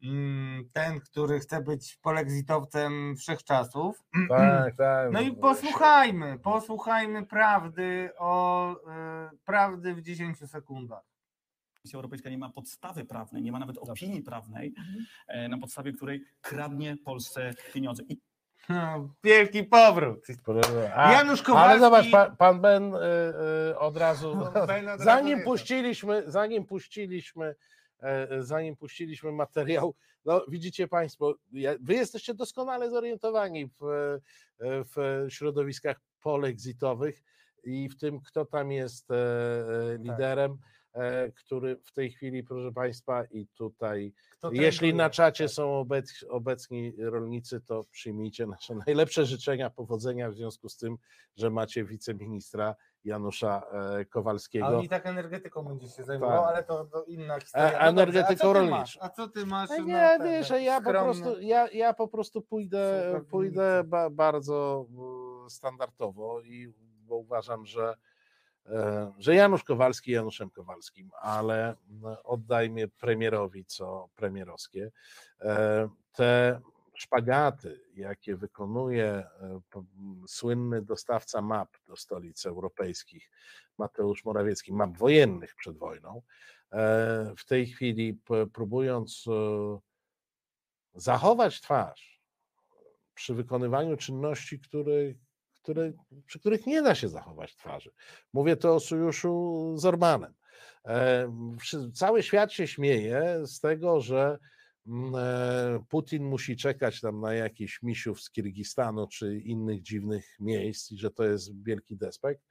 mm, 0.03 0.69
ten, 0.73 0.99
który 0.99 1.39
chce 1.39 1.61
być 1.61 1.99
polexitowcem 2.02 3.15
wszechczasów. 3.18 4.03
Tak, 4.30 4.76
tak. 4.76 5.11
No 5.11 5.22
i 5.22 5.35
posłuchajmy, 5.35 6.39
posłuchajmy 6.39 7.26
prawdy 7.26 8.10
o 8.18 8.72
y, 8.73 9.38
prawdy 9.45 9.95
w 9.95 10.02
10 10.02 10.38
sekundach. 10.49 11.11
Komisja 11.81 11.98
Europejska 11.98 12.30
nie 12.30 12.38
ma 12.38 12.49
podstawy 12.49 13.06
prawnej, 13.06 13.41
nie 13.41 13.52
ma 13.52 13.60
nawet 13.60 13.77
opinii 13.77 14.22
prawnej, 14.22 14.73
mhm. 14.77 15.06
e, 15.27 15.49
na 15.49 15.57
podstawie 15.57 15.91
której 15.91 16.23
kradnie 16.41 16.98
Polsce 17.06 17.53
pieniądze. 17.73 18.03
I 18.03 18.15
no, 18.15 18.30
wielki 19.23 19.64
powrót. 19.64 20.27
A, 20.95 21.11
Janusz 21.11 21.41
Kowalski. 21.41 21.69
Ale 21.69 21.80
zobacz, 21.80 22.11
pan, 22.11 22.38
pan 22.38 22.61
Ben 22.61 22.95
y, 22.95 22.98
y, 23.69 23.80
od 23.80 23.98
razu, 23.98 24.38
ben 24.68 24.89
od 24.89 25.02
zanim 25.11 25.38
razu 25.38 25.49
puściliśmy, 25.49 26.23
zanim 26.27 26.65
puściliśmy, 26.65 27.56
y, 28.31 28.43
zanim 28.43 28.76
puściliśmy 28.76 29.31
materiał, 29.31 29.95
no 30.26 30.45
widzicie 30.48 30.88
Państwo, 30.88 31.34
Wy 31.80 31.93
jesteście 31.93 32.34
doskonale 32.34 32.89
zorientowani 32.89 33.68
w, 33.68 34.18
w 34.60 35.26
środowiskach 35.30 35.98
polexitowych 36.22 37.23
i 37.64 37.89
w 37.89 37.98
tym, 37.98 38.19
kto 38.22 38.45
tam 38.45 38.72
jest 38.72 39.11
e, 39.11 39.15
e, 39.15 39.98
tak. 39.98 40.06
liderem. 40.06 40.57
Tak 40.57 40.72
E, 40.80 40.80
który 41.35 41.77
w 41.84 41.91
tej 41.91 42.11
chwili, 42.11 42.43
proszę 42.43 42.72
Państwa, 42.72 43.23
i 43.26 43.47
tutaj, 43.47 44.13
jeśli 44.51 44.93
na 44.93 45.09
czacie 45.09 45.43
tak. 45.43 45.53
są 45.53 45.77
obec, 45.77 46.26
obecni 46.30 46.93
rolnicy, 46.97 47.61
to 47.61 47.84
przyjmijcie 47.91 48.47
nasze 48.47 48.76
najlepsze 48.88 49.26
życzenia, 49.26 49.69
powodzenia 49.69 50.30
w 50.30 50.35
związku 50.35 50.69
z 50.69 50.77
tym, 50.77 50.97
że 51.38 51.49
macie 51.49 51.84
wiceministra 51.84 52.76
Janusza 53.03 53.63
e, 53.72 54.05
Kowalskiego. 54.05 54.68
A 54.68 54.69
oni 54.69 54.89
tak 54.89 55.05
energetyką 55.05 55.63
będzie 55.63 55.88
się 55.88 56.03
zajmował, 56.03 56.43
tak. 56.43 56.49
ale 56.49 56.63
to, 56.63 56.85
to 56.85 57.03
inna 57.03 57.39
historia. 57.39 57.80
A, 57.80 57.91
no 57.91 58.01
energetyką 58.01 58.53
rolniczą. 58.53 58.99
A 59.01 59.09
co 59.09 59.27
ty 59.27 59.45
masz? 59.45 59.72
A 59.72 59.77
nie, 59.77 60.15
no, 60.19 60.26
wiesz, 60.26 60.49
ja 60.61 60.81
po, 60.81 60.89
prostu, 60.89 61.39
ja, 61.39 61.68
ja 61.69 61.93
po 61.93 62.07
prostu 62.07 62.41
pójdę, 62.41 63.22
pójdę 63.30 63.84
ba, 63.85 64.09
bardzo 64.09 64.85
standardowo 65.49 66.41
i 66.41 66.73
bo 67.07 67.15
uważam, 67.18 67.65
że 67.65 67.81
E, 67.84 67.95
że 69.17 69.35
Janusz 69.35 69.63
Kowalski 69.63 70.11
Januszem 70.11 70.49
Kowalskim, 70.49 71.11
ale 71.21 71.75
oddajmy 72.23 72.88
premierowi 72.88 73.65
co 73.65 74.09
premierowskie. 74.15 74.91
E, 75.41 75.89
te 76.13 76.61
szpagaty, 76.93 77.81
jakie 77.95 78.35
wykonuje 78.35 79.05
e, 79.05 79.61
słynny 80.27 80.81
dostawca 80.81 81.41
map 81.41 81.69
do 81.88 81.95
stolic 81.95 82.45
europejskich, 82.45 83.29
Mateusz 83.77 84.25
Morawiecki, 84.25 84.73
map 84.73 84.97
wojennych 84.97 85.55
przed 85.55 85.77
wojną, 85.77 86.21
w 87.38 87.45
tej 87.45 87.67
chwili 87.67 88.19
próbując 88.53 89.25
zachować 90.93 91.61
twarz 91.61 92.21
przy 93.13 93.33
wykonywaniu 93.33 93.97
czynności, 93.97 94.59
których 94.59 95.17
które, 95.63 95.91
przy 96.25 96.39
których 96.39 96.65
nie 96.65 96.81
da 96.81 96.95
się 96.95 97.09
zachować 97.09 97.55
twarzy. 97.55 97.91
Mówię 98.33 98.55
to 98.55 98.75
o 98.75 98.79
sojuszu 98.79 99.73
z 99.77 99.85
Orbanem. 99.85 100.33
E, 100.85 101.31
cały 101.93 102.23
świat 102.23 102.53
się 102.53 102.67
śmieje 102.67 103.41
z 103.45 103.59
tego, 103.59 104.01
że 104.01 104.38
mm, 104.88 105.15
e, 105.15 105.83
Putin 105.89 106.23
musi 106.23 106.55
czekać 106.57 107.01
tam 107.01 107.21
na 107.21 107.33
jakiś 107.33 107.81
misiów 107.83 108.21
z 108.21 108.31
Kirgistanu 108.31 109.07
czy 109.07 109.38
innych 109.39 109.81
dziwnych 109.81 110.25
miejsc 110.39 110.91
i 110.91 110.97
że 110.97 111.11
to 111.11 111.23
jest 111.23 111.63
wielki 111.63 111.97
despekt, 111.97 112.41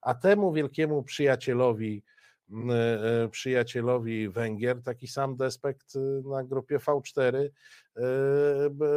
a 0.00 0.14
temu 0.14 0.52
wielkiemu 0.52 1.02
przyjacielowi 1.02 2.04
mm, 2.50 2.70
e, 2.70 3.28
przyjacielowi 3.28 4.28
Węgier 4.28 4.82
taki 4.82 5.08
sam 5.08 5.36
despekt 5.36 5.94
na 6.24 6.44
grupie 6.44 6.78
V4 6.78 7.48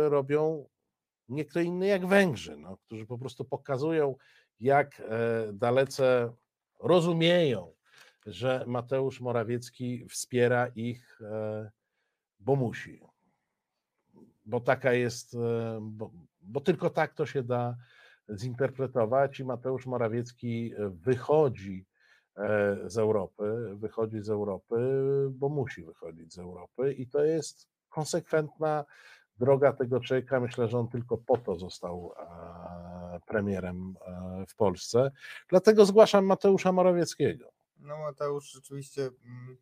robią 0.09 0.65
nie 1.29 1.45
kto 1.45 1.59
inny 1.59 1.87
jak 1.87 2.07
Węgrzy, 2.07 2.57
no, 2.57 2.77
którzy 2.77 3.05
po 3.05 3.17
prostu 3.17 3.45
pokazują, 3.45 4.15
jak 4.59 4.99
e, 4.99 5.03
dalece 5.53 6.33
rozumieją, 6.79 7.73
że 8.25 8.63
Mateusz 8.67 9.21
Morawiecki 9.21 10.05
wspiera 10.09 10.67
ich, 10.67 11.21
e, 11.21 11.71
bo 12.39 12.55
musi. 12.55 13.01
Bo 14.45 14.59
taka 14.59 14.93
jest, 14.93 15.35
e, 15.35 15.79
bo, 15.81 16.11
bo 16.41 16.61
tylko 16.61 16.89
tak 16.89 17.13
to 17.13 17.25
się 17.25 17.43
da 17.43 17.75
zinterpretować 18.29 19.39
i 19.39 19.45
Mateusz 19.45 19.85
Morawiecki 19.85 20.73
wychodzi 20.89 21.85
z 22.85 22.97
Europy, 22.97 23.43
wychodzi 23.75 24.21
z 24.21 24.29
Europy, 24.29 24.75
bo 25.31 25.49
musi 25.49 25.83
wychodzić 25.83 26.33
z 26.33 26.39
Europy 26.39 26.93
i 26.93 27.07
to 27.07 27.23
jest 27.23 27.67
konsekwentna 27.89 28.85
droga 29.39 29.73
tego 29.73 29.99
człowieka, 29.99 30.39
myślę, 30.39 30.67
że 30.67 30.79
on 30.79 30.87
tylko 30.87 31.17
po 31.17 31.37
to 31.37 31.55
został 31.55 32.13
e, 32.19 33.19
premierem 33.27 33.95
e, 34.07 34.45
w 34.47 34.55
Polsce. 34.55 35.11
Dlatego 35.49 35.85
zgłaszam 35.85 36.25
Mateusza 36.25 36.71
Morawieckiego. 36.71 37.51
No 37.79 37.97
Mateusz 37.97 38.51
rzeczywiście 38.51 39.01
mm, 39.01 39.57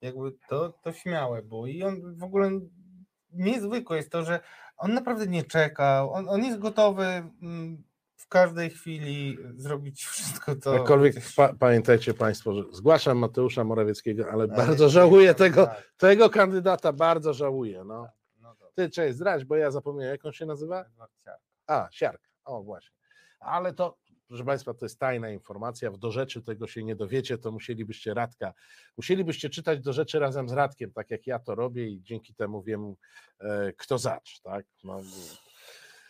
jakby 0.00 0.32
to, 0.48 0.72
to 0.82 0.92
śmiałe 0.92 1.42
było 1.42 1.66
i 1.66 1.82
on 1.82 2.16
w 2.16 2.22
ogóle 2.22 2.50
niezwykłe 3.32 3.96
jest 3.96 4.10
to, 4.10 4.24
że 4.24 4.40
on 4.76 4.94
naprawdę 4.94 5.26
nie 5.26 5.44
czekał, 5.44 6.12
on, 6.12 6.28
on 6.28 6.44
jest 6.44 6.58
gotowy 6.58 7.04
mm, 7.04 7.82
w 8.16 8.28
każdej 8.28 8.70
chwili 8.70 9.38
zrobić 9.56 10.04
wszystko 10.04 10.56
to. 10.56 10.74
Jakkolwiek 10.74 11.14
pa, 11.36 11.52
pamiętajcie 11.58 12.14
Państwo, 12.14 12.54
że 12.54 12.62
zgłaszam 12.72 13.18
Mateusza 13.18 13.64
Morawieckiego, 13.64 14.24
ale 14.24 14.32
Ale 14.32 14.48
bardzo 14.48 14.88
żałuję 14.88 15.34
tego, 15.34 15.66
tak, 15.66 15.92
tego 15.96 16.30
kandydata, 16.30 16.92
bardzo 16.92 17.34
żałuję. 17.34 17.84
No. 17.84 18.08
Ty, 18.80 18.90
cześć, 18.90 19.16
zdradź, 19.16 19.44
bo 19.44 19.56
ja 19.56 19.70
zapomniałem, 19.70 20.12
jak 20.12 20.24
on 20.24 20.32
się 20.32 20.46
nazywa? 20.46 20.84
A, 21.66 21.88
Siarka, 21.92 22.28
o 22.44 22.62
właśnie. 22.62 22.96
Ale 23.40 23.74
to, 23.74 23.98
proszę 24.28 24.44
Państwa, 24.44 24.74
to 24.74 24.84
jest 24.84 24.98
tajna 24.98 25.30
informacja, 25.30 25.90
w 25.90 25.98
do 25.98 26.10
rzeczy 26.10 26.42
tego 26.42 26.66
się 26.66 26.84
nie 26.84 26.96
dowiecie, 26.96 27.38
to 27.38 27.52
musielibyście 27.52 28.14
Radka, 28.14 28.52
musielibyście 28.96 29.50
czytać 29.50 29.80
do 29.80 29.92
rzeczy 29.92 30.18
razem 30.18 30.48
z 30.48 30.52
Radkiem, 30.52 30.92
tak 30.92 31.10
jak 31.10 31.26
ja 31.26 31.38
to 31.38 31.54
robię 31.54 31.88
i 31.88 32.02
dzięki 32.02 32.34
temu 32.34 32.62
wiem, 32.62 32.94
e, 33.40 33.72
kto 33.72 33.98
zacz, 33.98 34.40
tak? 34.40 34.66
No, 34.84 35.00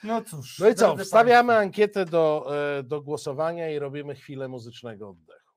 No 0.02 0.22
cóż. 0.22 0.58
no 0.58 0.68
i 0.68 0.74
co, 0.74 0.96
wstawiamy 0.96 1.46
państwo, 1.48 1.62
ankietę 1.62 2.04
do, 2.04 2.52
e, 2.78 2.82
do 2.82 3.02
głosowania 3.02 3.70
i 3.70 3.78
robimy 3.78 4.14
chwilę 4.14 4.48
muzycznego 4.48 5.08
oddechu. 5.10 5.50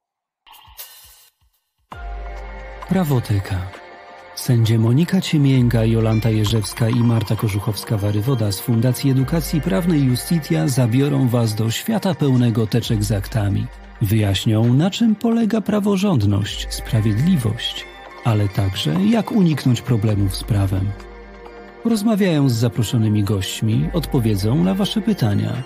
Prawoteka. 2.90 3.83
Sędzie 4.36 4.80
Monika 4.80 5.22
Ciemięga, 5.22 5.86
Jolanta 5.86 6.30
Jerzewska 6.30 6.90
i 6.90 6.96
Marta 6.96 7.36
Korzuchowska-Warywoda 7.36 8.52
z 8.52 8.60
Fundacji 8.60 9.12
Edukacji 9.12 9.62
Prawnej 9.62 10.04
Justitia 10.04 10.68
zabiorą 10.68 11.28
Was 11.28 11.56
do 11.56 11.72
świata 11.72 12.16
pełnego 12.16 12.68
teczek 12.68 13.04
z 13.04 13.12
aktami. 13.12 13.68
Wyjaśnią, 14.02 14.74
na 14.74 14.90
czym 14.90 15.16
polega 15.16 15.62
praworządność, 15.62 16.68
sprawiedliwość, 16.74 17.86
ale 18.24 18.50
także 18.50 18.94
jak 19.06 19.32
uniknąć 19.32 19.82
problemów 19.82 20.36
z 20.36 20.44
prawem. 20.44 20.92
Porozmawiają 21.84 22.50
z 22.50 22.54
zaproszonymi 22.54 23.24
gośćmi, 23.24 23.90
odpowiedzą 23.94 24.64
na 24.64 24.74
Wasze 24.74 25.02
pytania. 25.02 25.64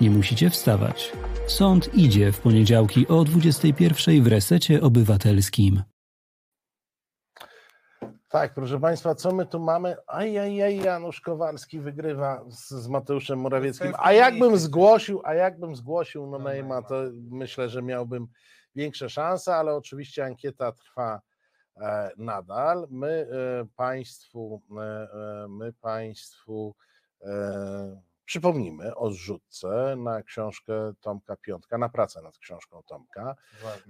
Nie 0.00 0.10
musicie 0.10 0.50
wstawać. 0.50 1.12
Sąd 1.46 1.94
idzie 1.94 2.32
w 2.32 2.40
poniedziałki 2.40 3.08
o 3.08 3.24
21 3.24 4.22
w 4.22 4.26
resecie 4.26 4.80
obywatelskim. 4.80 5.82
Tak, 8.30 8.54
proszę 8.54 8.80
Państwa, 8.80 9.14
co 9.14 9.32
my 9.32 9.46
tu 9.46 9.60
mamy? 9.60 9.96
Ajajaj, 10.06 10.76
Janusz 10.76 11.20
Kowalski 11.20 11.80
wygrywa 11.80 12.44
z, 12.48 12.68
z 12.70 12.88
Mateuszem 12.88 13.38
Morawieckim. 13.38 13.92
A 13.98 14.12
jakbym 14.12 14.58
zgłosił, 14.58 15.20
a 15.24 15.34
jakbym 15.34 15.76
zgłosił 15.76 16.26
no 16.26 16.38
Neymar, 16.38 16.84
to 16.84 16.94
myślę, 17.30 17.68
że 17.68 17.82
miałbym 17.82 18.26
większe 18.74 19.08
szanse, 19.08 19.56
ale 19.56 19.74
oczywiście 19.74 20.24
ankieta 20.24 20.72
trwa 20.72 21.20
e, 21.76 22.10
nadal. 22.16 22.86
My 22.90 23.08
e, 23.08 23.66
Państwu, 23.76 24.62
e, 24.76 24.82
e, 24.82 25.48
my 25.48 25.72
Państwu 25.72 26.74
e, 27.22 28.00
przypomnimy 28.24 28.96
o 28.96 29.10
zrzutce 29.10 29.96
na 29.96 30.22
książkę 30.22 30.92
Tomka 31.00 31.36
Piątka, 31.36 31.78
na 31.78 31.88
pracę 31.88 32.22
nad 32.22 32.38
książką 32.38 32.82
Tomka. 32.82 33.36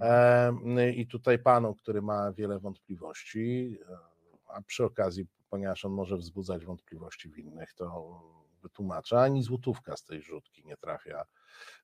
E, 0.00 0.90
I 0.90 1.06
tutaj 1.06 1.38
panu, 1.38 1.74
który 1.74 2.02
ma 2.02 2.32
wiele 2.32 2.58
wątpliwości, 2.58 3.78
e, 3.90 4.09
a 4.54 4.62
przy 4.62 4.84
okazji, 4.84 5.26
ponieważ 5.50 5.84
on 5.84 5.92
może 5.92 6.16
wzbudzać 6.16 6.64
wątpliwości 6.64 7.28
w 7.28 7.38
innych, 7.38 7.74
to 7.74 8.20
wytłumaczę, 8.62 9.20
ani 9.20 9.42
złotówka 9.42 9.96
z 9.96 10.04
tej 10.04 10.22
rzutki 10.22 10.64
nie 10.64 10.76
trafia 10.76 11.24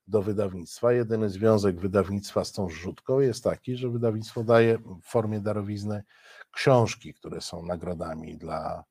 do 0.07 0.21
wydawnictwa. 0.21 0.93
Jedyny 0.93 1.29
związek 1.29 1.79
wydawnictwa 1.79 2.45
z 2.45 2.51
tą 2.51 2.69
rzutką 2.69 3.19
jest 3.19 3.43
taki, 3.43 3.75
że 3.75 3.89
wydawnictwo 3.89 4.43
daje 4.43 4.77
w 4.77 5.01
formie 5.03 5.39
darowizny 5.39 6.03
książki, 6.51 7.13
które 7.13 7.41
są 7.41 7.65
nagrodami 7.65 8.37
dla 8.37 8.83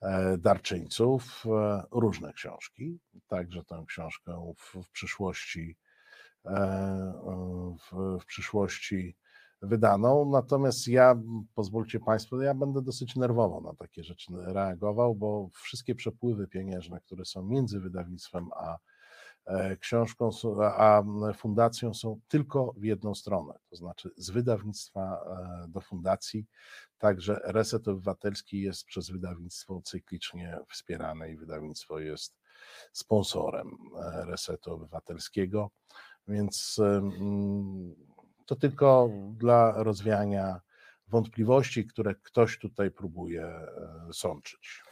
e, 0.00 0.38
darczyńców, 0.38 1.44
e, 1.46 1.82
różne 1.90 2.32
książki. 2.32 2.98
Także 3.26 3.64
tę 3.64 3.84
książkę 3.88 4.54
w, 4.58 4.82
w 4.82 4.90
przyszłości 4.90 5.76
e, 6.44 7.74
w, 7.92 8.18
w 8.20 8.24
przyszłości 8.26 9.16
wydaną. 9.64 10.30
Natomiast 10.30 10.88
ja, 10.88 11.16
pozwólcie 11.54 12.00
Państwo, 12.00 12.42
ja 12.42 12.54
będę 12.54 12.82
dosyć 12.82 13.16
nerwowo 13.16 13.60
na 13.60 13.74
takie 13.74 14.04
rzeczy 14.04 14.32
reagował, 14.36 15.14
bo 15.14 15.48
wszystkie 15.52 15.94
przepływy 15.94 16.48
pieniężne, 16.48 17.00
które 17.00 17.24
są 17.24 17.42
między 17.42 17.80
wydawnictwem 17.80 18.48
a 18.56 18.78
e, 19.44 19.76
książką, 19.76 20.30
a 20.62 21.02
fundacją 21.36 21.94
są 21.94 22.20
tylko 22.28 22.74
w 22.76 22.84
jedną 22.84 23.14
stronę, 23.14 23.54
to 23.70 23.76
znaczy 23.76 24.10
z 24.16 24.30
wydawnictwa 24.30 25.20
e, 25.64 25.68
do 25.68 25.80
fundacji. 25.80 26.46
Także 26.98 27.40
Reset 27.44 27.88
Obywatelski 27.88 28.60
jest 28.60 28.84
przez 28.84 29.10
wydawnictwo 29.10 29.80
cyklicznie 29.84 30.58
wspierane 30.68 31.30
i 31.30 31.36
wydawnictwo 31.36 31.98
jest 31.98 32.36
sponsorem 32.92 33.70
e, 33.96 34.24
Resetu 34.24 34.72
Obywatelskiego, 34.72 35.70
więc 36.28 36.80
to 38.46 38.56
tylko 38.56 39.10
dla 39.36 39.72
rozwiania 39.82 40.60
wątpliwości, 41.08 41.86
które 41.86 42.14
ktoś 42.14 42.58
tutaj 42.58 42.90
próbuje 42.90 43.46
e, 43.46 43.68
sączyć. 44.12 44.82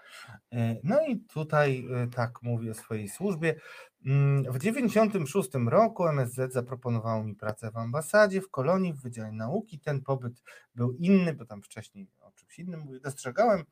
E, 0.52 0.76
No 0.84 1.06
i 1.08 1.18
tutaj 1.20 1.88
e, 1.94 2.08
tak 2.08 2.42
mówię 2.42 2.72
o 2.72 2.74
swojej 2.74 3.10
służbie. 3.10 3.56
Mm, 4.06 4.44
W 4.44 4.60
1996 4.60 5.50
roku 5.70 6.08
MSZ 6.08 6.54
zaproponowało 6.54 7.24
mi 7.24 7.36
pracę 7.36 7.72
w 7.72 7.78
ambasadzie, 7.78 8.42
w 8.42 8.50
kolonii, 8.50 8.94
w 8.94 9.02
Wydziale 9.02 9.32
Nauki. 9.32 9.80
Ten 9.80 10.02
pobyt 10.02 10.44
był 10.76 10.92
inny, 10.92 11.34
bo 11.34 11.46
tam 11.46 11.62
wcześniej 11.62 12.08
o 12.20 12.32
czymś 12.32 12.60
innym 12.60 12.80
mówię. 12.80 13.00
Dostrzegałem 13.00 13.64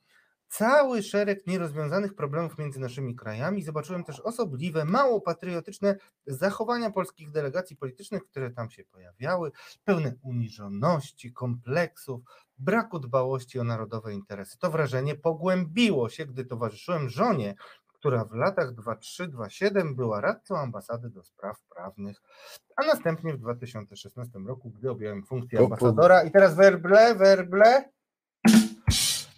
cały 0.50 1.04
szereg 1.04 1.48
nierozwiązanych 1.48 2.16
problemów 2.16 2.58
między 2.58 2.80
naszymi 2.80 3.16
krajami. 3.16 3.64
Zobaczyłem 3.64 4.04
też 4.04 4.20
osobliwe, 4.20 4.86
mało 4.86 5.22
patriotyczne 5.22 5.96
zachowania 6.28 6.92
polskich 6.92 7.32
delegacji 7.32 7.76
politycznych, 7.76 8.24
które 8.26 8.52
tam 8.52 8.70
się 8.70 8.84
pojawiały, 8.84 9.52
pełne 9.86 10.16
uniżoności, 10.22 11.34
kompleksów, 11.34 12.22
braku 12.60 13.00
dbałości 13.00 13.60
o 13.60 13.64
narodowe 13.64 14.14
interesy. 14.14 14.58
To 14.60 14.72
wrażenie 14.72 15.16
pogłębiło 15.16 16.10
się, 16.10 16.26
gdy 16.26 16.46
towarzyszyłem 16.46 17.10
żonie, 17.10 17.56
która 18.00 18.26
w 18.26 18.34
latach 18.34 18.76
2003-2007 18.76 19.96
była 19.96 20.22
radcą 20.22 20.58
ambasady 20.58 21.10
do 21.10 21.24
spraw 21.24 21.62
prawnych, 21.76 22.22
a 22.76 22.86
następnie 22.86 23.34
w 23.34 23.38
2016 23.38 24.40
roku, 24.48 24.70
gdy 24.70 24.92
objąłem 24.92 25.26
funkcję 25.26 25.60
ambasadora. 25.60 26.24
I 26.24 26.32
teraz 26.32 26.56
werble, 26.56 27.16
werble. 27.16 27.90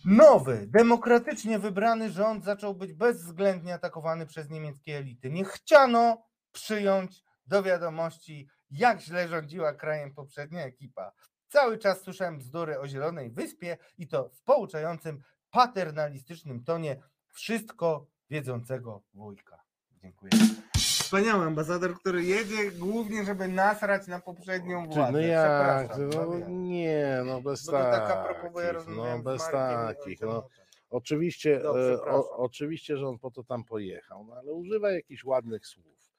Nowy, 0.05 0.67
demokratycznie 0.67 1.59
wybrany 1.59 2.09
rząd 2.09 2.43
zaczął 2.43 2.75
być 2.75 2.93
bezwzględnie 2.93 3.73
atakowany 3.73 4.25
przez 4.25 4.49
niemieckie 4.49 4.97
elity. 4.97 5.29
Nie 5.29 5.45
chciano 5.45 6.23
przyjąć 6.51 7.23
do 7.45 7.63
wiadomości, 7.63 8.47
jak 8.71 9.01
źle 9.01 9.27
rządziła 9.27 9.73
krajem 9.73 10.13
poprzednia 10.13 10.65
ekipa. 10.65 11.11
Cały 11.51 11.77
czas 11.77 12.01
słyszałem 12.01 12.37
bzdury 12.37 12.79
o 12.79 12.87
Zielonej 12.87 13.31
Wyspie 13.31 13.77
i 13.97 14.07
to 14.07 14.29
w 14.29 14.41
pouczającym, 14.41 15.21
paternalistycznym 15.51 16.63
tonie 16.63 17.01
wszystko 17.29 18.05
wiedzącego 18.29 19.01
wujka. 19.13 19.61
Dziękuję. 20.01 20.31
Wspaniały 20.77 21.45
ambasador, 21.45 21.99
który 21.99 22.23
jedzie 22.23 22.71
głównie, 22.71 23.25
żeby 23.25 23.47
nasrać 23.47 24.07
na 24.07 24.19
poprzednią 24.19 24.87
Czy, 24.89 24.95
władzę. 24.95 25.11
no 25.11 25.19
jak? 25.19 25.97
No, 25.97 26.25
no 26.25 26.49
nie, 26.49 27.21
no 27.25 27.41
bez 27.41 27.65
Bo 27.65 27.71
tak 27.71 28.07
takich, 28.07 28.53
rozmawiałem 28.73 29.17
no 29.17 29.23
bez 29.31 29.49
takich, 29.51 30.21
no. 30.21 30.41
tym. 30.41 30.49
Oczywiście, 30.89 31.59
No, 31.63 31.79
e, 31.79 31.93
przepraszam. 31.93 32.21
o, 32.21 32.37
oczywiście, 32.37 32.97
że 32.97 33.07
on 33.07 33.19
po 33.19 33.31
to 33.31 33.43
tam 33.43 33.63
pojechał, 33.63 34.25
no 34.25 34.33
ale 34.35 34.51
używa 34.53 34.91
jakichś 34.91 35.23
ładnych 35.23 35.67
słów. 35.67 36.11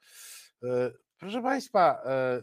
Proszę 1.23 1.43
Państwa, 1.43 2.03
e, 2.05 2.43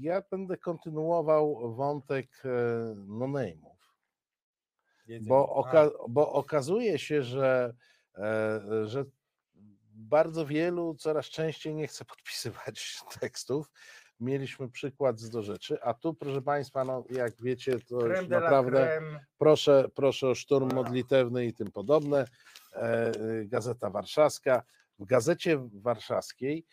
ja 0.00 0.22
będę 0.30 0.56
kontynuował 0.56 1.74
wątek 1.74 2.42
e, 2.44 2.48
no-name'ów, 2.96 3.76
bo, 5.20 5.64
oka- 5.64 5.90
bo 6.08 6.32
okazuje 6.32 6.98
się, 6.98 7.22
że, 7.22 7.74
e, 8.18 8.60
że 8.84 9.04
bardzo 9.94 10.46
wielu 10.46 10.94
coraz 10.94 11.26
częściej 11.26 11.74
nie 11.74 11.86
chce 11.86 12.04
podpisywać 12.14 13.00
tekstów. 13.20 13.70
Mieliśmy 14.20 14.68
przykład 14.68 15.20
z 15.20 15.30
do 15.30 15.42
rzeczy, 15.42 15.82
a 15.82 15.94
tu, 15.94 16.14
proszę 16.14 16.42
Państwa, 16.42 16.84
no, 16.84 17.04
jak 17.10 17.42
wiecie, 17.42 17.80
to 17.80 18.06
już 18.06 18.28
naprawdę 18.28 19.00
proszę, 19.38 19.88
proszę 19.94 20.28
o 20.28 20.34
szturm 20.34 20.74
modlitewny 20.74 21.46
i 21.46 21.54
tym 21.54 21.70
podobne. 21.70 22.24
Gazeta 23.44 23.90
Warszawska. 23.90 24.62
W 24.98 25.04
Gazecie 25.04 25.68
Warszawskiej 25.72 26.66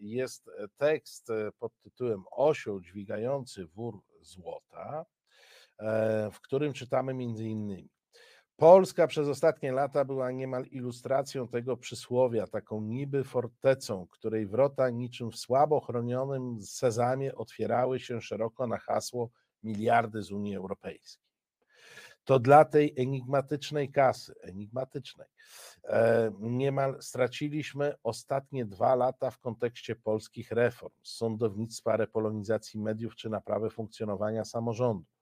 jest 0.00 0.50
tekst 0.76 1.30
e, 1.30 1.52
pod 1.58 1.72
tytułem 1.82 2.24
Osioł 2.30 2.80
dźwigający 2.80 3.66
wór 3.66 4.00
złota, 4.20 5.06
e, 5.78 6.30
w 6.30 6.40
którym 6.40 6.72
czytamy 6.72 7.14
między 7.14 7.44
innymi 7.44 7.94
Polska 8.56 9.06
przez 9.06 9.28
ostatnie 9.28 9.72
lata 9.72 10.04
była 10.04 10.30
niemal 10.30 10.66
ilustracją 10.66 11.48
tego 11.48 11.76
przysłowia, 11.76 12.46
taką 12.46 12.80
niby 12.80 13.24
fortecą, 13.24 14.06
której 14.10 14.46
wrota 14.46 14.90
niczym 14.90 15.30
w 15.30 15.36
słabo 15.36 15.80
chronionym 15.80 16.62
sezamie 16.62 17.34
otwierały 17.34 18.00
się 18.00 18.20
szeroko 18.20 18.66
na 18.66 18.78
hasło 18.78 19.30
miliardy 19.62 20.22
z 20.22 20.32
Unii 20.32 20.56
Europejskiej. 20.56 21.33
To 22.24 22.38
dla 22.38 22.64
tej 22.64 22.94
enigmatycznej 22.96 23.92
kasy, 23.92 24.34
enigmatycznej, 24.40 25.28
e, 25.84 26.32
niemal 26.40 27.02
straciliśmy 27.02 27.94
ostatnie 28.02 28.64
dwa 28.64 28.94
lata 28.94 29.30
w 29.30 29.38
kontekście 29.38 29.96
polskich 29.96 30.50
reform, 30.50 30.94
sądownictwa, 31.02 31.96
repolonizacji 31.96 32.80
mediów 32.80 33.16
czy 33.16 33.30
naprawy 33.30 33.70
funkcjonowania 33.70 34.44
samorządu 34.44 35.13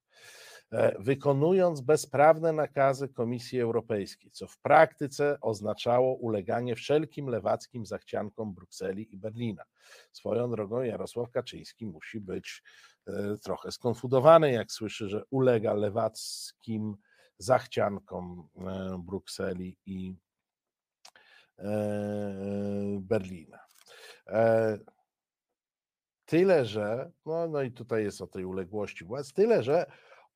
wykonując 0.99 1.81
bezprawne 1.81 2.53
nakazy 2.53 3.09
Komisji 3.09 3.61
Europejskiej, 3.61 4.31
co 4.31 4.47
w 4.47 4.59
praktyce 4.59 5.39
oznaczało 5.41 6.15
uleganie 6.15 6.77
wszelkim 6.77 7.27
lewackim 7.27 7.87
zachciankom 7.87 8.55
Brukseli 8.55 9.15
i 9.15 9.19
Berlina. 9.19 9.65
Swoją 10.13 10.51
drogą 10.51 10.83
Jarosław 10.83 11.31
Kaczyński 11.31 11.87
musi 11.87 12.21
być 12.21 12.63
e, 13.07 13.37
trochę 13.45 13.73
skonfudowany, 13.73 14.53
jak 14.53 14.73
słyszy, 14.73 15.09
że 15.09 15.25
ulega 15.31 15.75
lewackim 15.75 16.97
zachciankom 17.39 18.49
e, 18.57 19.03
Brukseli 19.07 19.79
i 19.87 20.15
e, 21.59 22.99
Berlina. 23.01 23.59
E, 24.27 24.79
Tyle, 26.25 26.65
że, 26.65 27.11
no, 27.27 27.49
no 27.49 27.63
i 27.63 27.73
tutaj 27.73 28.05
jest 28.05 28.21
o 28.21 28.27
tej 28.27 28.45
uległości 28.45 29.05
władz, 29.05 29.33
tyle, 29.33 29.63
że 29.63 29.87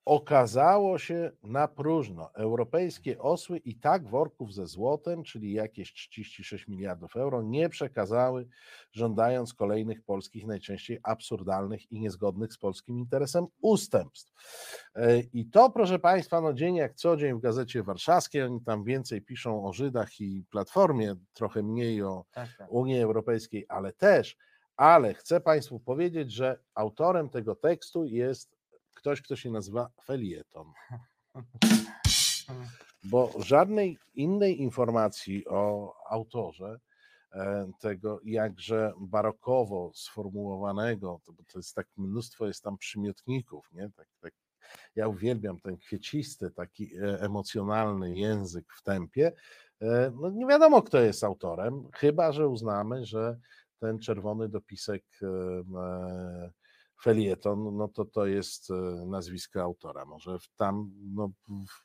okazało 0.07 0.99
się 0.99 1.33
na 1.43 1.69
próżno. 1.69 2.35
Europejskie 2.35 3.19
osły 3.19 3.59
i 3.59 3.75
tak 3.75 4.09
worków 4.09 4.55
ze 4.55 4.67
złotem, 4.67 5.23
czyli 5.23 5.53
jakieś 5.53 5.93
36 5.93 6.69
miliardów 6.69 7.17
euro, 7.17 7.43
nie 7.43 7.69
przekazały, 7.69 8.49
żądając 8.93 9.55
kolejnych 9.55 10.03
polskich, 10.03 10.47
najczęściej 10.47 10.99
absurdalnych 11.03 11.93
i 11.93 12.01
niezgodnych 12.01 12.53
z 12.53 12.59
polskim 12.59 12.99
interesem 12.99 13.47
ustępstw. 13.61 14.33
E, 14.95 15.21
I 15.21 15.47
to, 15.47 15.71
proszę 15.71 15.99
Państwa, 15.99 16.41
no 16.41 16.53
dzień 16.53 16.77
jak 16.77 16.95
co 16.95 17.17
dzień 17.17 17.35
w 17.35 17.41
Gazecie 17.41 17.83
Warszawskiej, 17.83 18.43
oni 18.43 18.61
tam 18.61 18.85
więcej 18.85 19.23
piszą 19.23 19.65
o 19.65 19.73
Żydach 19.73 20.21
i 20.21 20.45
Platformie, 20.51 21.15
trochę 21.33 21.63
mniej 21.63 22.03
o 22.03 22.25
Tak, 22.33 22.49
tak. 22.59 22.73
Unii 22.73 23.01
Europejskiej, 23.01 23.67
ale 23.69 23.93
też, 23.93 24.37
ale 24.77 25.15
chcę 25.15 25.41
Państwu 25.41 25.81
powiedzieć, 25.81 26.33
że 26.33 26.59
autorem 26.75 27.29
tego 27.29 27.55
tekstu 27.55 28.05
jest 28.05 28.56
ktoś, 28.97 29.23
kto 29.23 29.37
się 29.37 29.51
nazywa 29.51 29.91
Felieton. 30.05 30.73
Bo 33.05 33.33
żadnej 33.39 33.99
innej 34.15 34.63
informacji 34.63 35.49
o 35.49 35.93
autorze 36.11 36.81
e, 37.33 37.71
tego 37.81 38.21
jakże 38.25 38.93
barokowo 39.01 39.93
sformułowanego, 39.95 41.21
to, 41.25 41.33
bo 41.33 41.43
to 41.53 41.59
jest 41.59 41.75
tak 41.75 41.87
mnóstwo 41.97 42.47
jest 42.47 42.63
tam 42.63 42.79
przymiotników, 42.79 43.73
nie? 43.73 43.91
Tak, 43.97 44.09
tak, 44.21 44.35
ja 44.97 45.09
uwielbiam 45.09 45.61
ten 45.61 45.77
kwiecisty, 45.77 46.51
taki 46.51 46.97
e, 46.97 47.21
emocjonalny 47.21 48.19
język 48.19 48.73
w 48.73 48.83
tempie. 48.83 49.33
E, 49.81 50.13
No 50.21 50.31
nie 50.31 50.47
wiadomo, 50.47 50.83
kto 50.83 51.01
jest 51.01 51.25
autorem, 51.25 51.89
chyba 51.95 52.33
że 52.33 52.49
uznamy, 52.49 53.07
że 53.07 53.39
ten 53.79 53.99
czerwony 53.99 54.49
dopisek 54.49 55.05
felieton, 57.03 57.77
no 57.77 57.89
to 57.89 58.05
to 58.05 58.27
jest 58.27 58.71
e, 58.71 58.75
nazwisko 59.07 59.63
autora. 59.63 60.05
Może 60.05 60.39
tam 60.57 60.91
no, 61.15 61.31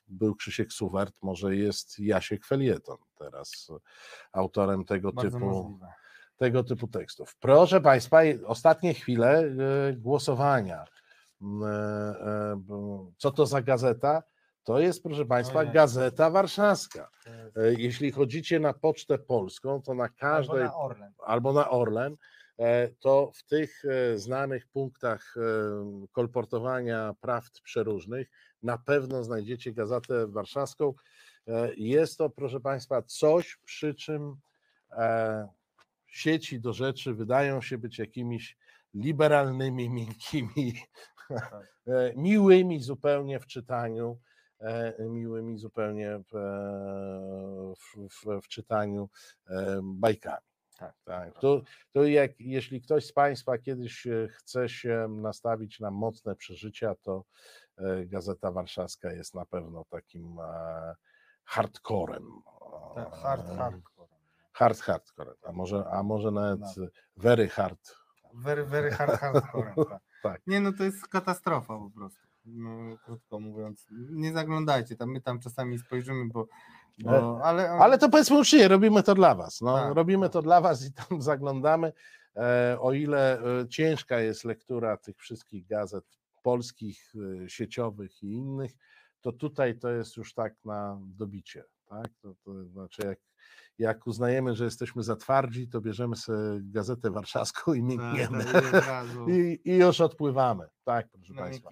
był 0.08 0.34
Krzysiek 0.34 0.72
Suwart, 0.72 1.14
może 1.22 1.56
jest 1.56 1.98
Jasiek 1.98 2.46
Felieton 2.46 2.96
teraz 3.18 3.68
e, 3.70 3.76
autorem 4.32 4.84
tego 4.84 5.12
Bardzo 5.12 5.30
typu 5.38 5.50
możliwe. 5.50 5.86
tego 6.36 6.64
typu 6.64 6.88
tekstów. 6.88 7.36
Proszę 7.40 7.80
Państwa, 7.80 8.18
ostatnie 8.46 8.94
chwile 8.94 9.38
e, 9.38 9.92
głosowania. 9.92 10.84
Mm, 11.42 12.64
Co 13.18 13.30
to 13.30 13.46
za 13.46 13.62
gazeta? 13.62 14.22
To 14.64 14.78
jest, 14.78 15.02
proszę 15.02 15.24
Państwa. 15.26 15.64
Gazeta 15.64 16.30
Warszawska. 16.30 17.10
Jeśli 17.78 18.12
chodzicie 18.12 18.60
na 18.60 18.72
Pocztę 18.72 19.18
Polską, 19.18 19.82
to 19.82 19.94
na 19.94 20.04
Albo 20.04 20.16
każdej 20.18 20.64
na 20.64 20.74
Orlen. 20.76 21.12
albo 21.24 21.52
na 21.52 21.70
Orlen, 21.70 22.16
to 23.00 23.32
w 23.34 23.42
tych 23.42 23.84
e, 23.84 24.18
znanych 24.18 24.66
punktach 24.66 25.34
e, 25.36 25.40
kolportowania 26.12 27.14
prawd 27.20 27.60
przeróżnych 27.60 28.30
na 28.62 28.78
pewno 28.78 29.24
znajdziecie 29.24 29.72
Gazetę 29.72 30.26
Warszawską. 30.26 30.94
E, 31.48 31.74
Jest 31.74 32.18
to, 32.18 32.30
proszę 32.30 32.60
Państwa, 32.60 33.02
coś, 33.02 33.56
przy 33.64 33.94
czym 33.94 34.36
e, 34.90 35.48
sieci 36.06 36.60
do 36.60 36.72
rzeczy 36.72 37.14
wydają 37.14 37.60
się 37.60 37.78
być 37.78 37.98
jakimiś 37.98 38.56
liberalnymi, 38.94 39.90
miękkimi, 40.00 40.74
e, 41.86 42.14
miłymi 42.16 42.80
zupełnie 42.80 43.40
w 43.40 43.46
czytaniu, 43.46 44.18
e, 44.60 44.94
miłymi 45.08 45.58
zupełnie 45.58 46.20
w, 46.32 46.36
e, 46.36 47.74
w, 48.10 48.42
w, 48.42 48.48
czytaniu 48.48 49.08
e, 49.46 49.80
bajkami. 49.82 50.51
Tak. 50.82 50.94
Tak. 51.04 51.40
To, 51.40 51.62
to 51.92 52.04
jak, 52.04 52.40
jeśli 52.40 52.80
ktoś 52.80 53.06
z 53.06 53.12
Państwa 53.12 53.58
kiedyś 53.58 54.06
e, 54.06 54.28
chce 54.28 54.68
się 54.68 55.08
nastawić 55.10 55.80
na 55.80 55.90
mocne 55.90 56.36
przeżycia, 56.36 56.94
to 57.02 57.24
e, 57.78 58.06
Gazeta 58.06 58.52
Warszawska 58.52 59.12
jest 59.12 59.34
na 59.34 59.44
pewno 59.46 59.84
takim 59.84 60.38
e, 60.40 60.94
hardcorem. 61.44 62.26
Tak, 62.94 63.12
hard, 63.12 63.46
hardcore. 63.56 64.08
Hard 64.52 64.80
hardcore, 64.80 65.34
a 65.42 65.52
może, 65.52 65.84
a 65.90 66.02
może 66.02 66.30
nawet 66.30 66.60
No. 66.60 66.86
very 67.16 67.48
hard. 67.48 67.96
Very, 68.34 68.64
very 68.66 68.90
hard, 68.90 69.20
hardcore. 69.20 69.74
Tak. 69.90 70.00
Tak. 70.22 70.42
Nie, 70.46 70.60
no 70.60 70.72
to 70.72 70.84
jest 70.84 71.08
katastrofa 71.08 71.78
po 71.78 71.90
prostu. 71.90 72.20
No, 72.44 72.96
krótko 73.04 73.40
mówiąc. 73.40 73.86
Nie 74.10 74.32
zaglądajcie 74.32 74.96
tam, 74.96 75.10
my 75.10 75.20
tam 75.20 75.40
czasami 75.40 75.78
spojrzymy, 75.78 76.24
bo. 76.28 76.46
Bo 76.98 77.40
ale, 77.44 77.70
Ale 77.70 77.98
to 77.98 78.08
powiedzmy 78.08 78.38
uczciwie, 78.38 78.68
robimy 78.68 79.02
to 79.02 79.14
dla 79.14 79.34
Was. 79.34 79.60
No, 79.60 79.76
Tak, 79.78 79.94
robimy 79.94 80.26
tak. 80.26 80.32
to 80.32 80.42
dla 80.42 80.60
Was 80.60 80.86
i 80.86 80.92
tam 80.92 81.22
zaglądamy. 81.32 81.92
E, 82.36 82.76
o 82.80 82.92
ile 82.92 83.40
e, 83.40 83.68
ciężka 83.68 84.20
jest 84.20 84.44
lektura 84.44 84.96
tych 84.96 85.16
wszystkich 85.18 85.66
gazet 85.66 86.04
polskich, 86.42 87.12
e, 87.44 87.48
sieciowych 87.48 88.22
i 88.22 88.32
innych, 88.32 88.72
to 89.20 89.32
tutaj 89.32 89.78
to 89.78 89.90
jest 89.90 90.16
już 90.16 90.34
tak 90.34 90.54
na 90.64 90.98
dobicie. 91.02 91.64
Tak? 91.86 92.08
To, 92.22 92.34
to 92.44 92.64
znaczy, 92.64 93.02
jak, 93.06 93.18
jak 93.78 94.06
uznajemy, 94.06 94.54
że 94.56 94.64
jesteśmy 94.64 95.02
za 95.02 95.16
twardzi, 95.16 95.68
to 95.68 95.80
bierzemy 95.80 96.16
sobie 96.16 96.38
gazetę 96.62 97.10
warszawską 97.10 97.74
i 97.74 97.82
miękniemy. 97.82 98.44
tak, 98.72 99.06
i 99.34 99.60
I, 99.70 99.76
już 99.76 100.00
odpływamy. 100.00 100.68
Tak, 100.84 101.08
proszę 101.08 101.32
na 101.34 101.42
Państwa. 101.42 101.70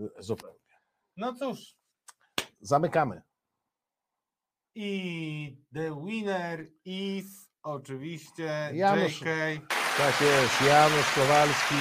E, 0.00 0.22
Zupełnie. 0.22 0.58
No 1.16 1.34
cóż, 1.34 1.76
Zamykamy. 2.60 3.22
I 4.80 5.56
the 5.74 6.04
winner 6.06 6.66
is 6.84 7.50
oczywiście 7.62 8.70
Janusz. 8.72 9.20
JK. 9.20 9.24
Tak 9.98 10.20
jest, 10.20 10.62
Janusz 10.66 11.14
Kowalski, 11.14 11.74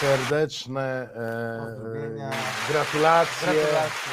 serdeczne 0.00 1.08
e, 1.14 2.70
gratulacje. 2.70 3.52
Gratulacje. 3.52 4.12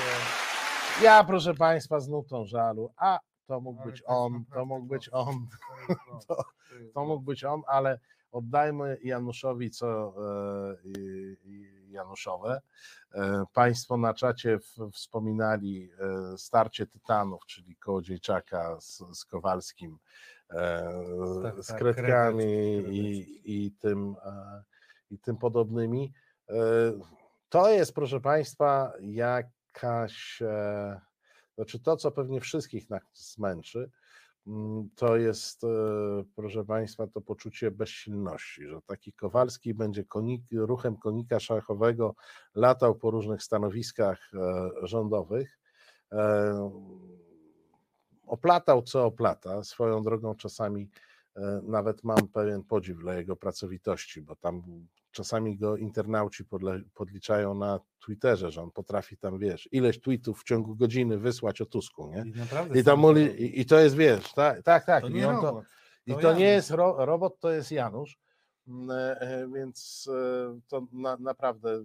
Ja, 1.03 1.23
proszę 1.23 1.53
Państwa, 1.53 1.99
z 1.99 2.07
nutą 2.10 2.45
żalu, 2.45 2.89
a 2.97 3.19
to 3.47 3.61
mógł 3.61 3.81
Ale 3.81 3.91
być 3.91 4.03
on, 4.06 4.45
to 4.53 4.65
mógł 4.65 4.85
być 4.85 5.10
on, 5.11 5.47
To, 6.27 6.43
to 6.93 7.06
mógł 7.06 7.23
być 7.23 7.43
on, 7.43 7.61
ale 7.68 7.99
oddajmy 8.31 8.97
Januszowi 9.03 9.69
co 9.72 9.88
e, 10.18 10.76
i- 10.85 11.38
i 11.43 11.74
Januszowe. 11.91 12.62
E, 13.14 13.44
Państwo 13.53 13.98
na 13.98 14.14
czacie 14.14 14.60
wspominali 14.94 15.90
e, 15.99 16.38
starcie 16.38 16.88
Tytanów, 16.88 17.45
czyli 17.45 17.76
Kołodziejczaka 17.76 18.82
z, 18.82 19.03
z 19.14 19.26
Kowalskim, 19.26 19.98
e, 20.49 20.91
Tak, 21.44 21.64
z 21.64 21.68
tak, 21.68 21.78
kredkami 21.78 22.84
kredek, 22.84 22.94
i, 22.94 23.66
i, 23.66 23.72
tym, 23.72 24.16
i 25.12 25.20
tym 25.20 25.38
podobnymi. 25.38 26.14
To 27.49 27.70
jest, 27.70 27.94
proszę 27.94 28.22
Państwa, 28.22 28.94
jakaś, 29.02 30.40
znaczy 31.56 31.80
to, 31.80 31.98
co 31.98 32.12
pewnie 32.12 32.41
wszystkich 32.41 32.90
nas 32.90 33.02
zmęczy, 33.14 33.80
mm, 33.80 34.05
to 34.96 35.18
jest, 35.18 35.64
e, 35.64 35.68
proszę 36.36 36.66
Państwa, 36.66 37.08
to 37.08 37.22
poczucie 37.22 37.72
bezsilności, 37.72 38.68
że 38.68 38.82
taki 38.86 39.14
Kowalski 39.14 39.74
będzie 39.74 40.04
konik, 40.04 40.44
ruchem 40.52 40.98
konika 40.98 41.40
szachowego 41.40 42.16
latał 42.56 42.96
po 42.96 43.12
różnych 43.12 43.44
stanowiskach 43.44 44.32
e, 44.34 44.70
rządowych. 44.88 45.60
e, 46.12 46.96
Oplatał 48.28 48.82
co 48.82 49.06
oplata, 49.06 49.64
swoją 49.64 50.04
drogą 50.04 50.36
czasami 50.36 50.90
nawet 51.64 52.04
mam 52.04 52.28
pewien 52.28 52.64
podziw 52.64 52.98
dla 52.98 53.16
jego 53.16 53.36
pracowitości, 53.36 54.22
bo 54.22 54.36
tam 54.36 54.64
czasami 55.16 55.58
go 55.58 55.78
internauci 55.78 56.46
podle, 56.46 56.82
podliczają 56.94 57.54
na 57.54 57.80
Twitterze, 58.06 58.52
że 58.52 58.62
on 58.62 58.72
potrafi 58.72 59.18
tam, 59.18 59.40
wiesz, 59.40 59.70
ileś 59.72 60.02
tweetów 60.02 60.42
w 60.42 60.44
ciągu 60.44 60.76
godziny 60.76 61.18
wysłać 61.18 61.62
o 61.62 61.66
Tusku, 61.66 62.08
nie? 62.08 62.24
I, 62.26 62.40
naprawdę 62.40 62.80
I, 62.80 62.84
tam 62.84 63.02
to- 63.02 63.18
i, 63.18 63.62
I 63.62 63.66
to 63.66 63.80
jest, 63.80 63.96
wiesz, 63.96 64.34
tak, 64.34 64.64
tak, 64.64 64.86
tak. 64.86 65.04
To 65.04 65.10
i 65.10 65.24
on 65.24 65.36
to, 65.36 65.42
robot. 65.42 65.66
I 66.06 66.14
to 66.14 66.20
to 66.20 66.34
nie 66.34 66.46
Janusz. 66.46 66.56
jest 66.56 66.72
ro, 66.72 67.06
robot, 67.06 67.40
to 67.40 67.52
jest 67.52 67.72
Janusz. 67.72 68.20
Mm, 68.68 68.92
e, 68.92 69.22
e, 69.22 69.48
Więc 69.54 70.10
e, 70.14 70.60
to 70.68 70.88
na, 70.92 71.18
naprawdę, 71.18 71.84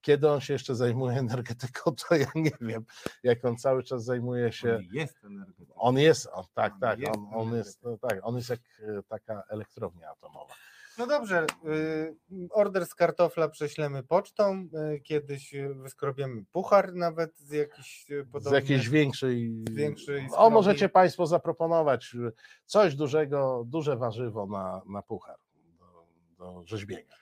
kiedy 0.00 0.30
on 0.30 0.40
się 0.40 0.52
jeszcze 0.52 0.74
zajmuje 0.74 1.18
energetyką, 1.18 1.94
to 2.08 2.14
ja 2.14 2.26
nie 2.34 2.50
wiem. 2.60 2.84
Jak 3.22 3.44
on 3.44 3.56
cały 3.56 3.82
czas 3.82 4.04
zajmuje 4.04 4.52
się. 4.52 4.76
On 4.76 4.82
jest 4.92 5.24
energetykiem. 5.24 5.74
On 5.76 5.98
jest, 5.98 6.28
on, 6.32 6.44
tak, 6.54 6.72
On 6.74 6.80
tak, 6.80 6.98
jest 6.98 7.16
on, 7.16 7.28
on 7.34 7.56
jest, 7.56 7.82
no 7.82 7.98
tak, 7.98 8.20
on 8.22 8.36
jest 8.36 8.50
jak 8.50 8.60
taka 9.08 9.42
elektrownia 9.48 10.10
atomowa. 10.10 10.54
No 10.98 11.06
dobrze, 11.06 11.46
y, 11.66 12.16
order 12.50 12.86
z 12.86 12.94
kartofla 12.94 13.48
prześlemy 13.48 14.02
pocztą, 14.02 14.68
y, 14.94 15.00
kiedyś 15.00 15.54
wyskrobiemy 15.74 16.44
puchar 16.52 16.94
nawet 16.94 17.38
z 17.38 17.50
jakichś 17.50 18.10
y, 18.10 18.26
Z 18.40 18.50
jakiejś 18.52 18.88
większej. 18.88 19.64
z 19.68 19.74
większej 19.74 20.28
O, 20.36 20.50
możecie 20.50 20.88
Państwo 20.88 21.26
zaproponować 21.26 22.16
coś 22.66 22.94
dużego, 22.94 23.64
duże 23.66 23.96
warzywo 23.96 24.46
na, 24.46 24.82
na 24.88 25.02
puchar 25.02 25.36
do, 25.78 26.06
do 26.38 26.62
rzeźbienia. 26.66 27.14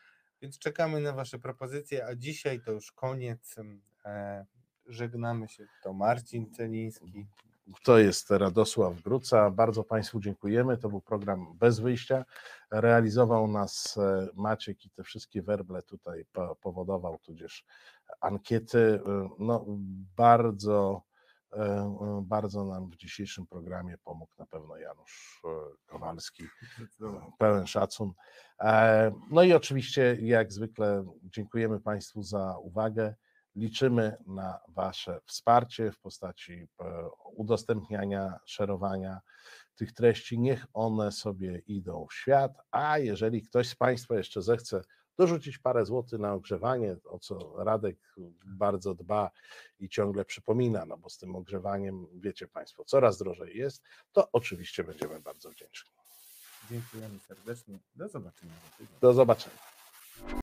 Więc 0.42 0.58
czekamy 0.58 1.00
na 1.00 1.12
Wasze 1.12 1.38
propozycje, 1.38 2.06
a 2.06 2.14
dzisiaj 2.14 2.60
to 2.60 2.72
już 2.72 2.92
koniec. 2.92 3.56
E, 4.04 4.46
żegnamy 4.86 5.48
się. 5.48 5.66
To 5.82 5.92
Marcin 5.92 6.50
Celiński. 6.50 7.26
To 7.84 7.98
jest 7.98 8.30
Radosław 8.30 9.00
Gruca. 9.02 9.50
Bardzo 9.50 9.84
Państwu 9.84 10.20
dziękujemy. 10.20 10.78
To 10.78 10.88
był 10.88 11.00
program 11.00 11.46
bez 11.58 11.80
wyjścia. 11.80 12.24
Realizował 12.70 13.48
nas 13.48 13.96
e, 13.98 14.28
Maciek 14.34 14.84
i 14.84 14.90
te 14.90 15.02
wszystkie 15.02 15.42
werble 15.42 15.82
tutaj 15.82 16.24
po- 16.32 16.56
powodował, 16.56 17.18
tudzież 17.18 17.64
ankiety. 18.20 19.00
E, 19.06 19.28
No, 19.38 19.64
bardzo, 20.16 21.02
e, 21.52 22.22
bardzo 22.26 22.64
nam 22.64 22.90
w 22.90 22.96
dzisiejszym 22.96 23.46
programie 23.46 23.98
pomógł 24.04 24.32
na 24.38 24.46
pewno 24.46 24.76
Janusz 24.76 25.42
Kowalski. 25.86 26.44
Pełen 27.38 27.66
szacun. 27.66 28.12
No 29.30 29.42
i 29.42 29.52
oczywiście, 29.52 30.16
jak 30.20 30.52
zwykle, 30.52 31.04
dziękujemy 31.22 31.80
Państwu 31.80 32.22
za 32.22 32.58
uwagę. 32.58 33.14
Liczymy 33.56 34.16
na 34.26 34.60
Wasze 34.68 35.20
wsparcie 35.26 35.92
w 35.92 35.98
postaci 35.98 36.52
e, 36.52 37.08
udostępniania, 37.34 38.38
szerowania 38.46 39.20
tych 39.76 39.92
treści. 39.92 40.38
Niech 40.38 40.66
one 40.72 41.12
sobie 41.12 41.58
idą 41.58 42.06
w 42.10 42.14
świat, 42.14 42.52
a 42.70 42.98
jeżeli 42.98 43.42
ktoś 43.42 43.68
z 43.68 43.74
Państwa 43.74 44.16
jeszcze 44.16 44.42
zechce 44.42 44.82
dorzucić 45.18 45.58
parę 45.58 45.86
złotych 45.86 46.18
na 46.18 46.32
ogrzewanie, 46.32 46.96
o 47.04 47.18
co 47.18 47.54
Radek 47.64 47.96
bardzo 48.46 48.94
dba 48.94 49.30
i 49.78 49.88
ciągle 49.88 50.24
przypomina, 50.24 50.84
no 50.86 50.98
bo 50.98 51.10
z 51.10 51.18
tym 51.18 51.36
ogrzewaniem, 51.36 52.06
wiecie 52.14 52.48
Państwo, 52.48 52.84
coraz 52.84 53.18
drożej 53.18 53.56
jest, 53.56 53.82
to 54.12 54.28
oczywiście 54.32 54.84
będziemy 54.84 55.20
bardzo 55.20 55.50
wdzięczni. 55.50 55.90
Dziękujemy 56.70 57.18
serdecznie. 57.18 57.78
Do 57.96 58.08
zobaczenia. 58.08 58.52
Do 59.00 59.12
zobaczenia. 59.12 59.71